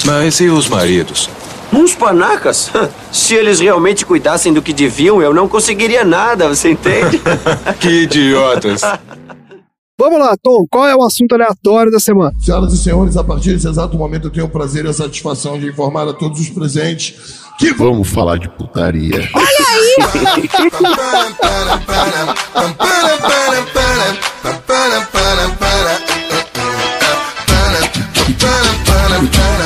Mas 0.05 0.39
e 0.39 0.47
os 0.47 0.69
maridos? 0.69 1.29
Uns 1.73 1.93
panacas? 1.93 2.71
Se 3.11 3.35
eles 3.35 3.59
realmente 3.59 4.05
cuidassem 4.05 4.53
do 4.53 4.61
que 4.61 4.73
deviam, 4.73 5.21
eu 5.21 5.33
não 5.33 5.47
conseguiria 5.47 6.03
nada, 6.05 6.47
você 6.47 6.71
entende? 6.71 7.21
que 7.79 8.03
idiotas. 8.03 8.81
Vamos 9.99 10.17
lá, 10.17 10.33
Tom, 10.41 10.65
qual 10.71 10.87
é 10.87 10.95
o 10.95 11.03
assunto 11.03 11.35
aleatório 11.35 11.91
da 11.91 11.99
semana? 11.99 12.33
Senhoras 12.39 12.71
e 12.71 12.77
senhores, 12.77 13.17
a 13.17 13.23
partir 13.23 13.51
desse 13.51 13.67
exato 13.67 13.97
momento 13.97 14.27
eu 14.27 14.31
tenho 14.31 14.45
o 14.45 14.49
prazer 14.49 14.85
e 14.85 14.87
a 14.87 14.93
satisfação 14.93 15.59
de 15.59 15.67
informar 15.67 16.07
a 16.07 16.13
todos 16.13 16.39
os 16.39 16.49
presentes 16.49 17.43
que 17.59 17.73
Vamos 17.73 18.07
falar 18.07 18.37
de 18.37 18.47
putaria. 18.47 19.27
Um 19.35 19.39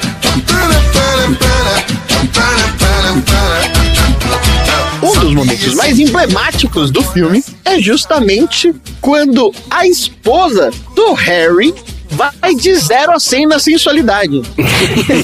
dos 5.31 5.35
momentos 5.35 5.73
mais 5.75 5.97
emblemáticos 5.97 6.91
do 6.91 7.01
filme 7.01 7.43
é 7.63 7.79
justamente 7.79 8.73
quando 8.99 9.53
a 9.69 9.87
esposa 9.87 10.71
do 10.93 11.13
Harry 11.13 11.73
vai 12.09 12.53
de 12.53 12.75
0 12.75 13.13
a 13.13 13.19
100 13.19 13.47
na 13.47 13.59
sensualidade. 13.59 14.41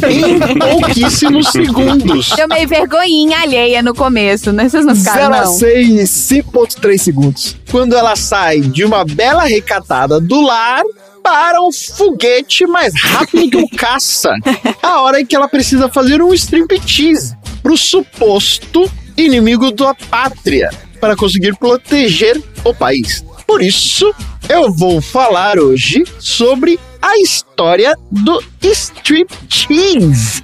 em 0.10 0.58
pouquíssimos 0.58 1.50
segundos. 1.50 2.30
Deu 2.38 2.48
meio 2.48 2.68
vergonhinha 2.68 3.40
alheia 3.40 3.82
no 3.82 3.94
começo, 3.94 4.54
né? 4.54 4.70
Vocês 4.70 4.86
não 4.86 4.96
0 4.96 5.14
ficaram, 5.14 5.36
a 5.36 5.46
não? 5.46 5.54
100 5.54 6.00
em 6.00 6.04
5.3 6.04 6.98
segundos. 6.98 7.58
Quando 7.70 7.94
ela 7.94 8.16
sai 8.16 8.62
de 8.62 8.86
uma 8.86 9.04
bela 9.04 9.44
recatada 9.44 10.22
do 10.22 10.40
lar 10.40 10.84
para 11.22 11.62
um 11.62 11.72
foguete 11.74 12.66
mais 12.66 12.94
rápido 12.96 13.50
que 13.50 13.58
o 13.58 13.68
caça. 13.76 14.34
A 14.82 15.02
hora 15.02 15.20
em 15.20 15.26
que 15.26 15.36
ela 15.36 15.50
precisa 15.50 15.90
fazer 15.90 16.22
um 16.22 16.34
striptease 16.34 17.36
pro 17.62 17.76
suposto 17.76 18.90
inimigo 19.18 19.72
da 19.72 19.94
pátria 19.94 20.70
para 21.00 21.16
conseguir 21.16 21.56
proteger 21.58 22.42
o 22.64 22.74
país. 22.74 23.24
Por 23.46 23.62
isso, 23.62 24.14
eu 24.50 24.72
vou 24.72 25.02
falar 25.02 25.58
hoje 25.58 26.04
sobre 26.20 26.80
a 27.02 27.18
história 27.20 27.96
do 28.12 28.42
striptease. 28.64 30.44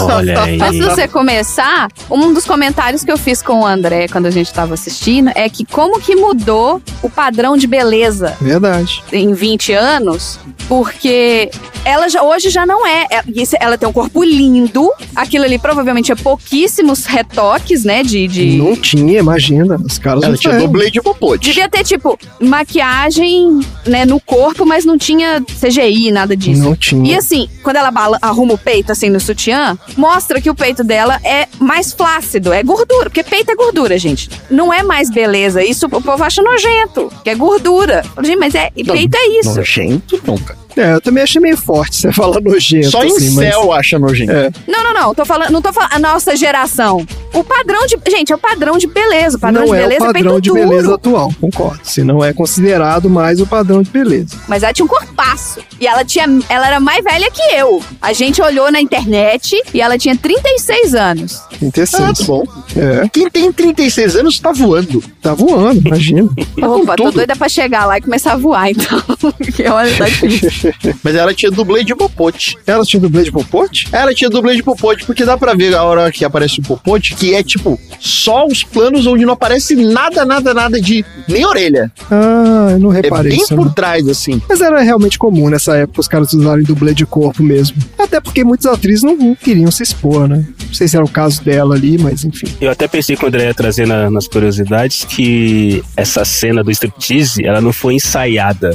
Olha 0.00 0.42
aí. 0.42 0.60
Antes 0.60 0.78
de 0.78 0.84
você 0.84 1.08
começar, 1.08 1.88
um 2.10 2.32
dos 2.32 2.44
comentários 2.44 3.04
que 3.04 3.10
eu 3.12 3.18
fiz 3.18 3.42
com 3.42 3.60
o 3.60 3.66
André 3.66 4.08
quando 4.08 4.26
a 4.26 4.30
gente 4.30 4.52
tava 4.52 4.74
assistindo 4.74 5.30
é 5.34 5.48
que 5.48 5.64
como 5.64 6.00
que 6.00 6.14
mudou 6.16 6.80
o 7.02 7.10
padrão 7.10 7.56
de 7.56 7.66
beleza 7.66 8.36
Verdade. 8.40 9.02
em 9.12 9.32
20 9.32 9.72
anos, 9.72 10.38
porque 10.68 11.50
ela 11.84 12.08
já, 12.08 12.22
hoje 12.22 12.48
já 12.50 12.64
não 12.64 12.86
é. 12.86 13.06
é- 13.10 13.22
isso- 13.34 13.56
Ela 13.60 13.76
tem 13.76 13.88
um 13.88 13.92
corpo 13.92 14.22
lindo, 14.24 14.90
aquilo 15.14 15.44
ali 15.44 15.58
provavelmente 15.58 16.10
é 16.10 16.14
pouquíssimos 16.14 17.04
retoques, 17.06 17.84
né, 17.84 18.02
de... 18.02 18.26
de- 18.28 18.56
Não 18.56 18.74
tinha, 18.76 19.18
imagina. 19.20 19.76
Os 19.76 19.98
caras 19.98 20.22
Ela 20.22 20.32
não 20.32 20.38
tinha 20.38 20.58
dublê 20.58 20.90
de 20.90 21.00
popote. 21.00 21.44
Devia 21.48 21.68
ter, 21.68 21.84
tipo, 21.84 22.18
maquiagem, 22.40 23.60
né, 23.86 24.04
no 24.04 24.20
corpo, 24.20 24.64
mas 24.64 24.84
não 24.84 24.96
tinha 24.96 25.42
CGI, 25.60 26.10
nada 26.10 26.36
disso. 26.36 26.62
Não 26.62 26.74
tinha. 26.76 27.12
E 27.12 27.16
assim, 27.16 27.41
quando 27.62 27.76
ela 27.76 27.92
arruma 28.20 28.54
o 28.54 28.58
peito, 28.58 28.92
assim, 28.92 29.08
no 29.08 29.20
sutiã, 29.20 29.78
mostra 29.96 30.40
que 30.40 30.50
o 30.50 30.54
peito 30.54 30.82
dela 30.84 31.20
é 31.24 31.46
mais 31.58 31.92
flácido, 31.92 32.52
é 32.52 32.62
gordura. 32.62 33.10
Porque 33.10 33.22
peito 33.22 33.50
é 33.50 33.54
gordura, 33.54 33.98
gente. 33.98 34.30
Não 34.50 34.72
é 34.72 34.82
mais 34.82 35.10
beleza. 35.10 35.62
Isso 35.62 35.86
o 35.86 36.02
povo 36.02 36.22
acha 36.22 36.42
nojento, 36.42 37.12
que 37.22 37.30
é 37.30 37.34
gordura. 37.34 38.02
Gente, 38.22 38.36
mas 38.36 38.54
é, 38.54 38.70
peito 38.70 39.16
é 39.16 39.40
isso. 39.40 39.54
Nojento, 39.54 40.20
cara. 40.44 40.61
É, 40.76 40.94
eu 40.94 41.00
também 41.00 41.22
achei 41.22 41.40
meio 41.40 41.56
forte 41.56 41.96
você 41.96 42.10
falar 42.12 42.40
nojento. 42.40 42.90
Só 42.90 43.02
em 43.04 43.08
assim, 43.08 43.30
mas- 43.34 43.48
céu 43.50 43.72
acha 43.72 43.98
nojento. 43.98 44.32
É. 44.32 44.50
Não, 44.66 44.82
não, 44.84 44.92
não. 44.94 45.14
Tô 45.14 45.24
falando, 45.24 45.50
não 45.50 45.62
tô 45.62 45.72
falando 45.72 45.92
a 45.92 45.98
nossa 45.98 46.34
geração. 46.36 47.06
O 47.34 47.42
padrão 47.44 47.86
de. 47.86 47.96
Gente, 48.10 48.32
é 48.32 48.34
o 48.34 48.38
padrão 48.38 48.76
de 48.78 48.86
beleza. 48.86 49.36
O 49.36 49.40
padrão 49.40 49.66
não 49.66 49.72
de 49.72 49.76
é 49.78 49.82
beleza 49.82 50.04
o 50.04 50.04
é 50.04 50.12
padrão 50.12 50.32
peito 50.32 50.40
de 50.42 50.48
duro. 50.50 50.68
beleza 50.68 50.94
atual, 50.94 51.32
concordo. 51.40 51.80
Se 51.82 52.02
não 52.04 52.24
é 52.24 52.32
considerado 52.32 53.08
mais 53.08 53.40
o 53.40 53.46
padrão 53.46 53.82
de 53.82 53.90
beleza. 53.90 54.36
Mas 54.48 54.62
ela 54.62 54.72
tinha 54.72 54.84
um 54.84 54.88
corpaço. 54.88 55.60
E 55.80 55.86
ela 55.86 56.04
tinha. 56.04 56.26
Ela 56.48 56.66
era 56.66 56.80
mais 56.80 57.02
velha 57.02 57.30
que 57.30 57.42
eu. 57.54 57.82
A 58.00 58.12
gente 58.12 58.40
olhou 58.42 58.70
na 58.70 58.80
internet 58.80 59.60
e 59.72 59.80
ela 59.80 59.96
tinha 59.98 60.16
36 60.16 60.94
anos. 60.94 61.40
36. 61.58 62.02
Ah, 62.02 62.12
tá 62.12 62.24
bom. 62.24 62.44
É, 62.76 63.08
Quem 63.12 63.28
tem 63.30 63.52
36 63.52 64.16
anos 64.16 64.38
tá 64.38 64.52
voando. 64.52 65.02
tá 65.20 65.34
voando, 65.34 65.80
imagina. 65.86 66.28
Opa, 66.62 66.96
tô 66.96 67.10
doida 67.10 67.34
pra 67.36 67.48
chegar 67.48 67.86
lá 67.86 67.98
e 67.98 68.00
começar 68.00 68.32
a 68.34 68.36
voar, 68.36 68.70
então. 68.70 69.02
que 69.54 69.62
olha, 69.68 69.96
tá 69.96 70.04
difícil. 70.06 70.61
Mas 71.02 71.14
ela 71.14 71.34
tinha 71.34 71.50
dublê 71.50 71.84
de 71.84 71.94
popote. 71.94 72.56
Ela 72.66 72.84
tinha 72.84 73.00
dublê 73.00 73.22
de 73.24 73.32
popote? 73.32 73.88
Ela 73.92 74.14
tinha 74.14 74.30
dublê 74.30 74.54
de 74.56 74.62
popote, 74.62 75.04
porque 75.04 75.24
dá 75.24 75.36
pra 75.36 75.54
ver 75.54 75.74
a 75.74 75.82
hora 75.82 76.10
que 76.12 76.24
aparece 76.24 76.60
o 76.60 76.62
popote, 76.62 77.14
que 77.14 77.34
é 77.34 77.42
tipo 77.42 77.78
só 78.00 78.46
os 78.46 78.62
planos 78.62 79.06
onde 79.06 79.24
não 79.24 79.32
aparece 79.34 79.74
nada, 79.76 80.24
nada, 80.24 80.52
nada 80.54 80.80
de 80.80 81.04
nem 81.28 81.44
orelha. 81.46 81.90
Ah, 82.10 82.68
eu 82.72 82.78
não 82.78 82.92
É 82.92 82.96
reparei 82.96 83.32
bem 83.32 83.40
isso. 83.40 83.54
por 83.54 83.66
não. 83.66 83.72
trás, 83.72 84.06
assim. 84.08 84.40
Mas 84.48 84.60
era 84.60 84.80
realmente 84.80 85.18
comum 85.18 85.48
nessa 85.48 85.76
época 85.76 86.00
os 86.00 86.08
caras 86.08 86.32
usarem 86.32 86.64
dublê 86.64 86.94
de 86.94 87.06
corpo 87.06 87.42
mesmo. 87.42 87.76
Até 87.98 88.20
porque 88.20 88.44
muitas 88.44 88.66
atrizes 88.66 89.02
não, 89.02 89.34
queriam 89.34 89.70
se 89.70 89.82
expor, 89.82 90.28
né? 90.28 90.44
Não 90.66 90.74
sei 90.74 90.88
se 90.88 90.96
era 90.96 91.04
o 91.04 91.08
caso 91.08 91.42
dela 91.44 91.74
ali, 91.74 91.98
mas 91.98 92.24
enfim. 92.24 92.46
Eu 92.60 92.70
até 92.70 92.86
pensei 92.88 93.16
que 93.16 93.24
o 93.24 93.28
André 93.28 93.44
ia 93.46 93.54
trazer 93.54 93.86
na- 93.86 94.10
nas 94.10 94.26
curiosidades 94.28 95.04
que 95.04 95.82
essa 95.96 96.24
cena 96.24 96.62
do 96.62 96.70
striptease, 96.70 97.44
ela 97.44 97.60
não 97.60 97.72
foi 97.72 97.94
ensaiada. 97.94 98.72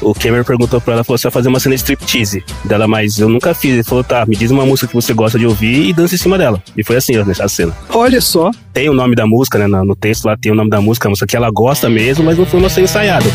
O 0.00 0.12
Cameron 0.14 0.44
perguntou 0.44 0.80
pra 0.80 0.94
ela, 0.94 1.04
falou, 1.04 1.18
você 1.24 1.28
vai 1.28 1.32
fazer 1.32 1.48
uma 1.48 1.60
cena 1.60 1.74
de 1.74 1.80
striptease 1.80 2.44
dela, 2.64 2.86
mas 2.86 3.18
eu 3.18 3.28
nunca 3.28 3.54
fiz. 3.54 3.72
Ele 3.72 3.82
falou, 3.82 4.04
tá, 4.04 4.24
me 4.26 4.36
diz 4.36 4.50
uma 4.50 4.66
música 4.66 4.86
que 4.86 4.94
você 4.94 5.12
gosta 5.14 5.38
de 5.38 5.46
ouvir 5.46 5.88
e 5.88 5.92
dança 5.92 6.14
em 6.14 6.18
cima 6.18 6.36
dela. 6.36 6.62
E 6.76 6.84
foi 6.84 6.96
assim, 6.96 7.16
nessa 7.24 7.48
cena. 7.48 7.74
Olha 7.90 8.20
só. 8.20 8.50
Tem 8.72 8.88
o 8.88 8.94
nome 8.94 9.14
da 9.14 9.26
música, 9.26 9.58
né, 9.58 9.66
no 9.66 9.94
no 9.94 9.96
texto 9.96 10.24
lá 10.24 10.36
tem 10.36 10.50
o 10.50 10.54
nome 10.54 10.70
da 10.70 10.80
música, 10.80 11.08
a 11.08 11.10
música 11.10 11.26
que 11.26 11.36
ela 11.36 11.50
gosta 11.50 11.88
mesmo, 11.88 12.24
mas 12.24 12.36
não 12.36 12.44
foi 12.44 12.58
uma 12.58 12.68
cena 12.68 12.84
ensaiada. 12.84 13.26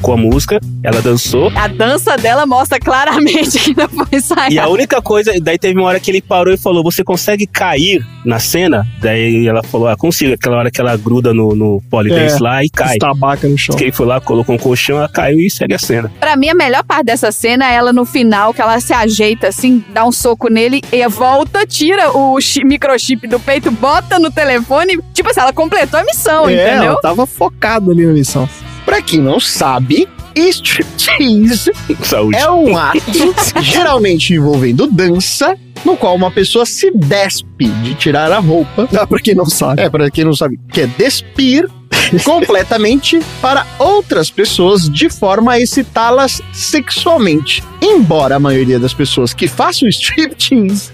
Tocou 0.00 0.14
a 0.14 0.16
música, 0.16 0.58
ela 0.82 1.00
dançou. 1.02 1.52
A 1.54 1.68
dança 1.68 2.16
dela 2.16 2.46
mostra 2.46 2.78
claramente 2.80 3.58
que 3.58 3.76
não 3.76 3.88
foi 3.88 4.06
ensaiada. 4.18 4.52
E 4.52 4.58
a 4.58 4.68
única 4.68 5.00
coisa, 5.02 5.32
daí 5.40 5.58
teve 5.58 5.78
uma 5.78 5.86
hora 5.88 6.00
que 6.00 6.10
ele 6.10 6.22
parou 6.22 6.52
e 6.52 6.56
falou: 6.56 6.82
Você 6.82 7.04
consegue 7.04 7.46
cair 7.46 8.04
na 8.24 8.38
cena? 8.38 8.86
Daí 9.00 9.46
ela 9.46 9.62
falou: 9.62 9.88
Ah, 9.88 9.96
consigo. 9.96 10.34
Aquela 10.34 10.56
hora 10.56 10.70
que 10.70 10.80
ela 10.80 10.96
gruda 10.96 11.34
no, 11.34 11.54
no 11.54 11.82
polidense 11.90 12.36
É, 12.36 12.40
lá 12.40 12.64
e 12.64 12.70
cai. 12.70 12.94
Estabaca 12.94 13.46
no 13.46 13.58
chão. 13.58 13.76
Que 13.76 13.84
ele 13.84 13.92
foi 13.92 14.06
lá, 14.06 14.20
colocou 14.20 14.54
um 14.54 14.58
colchão, 14.58 14.96
ela 14.96 15.08
caiu 15.08 15.40
e 15.40 15.50
segue 15.50 15.74
a 15.74 15.78
cena. 15.78 16.10
Pra 16.18 16.36
mim, 16.36 16.48
a 16.48 16.54
melhor 16.54 16.82
parte 16.82 17.04
dessa 17.04 17.30
cena 17.30 17.70
é 17.70 17.74
ela 17.74 17.92
no 17.92 18.04
final, 18.04 18.54
que 18.54 18.60
ela 18.62 18.80
se 18.80 18.92
ajeita 18.92 19.48
assim, 19.48 19.84
dá 19.92 20.04
um 20.06 20.12
soco 20.12 20.48
nele 20.48 20.80
e 20.92 21.06
volta, 21.08 21.66
tira 21.66 22.16
o 22.16 22.40
chi- 22.40 22.64
microchip 22.64 23.26
do 23.26 23.38
peito, 23.38 23.70
bota 23.70 24.18
no 24.18 24.30
telefone. 24.30 24.98
Tipo 25.12 25.30
assim, 25.30 25.40
ela 25.40 25.52
completou 25.52 26.00
a 26.00 26.04
missão, 26.04 26.48
é, 26.48 26.54
entendeu? 26.54 26.92
ela 26.92 27.00
tava 27.00 27.26
focada 27.26 27.90
ali 27.90 28.06
na 28.06 28.12
missão. 28.12 28.48
Pra 28.90 29.00
quem 29.00 29.20
não 29.20 29.38
sabe, 29.38 30.08
striptease 30.34 31.70
Saúde. 32.02 32.36
é 32.36 32.50
um 32.50 32.76
ato 32.76 33.00
geralmente 33.62 34.34
envolvendo 34.34 34.88
dança, 34.88 35.56
no 35.84 35.96
qual 35.96 36.16
uma 36.16 36.28
pessoa 36.28 36.66
se 36.66 36.90
despe 36.90 37.68
de 37.68 37.94
tirar 37.94 38.32
a 38.32 38.40
roupa. 38.40 38.88
Ah, 38.92 39.06
pra 39.06 39.20
quem 39.20 39.32
não 39.32 39.46
sabe. 39.46 39.80
É, 39.80 39.88
pra 39.88 40.10
quem 40.10 40.24
não 40.24 40.34
sabe, 40.34 40.58
que 40.72 40.80
é 40.80 40.86
despir 40.88 41.70
completamente 42.24 43.20
para 43.40 43.64
outras 43.78 44.28
pessoas 44.28 44.90
de 44.90 45.08
forma 45.08 45.52
a 45.52 45.60
excitá-las 45.60 46.42
sexualmente. 46.52 47.62
Embora 47.80 48.34
a 48.34 48.40
maioria 48.40 48.80
das 48.80 48.92
pessoas 48.92 49.32
que 49.32 49.46
façam 49.46 49.88
striptease 49.88 50.90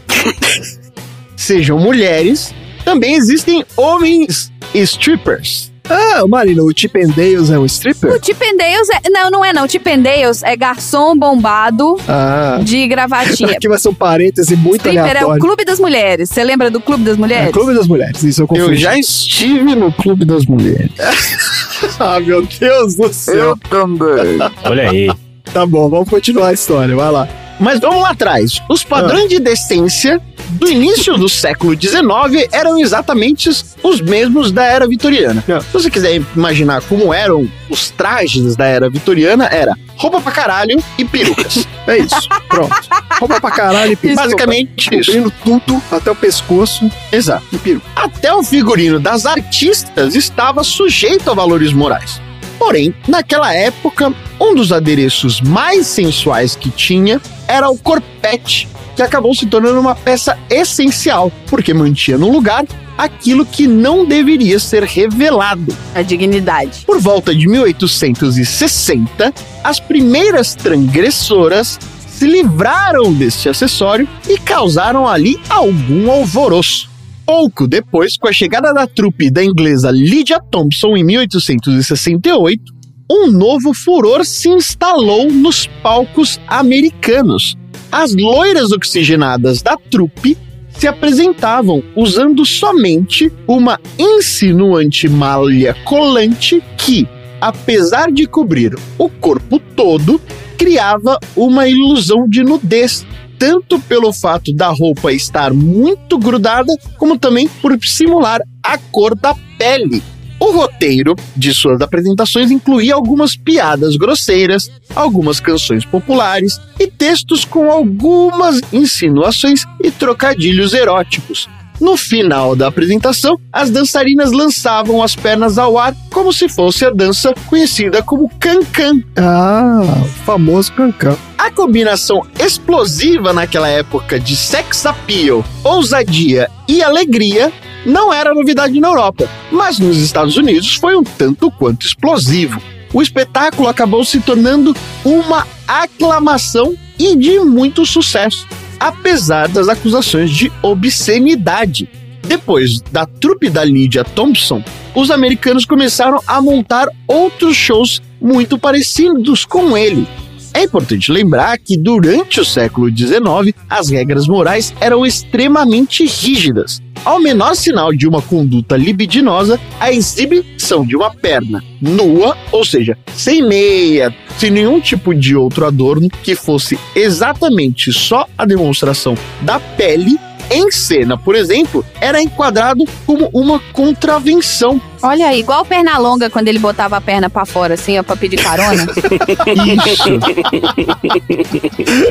sejam 1.34 1.78
mulheres, 1.78 2.54
também 2.84 3.14
existem 3.14 3.64
homens 3.74 4.52
strippers. 4.74 5.72
Ah, 5.88 6.26
Marina, 6.26 6.62
o 6.62 6.72
Chip 6.74 6.98
and 6.98 7.10
Dales 7.10 7.50
é 7.50 7.58
um 7.58 7.64
stripper? 7.66 8.10
O 8.12 8.24
Chip 8.24 8.42
and 8.44 8.56
Dales 8.56 8.88
é... 8.90 9.08
Não, 9.08 9.30
não 9.30 9.44
é 9.44 9.52
não. 9.52 9.64
O 9.64 9.68
Chip 9.70 9.88
and 9.88 10.00
Dales 10.00 10.42
é 10.42 10.56
garçom 10.56 11.16
bombado 11.16 11.96
Ah. 12.08 12.58
de 12.62 12.86
gravatinha. 12.88 13.52
Aqui 13.52 13.68
vai 13.68 13.78
ser 13.78 13.88
um 13.90 13.94
parêntese 13.94 14.56
muito 14.56 14.76
Stripper 14.88 14.98
é 14.98 15.04
o 15.04 15.10
aleatório. 15.10 15.40
Clube 15.40 15.64
das 15.64 15.78
Mulheres. 15.78 16.28
Você 16.30 16.42
lembra 16.42 16.70
do 16.70 16.80
Clube 16.80 17.04
das 17.04 17.16
Mulheres? 17.16 17.48
É, 17.48 17.52
Clube 17.52 17.74
das 17.74 17.86
Mulheres, 17.86 18.22
isso 18.22 18.42
eu 18.42 18.48
confundi. 18.48 18.70
Eu 18.70 18.76
já 18.76 18.98
estive 18.98 19.74
no 19.76 19.92
Clube 19.92 20.24
das 20.24 20.44
Mulheres. 20.46 20.90
ah, 22.00 22.18
meu 22.18 22.42
Deus 22.58 22.96
do 22.96 23.12
céu. 23.12 23.56
também. 23.70 24.38
Olha 24.64 24.90
aí. 24.90 25.10
Tá 25.52 25.64
bom, 25.64 25.88
vamos 25.88 26.08
continuar 26.08 26.48
a 26.48 26.52
história, 26.52 26.94
vai 26.96 27.10
lá. 27.12 27.28
Mas 27.60 27.78
vamos 27.80 28.02
lá 28.02 28.10
atrás. 28.10 28.60
Os 28.68 28.82
padrões 28.84 29.28
de 29.30 29.38
decência 29.38 30.20
do 30.50 30.68
início 30.68 31.16
do 31.16 31.28
século 31.28 31.74
XIX 31.80 32.48
eram 32.52 32.78
exatamente 32.78 33.48
os 33.82 34.00
mesmos 34.00 34.50
da 34.50 34.64
era 34.64 34.86
vitoriana. 34.86 35.42
Se 35.46 35.72
você 35.72 35.90
quiser 35.90 36.22
imaginar 36.34 36.82
como 36.82 37.12
eram 37.12 37.48
os 37.68 37.90
trajes 37.90 38.56
da 38.56 38.66
era 38.66 38.88
vitoriana, 38.88 39.46
era 39.46 39.74
roupa 39.96 40.20
pra 40.20 40.32
caralho 40.32 40.82
e 40.98 41.04
perucas. 41.04 41.66
É 41.86 41.98
isso, 41.98 42.28
pronto. 42.48 42.74
Roupa 43.18 43.40
pra 43.40 43.50
caralho 43.50 43.92
e 43.92 43.96
peruca. 43.96 44.22
Basicamente 44.22 44.94
isso. 44.94 45.12
Cobrindo 45.12 45.32
tudo 45.44 45.82
até 45.90 46.10
o 46.10 46.14
pescoço. 46.14 46.90
Exato. 47.10 47.44
E 47.52 47.58
peruca. 47.58 47.86
Até 47.96 48.32
o 48.32 48.42
figurino 48.42 49.00
das 49.00 49.26
artistas 49.26 50.14
estava 50.14 50.62
sujeito 50.62 51.30
a 51.30 51.34
valores 51.34 51.72
morais. 51.72 52.20
Porém, 52.58 52.94
naquela 53.06 53.52
época, 53.54 54.12
um 54.40 54.54
dos 54.54 54.72
adereços 54.72 55.40
mais 55.40 55.86
sensuais 55.86 56.56
que 56.56 56.70
tinha 56.70 57.20
era 57.46 57.68
o 57.68 57.78
corpete, 57.78 58.68
que 58.96 59.02
acabou 59.02 59.34
se 59.34 59.46
tornando 59.46 59.78
uma 59.78 59.94
peça 59.94 60.36
essencial, 60.50 61.30
porque 61.48 61.74
mantinha 61.74 62.16
no 62.16 62.32
lugar 62.32 62.64
aquilo 62.96 63.44
que 63.44 63.66
não 63.66 64.06
deveria 64.06 64.58
ser 64.58 64.82
revelado. 64.82 65.76
A 65.94 66.00
dignidade. 66.00 66.84
Por 66.86 66.98
volta 66.98 67.34
de 67.34 67.46
1860, 67.46 69.34
as 69.62 69.78
primeiras 69.78 70.54
transgressoras 70.54 71.78
se 72.08 72.26
livraram 72.26 73.12
deste 73.12 73.48
acessório 73.48 74.08
e 74.26 74.38
causaram 74.38 75.06
ali 75.06 75.38
algum 75.50 76.10
alvoroço. 76.10 76.88
Pouco 77.26 77.66
depois, 77.66 78.16
com 78.16 78.28
a 78.28 78.32
chegada 78.32 78.72
da 78.72 78.86
trupe 78.86 79.30
da 79.30 79.44
inglesa 79.44 79.90
Lydia 79.90 80.40
Thompson 80.40 80.96
em 80.96 81.04
1868, 81.04 82.72
um 83.10 83.30
novo 83.30 83.74
furor 83.74 84.24
se 84.24 84.48
instalou 84.48 85.30
nos 85.30 85.66
palcos 85.82 86.40
americanos. 86.48 87.56
As 87.90 88.14
loiras 88.14 88.72
oxigenadas 88.72 89.62
da 89.62 89.76
trupe 89.76 90.36
se 90.78 90.86
apresentavam 90.86 91.82
usando 91.94 92.44
somente 92.44 93.32
uma 93.46 93.80
insinuante 93.98 95.08
malha 95.08 95.74
colante 95.84 96.62
que, 96.76 97.08
apesar 97.40 98.12
de 98.12 98.26
cobrir 98.26 98.76
o 98.98 99.08
corpo 99.08 99.58
todo, 99.58 100.20
criava 100.58 101.18
uma 101.34 101.68
ilusão 101.68 102.28
de 102.28 102.42
nudez, 102.42 103.06
tanto 103.38 103.78
pelo 103.80 104.12
fato 104.12 104.52
da 104.52 104.68
roupa 104.68 105.12
estar 105.12 105.52
muito 105.52 106.18
grudada, 106.18 106.72
como 106.98 107.18
também 107.18 107.48
por 107.48 107.78
simular 107.82 108.40
a 108.62 108.76
cor 108.76 109.14
da 109.14 109.34
pele. 109.58 110.02
O 110.38 110.52
roteiro 110.52 111.16
de 111.34 111.52
suas 111.54 111.80
apresentações 111.80 112.50
incluía 112.50 112.94
algumas 112.94 113.36
piadas 113.36 113.96
grosseiras, 113.96 114.70
algumas 114.94 115.40
canções 115.40 115.84
populares 115.84 116.60
e 116.78 116.86
textos 116.86 117.44
com 117.44 117.70
algumas 117.70 118.60
insinuações 118.72 119.64
e 119.82 119.90
trocadilhos 119.90 120.74
eróticos. 120.74 121.48
No 121.80 121.96
final 121.96 122.56
da 122.56 122.68
apresentação, 122.68 123.38
as 123.52 123.70
dançarinas 123.70 124.32
lançavam 124.32 125.02
as 125.02 125.14
pernas 125.14 125.58
ao 125.58 125.78
ar 125.78 125.94
como 126.10 126.32
se 126.32 126.48
fosse 126.48 126.86
a 126.86 126.90
dança 126.90 127.34
conhecida 127.46 128.02
como 128.02 128.30
cancan. 128.40 129.02
Ah, 129.16 129.82
o 130.02 130.04
famoso 130.24 130.72
cancan. 130.72 131.16
A 131.36 131.50
combinação 131.50 132.22
explosiva 132.40 133.32
naquela 133.32 133.68
época 133.68 134.18
de 134.18 134.34
sex 134.34 134.86
appeal, 134.86 135.44
ousadia 135.62 136.50
e 136.66 136.82
alegria 136.82 137.52
não 137.86 138.12
era 138.12 138.34
novidade 138.34 138.78
na 138.80 138.88
Europa, 138.88 139.30
mas 139.50 139.78
nos 139.78 139.96
Estados 139.96 140.36
Unidos 140.36 140.74
foi 140.74 140.96
um 140.96 141.04
tanto 141.04 141.50
quanto 141.50 141.86
explosivo. 141.86 142.60
O 142.92 143.00
espetáculo 143.00 143.68
acabou 143.68 144.04
se 144.04 144.20
tornando 144.20 144.74
uma 145.04 145.46
aclamação 145.66 146.74
e 146.98 147.14
de 147.14 147.38
muito 147.40 147.86
sucesso, 147.86 148.46
apesar 148.80 149.48
das 149.48 149.68
acusações 149.68 150.30
de 150.30 150.52
obscenidade. 150.60 151.88
Depois 152.22 152.80
da 152.80 153.06
trupe 153.06 153.48
da 153.48 153.64
Lydia 153.64 154.02
Thompson, 154.02 154.62
os 154.94 155.10
americanos 155.10 155.64
começaram 155.64 156.20
a 156.26 156.40
montar 156.40 156.88
outros 157.06 157.56
shows 157.56 158.02
muito 158.20 158.58
parecidos 158.58 159.44
com 159.44 159.76
ele. 159.76 160.08
É 160.56 160.62
importante 160.62 161.12
lembrar 161.12 161.58
que 161.58 161.76
durante 161.76 162.40
o 162.40 162.44
século 162.44 162.88
XIX 162.88 163.54
as 163.68 163.90
regras 163.90 164.26
morais 164.26 164.72
eram 164.80 165.04
extremamente 165.04 166.06
rígidas. 166.06 166.80
Ao 167.04 167.20
menor 167.20 167.54
sinal 167.54 167.92
de 167.92 168.08
uma 168.08 168.22
conduta 168.22 168.74
libidinosa, 168.74 169.60
a 169.78 169.92
exibição 169.92 170.86
de 170.86 170.96
uma 170.96 171.10
perna 171.10 171.62
nua, 171.78 172.34
ou 172.50 172.64
seja, 172.64 172.96
sem 173.14 173.46
meia, 173.46 174.16
sem 174.38 174.50
nenhum 174.50 174.80
tipo 174.80 175.14
de 175.14 175.36
outro 175.36 175.66
adorno 175.66 176.08
que 176.22 176.34
fosse 176.34 176.78
exatamente 176.94 177.92
só 177.92 178.26
a 178.38 178.46
demonstração 178.46 179.14
da 179.42 179.60
pele, 179.60 180.18
em 180.50 180.70
cena, 180.70 181.16
por 181.18 181.34
exemplo, 181.34 181.84
era 182.00 182.20
enquadrado 182.22 182.84
como 183.06 183.28
uma 183.32 183.58
contravenção. 183.72 184.80
Olha 185.02 185.28
aí, 185.28 185.40
igual 185.40 185.62
o 185.62 185.64
Pernalonga 185.64 186.28
quando 186.30 186.48
ele 186.48 186.58
botava 186.58 186.96
a 186.96 187.00
perna 187.00 187.28
pra 187.30 187.44
fora, 187.44 187.74
assim, 187.74 187.98
ó, 187.98 188.02
pra 188.02 188.16
pedir 188.16 188.36
carona. 188.42 188.86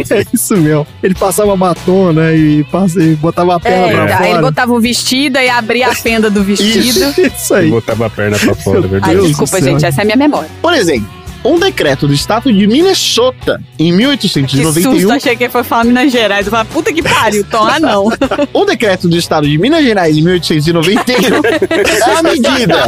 É 0.09 0.25
isso 0.33 0.55
mesmo. 0.57 0.87
Ele 1.03 1.15
passava 1.15 1.55
batom, 1.55 2.11
né? 2.13 2.35
E, 2.35 2.63
passa, 2.65 3.01
e 3.01 3.15
botava 3.15 3.55
a 3.55 3.59
perna 3.59 3.87
É, 3.87 3.91
pra 3.93 4.07
tá, 4.07 4.17
fora. 4.17 4.29
ele 4.29 4.41
botava 4.41 4.73
um 4.73 4.79
vestido 4.79 5.37
e 5.39 5.49
abria 5.49 5.87
a 5.89 5.95
fenda 5.95 6.29
do 6.29 6.43
vestido. 6.43 7.13
Isso 7.35 7.53
aí. 7.53 7.69
Botava 7.69 8.05
a 8.05 8.09
perna 8.09 8.37
pra 8.37 8.55
fora, 8.55 8.79
é 8.79 8.81
Ai, 8.83 8.87
verdade. 8.87 9.27
desculpa, 9.27 9.61
gente, 9.61 9.85
essa 9.85 10.01
é 10.01 10.03
a 10.03 10.05
minha 10.05 10.17
memória. 10.17 10.49
Por 10.61 10.73
exemplo, 10.73 11.07
um 11.45 11.59
decreto 11.59 12.07
do 12.07 12.13
estado 12.13 12.51
de 12.51 12.67
Minnesota, 12.67 13.61
em 13.77 13.91
Que 13.91 13.97
1891, 13.97 14.91
susto, 14.91 15.11
achei 15.11 15.35
que 15.35 15.47
foi 15.47 15.63
falar 15.63 15.85
Minas 15.85 16.11
Gerais. 16.11 16.47
Eu 16.47 16.51
falei, 16.51 16.67
puta 16.71 16.91
que 16.91 17.03
pariu, 17.03 17.43
Tom, 17.43 17.63
ah 17.63 17.79
não. 17.79 18.07
O 18.53 18.65
decreto 18.65 19.07
do 19.07 19.15
estado 19.15 19.47
de 19.47 19.57
Minas 19.57 19.83
Gerais, 19.83 20.17
em 20.17 20.21
1891, 20.21 21.41
é 21.45 22.17
a 22.17 22.23
medida. 22.23 22.87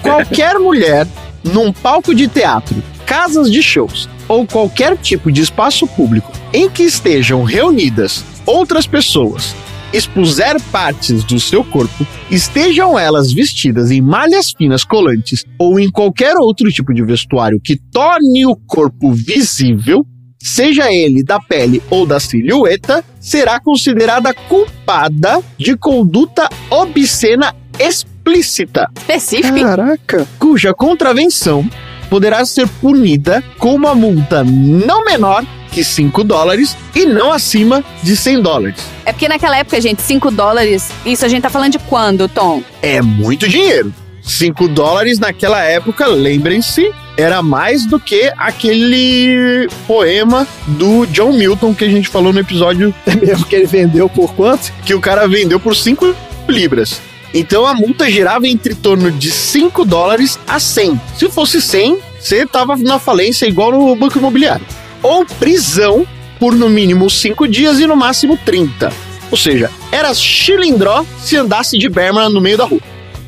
Qualquer 0.00 0.58
mulher 0.58 1.06
num 1.42 1.72
palco 1.72 2.14
de 2.14 2.28
teatro, 2.28 2.82
casas 3.04 3.50
de 3.50 3.62
shows 3.62 4.08
ou 4.28 4.46
qualquer 4.46 4.96
tipo 4.96 5.30
de 5.30 5.42
espaço 5.42 5.86
público 5.86 6.30
em 6.52 6.70
que 6.70 6.84
estejam 6.84 7.42
reunidas 7.42 8.24
outras 8.46 8.86
pessoas 8.86 9.54
expuser 9.92 10.60
partes 10.70 11.24
do 11.24 11.38
seu 11.38 11.64
corpo, 11.64 12.06
estejam 12.30 12.98
elas 12.98 13.32
vestidas 13.32 13.90
em 13.90 14.00
malhas 14.00 14.52
finas 14.52 14.84
colantes 14.84 15.44
ou 15.58 15.78
em 15.78 15.90
qualquer 15.90 16.36
outro 16.36 16.70
tipo 16.70 16.92
de 16.92 17.02
vestuário 17.02 17.60
que 17.62 17.76
torne 17.90 18.46
o 18.46 18.56
corpo 18.56 19.12
visível, 19.12 20.04
seja 20.40 20.92
ele 20.92 21.22
da 21.22 21.38
pele 21.38 21.82
ou 21.90 22.06
da 22.06 22.18
silhueta, 22.18 23.04
será 23.20 23.60
considerada 23.60 24.34
culpada 24.34 25.40
de 25.56 25.76
conduta 25.76 26.48
obscena 26.70 27.54
explícita. 27.78 28.88
Específico. 28.96 29.60
Caraca. 29.60 30.26
Cuja 30.38 30.72
contravenção 30.74 31.68
poderá 32.12 32.44
ser 32.44 32.68
punida 32.68 33.42
com 33.58 33.74
uma 33.74 33.94
multa 33.94 34.44
não 34.44 35.02
menor 35.02 35.42
que 35.70 35.82
5 35.82 36.22
dólares 36.22 36.76
e 36.94 37.06
não 37.06 37.32
acima 37.32 37.82
de 38.02 38.14
100 38.14 38.42
dólares. 38.42 38.82
É 39.06 39.12
porque 39.12 39.26
naquela 39.26 39.56
época, 39.56 39.80
gente, 39.80 40.02
5 40.02 40.30
dólares, 40.30 40.90
isso 41.06 41.24
a 41.24 41.28
gente 41.28 41.40
tá 41.40 41.48
falando 41.48 41.72
de 41.72 41.78
quando, 41.78 42.28
Tom? 42.28 42.62
É 42.82 43.00
muito 43.00 43.48
dinheiro. 43.48 43.94
5 44.20 44.68
dólares 44.68 45.18
naquela 45.18 45.62
época, 45.62 46.06
lembrem-se, 46.06 46.92
era 47.16 47.42
mais 47.42 47.86
do 47.86 47.98
que 47.98 48.30
aquele 48.36 49.66
poema 49.86 50.46
do 50.66 51.06
John 51.06 51.32
Milton 51.32 51.74
que 51.74 51.86
a 51.86 51.88
gente 51.88 52.10
falou 52.10 52.30
no 52.30 52.40
episódio. 52.40 52.94
É 53.06 53.16
mesmo 53.16 53.46
que 53.46 53.56
ele 53.56 53.66
vendeu 53.66 54.06
por 54.06 54.34
quanto? 54.34 54.70
Que 54.84 54.92
o 54.92 55.00
cara 55.00 55.26
vendeu 55.26 55.58
por 55.58 55.74
5 55.74 56.14
libras. 56.46 57.00
Então 57.34 57.66
a 57.66 57.74
multa 57.74 58.10
girava 58.10 58.46
entre 58.46 58.74
torno 58.74 59.10
de 59.10 59.30
5 59.30 59.84
dólares 59.84 60.38
a 60.46 60.60
100. 60.60 61.00
Se 61.16 61.28
fosse 61.30 61.60
100, 61.60 61.98
você 62.20 62.46
tava 62.46 62.76
na 62.76 62.98
falência 62.98 63.46
igual 63.46 63.72
no 63.72 63.96
banco 63.96 64.18
imobiliário. 64.18 64.66
Ou 65.02 65.24
prisão 65.24 66.06
por 66.38 66.54
no 66.54 66.68
mínimo 66.68 67.08
5 67.08 67.48
dias 67.48 67.80
e 67.80 67.86
no 67.86 67.96
máximo 67.96 68.36
30. 68.36 68.92
Ou 69.30 69.36
seja, 69.36 69.70
era 69.90 70.12
chilindró 70.12 71.04
se 71.18 71.36
andasse 71.36 71.78
de 71.78 71.88
berma 71.88 72.28
no 72.28 72.40
meio 72.40 72.58
da 72.58 72.64
rua. 72.64 72.80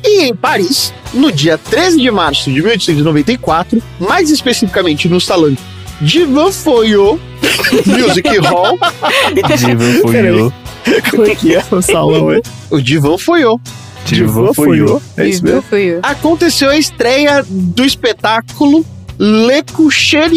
E 0.03 0.21
em 0.21 0.35
Paris, 0.35 0.93
no 1.13 1.31
dia 1.31 1.57
13 1.57 1.99
de 1.99 2.11
março 2.11 2.51
de 2.51 2.61
1894, 2.61 3.81
mais 3.99 4.29
especificamente 4.29 5.09
no 5.09 5.19
salão 5.19 5.57
Divan 5.99 6.51
Foyot 6.51 7.19
Music 7.87 8.37
Hall. 8.37 8.77
Divan 9.57 10.01
Foyot. 10.01 10.53
Como 11.09 11.25
é 11.25 11.35
que 11.35 11.55
é 11.55 11.63
o 11.71 11.81
salão, 11.81 12.33
hein? 12.33 12.41
O 12.69 12.79
Divan 12.79 13.17
Foyot. 13.17 13.59
Divan 14.05 14.53
Foyot. 14.53 15.03
É 15.17 15.27
isso 15.27 15.43
mesmo? 15.43 15.63
Aconteceu 16.03 16.69
a 16.69 16.77
estreia 16.77 17.43
do 17.47 17.83
espetáculo 17.83 18.85
Le 19.19 19.63
Coucher 19.73 20.29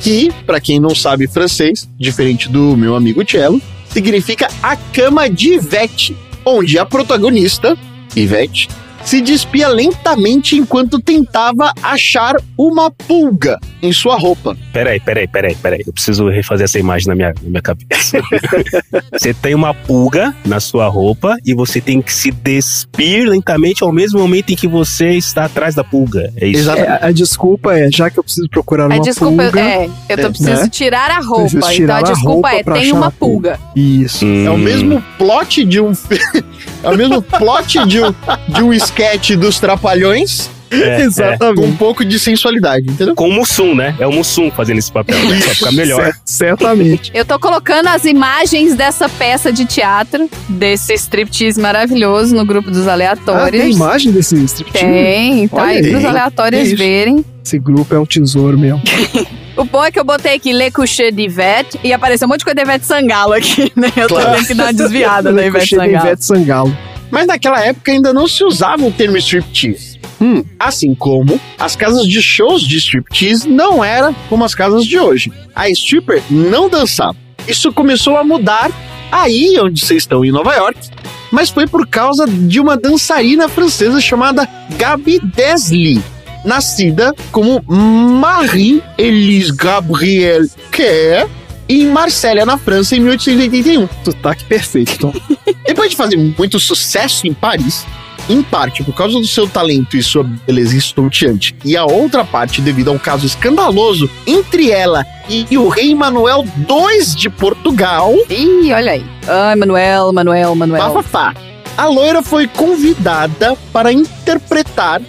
que, 0.00 0.32
para 0.46 0.60
quem 0.60 0.78
não 0.78 0.94
sabe 0.94 1.26
francês, 1.26 1.88
diferente 1.98 2.48
do 2.48 2.76
meu 2.76 2.94
amigo 2.94 3.24
Cello, 3.24 3.60
significa 3.90 4.48
a 4.62 4.76
cama 4.76 5.28
de 5.28 5.54
Ivete, 5.54 6.16
onde 6.44 6.78
a 6.78 6.86
protagonista, 6.86 7.76
Ivete, 8.14 8.68
se 9.08 9.22
despia 9.22 9.68
lentamente 9.68 10.54
enquanto 10.54 11.00
tentava 11.00 11.72
achar 11.82 12.36
uma 12.58 12.90
pulga 12.90 13.58
em 13.80 13.90
sua 13.90 14.18
roupa. 14.18 14.54
Peraí, 14.70 15.00
peraí, 15.00 15.26
peraí, 15.26 15.54
peraí. 15.54 15.82
Eu 15.86 15.94
preciso 15.94 16.28
refazer 16.28 16.64
essa 16.64 16.78
imagem 16.78 17.08
na 17.08 17.14
minha, 17.14 17.32
na 17.42 17.48
minha 17.48 17.62
cabeça. 17.62 18.20
você 19.10 19.32
tem 19.32 19.54
uma 19.54 19.72
pulga 19.72 20.34
na 20.44 20.60
sua 20.60 20.88
roupa 20.88 21.36
e 21.42 21.54
você 21.54 21.80
tem 21.80 22.02
que 22.02 22.12
se 22.12 22.30
despir 22.30 23.26
lentamente 23.26 23.82
ao 23.82 23.90
mesmo 23.90 24.20
momento 24.20 24.50
em 24.50 24.56
que 24.56 24.68
você 24.68 25.12
está 25.12 25.46
atrás 25.46 25.74
da 25.74 25.82
pulga. 25.82 26.30
É 26.36 26.46
isso? 26.46 26.70
É, 26.70 26.98
a 27.02 27.10
desculpa 27.10 27.78
é, 27.78 27.88
já 27.90 28.10
que 28.10 28.18
eu 28.18 28.24
preciso 28.24 28.48
procurar 28.50 28.88
uma 28.88 28.96
A 28.96 28.98
desculpa 28.98 29.44
pulga... 29.44 29.60
é, 29.60 29.86
eu 29.86 30.16
tô, 30.16 30.22
É, 30.22 30.28
preciso 30.28 30.50
né? 30.50 30.68
tirar 30.68 31.10
a 31.10 31.20
roupa. 31.20 31.42
Preciso 31.42 31.70
tirar 31.70 32.00
então 32.00 32.08
a 32.08 32.10
a 32.10 32.12
desculpa 32.12 32.48
roupa 32.50 32.50
é, 32.50 32.62
tem 32.62 32.82
achar 32.82 32.92
uma 32.92 33.06
uma 33.06 33.10
pulga. 33.10 33.58
Isso. 33.74 34.26
É 34.26 34.50
o 34.50 34.58
mesmo 34.58 35.02
plot 35.16 35.64
de 35.64 35.80
um. 35.80 35.92
é 36.82 36.90
o 36.90 36.96
mesmo 36.96 37.22
plot 37.22 37.86
de 37.86 38.00
um, 38.02 38.14
de 38.48 38.62
um 38.62 38.72
sketch 38.98 39.32
dos 39.36 39.58
Trapalhões. 39.60 40.50
É, 40.70 41.06
Com 41.54 41.62
um 41.64 41.74
pouco 41.74 42.04
de 42.04 42.18
sensualidade, 42.18 42.90
entendeu? 42.90 43.14
Com 43.14 43.30
o 43.30 43.32
Mussum, 43.32 43.74
né? 43.74 43.94
É 43.98 44.06
o 44.06 44.12
Mussum 44.12 44.50
fazendo 44.50 44.76
esse 44.76 44.92
papel, 44.92 45.16
né? 45.26 45.40
Pra 45.40 45.54
ficar 45.54 45.72
melhor. 45.72 46.04
Cer- 46.04 46.14
certamente. 46.26 47.10
Eu 47.14 47.24
tô 47.24 47.38
colocando 47.38 47.86
as 47.86 48.04
imagens 48.04 48.74
dessa 48.74 49.08
peça 49.08 49.50
de 49.50 49.64
teatro, 49.64 50.28
desse 50.46 50.92
striptease 50.92 51.58
maravilhoso 51.58 52.36
no 52.36 52.44
grupo 52.44 52.70
dos 52.70 52.86
Ah, 52.86 52.92
aleatórios. 52.92 53.62
tem 53.62 53.72
imagem 53.72 54.12
desse 54.12 54.36
striptease? 54.44 54.84
Tem, 54.86 55.48
tá 55.48 55.56
Olha 55.56 55.70
aí 55.70 55.90
pros 55.90 56.04
aleatórios 56.04 56.70
verem. 56.72 57.24
Esse 57.42 57.58
grupo 57.58 57.94
é 57.94 57.98
um 57.98 58.04
tesouro 58.04 58.58
mesmo. 58.58 58.82
O 59.56 59.64
bom 59.64 59.82
é 59.82 59.90
que 59.90 59.98
eu 59.98 60.04
botei 60.04 60.34
aqui 60.36 60.52
Le 60.52 60.70
Coucher 60.70 61.10
de 61.12 61.22
Ivete 61.22 61.80
e 61.82 61.92
apareceu 61.94 62.26
um 62.26 62.28
monte 62.28 62.40
de 62.40 62.44
coisa 62.44 62.54
da 62.56 62.62
Ivete 62.62 62.84
Sangalo 62.86 63.32
aqui, 63.32 63.72
né? 63.74 63.90
Eu 63.96 64.06
tô 64.06 64.14
Claro. 64.16 64.36
tendo 64.36 64.46
que 64.46 64.54
dar 64.54 64.64
uma 64.66 64.72
desviada 64.74 65.32
da 65.34 65.44
Ivete 65.46 65.74
Sangalo. 65.74 66.06
Ivete 66.06 66.24
Sangalo. 66.24 66.78
Mas 67.10 67.26
naquela 67.26 67.60
época 67.60 67.92
ainda 67.92 68.12
não 68.12 68.26
se 68.26 68.44
usava 68.44 68.84
o 68.84 68.92
termo 68.92 69.16
striptease. 69.16 69.98
Hum. 70.20 70.44
Assim 70.58 70.94
como 70.94 71.40
as 71.58 71.76
casas 71.76 72.06
de 72.06 72.20
shows 72.20 72.62
de 72.62 72.76
striptease 72.78 73.48
não 73.48 73.84
eram 73.84 74.14
como 74.28 74.44
as 74.44 74.54
casas 74.54 74.84
de 74.84 74.98
hoje. 74.98 75.32
A 75.54 75.68
stripper 75.70 76.22
não 76.30 76.68
dançava. 76.68 77.16
Isso 77.46 77.72
começou 77.72 78.16
a 78.16 78.24
mudar 78.24 78.70
aí 79.10 79.58
onde 79.60 79.80
vocês 79.80 80.02
estão 80.02 80.24
em 80.24 80.30
Nova 80.30 80.54
York, 80.54 80.90
mas 81.30 81.50
foi 81.50 81.66
por 81.66 81.86
causa 81.86 82.26
de 82.26 82.60
uma 82.60 82.76
dançarina 82.76 83.48
francesa 83.48 84.00
chamada 84.00 84.48
Gabi 84.76 85.20
Desley, 85.20 86.02
nascida 86.44 87.14
como 87.32 87.62
Marie-Élise 87.66 89.54
Gabrielle 89.54 90.50
Kerr 90.70 91.28
em 91.68 91.86
Marsella, 91.86 92.46
na 92.46 92.56
França, 92.56 92.96
em 92.96 93.00
1881. 93.00 93.88
Sotaque 94.04 94.44
perfeito, 94.44 94.98
Tom. 94.98 95.12
Depois 95.66 95.90
de 95.90 95.96
fazer 95.96 96.16
muito 96.16 96.58
sucesso 96.58 97.26
em 97.26 97.34
Paris, 97.34 97.84
em 98.28 98.42
parte 98.42 98.82
por 98.82 98.94
causa 98.94 99.18
do 99.18 99.26
seu 99.26 99.48
talento 99.48 99.96
e 99.96 100.02
sua 100.02 100.24
beleza 100.24 100.76
estonteante, 100.76 101.54
e 101.64 101.76
a 101.76 101.84
outra 101.84 102.24
parte 102.24 102.60
devido 102.60 102.88
a 102.88 102.92
um 102.92 102.98
caso 102.98 103.26
escandaloso 103.26 104.08
entre 104.26 104.70
ela 104.70 105.04
e 105.28 105.58
o 105.58 105.68
rei 105.68 105.94
Manuel 105.94 106.44
II 106.44 107.14
de 107.16 107.28
Portugal. 107.28 108.14
Ih, 108.30 108.72
olha 108.72 108.92
aí. 108.92 109.04
Ai, 109.26 109.56
Manuel, 109.56 110.12
Manuel, 110.12 110.54
Manuel. 110.54 110.82
Bafafá. 110.82 111.34
A 111.76 111.86
loira 111.86 112.22
foi 112.22 112.48
convidada 112.48 113.56
para 113.72 113.92
interpretar 113.92 115.00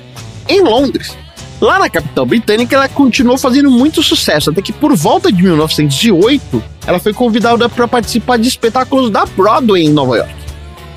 em 0.48 0.62
Londres. 0.62 1.18
Lá 1.62 1.78
na 1.78 1.90
capital 1.90 2.26
britânica, 2.26 2.76
ela 2.76 2.88
continuou 2.88 3.38
fazendo 3.38 3.70
muito 3.70 4.02
sucesso, 4.02 4.50
até 4.50 4.62
que 4.62 4.72
por 4.72 4.96
volta 4.96 5.32
de 5.32 5.44
1908, 5.44 6.64
ela 6.88 7.00
foi 7.00 7.14
convidada 7.14 7.68
para 7.68 7.88
participar 7.88 8.38
de 8.38 8.48
espetáculos 8.48 9.10
da 9.10 9.26
Broadway 9.26 9.84
em 9.84 9.90
Nova 9.90 10.18
York. 10.18 10.34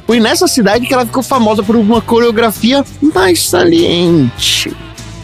Foi 0.06 0.20
nessa 0.20 0.46
cidade 0.46 0.86
que 0.86 0.94
ela 0.94 1.04
ficou 1.04 1.22
famosa 1.22 1.62
por 1.62 1.74
uma 1.74 2.00
coreografia 2.00 2.84
mais 3.14 3.42
saliente, 3.42 4.72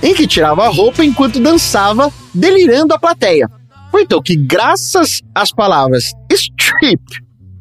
em 0.03 0.15
que 0.15 0.27
tirava 0.27 0.65
a 0.65 0.69
roupa 0.69 1.05
enquanto 1.05 1.39
dançava, 1.39 2.13
delirando 2.35 2.93
a 2.95 2.99
plateia. 2.99 3.49
Foi 3.93 4.03
então 4.03 4.21
que, 4.21 4.35
graças 4.35 5.21
às 5.35 5.53
palavras 5.53 6.13
strip, 6.33 7.03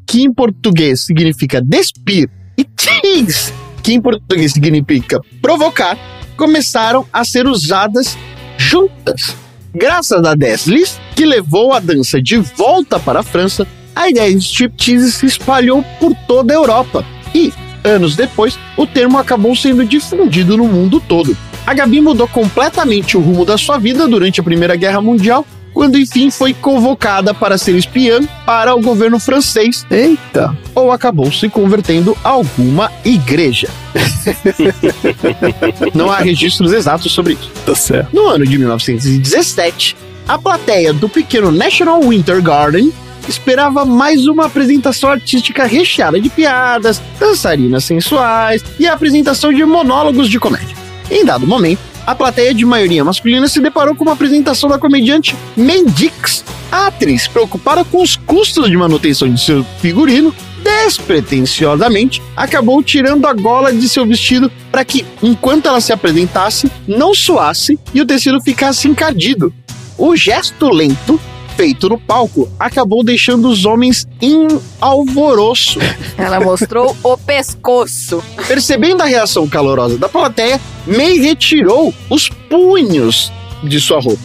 que 0.07 0.23
em 0.23 0.33
português 0.33 1.01
significa 1.01 1.61
despir, 1.61 2.29
e 2.57 2.63
tease, 2.63 3.53
que 3.83 3.93
em 3.93 4.01
português 4.01 4.53
significa 4.53 5.19
provocar, 5.41 5.97
começaram 6.37 7.05
a 7.11 7.25
ser 7.25 7.47
usadas 7.47 8.17
juntas. 8.57 9.35
Graças 9.73 10.23
a 10.23 10.33
Deslis, 10.33 10.99
que 11.15 11.25
levou 11.25 11.73
a 11.73 11.79
dança 11.79 12.21
de 12.21 12.37
volta 12.37 12.99
para 12.99 13.19
a 13.19 13.23
França, 13.23 13.67
a 13.95 14.09
ideia 14.09 14.33
de 14.33 14.43
striptease 14.43 15.11
se 15.11 15.25
espalhou 15.25 15.83
por 15.99 16.15
toda 16.27 16.53
a 16.53 16.55
Europa. 16.55 17.03
E, 17.33 17.51
anos 17.83 18.15
depois, 18.15 18.57
o 18.77 18.85
termo 18.85 19.17
acabou 19.17 19.55
sendo 19.55 19.83
difundido 19.83 20.55
no 20.55 20.67
mundo 20.67 20.99
todo. 20.99 21.35
A 21.65 21.73
Gabi 21.73 21.99
mudou 21.99 22.27
completamente 22.27 23.17
o 23.17 23.19
rumo 23.19 23.43
da 23.43 23.57
sua 23.57 23.77
vida 23.77 24.07
durante 24.07 24.39
a 24.39 24.43
Primeira 24.43 24.75
Guerra 24.75 25.01
Mundial, 25.01 25.45
quando 25.77 25.95
enfim 25.95 26.31
foi 26.31 26.55
convocada 26.55 27.35
para 27.35 27.55
ser 27.55 27.75
espiã 27.75 28.21
para 28.47 28.73
o 28.73 28.81
governo 28.81 29.19
francês. 29.19 29.85
Eita! 29.91 30.57
Ou 30.73 30.91
acabou 30.91 31.31
se 31.31 31.47
convertendo 31.49 32.17
a 32.23 32.29
alguma 32.29 32.91
igreja. 33.05 33.69
Não 35.93 36.09
há 36.09 36.17
registros 36.17 36.73
exatos 36.73 37.11
sobre 37.11 37.33
isso. 37.33 37.51
Tá 37.63 37.75
certo. 37.75 38.09
No 38.11 38.25
ano 38.25 38.43
de 38.43 38.57
1917, 38.57 39.95
a 40.27 40.39
plateia 40.39 40.91
do 40.91 41.07
pequeno 41.07 41.51
National 41.51 42.01
Winter 42.01 42.41
Garden 42.41 42.91
esperava 43.29 43.85
mais 43.85 44.25
uma 44.25 44.47
apresentação 44.47 45.11
artística 45.11 45.67
recheada 45.67 46.19
de 46.19 46.27
piadas, 46.27 46.99
dançarinas 47.19 47.83
sensuais 47.83 48.65
e 48.79 48.87
a 48.87 48.93
apresentação 48.93 49.53
de 49.53 49.63
monólogos 49.63 50.27
de 50.27 50.39
comédia. 50.39 50.75
Em 51.11 51.23
dado 51.23 51.45
momento, 51.45 51.96
a 52.07 52.15
plateia 52.15 52.53
de 52.53 52.65
maioria 52.65 53.03
masculina 53.03 53.49
se 53.49 53.59
deparou 53.59 53.93
com 53.93 54.05
uma 54.05 54.13
apresentação 54.13 54.69
da 54.69 54.79
comediante 54.79 55.35
Mendix. 55.57 56.45
A 56.71 56.87
atriz, 56.87 57.27
preocupada 57.27 57.83
com 57.83 58.01
os 58.01 58.15
custos 58.15 58.69
de 58.69 58.77
manutenção 58.77 59.29
de 59.29 59.41
seu 59.41 59.61
figurino, 59.81 60.33
despretensiosamente 60.63 62.21
acabou 62.33 62.81
tirando 62.81 63.25
a 63.25 63.33
gola 63.33 63.73
de 63.73 63.89
seu 63.89 64.05
vestido 64.05 64.49
para 64.71 64.85
que, 64.85 65.05
enquanto 65.21 65.67
ela 65.67 65.81
se 65.81 65.91
apresentasse, 65.91 66.71
não 66.87 67.13
suasse 67.13 67.77
e 67.93 67.99
o 67.99 68.05
tecido 68.05 68.41
ficasse 68.41 68.87
encardido. 68.87 69.53
O 69.97 70.15
gesto 70.15 70.69
lento 70.69 71.19
feito 71.57 71.89
no 71.89 71.97
palco 71.97 72.47
acabou 72.59 73.03
deixando 73.03 73.49
os 73.49 73.65
homens 73.65 74.07
em 74.21 74.47
alvoroço. 74.79 75.79
Ela 76.15 76.39
mostrou 76.39 76.95
o 77.03 77.17
pescoço. 77.17 78.23
Percebendo 78.47 79.01
a 79.01 79.05
reação 79.05 79.47
calorosa 79.47 79.97
da 79.97 80.07
plateia, 80.07 80.61
May 80.85 81.17
retirou 81.17 81.91
os 82.11 82.29
punhos 82.29 83.31
de 83.63 83.79
sua 83.81 83.99
roupa 83.99 84.21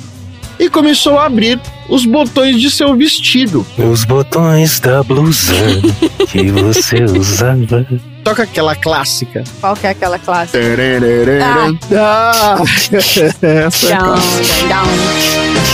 e 0.59 0.68
começou 0.68 1.18
a 1.18 1.24
abrir 1.24 1.59
os 1.88 2.04
botões 2.04 2.60
de 2.60 2.70
seu 2.70 2.94
vestido. 2.94 3.66
Os 3.78 4.04
botões 4.04 4.78
da 4.78 5.02
blusa 5.02 5.54
que 6.28 6.50
você 6.50 7.02
usava. 7.04 7.86
toca 8.22 8.42
aquela 8.42 8.76
clássica. 8.76 9.42
Qual 9.59 9.74
que 9.74 9.86
é 9.86 9.90
aquela 9.90 10.18
classe? 10.18 10.52
Tarararara. 10.52 11.78
Ah, 11.96 12.56
essa 12.92 13.86
é 13.86 13.96
clássica. 13.96 15.72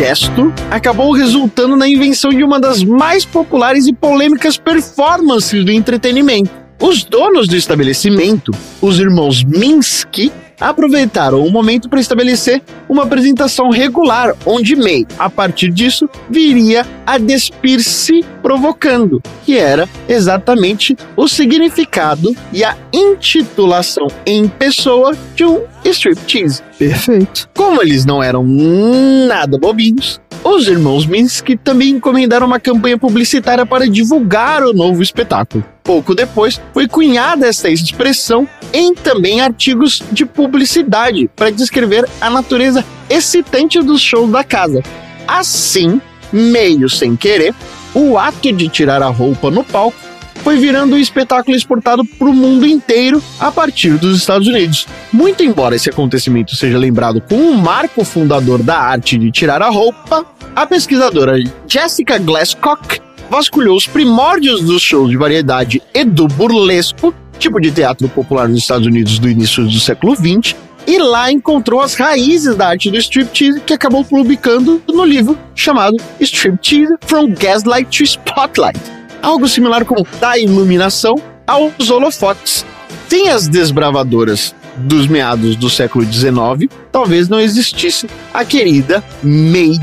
Gesto 0.00 0.50
acabou 0.70 1.12
resultando 1.12 1.76
na 1.76 1.86
invenção 1.86 2.30
de 2.30 2.42
uma 2.42 2.58
das 2.58 2.82
mais 2.82 3.26
populares 3.26 3.86
e 3.86 3.92
polêmicas 3.92 4.56
performances 4.56 5.62
do 5.62 5.70
entretenimento. 5.70 6.50
Os 6.80 7.04
donos 7.04 7.46
do 7.46 7.54
estabelecimento, 7.54 8.50
os 8.80 8.98
irmãos 8.98 9.44
Minsky, 9.44 10.32
aproveitaram 10.60 11.44
o 11.44 11.50
momento 11.50 11.88
para 11.88 12.00
estabelecer 12.00 12.62
uma 12.88 13.04
apresentação 13.04 13.70
regular, 13.70 14.34
onde 14.44 14.76
May, 14.76 15.06
a 15.18 15.30
partir 15.30 15.70
disso, 15.70 16.08
viria 16.28 16.86
a 17.06 17.16
despir-se 17.18 18.24
provocando, 18.42 19.22
que 19.44 19.56
era 19.56 19.88
exatamente 20.08 20.96
o 21.16 21.26
significado 21.26 22.34
e 22.52 22.62
a 22.62 22.76
intitulação 22.92 24.06
em 24.26 24.46
pessoa 24.48 25.16
de 25.34 25.44
um 25.44 25.62
striptease. 25.84 26.62
Perfeito. 26.78 27.48
Como 27.54 27.80
eles 27.80 28.04
não 28.04 28.22
eram 28.22 28.44
nada 28.44 29.58
bobinhos, 29.58 30.20
os 30.42 30.66
irmãos 30.66 31.06
Minsky 31.06 31.56
também 31.56 31.90
encomendaram 31.90 32.46
uma 32.46 32.58
campanha 32.58 32.96
publicitária 32.96 33.66
para 33.66 33.88
divulgar 33.88 34.62
o 34.62 34.72
novo 34.72 35.02
espetáculo. 35.02 35.62
Pouco 35.82 36.14
depois, 36.14 36.60
foi 36.72 36.88
cunhada 36.88 37.46
esta 37.46 37.68
expressão 37.68 38.48
em 38.72 38.94
também 38.94 39.40
artigos 39.40 40.02
de 40.12 40.24
publicidade 40.24 41.28
para 41.34 41.50
descrever 41.50 42.08
a 42.20 42.30
natureza 42.30 42.84
excitante 43.08 43.80
dos 43.80 44.00
shows 44.00 44.30
da 44.30 44.44
casa. 44.44 44.82
Assim, 45.26 46.00
meio 46.32 46.88
sem 46.88 47.16
querer, 47.16 47.54
o 47.94 48.16
ato 48.16 48.52
de 48.52 48.68
tirar 48.68 49.02
a 49.02 49.08
roupa 49.08 49.50
no 49.50 49.64
palco 49.64 50.10
foi 50.42 50.56
virando 50.56 50.94
um 50.94 50.98
espetáculo 50.98 51.56
exportado 51.56 52.04
para 52.04 52.28
o 52.28 52.32
mundo 52.32 52.66
inteiro 52.66 53.22
a 53.38 53.50
partir 53.50 53.98
dos 53.98 54.18
Estados 54.18 54.48
Unidos. 54.48 54.86
Muito 55.12 55.42
embora 55.42 55.76
esse 55.76 55.90
acontecimento 55.90 56.56
seja 56.56 56.78
lembrado 56.78 57.20
como 57.20 57.42
um 57.42 57.56
marco 57.56 58.04
fundador 58.04 58.62
da 58.62 58.78
arte 58.78 59.18
de 59.18 59.30
tirar 59.30 59.62
a 59.62 59.68
roupa, 59.68 60.24
a 60.54 60.66
pesquisadora 60.66 61.34
Jessica 61.66 62.18
Glasscock 62.18 63.00
vasculhou 63.30 63.76
os 63.76 63.86
primórdios 63.86 64.62
dos 64.62 64.82
shows 64.82 65.10
de 65.10 65.16
variedade 65.16 65.82
e 65.94 66.04
do 66.04 66.26
burlesco, 66.26 67.14
tipo 67.40 67.60
de 67.60 67.72
teatro 67.72 68.08
popular 68.08 68.48
nos 68.48 68.58
Estados 68.58 68.86
Unidos 68.86 69.18
do 69.18 69.28
início 69.28 69.64
do 69.64 69.80
século 69.80 70.14
XX, 70.14 70.54
e 70.86 70.98
lá 70.98 71.32
encontrou 71.32 71.80
as 71.80 71.94
raízes 71.94 72.54
da 72.54 72.68
arte 72.68 72.90
do 72.90 72.96
striptease 72.96 73.60
que 73.60 73.74
acabou 73.74 74.04
publicando 74.04 74.80
no 74.88 75.04
livro 75.04 75.36
chamado 75.54 75.96
Striptease 76.20 76.94
From 77.02 77.34
Gaslight 77.34 77.98
to 77.98 78.04
Spotlight 78.04 78.80
algo 79.22 79.48
similar 79.48 79.84
como 79.84 80.06
da 80.20 80.38
iluminação 80.38 81.16
aos 81.46 81.90
holofotes. 81.90 82.64
Sem 83.08 83.28
as 83.28 83.48
desbravadoras 83.48 84.54
dos 84.76 85.06
meados 85.06 85.56
do 85.56 85.68
século 85.68 86.04
XIX, 86.04 86.72
talvez 86.92 87.28
não 87.28 87.40
existisse 87.40 88.08
a 88.32 88.44
querida 88.44 89.04
May. 89.22 89.78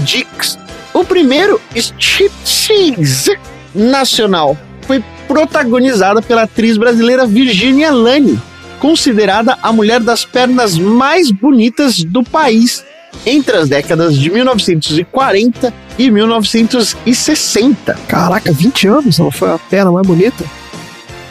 O 0.93 1.03
primeiro 1.03 1.61
striptease 1.75 3.37
nacional 3.75 4.57
foi 4.81 5.03
protagonizada 5.27 6.21
pela 6.21 6.43
atriz 6.43 6.77
brasileira 6.77 7.25
Virginia 7.25 7.91
Lani, 7.91 8.39
considerada 8.79 9.57
a 9.61 9.71
mulher 9.71 9.99
das 9.99 10.25
pernas 10.25 10.77
mais 10.77 11.31
bonitas 11.31 12.03
do 12.03 12.23
país 12.23 12.83
entre 13.25 13.57
as 13.57 13.67
décadas 13.67 14.17
de 14.17 14.29
1940 14.29 15.73
e 15.97 16.11
1960. 16.11 17.97
Caraca, 18.07 18.51
20 18.51 18.87
anos, 18.87 19.19
ela 19.19 19.31
foi 19.31 19.51
a 19.51 19.57
perna 19.57 19.91
mais 19.91 20.05
bonita. 20.05 20.45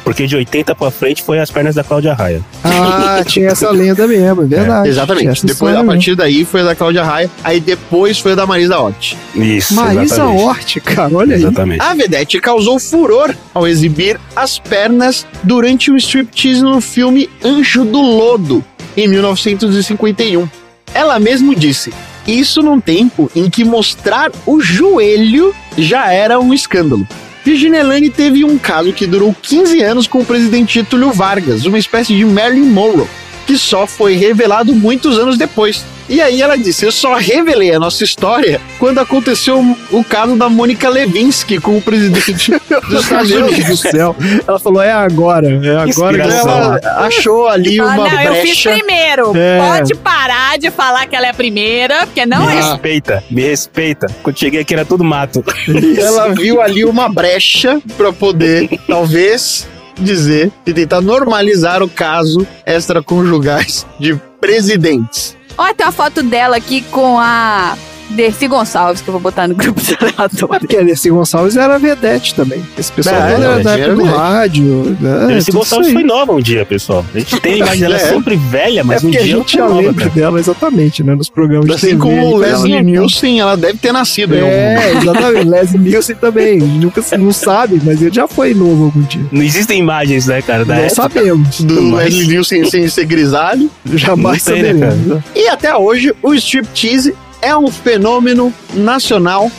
Porque 0.06 0.24
de 0.24 0.36
80 0.36 0.72
pra 0.76 0.88
frente 0.88 1.20
foi 1.20 1.40
as 1.40 1.50
pernas 1.50 1.74
da 1.74 1.82
Cláudia 1.82 2.14
Raia. 2.14 2.40
Ah, 2.62 3.24
tinha 3.26 3.48
essa 3.48 3.72
lenda 3.72 4.06
mesmo, 4.06 4.24
é 4.24 4.46
verdade. 4.46 4.82
Tinha 4.82 4.86
Exatamente. 4.86 5.44
Depois, 5.44 5.74
a 5.74 5.82
partir 5.82 6.14
daí, 6.14 6.44
foi 6.44 6.60
a 6.60 6.64
da 6.64 6.76
Cláudia 6.76 7.02
Raia. 7.02 7.28
Aí 7.42 7.58
depois 7.58 8.16
foi 8.20 8.30
a 8.30 8.34
da 8.36 8.46
Marisa 8.46 8.78
Hort. 8.78 9.14
Isso, 9.34 9.74
mesmo. 9.74 9.74
Marisa 9.74 10.14
exatamente. 10.14 10.42
Hort, 10.44 10.80
cara, 10.82 11.12
olha 11.12 11.34
aí. 11.34 11.42
Exatamente. 11.42 11.82
A 11.82 11.92
Vedete 11.92 12.38
causou 12.38 12.78
furor 12.78 13.34
ao 13.52 13.66
exibir 13.66 14.20
as 14.36 14.60
pernas 14.60 15.26
durante 15.42 15.90
um 15.90 15.96
striptease 15.96 16.62
no 16.62 16.80
filme 16.80 17.28
Anjo 17.44 17.84
do 17.84 18.00
Lodo, 18.00 18.64
em 18.96 19.08
1951. 19.08 20.48
Ela 20.94 21.18
mesmo 21.18 21.52
disse: 21.52 21.92
Isso 22.24 22.62
num 22.62 22.80
tempo 22.80 23.28
em 23.34 23.50
que 23.50 23.64
mostrar 23.64 24.30
o 24.46 24.60
joelho 24.60 25.52
já 25.76 26.12
era 26.12 26.38
um 26.38 26.54
escândalo. 26.54 27.04
Virginia 27.47 27.85
Lane 27.85 28.10
teve 28.10 28.44
um 28.44 28.59
caso 28.59 28.93
que 28.93 29.06
durou 29.06 29.32
15 29.32 29.81
anos 29.81 30.09
com 30.09 30.18
o 30.18 30.24
presidente 30.24 30.74
Getúlio 30.74 31.12
Vargas, 31.12 31.64
uma 31.64 31.78
espécie 31.78 32.12
de 32.12 32.24
Marilyn 32.24 32.64
Monroe, 32.64 33.06
que 33.47 33.56
só 33.56 33.86
foi 33.86 34.16
revelado 34.16 34.74
muitos 34.74 35.16
anos 35.16 35.39
depois. 35.39 35.85
E 36.08 36.20
aí 36.20 36.40
ela 36.40 36.56
disse: 36.56 36.84
Eu 36.86 36.92
só 36.92 37.14
revelei 37.14 37.74
a 37.74 37.78
nossa 37.80 38.04
história 38.04 38.60
quando 38.78 38.98
aconteceu 38.98 39.60
o 39.90 40.04
caso 40.04 40.36
da 40.36 40.48
Mônica 40.48 40.88
Levinsky 40.88 41.58
com 41.58 41.76
o 41.76 41.82
presidente 41.82 42.52
dos 42.88 43.02
Estados 43.04 43.30
Meu 43.30 43.40
Deus 43.40 43.50
do 43.56 43.62
Unidos. 43.62 43.80
céu. 43.80 44.16
Ela 44.46 44.58
falou, 44.58 44.82
é 44.82 44.92
agora, 44.92 45.48
é 45.48 45.76
agora 45.76 46.16
que 46.16 46.22
Inspiração. 46.28 46.50
ela... 46.50 46.80
Achou 47.06 47.48
ali 47.48 47.80
Ah, 47.80 47.84
uma 47.86 47.96
não, 48.08 48.20
eu 48.22 48.34
fiz 48.36 48.62
brecha. 48.62 48.70
primeiro. 48.70 49.32
É. 49.36 49.58
Pode 49.58 49.94
parar 49.96 50.58
de 50.58 50.70
falar 50.70 51.06
que 51.06 51.16
ela 51.16 51.26
é 51.26 51.30
a 51.30 51.34
primeira, 51.34 52.06
porque 52.06 52.24
não 52.24 52.46
Me 52.46 52.52
é. 52.52 52.60
respeita, 52.60 53.24
me 53.30 53.42
respeita. 53.42 54.06
Quando 54.22 54.38
cheguei 54.38 54.60
aqui 54.60 54.74
era 54.74 54.84
tudo 54.84 55.02
mato. 55.04 55.44
Ela 55.98 56.28
viu 56.34 56.60
ali 56.60 56.84
uma 56.84 57.08
brecha 57.08 57.80
pra 57.96 58.12
poder, 58.12 58.68
talvez, 58.86 59.66
dizer 59.98 60.50
e 60.66 60.72
tentar 60.72 61.00
normalizar 61.00 61.82
o 61.82 61.88
caso 61.88 62.46
extraconjugais 62.66 63.86
de 63.98 64.14
presidentes. 64.40 65.35
Olha, 65.58 65.74
tem 65.74 65.86
uma 65.86 65.92
foto 65.92 66.22
dela 66.22 66.56
aqui 66.56 66.82
com 66.82 67.18
a 67.18 67.76
Dercy 68.10 68.46
Gonçalves, 68.48 69.00
que 69.02 69.08
eu 69.08 69.12
vou 69.12 69.20
botar 69.20 69.48
no 69.48 69.54
grupo 69.54 69.80
de 69.80 69.92
É 69.94 69.96
aleatório. 70.00 70.60
porque 70.60 70.76
a 70.76 70.82
Dercy 70.82 71.10
Gonçalves 71.10 71.56
era 71.56 71.78
vedete 71.78 72.34
também. 72.34 72.62
Esse 72.78 72.92
pessoal 72.92 73.16
É, 73.16 73.32
era 73.32 73.38
não, 73.56 73.62
da 73.62 73.72
época 73.72 73.90
do 73.94 73.96
vedete. 74.02 74.16
rádio. 74.16 74.96
Né? 75.00 75.38
Tudo 75.44 75.58
Gonçalves 75.58 75.92
foi 75.92 76.02
nova 76.04 76.32
um 76.32 76.40
dia, 76.40 76.64
pessoal. 76.64 77.04
A 77.14 77.18
gente 77.18 77.40
tem 77.40 77.54
a 77.54 77.56
imagem 77.58 77.80
dela 77.80 77.96
É. 77.96 77.98
sempre 77.98 78.36
velha, 78.36 78.80
É 78.80 78.82
mas 78.82 79.02
um 79.02 79.06
porque 79.10 79.18
a 79.18 79.22
dia 79.22 79.32
ela 79.32 79.42
gente 79.42 79.56
já 79.56 79.66
lembra 79.66 79.94
cara. 79.94 80.10
dela 80.10 80.38
exatamente, 80.40 81.02
né? 81.02 81.14
Nos 81.14 81.28
programas 81.28 81.66
de 81.66 81.72
Assim 81.74 81.98
como 81.98 82.28
o 82.28 82.30
tal. 82.30 82.38
Leslie 82.40 82.82
Nielsen, 82.82 83.40
ela 83.40 83.56
deve 83.56 83.78
ter 83.78 83.92
nascido 83.92 84.34
É, 84.34 84.92
exatamente. 84.92 85.48
Leslie 85.48 85.78
Nielsen 85.80 86.16
também. 86.16 86.58
Nunca 86.58 87.02
se 87.02 87.16
não 87.16 87.32
sabe, 87.32 87.80
mas 87.84 88.00
ele 88.00 88.12
já 88.14 88.26
foi 88.28 88.54
novo 88.54 88.84
algum 88.84 89.02
dia. 89.02 89.24
Não 89.32 89.42
existem 89.42 89.80
imagens, 89.80 90.26
né, 90.26 90.40
cara? 90.42 90.64
Da 90.64 90.74
Não 90.74 90.82
época. 90.82 90.94
sabemos. 91.02 91.60
do 91.60 91.82
Mas- 91.82 92.04
Leslie 92.14 92.28
Nielsen 92.28 92.64
sem 92.70 92.88
ser 92.88 93.04
grisalho. 93.06 93.70
Jamais 93.94 94.44
né, 94.46 94.56
saberemos. 94.56 95.06
né? 95.06 95.24
E 95.34 95.48
até 95.48 95.74
hoje, 95.76 96.14
o 96.22 96.34
striptease 96.34 97.14
é 97.40 97.56
um 97.56 97.70
fenômeno 97.70 98.52
nacional 98.74 99.50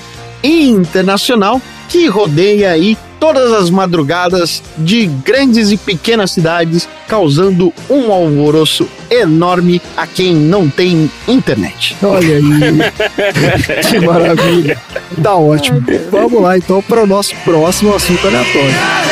e 0.44 0.70
internacional 0.70 1.62
que 1.90 2.08
rodeia 2.08 2.72
aí 2.72 2.98
todas 3.20 3.52
as 3.52 3.70
madrugadas 3.70 4.62
de 4.78 5.08
grandes 5.08 5.72
e 5.72 5.78
pequenas 5.78 6.32
cidades, 6.32 6.88
causando 7.08 7.74
um 7.90 8.12
alvoroço 8.12 8.88
enorme 9.10 9.82
a 9.96 10.06
quem 10.06 10.36
não 10.36 10.70
tem 10.70 11.10
internet. 11.28 11.98
Olha 12.04 12.38
aí. 12.38 12.44
que 13.90 14.00
maravilha. 14.00 14.78
Tá 15.22 15.36
ótimo. 15.36 15.84
Vamos 16.12 16.42
lá 16.42 16.58
então 16.58 16.82
para 16.82 17.04
o 17.04 17.08
nosso 17.08 17.36
próximo 17.44 17.96
assunto 17.96 18.28
aleatório. 18.28 19.07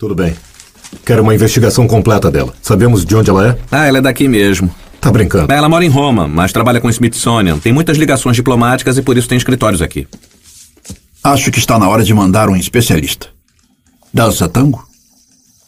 Tudo 0.00 0.14
bem. 0.14 0.34
Quero 1.04 1.22
uma 1.22 1.34
investigação 1.34 1.86
completa 1.86 2.30
dela. 2.30 2.54
Sabemos 2.62 3.04
de 3.04 3.14
onde 3.14 3.28
ela 3.28 3.50
é? 3.50 3.58
Ah, 3.70 3.86
ela 3.86 3.98
é 3.98 4.00
daqui 4.00 4.26
mesmo. 4.28 4.74
Tá 4.98 5.12
brincando. 5.12 5.52
Ela 5.52 5.68
mora 5.68 5.84
em 5.84 5.90
Roma, 5.90 6.26
mas 6.26 6.54
trabalha 6.54 6.80
com 6.80 6.88
o 6.88 6.90
Smithsonian. 6.90 7.58
Tem 7.58 7.70
muitas 7.70 7.98
ligações 7.98 8.34
diplomáticas 8.34 8.96
e 8.96 9.02
por 9.02 9.18
isso 9.18 9.28
tem 9.28 9.36
escritórios 9.36 9.82
aqui. 9.82 10.08
Acho 11.22 11.50
que 11.50 11.58
está 11.58 11.78
na 11.78 11.86
hora 11.86 12.02
de 12.02 12.14
mandar 12.14 12.48
um 12.48 12.56
especialista. 12.56 13.28
Dança 14.12 14.48
tango? 14.48 14.88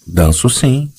Danço 0.07 0.49
sim. 0.49 0.91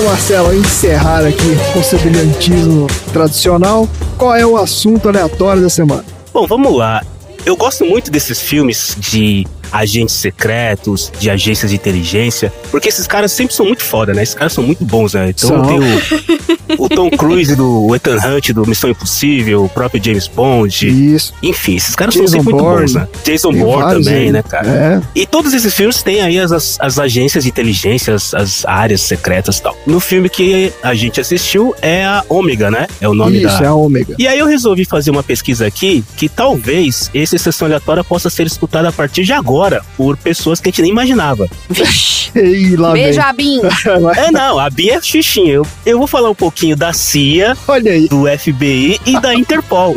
Lá 0.00 0.04
então, 0.04 0.12
Marcelo, 0.12 0.54
encerrar 0.54 1.26
aqui 1.26 1.56
com 1.74 1.82
seu 1.82 1.98
brilhantismo 1.98 2.86
tradicional. 3.12 3.86
Qual 4.16 4.34
é 4.34 4.46
o 4.46 4.56
assunto 4.56 5.08
aleatório 5.08 5.60
da 5.60 5.68
semana? 5.68 6.04
Bom, 6.32 6.46
vamos 6.46 6.74
lá. 6.74 7.04
Eu 7.44 7.54
gosto 7.54 7.84
muito 7.84 8.10
desses 8.10 8.40
filmes 8.40 8.96
de 8.98 9.46
agentes 9.72 10.14
secretos, 10.14 11.12
de 11.18 11.30
agências 11.30 11.70
de 11.70 11.76
inteligência, 11.76 12.52
porque 12.70 12.88
esses 12.88 13.06
caras 13.06 13.32
sempre 13.32 13.54
são 13.54 13.66
muito 13.66 13.82
foda, 13.82 14.12
né? 14.12 14.22
Esses 14.22 14.34
caras 14.34 14.52
são 14.52 14.64
muito 14.64 14.84
bons, 14.84 15.14
né? 15.14 15.30
Então 15.30 15.48
São. 15.48 15.62
tem 15.66 15.78
o, 15.78 16.60
O 16.78 16.88
Tom 16.88 17.10
Cruise 17.10 17.54
do 17.56 17.94
Ethan 17.94 18.16
Hunt, 18.16 18.50
do 18.50 18.66
Missão 18.66 18.90
Impossível, 18.90 19.64
o 19.64 19.68
próprio 19.68 20.02
James 20.02 20.26
Bond. 20.26 20.86
Isso. 21.14 21.34
Enfim, 21.42 21.76
esses 21.76 21.94
caras 21.94 22.14
Jason 22.14 22.26
são 22.26 22.38
sempre 22.38 22.54
muito 22.54 22.64
bons, 22.64 22.94
né? 22.94 23.08
Jason 23.24 23.52
Bourne 23.52 23.94
também, 23.94 24.14
aí. 24.14 24.32
né, 24.32 24.42
cara? 24.42 24.68
É. 24.68 25.00
E 25.14 25.26
todos 25.26 25.52
esses 25.52 25.74
filmes 25.74 26.02
têm 26.02 26.20
aí 26.20 26.38
as, 26.38 26.52
as, 26.52 26.78
as 26.80 26.98
agências 26.98 27.44
de 27.44 27.50
inteligência, 27.50 28.14
as, 28.14 28.34
as 28.34 28.64
áreas 28.64 29.00
secretas 29.00 29.58
e 29.58 29.62
tal. 29.62 29.76
No 29.86 30.00
filme 30.00 30.28
que 30.28 30.72
a 30.82 30.94
gente 30.94 31.20
assistiu 31.20 31.74
é 31.82 32.04
a 32.04 32.24
Ômega, 32.28 32.70
né? 32.70 32.86
É 33.00 33.08
o 33.08 33.14
nome 33.14 33.38
Isso, 33.38 33.58
da. 33.58 33.64
é 33.64 33.66
a 33.66 33.74
Ômega. 33.74 34.14
E 34.18 34.28
aí 34.28 34.38
eu 34.38 34.46
resolvi 34.46 34.84
fazer 34.84 35.10
uma 35.10 35.22
pesquisa 35.22 35.66
aqui 35.66 36.04
que 36.16 36.28
talvez 36.28 37.10
essa 37.14 37.36
sessão 37.38 37.66
aleatória 37.66 38.04
possa 38.04 38.30
ser 38.30 38.46
escutada 38.46 38.88
a 38.88 38.92
partir 38.92 39.24
de 39.24 39.32
agora 39.32 39.59
por 39.96 40.16
pessoas 40.16 40.60
que 40.60 40.68
a 40.68 40.70
gente 40.70 40.82
nem 40.82 40.90
imaginava. 40.90 41.48
Ei, 42.34 42.76
lá. 42.76 42.92
Beijo, 42.92 43.20
Abin. 43.20 43.60
É, 44.16 44.30
não, 44.30 44.58
a 44.58 44.70
Bia 44.70 44.94
é 44.96 45.00
xixinha. 45.02 45.52
Eu, 45.54 45.66
eu 45.84 45.98
vou 45.98 46.06
falar 46.06 46.30
um 46.30 46.34
pouquinho 46.34 46.76
da 46.76 46.92
CIA, 46.92 47.56
Olha 47.66 47.92
aí. 47.92 48.08
do 48.08 48.24
FBI 48.38 49.00
e 49.04 49.18
da 49.20 49.34
Interpol. 49.34 49.94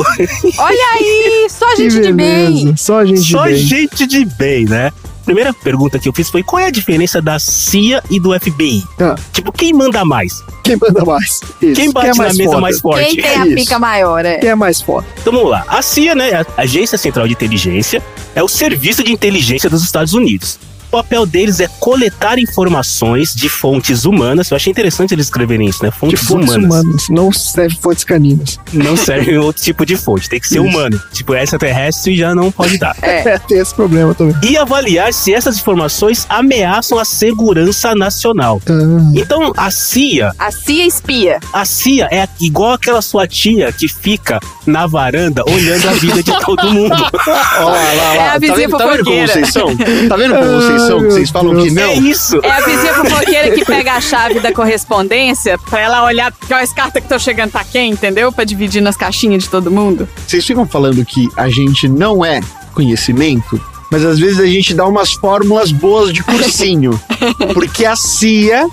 Olha 0.57 0.85
aí, 0.93 1.47
só 1.49 1.75
gente 1.75 1.99
de 2.01 2.11
bem. 2.11 2.75
Só 2.75 3.05
gente 3.05 3.21
Só 3.21 3.45
de 3.45 3.53
bem. 3.53 3.63
gente 3.63 4.07
de 4.07 4.25
bem, 4.25 4.65
né? 4.65 4.91
Primeira 5.25 5.53
pergunta 5.53 5.97
que 5.97 6.07
eu 6.07 6.13
fiz 6.13 6.29
foi 6.29 6.43
qual 6.43 6.61
é 6.61 6.67
a 6.67 6.71
diferença 6.71 7.21
da 7.21 7.39
CIA 7.39 8.03
e 8.09 8.19
do 8.19 8.37
FBI? 8.37 8.83
Ah. 8.99 9.15
Tipo, 9.31 9.51
quem 9.51 9.73
manda 9.73 10.03
mais? 10.03 10.43
Quem 10.63 10.75
manda 10.75 11.03
mais? 11.05 11.41
Isso. 11.61 11.75
Quem 11.75 11.91
bate 11.91 12.07
é 12.07 12.11
na 12.11 12.15
mais 12.15 12.37
mesa 12.37 12.49
foda? 12.49 12.61
mais 12.61 12.79
forte? 12.79 13.05
Quem 13.05 13.15
tem 13.23 13.37
a 13.37 13.45
Isso. 13.45 13.55
pica 13.55 13.79
maior, 13.79 14.25
é? 14.25 14.37
Quem 14.37 14.49
é 14.49 14.55
mais 14.55 14.81
foda? 14.81 15.07
Então 15.21 15.33
vamos 15.33 15.49
lá. 15.51 15.63
A 15.67 15.81
CIA, 15.81 16.15
né, 16.15 16.31
a 16.33 16.61
Agência 16.61 16.97
Central 16.97 17.27
de 17.27 17.33
Inteligência, 17.33 18.01
é 18.35 18.43
o 18.43 18.47
serviço 18.47 19.03
de 19.03 19.11
inteligência 19.11 19.69
dos 19.69 19.83
Estados 19.83 20.13
Unidos. 20.13 20.59
O 20.93 20.97
papel 20.97 21.25
deles 21.25 21.59
é 21.59 21.67
coletar 21.79 22.37
informações 22.37 23.33
de 23.33 23.49
fontes 23.49 24.05
humanas. 24.05 24.51
Eu 24.51 24.57
achei 24.57 24.69
interessante 24.69 25.11
eles 25.15 25.25
escreverem 25.25 25.67
isso, 25.67 25.83
né? 25.83 25.89
De 25.89 25.97
Fontes, 25.97 26.23
fontes 26.27 26.53
humanas. 26.55 26.83
humanas. 26.83 27.09
Não 27.09 27.31
serve 27.31 27.75
fontes 27.81 28.03
caninas. 28.03 28.59
Não 28.71 28.95
serve 28.95 29.35
outro 29.39 29.63
tipo 29.63 29.87
de 29.87 29.97
fonte. 29.97 30.29
Tem 30.29 30.39
que 30.39 30.47
ser 30.47 30.59
Isso. 30.59 30.67
humano. 30.67 31.01
Tipo, 31.11 31.33
extraterrestre 31.33 32.15
já 32.15 32.35
não 32.35 32.51
pode 32.51 32.77
dar. 32.77 32.95
É, 33.01 33.39
tem 33.39 33.57
esse 33.57 33.73
problema 33.73 34.13
também. 34.13 34.35
E 34.43 34.55
avaliar 34.55 35.11
se 35.13 35.33
essas 35.33 35.57
informações 35.57 36.27
ameaçam 36.29 36.99
a 36.99 37.05
segurança 37.05 37.95
nacional. 37.95 38.61
Ah, 38.67 39.11
Então, 39.15 39.51
a 39.57 39.71
CIA 39.71 40.31
A 40.37 40.51
CIA 40.51 40.85
espia. 40.85 41.39
A 41.51 41.65
CIA 41.65 42.07
é 42.11 42.27
igual 42.39 42.73
aquela 42.73 43.01
sua 43.01 43.25
tia 43.27 43.71
que 43.71 43.87
fica 43.87 44.39
na 44.65 44.85
varanda 44.85 45.41
olhando 45.47 45.89
a 45.89 45.93
vida 45.93 46.21
de 46.21 46.31
todo 46.39 46.63
mundo. 46.71 46.93
Ó, 46.93 47.65
lá, 47.65 47.71
lá, 47.93 48.15
É 48.15 48.27
a 48.29 48.31
Tá 48.33 48.37
vizinha 48.39 48.67
vendo, 48.67 48.77
tá 48.77 48.87
vendo 48.87 49.03
como 49.05 49.27
vocês 49.27 49.49
são? 49.49 49.77
Tá 50.09 50.15
vendo 50.17 50.35
como 50.35 50.51
vocês 50.61 50.81
são? 50.87 50.99
Que 50.99 51.05
vocês 51.05 51.29
falam 51.29 51.55
que 51.61 51.67
É 51.69 51.71
não? 51.71 51.93
isso. 51.93 52.39
É 52.43 52.49
a 52.51 52.59
vizinha 52.61 52.93
fofoqueira 52.93 53.51
que 53.51 53.65
pega 53.65 53.93
a 53.93 54.01
chave 54.01 54.39
da 54.39 54.51
correspondência 54.53 55.57
pra 55.57 55.79
ela 55.79 56.05
olhar 56.05 56.33
quais 56.47 56.71
cartas 56.73 57.01
que 57.01 57.05
estão 57.05 57.19
chegando 57.19 57.51
pra 57.51 57.63
quem, 57.63 57.91
entendeu? 57.91 58.31
Pra 58.31 58.43
dividir 58.43 58.81
nas 58.81 58.95
caixinhas 58.97 59.43
de 59.43 59.49
todo 59.49 59.69
mundo. 59.71 60.07
Vocês 60.27 60.45
ficam 60.45 60.65
falando 60.67 61.03
que 61.05 61.27
a 61.37 61.49
gente 61.49 61.87
não 61.87 62.23
é 62.25 62.39
conhecimento, 62.73 63.59
mas 63.91 64.03
às 64.03 64.17
vezes 64.19 64.39
a 64.39 64.45
gente 64.45 64.73
dá 64.73 64.85
umas 64.85 65.13
fórmulas 65.13 65.71
boas 65.71 66.11
de 66.13 66.23
cursinho. 66.23 66.99
Porque 67.53 67.85
a 67.85 67.95
CIA 67.95 68.67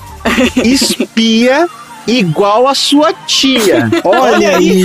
espia 0.64 1.68
igual 2.06 2.66
a 2.68 2.74
sua 2.74 3.12
tia. 3.26 3.88
Olha 4.04 4.56
aí. 4.56 4.84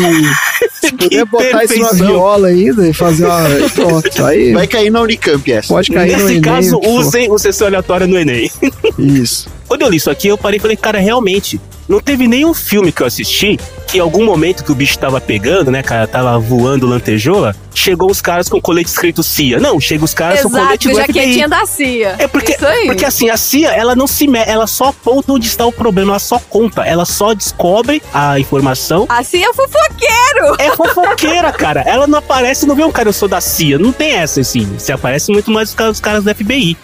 Se 0.81 0.91
puder 0.93 1.25
botar 1.25 1.63
isso 1.63 1.79
na 1.79 1.87
perfeição. 1.87 2.07
viola 2.07 2.47
ainda 2.47 2.87
e 2.87 2.93
fazer 2.93 3.25
uma. 3.25 3.41
Pronto, 3.73 4.25
aí 4.25 4.53
Vai 4.53 4.67
cair 4.67 4.89
na 4.89 5.01
Unicamp 5.01 5.51
essa. 5.51 5.67
pode 5.73 5.91
cair 5.91 6.11
no 6.11 6.17
Nesse 6.23 6.31
Enem. 6.33 6.41
caso, 6.41 6.79
pô. 6.79 6.89
usem 6.91 7.31
o 7.31 7.37
sessão 7.37 7.67
aleatória 7.67 8.07
no 8.07 8.17
Enem. 8.17 8.49
Isso. 8.97 9.47
Quando 9.67 9.81
eu 9.81 9.89
li 9.89 9.97
isso 9.97 10.11
aqui, 10.11 10.27
eu 10.27 10.37
parei 10.37 10.57
e 10.57 10.61
falei, 10.61 10.77
cara, 10.77 10.99
realmente, 10.99 11.59
não 11.87 11.99
teve 11.99 12.27
nenhum 12.27 12.53
filme 12.53 12.91
que 12.91 13.01
eu 13.01 13.07
assisti 13.07 13.59
que 13.87 13.97
em 13.97 14.01
algum 14.01 14.25
momento 14.25 14.63
que 14.63 14.71
o 14.71 14.75
bicho 14.75 14.97
tava 14.97 15.21
pegando, 15.21 15.69
né, 15.69 15.83
cara, 15.83 16.07
tava 16.07 16.37
voando 16.39 16.87
lantejola, 16.87 17.55
chegou 17.73 18.09
os 18.09 18.19
caras 18.19 18.49
com 18.49 18.59
colete 18.59 18.89
escrito 18.89 19.21
CIA. 19.21 19.59
Não, 19.59 19.79
chega 19.79 20.03
os 20.03 20.13
caras 20.13 20.41
com 20.41 20.49
Exato, 20.49 20.65
colete 20.65 20.89
do 20.89 20.95
jaquetinha 20.95 21.47
FBI. 21.47 21.49
da 21.49 21.65
CIA. 21.65 22.15
É 22.17 22.27
porque, 22.27 22.53
Isso 22.53 22.65
aí. 22.65 22.87
porque 22.87 23.05
assim, 23.05 23.29
a 23.29 23.37
CIA, 23.37 23.71
ela 23.71 23.95
não 23.95 24.07
se 24.07 24.27
me, 24.27 24.39
ela 24.39 24.65
só 24.65 24.85
aponta 24.85 25.31
onde 25.33 25.47
está 25.47 25.65
o 25.65 25.71
problema, 25.71 26.13
ela 26.13 26.19
só 26.19 26.39
conta, 26.39 26.83
ela 26.83 27.05
só 27.05 27.33
descobre 27.33 28.01
a 28.13 28.39
informação. 28.39 29.05
A 29.07 29.23
CIA 29.23 29.49
é 29.49 29.53
fofoqueiro. 29.53 30.55
É 30.57 30.75
fofoqueira, 30.75 31.51
cara. 31.51 31.81
Ela 31.81 32.07
não 32.07 32.19
aparece, 32.19 32.65
não 32.65 32.75
vê 32.75 32.83
um 32.83 32.91
cara, 32.91 33.09
eu 33.09 33.13
sou 33.13 33.27
da 33.27 33.39
CIA. 33.39 33.77
Não 33.77 33.91
tem 33.91 34.13
essa, 34.13 34.41
assim. 34.41 34.67
Se 34.79 34.91
aparece 34.91 35.31
muito 35.31 35.51
mais 35.51 35.69
os 35.69 35.75
caras, 35.75 35.97
os 35.97 36.01
caras 36.01 36.23
da 36.23 36.33
FBI. 36.33 36.75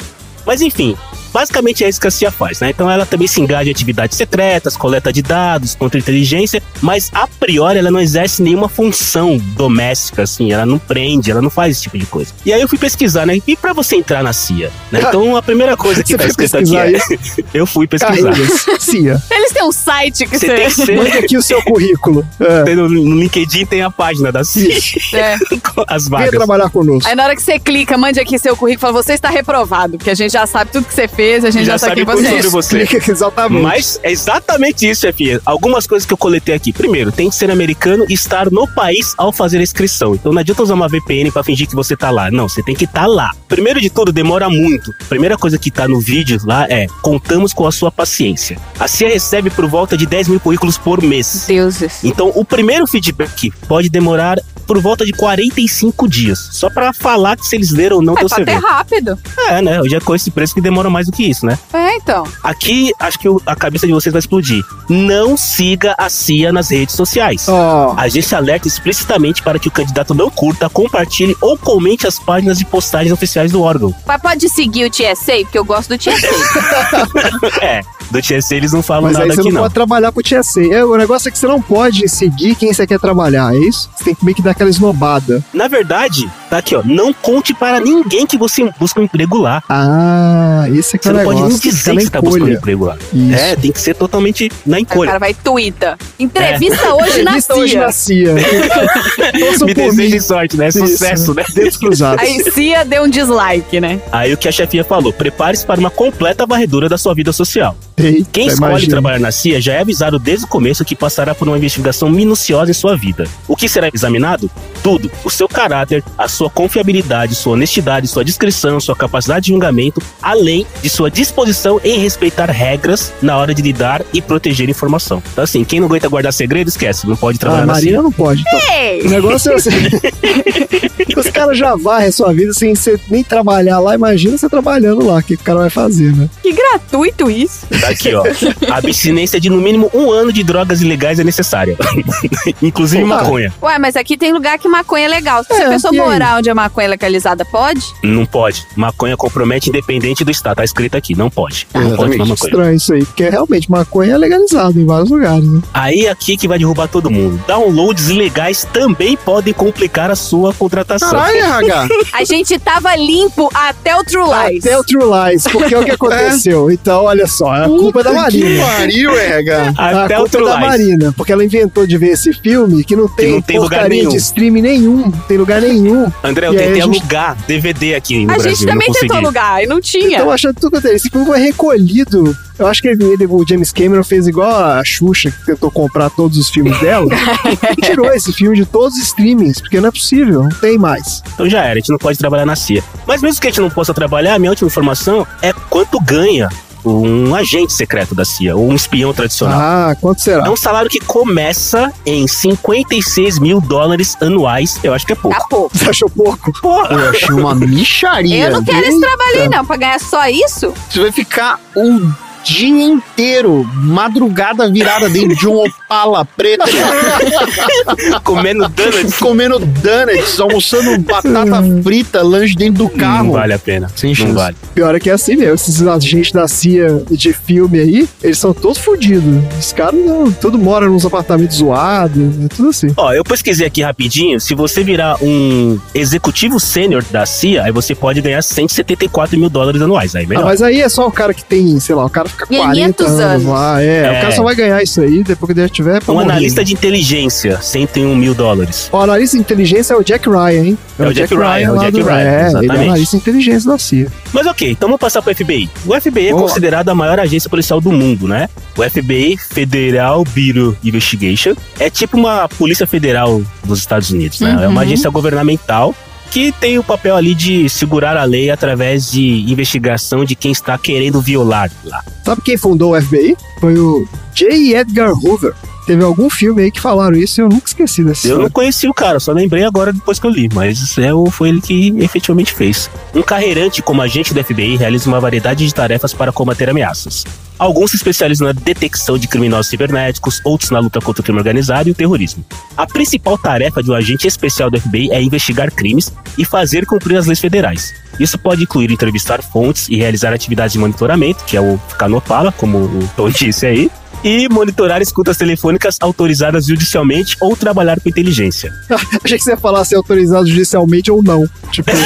Mas 0.45 0.61
enfim, 0.61 0.95
basicamente 1.33 1.83
é 1.83 1.89
isso 1.89 1.99
que 1.99 2.07
a 2.07 2.11
CIA 2.11 2.31
faz, 2.31 2.59
né? 2.59 2.69
Então 2.69 2.89
ela 2.89 3.05
também 3.05 3.27
se 3.27 3.39
engaja 3.41 3.69
em 3.69 3.71
atividades 3.71 4.17
secretas, 4.17 4.75
coleta 4.75 5.11
de 5.11 5.21
dados, 5.21 5.75
contra-inteligência, 5.75 6.61
mas 6.81 7.09
a 7.13 7.27
priori 7.27 7.79
ela 7.79 7.91
não 7.91 7.99
exerce 7.99 8.41
nenhuma 8.41 8.67
função 8.69 9.37
doméstica, 9.55 10.23
assim, 10.23 10.51
ela 10.51 10.65
não 10.65 10.77
prende, 10.79 11.31
ela 11.31 11.41
não 11.41 11.49
faz 11.49 11.73
esse 11.73 11.83
tipo 11.83 11.97
de 11.97 12.05
coisa. 12.05 12.33
E 12.45 12.51
aí 12.53 12.61
eu 12.61 12.67
fui 12.67 12.77
pesquisar, 12.77 13.25
né? 13.25 13.39
E 13.47 13.55
pra 13.55 13.73
você 13.73 13.95
entrar 13.95 14.23
na 14.23 14.33
CIA, 14.33 14.71
né? 14.91 14.99
Então 15.01 15.35
a 15.35 15.41
primeira 15.41 15.75
coisa 15.77 16.03
que 16.03 16.09
Você 16.11 16.17
tá 16.17 16.25
escrito 16.25 16.57
aqui 16.57 16.71
pesquisar 16.71 17.13
é. 17.41 17.43
eu 17.53 17.65
fui 17.65 17.87
pesquisar. 17.87 18.33
Cia. 18.79 19.21
Eles 19.29 19.51
têm 19.51 19.63
um 19.63 19.71
site 19.71 20.25
que 20.25 20.37
Você 20.37 20.47
você. 20.47 20.55
tem 20.55 20.65
que 20.65 20.71
ser. 20.73 20.97
Mande 20.97 21.17
aqui 21.17 21.37
o 21.37 21.41
seu 21.41 21.61
currículo. 21.63 22.25
É. 22.39 22.63
Tem 22.63 22.75
No, 22.75 22.89
no 22.89 23.15
LinkedIn 23.19 23.65
tem 23.65 23.81
a 23.81 23.89
página 23.89 24.31
da 24.31 24.43
CIA 24.43 24.77
É. 25.13 25.35
as 25.87 26.07
Venha 26.07 26.19
vagas. 26.25 26.31
trabalhar 26.31 26.69
conosco. 26.69 27.09
Aí 27.09 27.15
na 27.15 27.23
hora 27.25 27.35
que 27.35 27.41
você 27.41 27.59
clica, 27.59 27.97
mande 27.97 28.19
aqui 28.19 28.37
seu 28.39 28.55
currículo, 28.55 28.79
fala, 28.91 29.03
você 29.03 29.13
está 29.13 29.29
reprovado, 29.29 29.97
porque 29.97 30.09
a 30.09 30.15
gente 30.15 30.31
já 30.31 30.45
sabe 30.45 30.71
tudo 30.71 30.85
que 30.85 30.93
você 30.93 31.07
fez, 31.07 31.20
a 31.21 31.51
gente 31.51 31.65
já, 31.65 31.73
Já 31.73 31.77
sabe 31.77 32.01
sabe 32.01 32.05
tudo 32.05 32.21
você 32.21 32.41
sobre 32.41 32.49
você. 32.49 32.97
Exatamente. 33.11 33.61
Mas 33.61 33.99
é 34.03 34.11
exatamente 34.11 34.89
isso, 34.89 35.01
chefinha. 35.01 35.39
Algumas 35.45 35.87
coisas 35.87 36.05
que 36.05 36.13
eu 36.13 36.17
coletei 36.17 36.55
aqui. 36.55 36.73
Primeiro, 36.73 37.11
tem 37.11 37.29
que 37.29 37.35
ser 37.35 37.51
americano 37.51 38.05
e 38.07 38.13
estar 38.13 38.49
no 38.49 38.67
país 38.67 39.13
ao 39.17 39.31
fazer 39.31 39.59
a 39.59 39.61
inscrição. 39.61 40.15
Então 40.15 40.31
não 40.31 40.39
adianta 40.39 40.63
usar 40.63 40.73
uma 40.73 40.87
VPN 40.87 41.31
pra 41.31 41.43
fingir 41.43 41.67
que 41.67 41.75
você 41.75 41.95
tá 41.95 42.09
lá. 42.09 42.31
Não, 42.31 42.47
você 42.47 42.63
tem 42.63 42.75
que 42.75 42.85
estar 42.85 43.05
lá. 43.05 43.31
Primeiro 43.47 43.79
de 43.81 43.89
tudo, 43.89 44.11
demora 44.11 44.49
muito. 44.49 44.93
Primeira 45.09 45.37
coisa 45.37 45.57
que 45.57 45.69
tá 45.69 45.87
no 45.87 45.99
vídeo 45.99 46.39
lá 46.45 46.65
é: 46.69 46.87
contamos 47.01 47.53
com 47.53 47.67
a 47.67 47.71
sua 47.71 47.91
paciência. 47.91 48.57
A 48.79 48.87
CIA 48.87 49.09
recebe 49.09 49.49
por 49.49 49.67
volta 49.67 49.97
de 49.97 50.05
10 50.05 50.27
mil 50.27 50.39
currículos 50.39 50.77
por 50.77 51.01
mês. 51.01 51.45
Deuses. 51.47 52.03
Então, 52.03 52.31
o 52.35 52.45
primeiro 52.45 52.87
feedback 52.87 53.51
pode 53.67 53.89
demorar 53.89 54.37
por 54.71 54.79
volta 54.81 55.05
de 55.05 55.11
45 55.11 56.07
dias. 56.07 56.47
Só 56.53 56.69
pra 56.69 56.93
falar 56.93 57.35
que 57.35 57.45
se 57.45 57.57
eles 57.57 57.71
leram 57.71 57.97
ou 57.97 58.01
não 58.01 58.13
É 58.13 58.19
teu 58.21 58.29
CV. 58.29 58.53
rápido. 58.53 59.19
É, 59.49 59.61
né? 59.61 59.79
Eu 59.79 59.89
já 59.89 59.99
com 59.99 60.15
esse 60.15 60.31
preço 60.31 60.53
que 60.55 60.61
demora 60.61 60.89
mais 60.89 61.07
do 61.07 61.11
que 61.11 61.29
isso, 61.29 61.45
né? 61.45 61.59
É, 61.73 61.95
então. 61.97 62.23
Aqui, 62.41 62.93
acho 62.97 63.19
que 63.19 63.27
o- 63.27 63.41
a 63.45 63.53
cabeça 63.53 63.85
de 63.85 63.91
vocês 63.91 64.13
vai 64.13 64.19
explodir. 64.21 64.63
Não 64.89 65.35
siga 65.35 65.93
a 65.97 66.09
CIA 66.09 66.53
nas 66.53 66.69
redes 66.69 66.95
sociais. 66.95 67.49
Ó, 67.49 67.93
A 67.97 68.03
agência 68.03 68.37
alerta 68.37 68.65
explicitamente 68.65 69.43
para 69.43 69.59
que 69.59 69.67
o 69.67 69.71
candidato 69.71 70.13
não 70.13 70.29
curta, 70.29 70.69
compartilhe 70.69 71.35
ou 71.41 71.57
comente 71.57 72.07
as 72.07 72.17
páginas 72.17 72.57
de 72.57 72.63
postagens 72.63 73.11
oficiais 73.11 73.51
do 73.51 73.61
órgão. 73.61 73.93
Mas 74.07 74.21
pode 74.21 74.47
seguir 74.47 74.85
o 74.85 74.89
TSA, 74.89 75.33
porque 75.43 75.57
eu 75.57 75.65
gosto 75.65 75.89
do 75.89 75.97
TSA. 75.97 76.15
É, 77.61 77.81
do 78.09 78.21
TSC 78.21 78.55
eles 78.55 78.71
não 78.73 78.81
falam 78.81 79.03
mas 79.03 79.15
aí 79.17 79.23
nada 79.27 79.35
você 79.35 79.41
aqui 79.41 79.49
não, 79.49 79.55
não. 79.55 79.61
pode 79.63 79.73
trabalhar 79.73 80.11
pro 80.11 80.23
TSC. 80.23 80.71
É, 80.71 80.83
o 80.85 80.95
negócio 80.95 81.27
é 81.27 81.31
que 81.31 81.37
você 81.37 81.47
não 81.47 81.61
pode 81.61 82.07
seguir 82.07 82.55
quem 82.55 82.73
você 82.73 82.85
quer 82.87 82.99
trabalhar, 82.99 83.53
é 83.53 83.59
isso? 83.59 83.89
Você 83.95 84.03
tem 84.05 84.15
que 84.15 84.23
meio 84.25 84.35
que 84.35 84.41
dar 84.41 84.53
aquela 84.61 84.69
esnobada. 84.69 85.43
Na 85.53 85.67
verdade, 85.67 86.29
tá 86.49 86.57
aqui, 86.59 86.75
ó. 86.75 86.81
Não 86.85 87.11
conte 87.11 87.53
para 87.53 87.79
ninguém 87.79 88.25
que 88.27 88.37
você 88.37 88.69
busca 88.79 88.99
um 88.99 89.03
emprego 89.03 89.37
lá. 89.37 89.63
Ah, 89.67 90.65
esse 90.69 90.95
é 90.95 90.99
que 90.99 91.05
Você 91.05 91.09
é 91.09 91.13
o 91.13 91.17
não 91.17 91.23
pode 91.23 91.41
nem 91.41 91.49
dizer 91.49 91.95
que 91.95 92.03
você 92.03 92.09
tá 92.09 92.21
buscando 92.21 92.43
um 92.43 92.47
encolha. 92.47 92.57
emprego 92.57 92.85
lá. 92.85 92.97
Isso. 93.13 93.33
É, 93.33 93.55
tem 93.55 93.71
que 93.71 93.79
ser 93.81 93.95
totalmente 93.95 94.51
na 94.65 94.77
Aí 94.77 94.81
o 94.81 94.83
encolha. 94.83 95.07
cara 95.07 95.19
vai 95.19 95.33
tuita. 95.33 95.97
Entrevista 96.19 96.93
hoje 96.93 97.23
na 97.23 97.37
Entrevista 97.37 97.55
hoje 97.55 97.71
CIA. 97.73 97.81
na 97.81 97.91
CIA. 97.91 98.35
Me 99.65 99.73
desejem 99.73 100.19
sorte, 100.19 100.57
né? 100.57 100.69
Sucesso, 100.71 101.33
né? 101.33 101.43
Dedos 101.53 101.77
cruzados. 101.77 102.23
Aí 102.23 102.43
CIA 102.51 102.85
deu 102.85 103.03
um 103.03 103.09
dislike, 103.09 103.79
né? 103.79 103.99
Aí 104.11 104.33
o 104.33 104.37
que 104.37 104.47
a 104.47 104.51
chefia 104.51 104.83
falou: 104.83 105.11
prepare-se 105.11 105.65
para 105.65 105.79
uma 105.79 105.89
completa 105.89 106.45
varredura 106.45 106.87
da 106.87 106.97
sua 106.97 107.13
vida 107.15 107.31
social. 107.31 107.75
Eita, 107.97 108.29
Quem 108.31 108.47
escolhe 108.47 108.71
imagina. 108.71 108.91
trabalhar 108.91 109.19
na 109.19 109.31
CIA 109.31 109.61
já 109.61 109.73
é 109.73 109.81
avisado 109.81 110.17
desde 110.19 110.45
o 110.45 110.47
começo 110.47 110.83
que 110.83 110.95
passará 110.95 111.33
por 111.35 111.47
uma 111.47 111.57
investigação 111.57 112.09
minuciosa 112.09 112.71
em 112.71 112.73
sua 112.73 112.95
vida. 112.97 113.25
O 113.47 113.55
que 113.55 113.69
será 113.69 113.89
examinado? 113.93 114.49
Tudo: 114.83 115.11
o 115.23 115.29
seu 115.29 115.47
caráter, 115.47 116.03
a 116.17 116.27
sua 116.27 116.49
confiabilidade, 116.49 117.35
sua 117.35 117.53
honestidade, 117.53 118.07
sua 118.07 118.25
discrição, 118.25 118.79
sua 118.79 118.95
capacidade 118.95 119.45
de 119.45 119.51
julgamento, 119.51 120.01
além 120.21 120.65
de 120.81 120.89
sua 120.89 121.11
disposição 121.11 121.79
em 121.83 121.99
respeitar 121.99 122.49
regras 122.49 123.13
na 123.21 123.37
hora 123.37 123.53
de 123.53 123.61
lidar 123.61 124.01
e 124.11 124.21
proteger 124.21 124.69
informação. 124.69 125.21
Então, 125.31 125.43
assim, 125.43 125.63
quem 125.63 125.79
não 125.79 125.87
aguenta 125.87 126.07
guardar 126.09 126.33
segredo, 126.33 126.67
esquece, 126.69 127.07
não 127.07 127.15
pode 127.15 127.37
Ah, 127.37 127.41
trabalhar 127.41 127.63
a 127.63 127.65
na 127.67 127.75
CIA. 127.75 127.83
Marina 127.83 128.03
não 128.03 128.11
pode. 128.11 128.41
Então. 128.41 128.59
Ei! 128.73 129.01
O 129.03 129.09
negócio 129.09 129.51
é 129.51 129.55
assim. 129.55 129.69
Os 131.15 131.29
caras 131.29 131.41
cara 131.41 131.53
já 131.55 131.75
varre 131.75 132.07
a 132.07 132.11
sua 132.11 132.33
vida 132.33 132.53
sem 132.53 132.75
você 132.75 132.99
nem 133.09 133.23
trabalhar 133.23 133.79
lá, 133.79 133.95
imagina 133.95 134.37
você 134.37 134.47
trabalhando 134.49 135.05
lá. 135.05 135.17
O 135.17 135.23
que 135.23 135.33
o 135.33 135.39
cara 135.39 135.59
vai 135.59 135.69
fazer, 135.69 136.15
né? 136.15 136.29
Que 136.41 136.53
gratuito 136.53 137.29
isso. 137.29 137.65
Tá 137.79 137.89
aqui, 137.89 138.13
ó. 138.13 138.23
A 138.71 138.77
abstinência 138.77 139.39
de 139.39 139.49
no 139.49 139.57
mínimo 139.57 139.89
um 139.93 140.11
ano 140.11 140.31
de 140.31 140.43
drogas 140.43 140.81
ilegais 140.81 141.19
é 141.19 141.23
necessária. 141.23 141.75
Inclusive 142.61 143.03
maconha. 143.03 143.53
Ué, 143.61 143.79
mas 143.79 143.95
aqui 143.95 144.17
tem 144.17 144.30
lugar 144.31 144.57
que 144.59 144.67
maconha 144.67 145.05
é 145.05 145.07
legal. 145.07 145.43
Se 145.43 145.53
É, 145.53 145.65
a 145.65 145.69
pessoa 145.69 145.93
e 145.93 145.99
aí? 145.99 146.05
morar 146.05 146.37
onde 146.37 146.49
a 146.49 146.55
maconha 146.55 146.85
é 146.85 146.89
legalizada, 146.89 147.43
pode? 147.45 147.81
Não 148.03 148.25
pode. 148.25 148.65
Maconha 148.75 149.15
compromete 149.17 149.69
independente 149.69 150.23
do 150.23 150.31
estado. 150.31 150.57
Tá 150.57 150.63
escrito 150.63 150.95
aqui, 150.97 151.15
não 151.15 151.29
pode. 151.29 151.67
Não 151.73 151.95
pode 151.95 152.17
maconha. 152.17 152.33
Estranho 152.33 152.73
isso 152.75 152.93
aí, 152.93 153.05
porque 153.05 153.29
realmente 153.29 153.69
maconha 153.71 154.13
é 154.13 154.17
legalizado 154.17 154.79
em 154.79 154.85
vários 154.85 155.09
lugares, 155.09 155.45
né? 155.47 155.61
Aí 155.73 156.07
aqui 156.07 156.35
que 156.37 156.47
vai 156.47 156.57
derrubar 156.57 156.87
todo 156.87 157.09
mundo. 157.09 157.41
Downloads 157.47 158.09
ilegais 158.09 158.67
também 158.73 159.15
podem 159.17 159.53
complicar 159.53 160.11
a 160.11 160.15
sua 160.15 160.53
contratação. 160.53 161.09
Caralho, 161.11 161.37
RH. 161.37 161.87
A 162.13 162.23
gente 162.23 162.57
tava 162.59 162.95
limpo 162.95 163.49
até 163.53 163.95
o 163.95 164.03
True 164.03 164.23
Lies. 164.25 164.65
Até 164.65 164.77
o 164.77 164.83
True 164.83 165.03
Lies, 165.05 165.43
porque 165.43 165.73
é 165.73 165.79
o 165.79 165.83
que 165.85 165.91
aconteceu. 165.91 166.69
Então, 166.71 167.05
olha 167.05 167.27
só, 167.27 167.51
a 167.51 167.67
culpa 167.67 168.01
é 168.01 168.03
da 168.03 168.09
Puta 168.11 168.31
que 168.31 168.39
Marina. 168.43 168.65
pariu, 168.65 169.11
RH. 169.17 169.73
Até 169.77 170.15
a 170.15 170.21
o 170.21 170.21
culpa 170.23 170.37
é 170.37 170.39
True 170.41 170.45
da 170.45 170.55
Lies. 170.57 170.67
Marina, 170.67 171.13
porque 171.15 171.31
ela 171.31 171.43
inventou 171.45 171.85
de 171.87 171.97
ver 171.97 172.09
esse 172.11 172.33
filme 172.33 172.83
que 172.83 172.95
não 172.95 173.07
tem, 173.07 173.31
não 173.33 173.41
tem 173.41 173.57
lugar 173.59 173.79
porcaria 173.81 173.97
nenhum. 174.03 174.11
de 174.11 174.20
streaming 174.21 174.61
nenhum, 174.61 174.97
não 174.97 175.11
tem 175.11 175.37
lugar 175.37 175.61
nenhum. 175.61 176.11
André, 176.23 176.47
eu 176.47 176.53
E 176.53 176.57
tentei 176.57 176.81
a 176.81 176.85
gente- 176.85 176.99
alugar 176.99 177.37
DVD 177.47 177.95
aqui 177.95 178.25
no 178.25 178.31
A 178.31 178.33
Brasil. 178.35 178.51
gente 178.51 178.65
não 178.65 178.73
também 178.73 178.91
tentou 178.91 179.17
alugar 179.17 179.63
e 179.63 179.65
não 179.67 179.81
tinha. 179.81 180.17
Então, 180.17 180.31
achando 180.31 180.55
tudo 180.59 180.81
que 180.81 180.87
esse 180.87 181.09
filme 181.09 181.25
foi 181.25 181.39
recolhido. 181.39 182.35
Eu 182.59 182.67
acho 182.67 182.81
que 182.81 182.87
ele, 182.89 183.03
ele- 183.03 183.25
o 183.25 183.43
James 183.47 183.71
Cameron 183.71 184.03
fez 184.03 184.27
igual 184.27 184.51
a 184.53 184.83
Xuxa, 184.83 185.31
que 185.31 185.45
tentou 185.47 185.71
comprar 185.71 186.09
todos 186.11 186.37
os 186.37 186.49
filmes 186.49 186.77
dela, 186.79 187.07
e 187.77 187.81
tirou 187.81 188.11
esse 188.13 188.31
filme 188.31 188.55
de 188.55 188.65
todos 188.65 188.95
os 188.97 189.03
streamings, 189.07 189.59
porque 189.61 189.79
não 189.81 189.89
é 189.89 189.91
possível, 189.91 190.43
não 190.43 190.49
tem 190.49 190.77
mais. 190.77 191.23
Então 191.33 191.49
já 191.49 191.63
era, 191.63 191.71
a 191.73 191.75
gente 191.75 191.89
não 191.89 191.97
pode 191.97 192.17
trabalhar 192.19 192.45
na 192.45 192.55
CIA. 192.55 192.83
Mas 193.07 193.21
mesmo 193.21 193.41
que 193.41 193.47
a 193.47 193.49
gente 193.49 193.61
não 193.61 193.69
possa 193.69 193.93
trabalhar, 193.93 194.35
a 194.35 194.39
minha 194.39 194.51
última 194.51 194.67
informação 194.67 195.25
é 195.41 195.51
quanto 195.69 195.99
ganha 195.99 196.49
um 196.85 197.35
agente 197.35 197.73
secreto 197.73 198.15
da 198.15 198.25
CIA, 198.25 198.55
ou 198.55 198.69
um 198.69 198.75
espião 198.75 199.13
tradicional. 199.13 199.59
Ah, 199.59 199.95
quanto 199.99 200.21
será? 200.21 200.45
É 200.45 200.49
um 200.49 200.55
salário 200.55 200.89
que 200.89 200.99
começa 200.99 201.91
em 202.05 202.27
56 202.27 203.39
mil 203.39 203.61
dólares 203.61 204.17
anuais. 204.21 204.79
Eu 204.83 204.93
acho 204.93 205.05
que 205.05 205.13
é 205.13 205.15
pouco. 205.15 205.37
Tá 205.39 205.45
pouco. 205.47 205.77
Você 205.77 205.89
achou 205.89 206.09
pouco? 206.09 206.51
Porra! 206.61 206.93
Eu 206.93 207.09
achei 207.09 207.31
uma 207.31 207.55
micharia. 207.55 208.45
Eu 208.45 208.51
não 208.51 208.63
quero 208.63 208.85
esse 208.85 208.99
trabalho 208.99 209.41
aí, 209.41 209.49
não. 209.49 209.65
Pra 209.65 209.77
ganhar 209.77 209.99
só 209.99 210.27
isso? 210.27 210.73
Você 210.89 211.01
vai 211.01 211.11
ficar 211.11 211.59
o 211.75 212.11
dia 212.43 212.85
inteiro, 212.85 213.63
madrugada 213.73 214.69
virada 214.71 215.09
dentro 215.09 215.35
de 215.35 215.47
um 215.47 215.63
opala 215.63 216.25
preta, 216.25 216.65
Comendo 218.23 218.67
donuts. 218.69 219.17
comendo 219.19 219.59
donuts, 219.59 220.39
almoçando 220.39 220.97
batata 220.99 221.63
frita, 221.83 222.21
lanche 222.21 222.55
dentro 222.55 222.83
do 222.85 222.89
carro. 222.89 223.25
Não 223.25 223.33
vale 223.33 223.53
a 223.53 223.59
pena. 223.59 223.89
Sem 223.95 224.13
não 224.19 224.33
vale. 224.33 224.55
Pior 224.73 224.95
é 224.95 224.99
que 224.99 225.09
é 225.09 225.13
assim 225.13 225.35
mesmo. 225.35 225.55
Esses 225.55 225.81
agentes 225.85 226.31
da 226.31 226.47
CIA 226.47 227.03
de 227.09 227.33
filme 227.33 227.79
aí, 227.79 228.09
eles 228.23 228.37
são 228.37 228.53
todos 228.53 228.77
fodidos. 228.77 229.23
Os 229.59 229.73
caras 229.73 229.99
não. 230.05 230.31
Tudo 230.31 230.57
mora 230.57 230.87
nos 230.87 231.05
apartamentos 231.05 231.57
zoados. 231.57 232.21
É 232.45 232.47
tudo 232.47 232.69
assim. 232.69 232.87
Ó, 232.95 233.13
eu 233.13 233.23
pesquisei 233.23 233.67
aqui 233.67 233.81
rapidinho. 233.81 234.39
Se 234.39 234.53
você 234.55 234.83
virar 234.83 235.17
um 235.21 235.79
executivo 235.93 236.59
sênior 236.59 237.03
da 237.11 237.25
CIA, 237.25 237.63
aí 237.63 237.71
você 237.71 237.93
pode 237.95 238.21
ganhar 238.21 238.41
174 238.41 239.37
mil 239.37 239.49
dólares 239.49 239.81
anuais. 239.81 240.15
Aí 240.15 240.25
Ah, 240.25 240.27
melhor. 240.27 240.45
mas 240.45 240.61
aí 240.61 240.81
é 240.81 240.89
só 240.89 241.07
o 241.07 241.11
cara 241.11 241.33
que 241.33 241.43
tem, 241.43 241.79
sei 241.79 241.95
lá, 241.95 242.05
o 242.05 242.09
cara 242.09 242.29
fica 242.31 242.45
40 242.47 242.73
500 242.73 243.05
anos, 243.07 243.19
anos. 243.21 243.45
lá. 243.45 243.81
É, 243.83 244.03
É. 244.05 244.09
o 244.11 244.21
cara 244.21 244.31
só 244.31 244.43
vai 244.43 244.55
ganhar 244.55 244.81
isso 244.83 245.01
aí 245.01 245.23
depois 245.23 245.47
que 245.53 245.59
ele 245.59 245.67
já 245.67 245.73
tiver 245.73 246.01
pra 246.03 246.11
um 246.11 246.15
morrer. 246.17 246.31
analista 246.31 246.63
de 246.63 246.73
inteligência, 246.73 247.59
101 247.61 248.15
mil 248.15 248.33
dólares. 248.33 248.89
O 248.91 248.97
analista 248.97 249.37
de 249.37 249.41
inteligência 249.41 249.93
é 249.93 249.97
o 249.97 250.03
Jack 250.03 250.27
Ryan, 250.29 250.63
hein? 250.65 250.77
É 250.99 251.07
o 251.07 251.13
Jack 251.13 251.33
Ryan, 251.35 251.67
é 251.67 251.71
o 251.71 251.77
Jack 251.79 251.91
do- 251.91 252.03
Ryan, 252.03 252.17
É, 252.17 252.21
ele 252.21 252.29
é 252.29 252.47
exatamente. 252.47 252.71
analista 252.87 253.17
de 253.17 253.21
inteligência 253.21 253.71
da 253.71 253.77
CIA. 253.77 254.07
Mas 254.33 254.47
ok, 254.47 254.71
então 254.71 254.87
vamos 254.89 254.99
passar 255.01 255.21
pro 255.21 255.33
FBI. 255.35 255.69
O 255.85 255.93
FBI 255.99 256.27
é 256.29 256.31
considerado 256.33 256.89
a 256.89 256.95
maior 256.95 257.19
agência 257.19 257.49
policial 257.49 257.79
do 257.81 257.91
mundo, 257.91 258.27
né? 258.27 258.49
O 258.77 258.83
FBI, 258.83 259.37
Federal 259.37 260.23
Bureau 260.23 260.75
Investigation, 260.83 261.53
é 261.79 261.89
tipo 261.89 262.17
uma 262.17 262.47
polícia 262.49 262.87
federal 262.87 263.41
dos 263.63 263.79
Estados 263.79 264.11
Unidos, 264.11 264.39
né? 264.39 264.51
É 264.63 264.67
uma 264.67 264.81
Uhum. 264.81 264.87
agência 264.87 265.09
governamental 265.09 265.93
que 266.31 266.51
tem 266.53 266.79
o 266.79 266.83
papel 266.83 267.15
ali 267.15 267.35
de 267.35 267.69
segurar 267.69 268.15
a 268.15 268.23
lei 268.23 268.49
através 268.49 269.11
de 269.11 269.43
investigação 269.51 270.23
de 270.23 270.33
quem 270.33 270.51
está 270.51 270.77
querendo 270.77 271.21
violar 271.21 271.69
lá. 271.83 272.01
Sabe 272.23 272.41
quem 272.41 272.57
fundou 272.57 272.95
o 272.95 273.01
FBI? 273.01 273.35
Foi 273.59 273.77
o 273.77 274.07
J. 274.33 274.75
Edgar 274.77 275.11
Hoover. 275.11 275.53
Teve 275.85 276.03
algum 276.03 276.29
filme 276.29 276.63
aí 276.63 276.71
que 276.71 276.79
falaram 276.79 277.17
isso 277.17 277.41
e 277.41 277.43
eu 277.43 277.49
nunca 277.49 277.67
esqueci 277.67 278.03
dessa 278.03 278.27
Eu 278.27 278.39
não 278.39 278.49
conheci 278.49 278.87
o 278.87 278.93
cara, 278.93 279.19
só 279.19 279.33
lembrei 279.33 279.65
agora 279.65 279.91
depois 279.91 280.19
que 280.19 280.25
eu 280.25 280.31
li, 280.31 280.47
mas 280.53 280.97
é, 280.97 281.09
foi 281.31 281.49
ele 281.49 281.59
que 281.59 281.93
efetivamente 281.99 282.53
fez. 282.53 282.89
Um 283.13 283.21
carreirante 283.21 283.81
como 283.81 284.01
agente 284.01 284.33
do 284.33 284.41
FBI 284.41 284.77
realiza 284.77 285.09
uma 285.09 285.19
variedade 285.19 285.65
de 285.65 285.73
tarefas 285.73 286.13
para 286.13 286.31
combater 286.31 286.69
ameaças. 286.69 287.25
Alguns 287.61 287.91
se 287.91 287.97
especializam 287.97 288.47
na 288.47 288.53
detecção 288.53 289.19
de 289.19 289.27
criminosos 289.27 289.67
cibernéticos, 289.67 290.41
outros 290.43 290.71
na 290.71 290.79
luta 290.79 290.99
contra 290.99 291.21
o 291.21 291.23
crime 291.23 291.37
organizado 291.37 291.87
e 291.87 291.91
o 291.91 291.93
terrorismo. 291.93 292.43
A 292.75 292.87
principal 292.87 293.37
tarefa 293.37 293.83
de 293.83 293.91
um 293.91 293.93
agente 293.93 294.27
especial 294.27 294.71
do 294.71 294.81
FBI 294.81 295.11
é 295.11 295.21
investigar 295.21 295.71
crimes 295.71 296.11
e 296.39 296.43
fazer 296.43 296.87
cumprir 296.87 297.17
as 297.17 297.27
leis 297.27 297.39
federais. 297.39 297.93
Isso 298.19 298.39
pode 298.39 298.63
incluir 298.63 298.91
entrevistar 298.91 299.43
fontes 299.43 299.87
e 299.89 299.95
realizar 299.95 300.33
atividades 300.33 300.73
de 300.73 300.79
monitoramento, 300.79 301.45
que 301.45 301.55
é 301.55 301.61
o 301.61 301.77
ficar 301.87 302.09
no 302.09 302.17
opala, 302.17 302.51
como 302.51 302.79
o 302.79 303.09
Tom 303.15 303.29
disse 303.29 303.67
aí, 303.67 303.91
e 304.23 304.47
monitorar 304.49 305.01
escutas 305.01 305.37
telefônicas 305.37 305.97
autorizadas 306.01 306.65
judicialmente 306.65 307.35
ou 307.39 307.55
trabalhar 307.55 307.99
com 307.99 308.09
inteligência. 308.09 308.71
Achei 309.23 309.37
que 309.37 309.43
você 309.43 309.51
ia 309.51 309.57
falar 309.57 309.83
se 309.85 309.93
é 309.93 309.97
autorizado 309.97 310.47
judicialmente 310.47 311.11
ou 311.11 311.23
não. 311.23 311.45
Tipo, 311.71 311.91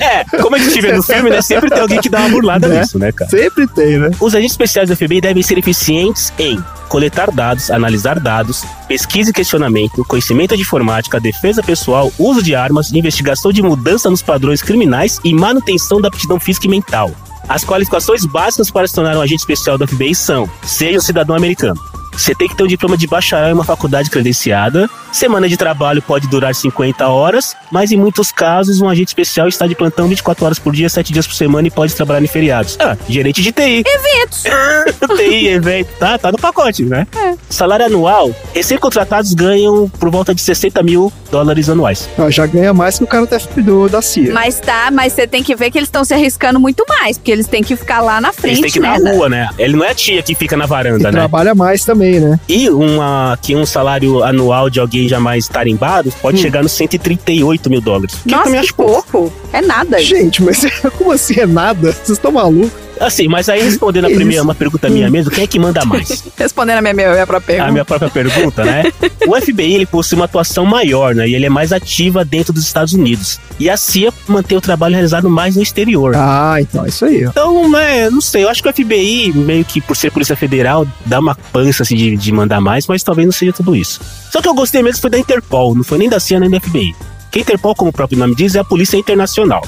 É, 0.00 0.24
como 0.40 0.56
a 0.56 0.58
gente 0.58 0.80
vê 0.80 0.92
no 0.92 1.02
filme, 1.02 1.30
né? 1.30 1.40
Sempre 1.42 1.70
tem 1.70 1.80
alguém 1.80 2.00
que 2.00 2.08
dá 2.08 2.20
uma 2.20 2.28
burlada 2.28 2.68
Né? 2.68 2.80
nisso, 2.80 2.98
né, 2.98 3.12
cara? 3.12 3.30
sempre 3.30 3.66
tem, 3.66 3.98
né? 3.98 4.10
Os 4.20 4.34
agentes 4.34 4.52
especiais 4.52 4.88
do 4.88 4.96
FBI 4.96 5.20
devem 5.20 5.42
ser 5.42 5.58
eficientes 5.58 6.32
em 6.38 6.62
coletar 6.88 7.30
dados, 7.30 7.70
analisar 7.70 8.18
dados, 8.18 8.64
pesquisa 8.86 9.30
e 9.30 9.32
questionamento, 9.32 10.04
conhecimento 10.06 10.56
de 10.56 10.62
informática, 10.62 11.20
defesa 11.20 11.62
pessoal, 11.62 12.10
uso 12.18 12.42
de 12.42 12.54
armas, 12.54 12.92
investigação 12.92 13.52
de 13.52 13.62
mudança 13.62 14.08
nos 14.08 14.22
padrões 14.22 14.62
criminais 14.62 15.20
e 15.22 15.34
manutenção 15.34 16.00
da 16.00 16.08
aptidão 16.08 16.40
física 16.40 16.66
e 16.66 16.70
mental. 16.70 17.10
As 17.48 17.64
qualificações 17.64 18.26
básicas 18.26 18.70
para 18.70 18.86
se 18.86 18.94
tornar 18.94 19.16
um 19.16 19.20
agente 19.20 19.40
especial 19.40 19.78
do 19.78 19.86
FBI 19.86 20.14
são: 20.14 20.48
seja 20.62 20.98
um 20.98 21.02
cidadão 21.02 21.34
americano. 21.34 21.80
Você 22.12 22.34
tem 22.34 22.48
que 22.48 22.56
ter 22.56 22.62
um 22.64 22.66
diploma 22.66 22.96
de 22.96 23.06
bacharel 23.06 23.50
em 23.50 23.52
uma 23.52 23.64
faculdade 23.64 24.10
credenciada. 24.10 24.88
Semana 25.12 25.48
de 25.48 25.56
trabalho 25.56 26.02
pode 26.02 26.26
durar 26.28 26.54
50 26.54 27.06
horas, 27.08 27.56
mas 27.70 27.90
em 27.92 27.96
muitos 27.96 28.30
casos 28.30 28.80
um 28.80 28.88
agente 28.88 29.08
especial 29.08 29.48
está 29.48 29.66
de 29.66 29.74
plantão 29.74 30.06
24 30.08 30.44
horas 30.44 30.58
por 30.58 30.72
dia, 30.74 30.88
7 30.88 31.12
dias 31.12 31.26
por 31.26 31.34
semana 31.34 31.66
e 31.68 31.70
pode 31.70 31.94
trabalhar 31.94 32.22
em 32.22 32.26
feriados. 32.26 32.76
Ah, 32.80 32.96
gerente 33.08 33.40
de 33.42 33.52
TI. 33.52 33.84
Eventos. 33.86 34.44
TI, 35.16 35.48
evento, 35.48 35.88
tá, 35.98 36.18
tá 36.18 36.30
no 36.32 36.38
pacote, 36.38 36.84
né? 36.84 37.06
Salário 37.48 37.86
anual, 37.86 38.34
recém-contratados 38.54 39.32
ganham 39.34 39.88
por 39.88 40.10
volta 40.10 40.34
de 40.34 40.40
60 40.42 40.82
mil 40.82 41.12
dólares 41.30 41.68
anuais. 41.68 42.08
Ah, 42.18 42.28
já 42.30 42.46
ganha 42.46 42.72
mais 42.74 42.98
que 42.98 43.04
o 43.04 43.06
cara 43.06 43.26
do 43.26 43.62
do- 43.62 43.88
da 43.88 44.02
CIA. 44.02 44.32
Mas 44.32 44.60
tá, 44.60 44.90
mas 44.92 45.12
você 45.12 45.26
tem 45.26 45.42
que 45.42 45.54
ver 45.54 45.70
que 45.70 45.78
eles 45.78 45.88
estão 45.88 46.04
se 46.04 46.12
arriscando 46.14 46.58
muito 46.60 46.84
mais, 46.88 47.16
porque 47.18 47.30
eles 47.30 47.46
têm 47.46 47.62
que 47.62 47.74
ficar 47.76 48.00
lá 48.00 48.20
na 48.20 48.32
frente, 48.32 48.60
Eles 48.60 48.72
têm 48.72 48.82
que 48.82 48.86
ir 48.86 48.90
né? 48.90 48.98
na 48.98 49.10
rua, 49.12 49.28
né? 49.28 49.48
Ele 49.58 49.76
não 49.76 49.84
é 49.84 49.90
a 49.90 49.94
tia 49.94 50.22
que 50.22 50.34
fica 50.34 50.56
na 50.56 50.64
E 50.64 50.68
varanda, 50.68 51.10
né? 51.10 51.18
trabalha 51.18 51.54
mais 51.54 51.84
também, 51.84 51.97
né? 51.98 52.40
E 52.48 52.68
uma, 52.70 53.38
que 53.40 53.54
um 53.54 53.66
salário 53.66 54.22
anual 54.22 54.70
de 54.70 54.80
alguém 54.80 55.08
já 55.08 55.20
mais 55.20 55.48
tarimbado 55.48 56.12
pode 56.20 56.38
chegar 56.38 56.62
nos 56.62 56.72
138 56.72 57.68
mil 57.70 57.80
dólares. 57.80 58.16
Que 58.22 58.30
Nossa, 58.30 58.44
também 58.44 58.60
que 58.60 58.66
acho 58.66 58.74
pouco. 58.74 59.08
pouco. 59.10 59.32
É 59.52 59.60
nada. 59.60 59.98
Gente, 60.00 60.42
mas 60.42 60.64
como 60.96 61.12
assim 61.12 61.40
é 61.40 61.46
nada? 61.46 61.92
Vocês 61.92 62.10
estão 62.10 62.32
malucos? 62.32 62.87
Assim, 63.00 63.28
mas 63.28 63.48
aí 63.48 63.62
respondendo 63.62 64.06
a 64.06 64.10
primeira, 64.10 64.42
uma 64.42 64.54
pergunta 64.54 64.88
minha 64.88 65.10
mesmo, 65.10 65.30
quem 65.30 65.44
é 65.44 65.46
que 65.46 65.58
manda 65.58 65.84
mais? 65.84 66.24
Respondendo 66.36 66.78
a 66.78 66.82
minha, 66.82 66.94
minha, 66.94 67.26
própria 67.26 67.36
a 67.36 67.40
pergunta. 67.40 67.72
minha 67.72 67.84
própria 67.84 68.10
pergunta, 68.10 68.64
né? 68.64 68.84
O 69.26 69.40
FBI 69.40 69.74
ele 69.74 69.86
possui 69.86 70.16
uma 70.16 70.24
atuação 70.24 70.64
maior, 70.64 71.14
né? 71.14 71.28
E 71.28 71.34
ele 71.34 71.46
é 71.46 71.50
mais 71.50 71.72
ativa 71.72 72.24
dentro 72.24 72.52
dos 72.52 72.64
Estados 72.64 72.92
Unidos. 72.92 73.38
E 73.58 73.68
a 73.68 73.76
CIA 73.76 74.12
mantém 74.26 74.56
o 74.56 74.60
trabalho 74.60 74.94
realizado 74.94 75.28
mais 75.28 75.56
no 75.56 75.62
exterior. 75.62 76.14
Ah, 76.16 76.56
então 76.60 76.84
é 76.84 76.88
isso 76.88 77.04
aí. 77.04 77.26
ó. 77.26 77.30
Então, 77.30 77.70
né, 77.70 78.10
não 78.10 78.20
sei, 78.20 78.44
eu 78.44 78.48
acho 78.48 78.62
que 78.62 78.68
o 78.68 78.72
FBI, 78.72 79.32
meio 79.34 79.64
que 79.64 79.80
por 79.80 79.96
ser 79.96 80.10
Polícia 80.10 80.36
Federal, 80.36 80.86
dá 81.04 81.18
uma 81.20 81.34
pança 81.34 81.82
assim, 81.82 81.96
de, 81.96 82.16
de 82.16 82.32
mandar 82.32 82.60
mais, 82.60 82.86
mas 82.86 83.02
talvez 83.02 83.26
não 83.26 83.32
seja 83.32 83.52
tudo 83.52 83.74
isso. 83.74 84.00
Só 84.30 84.40
que 84.40 84.48
eu 84.48 84.54
gostei 84.54 84.82
mesmo 84.82 85.00
foi 85.00 85.10
da 85.10 85.18
Interpol, 85.18 85.74
não 85.74 85.84
foi 85.84 85.98
nem 85.98 86.08
da 86.08 86.20
CIA 86.20 86.40
nem 86.40 86.50
da 86.50 86.60
FBI. 86.60 86.94
Que 87.30 87.40
a 87.40 87.42
Interpol, 87.42 87.74
como 87.74 87.90
o 87.90 87.92
próprio 87.92 88.18
nome 88.18 88.34
diz, 88.34 88.54
é 88.54 88.60
a 88.60 88.64
Polícia 88.64 88.96
Internacional. 88.96 89.62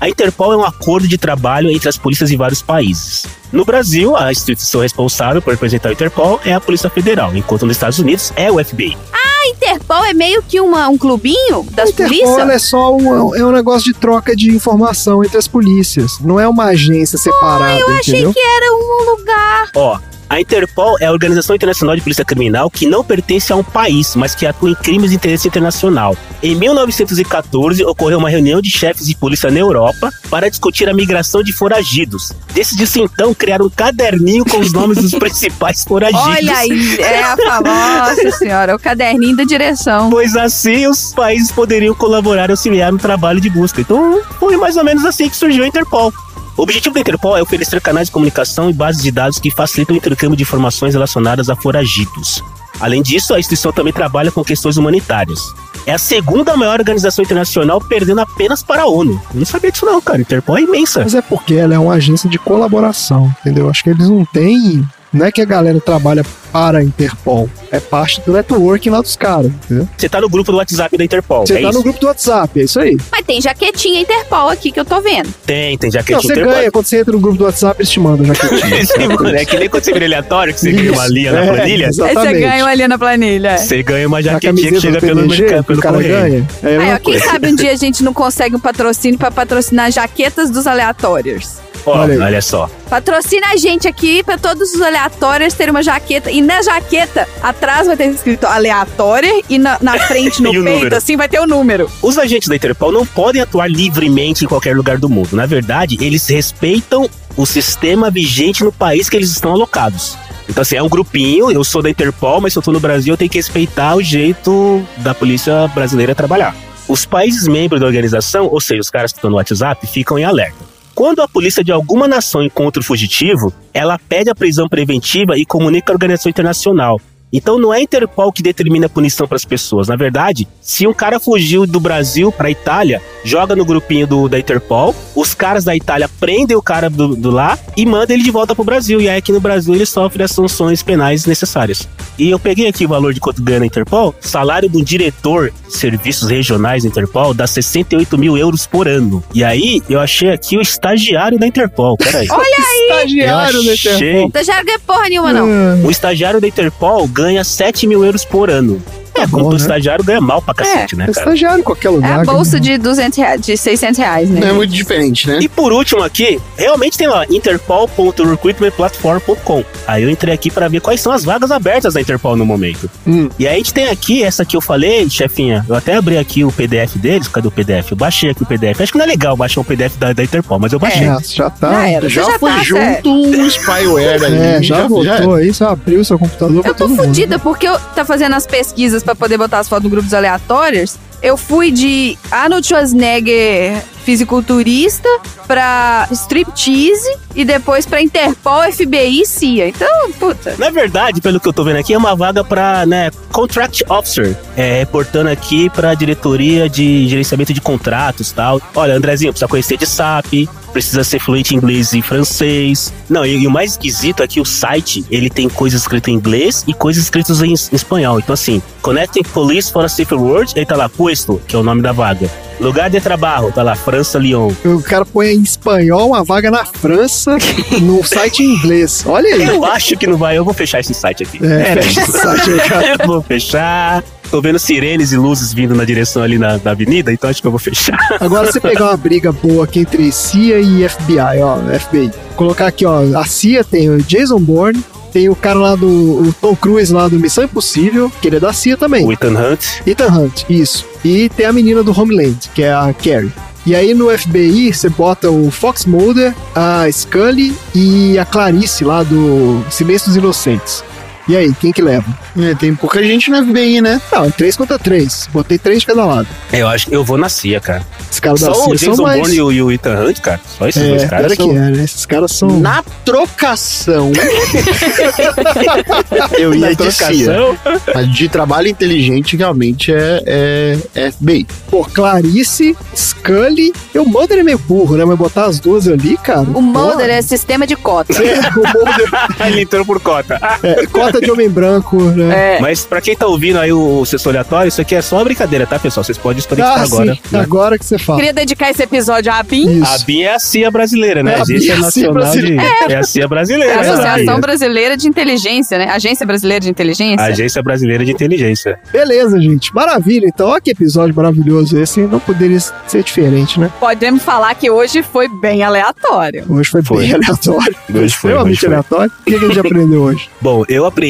A 0.00 0.08
Interpol 0.08 0.52
é 0.52 0.56
um 0.56 0.64
acordo 0.64 1.08
de 1.08 1.16
trabalho 1.16 1.70
entre 1.70 1.88
as 1.88 1.96
polícias 1.96 2.28
de 2.28 2.36
vários 2.36 2.60
países. 2.60 3.24
No 3.52 3.64
Brasil, 3.64 4.16
a 4.16 4.30
instituição 4.32 4.80
responsável 4.82 5.40
por 5.40 5.52
representar 5.52 5.88
a 5.88 5.92
Interpol 5.92 6.40
é 6.44 6.52
a 6.52 6.60
Polícia 6.60 6.90
Federal, 6.90 7.34
enquanto 7.34 7.64
nos 7.64 7.76
Estados 7.76 7.98
Unidos 7.98 8.32
é 8.36 8.50
o 8.50 8.62
FBI. 8.62 8.96
A 9.12 9.48
Interpol 9.48 10.04
é 10.04 10.12
meio 10.12 10.42
que 10.42 10.60
uma, 10.60 10.88
um 10.88 10.98
clubinho 10.98 11.62
das 11.72 11.88
A 11.88 11.92
Interpol 11.92 12.18
polícias? 12.18 12.50
é 12.50 12.58
só 12.58 12.94
um, 12.96 13.34
é 13.34 13.44
um 13.44 13.52
negócio 13.52 13.92
de 13.92 13.98
troca 13.98 14.34
de 14.34 14.50
informação 14.50 15.22
entre 15.24 15.38
as 15.38 15.46
polícias. 15.48 16.18
Não 16.20 16.38
é 16.40 16.46
uma 16.48 16.64
agência 16.66 17.16
separada, 17.18 17.78
Eu 17.78 17.88
achei 17.90 18.14
entendeu? 18.14 18.32
que 18.32 18.40
era 18.40 18.72
um 18.74 19.10
lugar. 19.16 19.70
Ó, 19.76 19.98
A 20.28 20.40
Interpol 20.40 20.96
é 21.00 21.06
a 21.06 21.12
Organização 21.12 21.54
Internacional 21.54 21.94
de 21.94 22.02
Polícia 22.02 22.24
Criminal 22.24 22.70
que 22.70 22.86
não 22.86 23.04
pertence 23.04 23.52
a 23.52 23.56
um 23.56 23.62
país, 23.62 24.16
mas 24.16 24.34
que 24.34 24.46
atua 24.46 24.70
em 24.70 24.74
crimes 24.74 25.10
de 25.10 25.16
interesse 25.16 25.46
internacional. 25.46 26.16
Em 26.42 26.54
1914, 26.54 27.84
ocorreu 27.84 28.18
uma 28.18 28.30
reunião 28.30 28.60
de 28.60 28.70
chefes 28.70 29.06
de 29.06 29.16
polícia 29.16 29.50
na 29.50 29.58
Europa 29.58 30.10
para 30.30 30.48
discutir 30.48 30.88
a 30.88 30.94
migração 30.94 31.42
de 31.42 31.52
foragidos. 31.52 32.32
Decidiu-se 32.52 33.00
então 33.00 33.34
criar 33.34 33.60
um 33.62 33.68
caderninho 33.68 34.44
com 34.44 34.58
os 34.58 34.72
nomes 34.72 34.98
dos 34.98 35.12
principais 35.18 35.84
foragidos. 35.84 36.26
Olha 36.26 36.56
aí, 36.56 37.00
é 37.00 37.22
a 37.22 37.36
famosa 37.36 38.30
senhora, 38.32 38.74
o 38.74 38.78
caderninho 38.78 39.36
da 39.36 39.44
direção. 39.44 40.10
Pois 40.10 40.36
assim 40.36 40.86
os 40.86 41.12
países 41.12 41.52
poderiam 41.52 41.94
colaborar 41.94 42.48
e 42.48 42.52
auxiliar 42.52 42.92
no 42.92 42.98
trabalho 42.98 43.40
de 43.40 43.50
busca. 43.50 43.80
Então 43.80 44.22
foi 44.38 44.56
mais 44.56 44.76
ou 44.76 44.84
menos 44.84 45.04
assim 45.04 45.28
que 45.28 45.36
surgiu 45.36 45.64
a 45.64 45.68
Interpol. 45.68 46.12
O 46.56 46.62
objetivo 46.62 46.94
da 46.94 47.00
Interpol 47.00 47.36
é 47.36 47.42
oferecer 47.42 47.80
canais 47.80 48.08
de 48.08 48.12
comunicação 48.12 48.70
e 48.70 48.72
bases 48.72 49.02
de 49.02 49.10
dados 49.10 49.38
que 49.40 49.50
facilitam 49.50 49.94
o 49.94 49.98
intercâmbio 49.98 50.36
de 50.36 50.44
informações 50.44 50.94
relacionadas 50.94 51.50
a 51.50 51.56
foragidos. 51.56 52.42
Além 52.80 53.02
disso, 53.02 53.34
a 53.34 53.40
instituição 53.40 53.72
também 53.72 53.92
trabalha 53.92 54.30
com 54.30 54.44
questões 54.44 54.76
humanitárias. 54.76 55.40
É 55.86 55.92
a 55.92 55.98
segunda 55.98 56.56
maior 56.56 56.78
organização 56.78 57.24
internacional, 57.24 57.80
perdendo 57.80 58.20
apenas 58.20 58.62
para 58.62 58.82
a 58.82 58.86
ONU. 58.86 59.20
Eu 59.32 59.38
não 59.40 59.44
sabia 59.44 59.70
disso 59.70 59.84
não, 59.84 60.00
cara. 60.00 60.18
A 60.18 60.20
Interpol 60.20 60.56
é 60.56 60.62
imensa. 60.62 61.00
Mas 61.00 61.14
é 61.14 61.22
porque 61.22 61.54
ela 61.54 61.74
é 61.74 61.78
uma 61.78 61.94
agência 61.94 62.28
de 62.30 62.38
colaboração, 62.38 63.34
entendeu? 63.40 63.68
Acho 63.68 63.82
que 63.82 63.90
eles 63.90 64.08
não 64.08 64.24
têm. 64.24 64.86
Não 65.14 65.26
é 65.26 65.30
que 65.32 65.40
a 65.40 65.44
galera 65.44 65.80
trabalha 65.80 66.24
para 66.52 66.78
a 66.78 66.82
Interpol. 66.84 67.48
É 67.70 67.78
parte 67.80 68.20
do 68.20 68.32
networking 68.32 68.90
lá 68.90 69.00
dos 69.00 69.16
caras, 69.16 69.46
entendeu? 69.46 69.88
Você 69.96 70.08
tá 70.08 70.20
no 70.20 70.28
grupo 70.28 70.50
do 70.52 70.58
WhatsApp 70.58 70.96
da 70.96 71.04
Interpol. 71.04 71.46
Você 71.46 71.54
é 71.54 71.62
tá 71.62 71.68
isso? 71.68 71.78
no 71.78 71.82
grupo 71.84 72.00
do 72.00 72.06
WhatsApp, 72.06 72.60
é 72.60 72.64
isso 72.64 72.80
aí. 72.80 72.96
Mas 73.10 73.22
tem 73.24 73.40
jaquetinha 73.40 74.00
Interpol 74.00 74.48
aqui 74.48 74.70
que 74.72 74.78
eu 74.80 74.84
tô 74.84 75.00
vendo. 75.00 75.32
Tem, 75.46 75.78
tem 75.78 75.88
Não, 75.88 75.92
jaquetinha 75.92 76.20
você 76.20 76.32
Interpol. 76.32 76.52
ganha 76.52 76.70
quando 76.70 76.86
você 76.86 76.98
entra 77.00 77.12
no 77.12 77.20
grupo 77.20 77.38
do 77.38 77.44
WhatsApp, 77.44 77.80
eles 77.80 77.90
te 77.90 78.00
mandam 78.00 78.26
jaquetinha. 78.26 78.84
Sim, 78.86 79.08
mano, 79.08 79.36
é 79.36 79.44
que 79.44 79.56
nem 79.58 79.68
quando 79.68 79.84
você 79.84 79.92
vira 79.92 80.04
aleatório, 80.04 80.52
que 80.52 80.60
você 80.60 80.72
ganha 80.72 80.92
uma 80.92 81.06
linha 81.06 81.32
na 81.32 81.44
é, 81.44 81.46
planilha. 81.46 81.86
Aí 81.86 81.92
você 82.14 82.32
ganha 82.40 82.64
uma 82.64 82.70
ali 82.70 82.88
na 82.88 82.98
planilha. 82.98 83.48
é. 83.48 83.56
Você 83.56 83.82
ganha 83.82 84.08
uma 84.08 84.22
jaquetinha 84.22 84.72
que 84.72 84.80
chega 84.80 85.00
pelo, 85.00 85.28
mercado, 85.28 85.64
pelo 85.64 85.78
o 85.78 85.82
cara 85.82 85.96
correio. 85.96 86.12
ganha. 86.14 86.48
É 86.62 86.76
Aí, 86.78 86.94
ó, 86.94 86.98
quem 86.98 87.18
sabe 87.20 87.48
um 87.48 87.54
dia 87.56 87.72
a 87.72 87.76
gente 87.76 88.02
não 88.02 88.12
consegue 88.12 88.56
um 88.56 88.60
patrocínio 88.60 89.18
pra 89.18 89.30
patrocinar 89.30 89.90
jaquetas 89.90 90.50
dos 90.50 90.66
aleatórios. 90.66 91.54
Olha 91.86 92.24
olha, 92.24 92.42
só. 92.42 92.68
Patrocina 92.88 93.48
a 93.48 93.56
gente 93.56 93.86
aqui 93.86 94.22
pra 94.22 94.38
todos 94.38 94.74
os 94.74 94.80
aleatórios 94.80 95.54
terem 95.54 95.70
uma 95.70 95.82
jaqueta. 95.82 96.30
E 96.30 96.40
na 96.40 96.62
jaqueta, 96.62 97.28
atrás 97.42 97.86
vai 97.86 97.96
ter 97.96 98.08
escrito 98.08 98.46
aleatória 98.46 99.42
e 99.48 99.58
na, 99.58 99.78
na 99.80 99.98
frente, 99.98 100.40
no 100.42 100.50
peito, 100.50 100.64
número. 100.64 100.96
assim, 100.96 101.16
vai 101.16 101.28
ter 101.28 101.40
o 101.40 101.46
número. 101.46 101.90
Os 102.02 102.18
agentes 102.18 102.48
da 102.48 102.56
Interpol 102.56 102.92
não 102.92 103.04
podem 103.04 103.42
atuar 103.42 103.70
livremente 103.70 104.44
em 104.44 104.48
qualquer 104.48 104.76
lugar 104.76 104.98
do 104.98 105.08
mundo. 105.08 105.34
Na 105.36 105.46
verdade, 105.46 105.98
eles 106.00 106.26
respeitam 106.28 107.08
o 107.36 107.44
sistema 107.44 108.10
vigente 108.10 108.64
no 108.64 108.72
país 108.72 109.08
que 109.08 109.16
eles 109.16 109.30
estão 109.30 109.52
alocados. 109.52 110.16
Então, 110.48 110.62
assim, 110.62 110.76
é 110.76 110.82
um 110.82 110.88
grupinho, 110.88 111.50
eu 111.50 111.64
sou 111.64 111.82
da 111.82 111.90
Interpol, 111.90 112.40
mas 112.40 112.52
se 112.52 112.58
eu 112.58 112.62
tô 112.62 112.70
no 112.70 112.80
Brasil, 112.80 113.14
eu 113.14 113.16
tenho 113.16 113.30
que 113.30 113.38
respeitar 113.38 113.96
o 113.96 114.02
jeito 114.02 114.82
da 114.98 115.14
polícia 115.14 115.66
brasileira 115.68 116.14
trabalhar. 116.14 116.54
Os 116.86 117.06
países 117.06 117.48
membros 117.48 117.80
da 117.80 117.86
organização, 117.86 118.46
ou 118.46 118.60
seja, 118.60 118.80
os 118.80 118.90
caras 118.90 119.10
que 119.10 119.18
estão 119.18 119.30
no 119.30 119.36
WhatsApp, 119.36 119.86
ficam 119.86 120.18
em 120.18 120.24
alerta. 120.24 120.73
Quando 120.94 121.22
a 121.22 121.28
polícia 121.28 121.64
de 121.64 121.72
alguma 121.72 122.06
nação 122.06 122.40
encontra 122.40 122.80
o 122.80 122.84
fugitivo, 122.84 123.52
ela 123.72 123.98
pede 123.98 124.30
a 124.30 124.34
prisão 124.34 124.68
preventiva 124.68 125.36
e 125.36 125.44
comunica 125.44 125.92
à 125.92 125.94
organização 125.94 126.30
internacional. 126.30 127.00
Então 127.34 127.58
não 127.58 127.74
é 127.74 127.78
a 127.78 127.82
Interpol 127.82 128.32
que 128.32 128.44
determina 128.44 128.86
a 128.86 128.88
punição 128.88 129.26
para 129.26 129.34
as 129.34 129.44
pessoas. 129.44 129.88
Na 129.88 129.96
verdade, 129.96 130.46
se 130.60 130.86
um 130.86 130.94
cara 130.94 131.18
fugiu 131.18 131.66
do 131.66 131.80
Brasil 131.80 132.30
para 132.30 132.46
a 132.46 132.50
Itália, 132.50 133.02
joga 133.24 133.56
no 133.56 133.64
grupinho 133.64 134.06
do, 134.06 134.28
da 134.28 134.38
Interpol, 134.38 134.94
os 135.16 135.34
caras 135.34 135.64
da 135.64 135.74
Itália 135.74 136.08
prendem 136.20 136.56
o 136.56 136.62
cara 136.62 136.88
do, 136.88 137.16
do 137.16 137.32
lá 137.32 137.58
e 137.76 137.84
mandam 137.84 138.14
ele 138.14 138.22
de 138.22 138.30
volta 138.30 138.54
pro 138.54 138.62
Brasil. 138.62 139.00
E 139.00 139.08
aí 139.08 139.18
aqui 139.18 139.32
no 139.32 139.40
Brasil 139.40 139.74
ele 139.74 139.84
sofre 139.84 140.22
as 140.22 140.30
sanções 140.30 140.80
penais 140.80 141.26
necessárias. 141.26 141.88
E 142.16 142.30
eu 142.30 142.38
peguei 142.38 142.68
aqui 142.68 142.84
o 142.84 142.88
valor 142.88 143.12
de 143.12 143.18
quanto 143.18 143.42
ganha 143.42 143.58
na 143.58 143.66
Interpol. 143.66 144.14
Salário 144.20 144.68
do 144.68 144.84
diretor 144.84 145.52
de 145.66 145.76
serviços 145.76 146.30
regionais 146.30 146.84
da 146.84 146.88
Interpol 146.88 147.34
dá 147.34 147.48
68 147.48 148.16
mil 148.16 148.38
euros 148.38 148.64
por 148.64 148.86
ano. 148.86 149.24
E 149.34 149.42
aí 149.42 149.82
eu 149.90 149.98
achei 149.98 150.30
aqui 150.30 150.56
o 150.56 150.60
estagiário 150.60 151.36
da 151.36 151.46
Interpol. 151.48 151.96
Peraí. 151.96 152.28
Olha 152.30 152.44
aí! 152.44 152.84
Estagiário 152.84 153.64
da. 153.64 153.74
Interpol. 153.74 154.26
Estagiário 154.28 154.66
ganha 154.66 154.78
porra 154.78 155.08
nenhuma, 155.08 155.32
não. 155.32 155.84
O 155.84 155.90
estagiário 155.90 156.40
da 156.40 156.46
Interpol 156.46 157.08
ganha 157.08 157.23
7 157.44 157.86
mil 157.86 158.04
euros 158.04 158.24
por 158.24 158.50
ano. 158.50 158.82
É, 159.16 159.20
como 159.26 159.30
bom, 159.30 159.38
todo 159.44 159.52
né? 159.52 159.56
estagiário 159.58 160.04
ganha 160.04 160.20
mal 160.20 160.42
pra 160.42 160.54
cacete, 160.54 160.96
né, 160.96 161.04
É 161.04 161.12
cara? 161.12 161.18
estagiário 161.26 161.60
em 161.60 161.62
qualquer 161.62 161.88
É 161.88 161.90
lugar. 161.90 162.20
a 162.20 162.24
bolsa 162.24 162.54
né? 162.56 162.60
de 162.60 162.78
200 162.78 163.18
reais, 163.18 163.40
de 163.40 163.56
600 163.56 163.98
reais, 163.98 164.28
né? 164.30 164.40
Não 164.40 164.48
é 164.48 164.52
muito 164.52 164.72
diferente, 164.72 165.28
né? 165.28 165.38
E 165.40 165.48
por 165.48 165.72
último 165.72 166.02
aqui, 166.02 166.40
realmente 166.56 166.98
tem 166.98 167.06
lá 167.06 167.24
interpol.recruitmentplatform.com. 167.30 169.64
Aí 169.86 170.02
eu 170.02 170.10
entrei 170.10 170.34
aqui 170.34 170.50
pra 170.50 170.68
ver 170.68 170.80
quais 170.80 171.00
são 171.00 171.12
as 171.12 171.24
vagas 171.24 171.50
abertas 171.50 171.94
da 171.94 172.00
Interpol 172.00 172.36
no 172.36 172.44
momento. 172.44 172.90
Hum. 173.06 173.28
E 173.38 173.46
aí 173.46 173.54
a 173.54 173.58
gente 173.58 173.72
tem 173.72 173.88
aqui 173.88 174.22
essa 174.22 174.44
que 174.44 174.56
eu 174.56 174.60
falei, 174.60 175.08
chefinha. 175.08 175.64
Eu 175.68 175.74
até 175.74 175.94
abri 175.96 176.18
aqui 176.18 176.44
o 176.44 176.52
PDF 176.52 176.96
deles. 176.96 177.28
Cadê 177.28 177.48
o 177.48 177.50
PDF? 177.50 177.90
Eu 177.92 177.96
baixei 177.96 178.30
aqui 178.30 178.42
o 178.42 178.46
PDF. 178.46 178.80
Acho 178.80 178.92
que 178.92 178.98
não 178.98 179.04
é 179.04 179.08
legal 179.08 179.36
baixar 179.36 179.60
o 179.60 179.64
PDF 179.64 179.96
da, 179.96 180.12
da 180.12 180.22
Interpol, 180.24 180.58
mas 180.58 180.72
eu 180.72 180.78
baixei. 180.78 181.06
Já, 181.06 181.18
já 181.22 181.50
tá. 181.50 181.70
Já 181.72 181.88
era, 181.88 182.08
Já, 182.08 182.22
já 182.22 182.38
foi 182.38 182.50
tá, 182.50 182.62
junto 182.62 183.12
o 183.12 183.46
spyware 183.50 184.24
ali. 184.24 184.34
É, 184.44 184.62
já, 184.62 184.86
voltou 184.86 185.34
aí, 185.34 185.52
você 185.54 185.64
abriu 185.64 186.04
seu 186.04 186.18
computador 186.18 186.66
Eu 186.66 186.74
tô 186.74 186.86
mundo. 186.88 187.02
fodida 187.02 187.38
porque 187.38 187.66
eu 187.66 187.78
tá 187.94 188.04
fazendo 188.04 188.34
as 188.34 188.46
pesquisas 188.46 189.02
pra 189.04 189.14
poder 189.14 189.38
botar 189.38 189.60
as 189.60 189.68
fotos 189.68 189.84
no 189.84 189.90
grupo 189.90 190.04
dos 190.04 190.14
aleatórios. 190.14 190.96
Eu 191.22 191.36
fui 191.36 191.70
de 191.70 192.18
Arnold 192.30 192.66
Schwarzenegger 192.66 193.82
fisiculturista 194.04 195.08
pra 195.46 196.06
striptease 196.10 197.16
e 197.34 197.44
depois 197.44 197.86
pra 197.86 198.02
Interpol, 198.02 198.62
FBI 198.70 199.22
e 199.22 199.26
CIA. 199.26 199.68
Então, 199.68 200.12
puta. 200.18 200.54
Na 200.58 200.70
verdade, 200.70 201.20
pelo 201.20 201.40
que 201.40 201.48
eu 201.48 201.52
tô 201.52 201.64
vendo 201.64 201.78
aqui, 201.78 201.94
é 201.94 201.98
uma 201.98 202.14
vaga 202.14 202.44
pra, 202.44 202.84
né, 202.84 203.10
Contract 203.32 203.84
Officer. 203.88 204.36
É, 204.56 204.80
reportando 204.80 205.30
aqui 205.30 205.70
pra 205.70 205.94
diretoria 205.94 206.68
de 206.68 207.08
gerenciamento 207.08 207.52
de 207.54 207.60
contratos 207.60 208.30
e 208.30 208.34
tal. 208.34 208.60
Olha, 208.74 208.94
Andrezinho, 208.94 209.32
precisa 209.32 209.48
conhecer 209.48 209.78
de 209.78 209.86
SAP, 209.86 210.46
precisa 210.74 211.04
ser 211.04 211.20
fluente 211.20 211.54
em 211.54 211.58
inglês 211.58 211.92
e 211.94 212.02
francês. 212.02 212.92
Não, 213.08 213.24
e, 213.24 213.38
e 213.38 213.46
o 213.46 213.50
mais 213.50 213.72
esquisito 213.72 214.22
é 214.22 214.26
que 214.26 214.40
o 214.40 214.44
site, 214.44 215.04
ele 215.08 215.30
tem 215.30 215.48
coisas 215.48 215.82
escritas 215.82 216.12
em 216.12 216.16
inglês 216.16 216.64
e 216.66 216.74
coisas 216.74 217.04
escritas 217.04 217.40
em, 217.40 217.50
em 217.50 217.76
espanhol. 217.76 218.18
Então, 218.18 218.34
assim, 218.34 218.60
Connecting 218.82 219.22
Police 219.22 219.72
for 219.72 219.84
a 219.84 219.88
Safer 219.88 220.20
World, 220.20 220.52
aí 220.56 220.66
tá 220.66 220.76
lá, 220.76 220.88
Puesto, 220.88 221.40
que 221.46 221.54
é 221.54 221.58
o 221.58 221.62
nome 221.62 221.80
da 221.80 221.92
vaga. 221.92 222.28
Lugar 222.60 222.88
de 222.88 223.00
trabalho, 223.00 223.50
tá 223.52 223.62
lá, 223.62 223.74
França, 223.74 224.18
Lyon. 224.18 224.52
O 224.64 224.82
cara 224.82 225.04
põe 225.04 225.28
em 225.28 225.42
espanhol 225.42 226.08
uma 226.08 226.24
vaga 226.24 226.50
na 226.50 226.64
França 226.64 227.36
no 227.82 228.02
site 228.04 228.42
em 228.42 228.54
inglês. 228.54 229.04
Olha 229.06 229.34
aí. 229.34 229.44
Eu 229.44 229.64
acho 229.64 229.96
que 229.96 230.06
não 230.06 230.16
vai, 230.16 230.36
eu 230.38 230.44
vou 230.44 230.54
fechar 230.54 230.80
esse 230.80 230.94
site 230.94 231.22
aqui. 231.22 231.38
É, 231.44 231.74
fecha 231.82 232.00
esse 232.02 232.12
site 232.12 232.50
aí, 232.50 232.68
cara. 232.68 232.96
Eu 233.04 233.06
vou 233.06 233.22
fechar. 233.22 234.04
Tô 234.34 234.40
vendo 234.40 234.58
sirenes 234.58 235.12
e 235.12 235.16
luzes 235.16 235.52
vindo 235.52 235.76
na 235.76 235.84
direção 235.84 236.20
ali 236.20 236.38
na, 236.38 236.56
da 236.56 236.72
avenida, 236.72 237.12
então 237.12 237.30
acho 237.30 237.40
que 237.40 237.46
eu 237.46 237.52
vou 237.52 237.60
fechar. 237.60 237.96
Agora 238.18 238.50
você 238.50 238.58
pegar 238.60 238.86
uma 238.86 238.96
briga 238.96 239.30
boa 239.30 239.62
aqui 239.62 239.78
entre 239.78 240.10
CIA 240.10 240.58
e 240.58 240.88
FBI, 240.88 241.40
ó, 241.40 241.58
FBI. 241.78 242.10
Colocar 242.34 242.66
aqui, 242.66 242.84
ó, 242.84 243.16
a 243.16 243.24
CIA 243.26 243.62
tem 243.62 243.88
o 243.88 244.02
Jason 244.02 244.40
Bourne, 244.40 244.82
tem 245.12 245.28
o 245.28 245.36
cara 245.36 245.60
lá 245.60 245.76
do 245.76 245.86
o 245.86 246.34
Tom 246.40 246.56
Cruise 246.56 246.92
lá 246.92 247.06
do 247.06 247.16
Missão 247.16 247.44
Impossível, 247.44 248.10
que 248.20 248.26
ele 248.26 248.38
é 248.38 248.40
da 248.40 248.52
CIA 248.52 248.76
também. 248.76 249.06
O 249.06 249.12
Ethan 249.12 249.38
Hunt. 249.38 249.64
Ethan 249.86 250.08
Hunt, 250.08 250.42
isso. 250.50 250.84
E 251.04 251.28
tem 251.28 251.46
a 251.46 251.52
menina 251.52 251.84
do 251.84 251.96
Homeland, 251.96 252.50
que 252.52 252.64
é 252.64 252.72
a 252.72 252.92
Carrie. 252.92 253.30
E 253.64 253.76
aí 253.76 253.94
no 253.94 254.10
FBI 254.10 254.74
você 254.74 254.88
bota 254.88 255.30
o 255.30 255.48
Fox 255.48 255.86
Mulder, 255.86 256.34
a 256.56 256.90
Scully 256.90 257.54
e 257.72 258.18
a 258.18 258.24
Clarice 258.24 258.84
lá 258.84 259.04
do 259.04 259.64
Silêncio 259.70 260.08
dos 260.08 260.16
Inocentes. 260.16 260.82
E 261.26 261.34
aí, 261.36 261.54
quem 261.54 261.72
que 261.72 261.80
leva? 261.80 262.04
É, 262.38 262.54
tem 262.54 262.74
pouca 262.74 263.02
gente 263.02 263.30
no 263.30 263.42
FBI, 263.46 263.80
né? 263.80 263.98
Não, 264.12 264.30
três 264.30 264.56
contra 264.56 264.78
três. 264.78 265.26
Botei 265.32 265.56
três 265.56 265.80
de 265.80 265.86
cada 265.86 266.04
lado. 266.04 266.28
Eu 266.52 266.68
acho 266.68 266.86
que 266.88 266.94
eu 266.94 267.02
vou 267.02 267.16
na 267.16 267.30
CIA, 267.30 267.60
cara. 267.60 267.82
Os 268.10 268.20
caras 268.20 268.40
da 268.40 268.52
Só 268.52 268.60
o 268.60 268.64
CIA 268.64 268.74
Jason 268.76 268.94
são 268.96 269.04
mais... 269.06 269.20
Bourne 269.20 269.36
e 269.36 269.40
o, 269.42 269.52
e 269.52 269.62
o 269.62 269.72
Ethan 269.72 270.04
Hunt, 270.04 270.20
cara. 270.20 270.40
Só 270.58 270.68
esses 270.68 270.82
É, 270.82 270.88
dois 270.88 271.04
caras 271.04 271.34
pior 271.34 271.44
são... 271.44 271.54
que 271.54 271.56
é, 271.56 271.60
né? 271.70 271.84
Esses 271.84 272.06
caras 272.06 272.32
são... 272.32 272.48
Na 272.60 272.82
trocação, 273.04 274.12
eu 276.38 276.54
ia 276.54 276.60
Na 276.60 276.72
de 276.72 276.92
CIA. 276.92 277.24
trocação. 277.24 277.58
Mas 277.94 278.14
de 278.14 278.28
trabalho 278.28 278.68
inteligente, 278.68 279.36
realmente, 279.36 279.92
é, 279.92 280.22
é, 280.26 280.78
é 280.94 281.10
FBI. 281.10 281.46
Pô, 281.70 281.84
Clarice, 281.84 282.76
Scully... 282.94 283.72
E 283.94 283.98
o 283.98 284.04
Mulder 284.04 284.40
é 284.40 284.42
meio 284.42 284.58
burro, 284.58 284.96
né? 284.96 285.04
Mas 285.04 285.16
botar 285.16 285.46
as 285.46 285.58
duas 285.58 285.88
ali, 285.88 286.16
cara... 286.16 286.42
O 286.42 286.60
Mulder 286.60 287.08
é 287.10 287.22
sistema 287.22 287.66
de 287.66 287.76
cota. 287.76 288.12
É, 288.24 288.40
o 288.50 288.62
Mulder... 288.62 289.10
Ele 289.46 289.60
entrou 289.62 289.84
por 289.84 290.00
cota. 290.00 290.40
É, 290.62 290.86
cota 290.86 291.13
de 291.20 291.30
homem 291.30 291.48
branco, 291.48 292.00
né? 292.02 292.56
É. 292.56 292.60
Mas 292.60 292.84
pra 292.84 293.00
quem 293.00 293.16
tá 293.16 293.26
ouvindo 293.26 293.58
aí 293.58 293.72
o, 293.72 294.00
o 294.00 294.06
sexto 294.06 294.28
aleatório, 294.28 294.68
isso 294.68 294.80
aqui 294.80 294.94
é 294.94 295.02
só 295.02 295.16
uma 295.16 295.24
brincadeira, 295.24 295.66
tá, 295.66 295.78
pessoal? 295.78 296.04
Vocês 296.04 296.18
podem 296.18 296.38
escolher 296.38 296.62
Ah, 296.62 296.82
agora. 296.82 297.14
sim. 297.14 297.20
né? 297.32 297.40
Agora 297.40 297.78
que 297.78 297.84
você 297.84 297.98
fala. 297.98 298.18
Queria 298.18 298.32
dedicar 298.32 298.70
esse 298.70 298.82
episódio 298.82 299.30
à 299.32 299.38
ABIN. 299.38 299.82
A 299.82 299.98
BIM 300.04 300.22
é 300.22 300.34
a 300.34 300.38
CIA 300.38 300.70
brasileira, 300.70 301.22
né? 301.22 301.32
É, 301.32 301.38
a 301.38 301.42
Agência 301.42 301.74
BIM 301.74 301.82
é 301.82 301.86
a 301.86 301.90
CIA 301.90 302.06
Nacional 302.08 302.12
de... 302.12 302.18
brasileira. 302.18 302.62
É 302.88 302.96
a 302.96 303.02
CIA 303.02 303.28
brasileira. 303.28 303.72
É 303.72 303.74
a 303.74 303.82
né? 303.82 303.88
Associação 303.90 304.40
Brasileira 304.40 304.96
de 304.96 305.08
Inteligência, 305.08 305.78
né? 305.78 305.88
Agência 305.90 306.26
Brasileira 306.26 306.60
de 306.60 306.70
Inteligência. 306.70 307.24
Agência 307.24 307.62
Brasileira 307.62 308.04
de 308.04 308.10
Inteligência. 308.12 308.78
Beleza, 308.92 309.40
gente. 309.40 309.74
Maravilha. 309.74 310.26
Então, 310.26 310.48
olha 310.48 310.60
que 310.60 310.70
episódio 310.70 311.14
maravilhoso 311.14 311.78
esse. 311.78 312.00
hein? 312.00 312.08
Não 312.10 312.20
poderia 312.20 312.58
ser 312.86 313.02
diferente, 313.02 313.58
né? 313.60 313.70
Podemos 313.80 314.22
falar 314.22 314.54
que 314.54 314.70
hoje 314.70 315.02
foi 315.02 315.28
bem 315.40 315.62
aleatório. 315.62 316.44
Hoje 316.48 316.70
foi, 316.70 316.82
Foi. 316.82 316.98
bem 316.98 317.14
aleatório. 317.14 317.74
Hoje 317.88 318.14
foi, 318.14 318.30
Extremamente 318.30 318.50
hoje 318.52 318.60
foi. 318.60 318.68
aleatório. 318.68 319.12
O 319.20 319.24
que 319.24 319.34
a 319.34 319.38
gente 319.38 319.58
aprendeu 319.60 320.02
hoje? 320.02 320.28
Bom, 320.40 320.64
eu 320.68 320.84
aprendi 320.86 321.03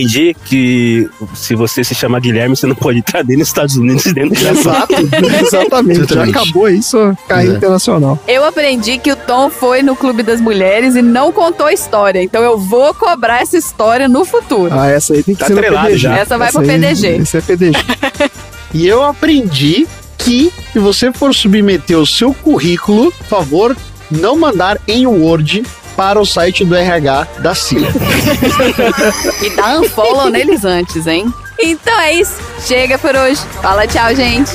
que 0.45 1.09
se 1.35 1.55
você 1.55 1.85
se 1.85 1.95
chamar 1.95 2.21
Guilherme, 2.21 2.57
você 2.57 2.67
não 2.67 2.75
pode 2.75 2.99
entrar 2.99 3.23
dentro 3.23 3.41
dos 3.41 3.49
Estados 3.49 3.77
Unidos 3.77 4.05
dentro 4.13 4.35
Japão. 4.35 4.61
Exato. 4.61 4.95
Exatamente. 5.45 6.15
Já 6.15 6.25
acabou 6.25 6.69
isso, 6.69 7.17
carreira 7.29 7.55
É. 7.55 7.57
internacional. 7.57 8.19
Eu 8.27 8.45
aprendi 8.45 8.99
que 8.99 9.13
o 9.13 9.17
Tom 9.17 9.51
foi 9.51 9.83
no 9.83 9.95
Clube 9.95 10.23
das 10.23 10.41
Mulheres 10.41 10.95
e 10.97 11.03
não 11.03 11.33
contou 11.33 11.67
a 11.67 11.73
história. 11.73 12.23
Então 12.23 12.43
eu 12.43 12.59
vou 12.59 12.93
cobrar 12.95 13.43
essa 13.43 13.57
história 13.57 14.09
no 14.09 14.25
futuro. 14.25 14.71
Ah, 14.73 14.89
essa 14.89 15.13
aí 15.15 15.23
tem 15.23 15.35
que 15.35 15.41
Tá 15.41 15.47
ser 15.47 15.55
PDG. 15.61 15.99
já. 15.99 16.17
Essa 16.19 16.37
vai 16.39 16.51
pro 16.51 16.61
aí- 16.63 16.67
PDG. 16.67 17.07
Esse 17.19 17.37
é 17.37 17.41
PDG. 17.41 17.79
E 18.77 18.89
eu 18.89 19.05
aprendi 19.05 19.87
que 20.19 20.53
se 20.73 20.81
você 20.81 21.13
for 21.13 21.33
submeter 21.33 21.97
o 21.97 22.05
seu 22.05 22.35
currículo, 22.35 23.13
por 23.13 23.27
favor, 23.27 23.77
não 24.11 24.37
mandar 24.37 24.81
em 24.89 25.07
Word 25.07 25.63
para 25.97 26.21
o 26.21 26.27
site 26.27 26.65
do 26.65 26.75
RH 26.75 27.27
da 27.39 27.55
CIA. 27.55 27.89
E 29.43 29.51
dá 29.51 29.79
unfollow 29.79 30.31
neles 30.31 30.65
antes, 30.65 31.07
hein? 31.07 31.33
Então 31.61 32.01
é 32.01 32.15
isso. 32.15 32.35
Chega 32.61 32.99
por 32.99 33.15
hoje. 33.15 33.41
Fala 33.63 33.87
tchau, 33.87 34.15
gente. 34.15 34.51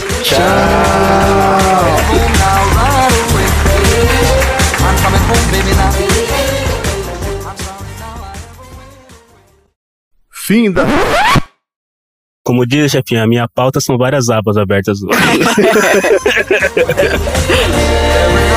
Fim 10.31 10.71
da. 10.71 10.83
Como 12.43 12.65
diz, 12.65 12.91
chefinho, 12.91 13.21
a 13.21 13.27
minha 13.27 13.47
pauta 13.47 13.79
são 13.79 13.97
várias 13.97 14.29
abas 14.29 14.57
abertas. 14.57 14.97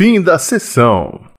Fim 0.00 0.18
da 0.22 0.38
sessão. 0.38 1.29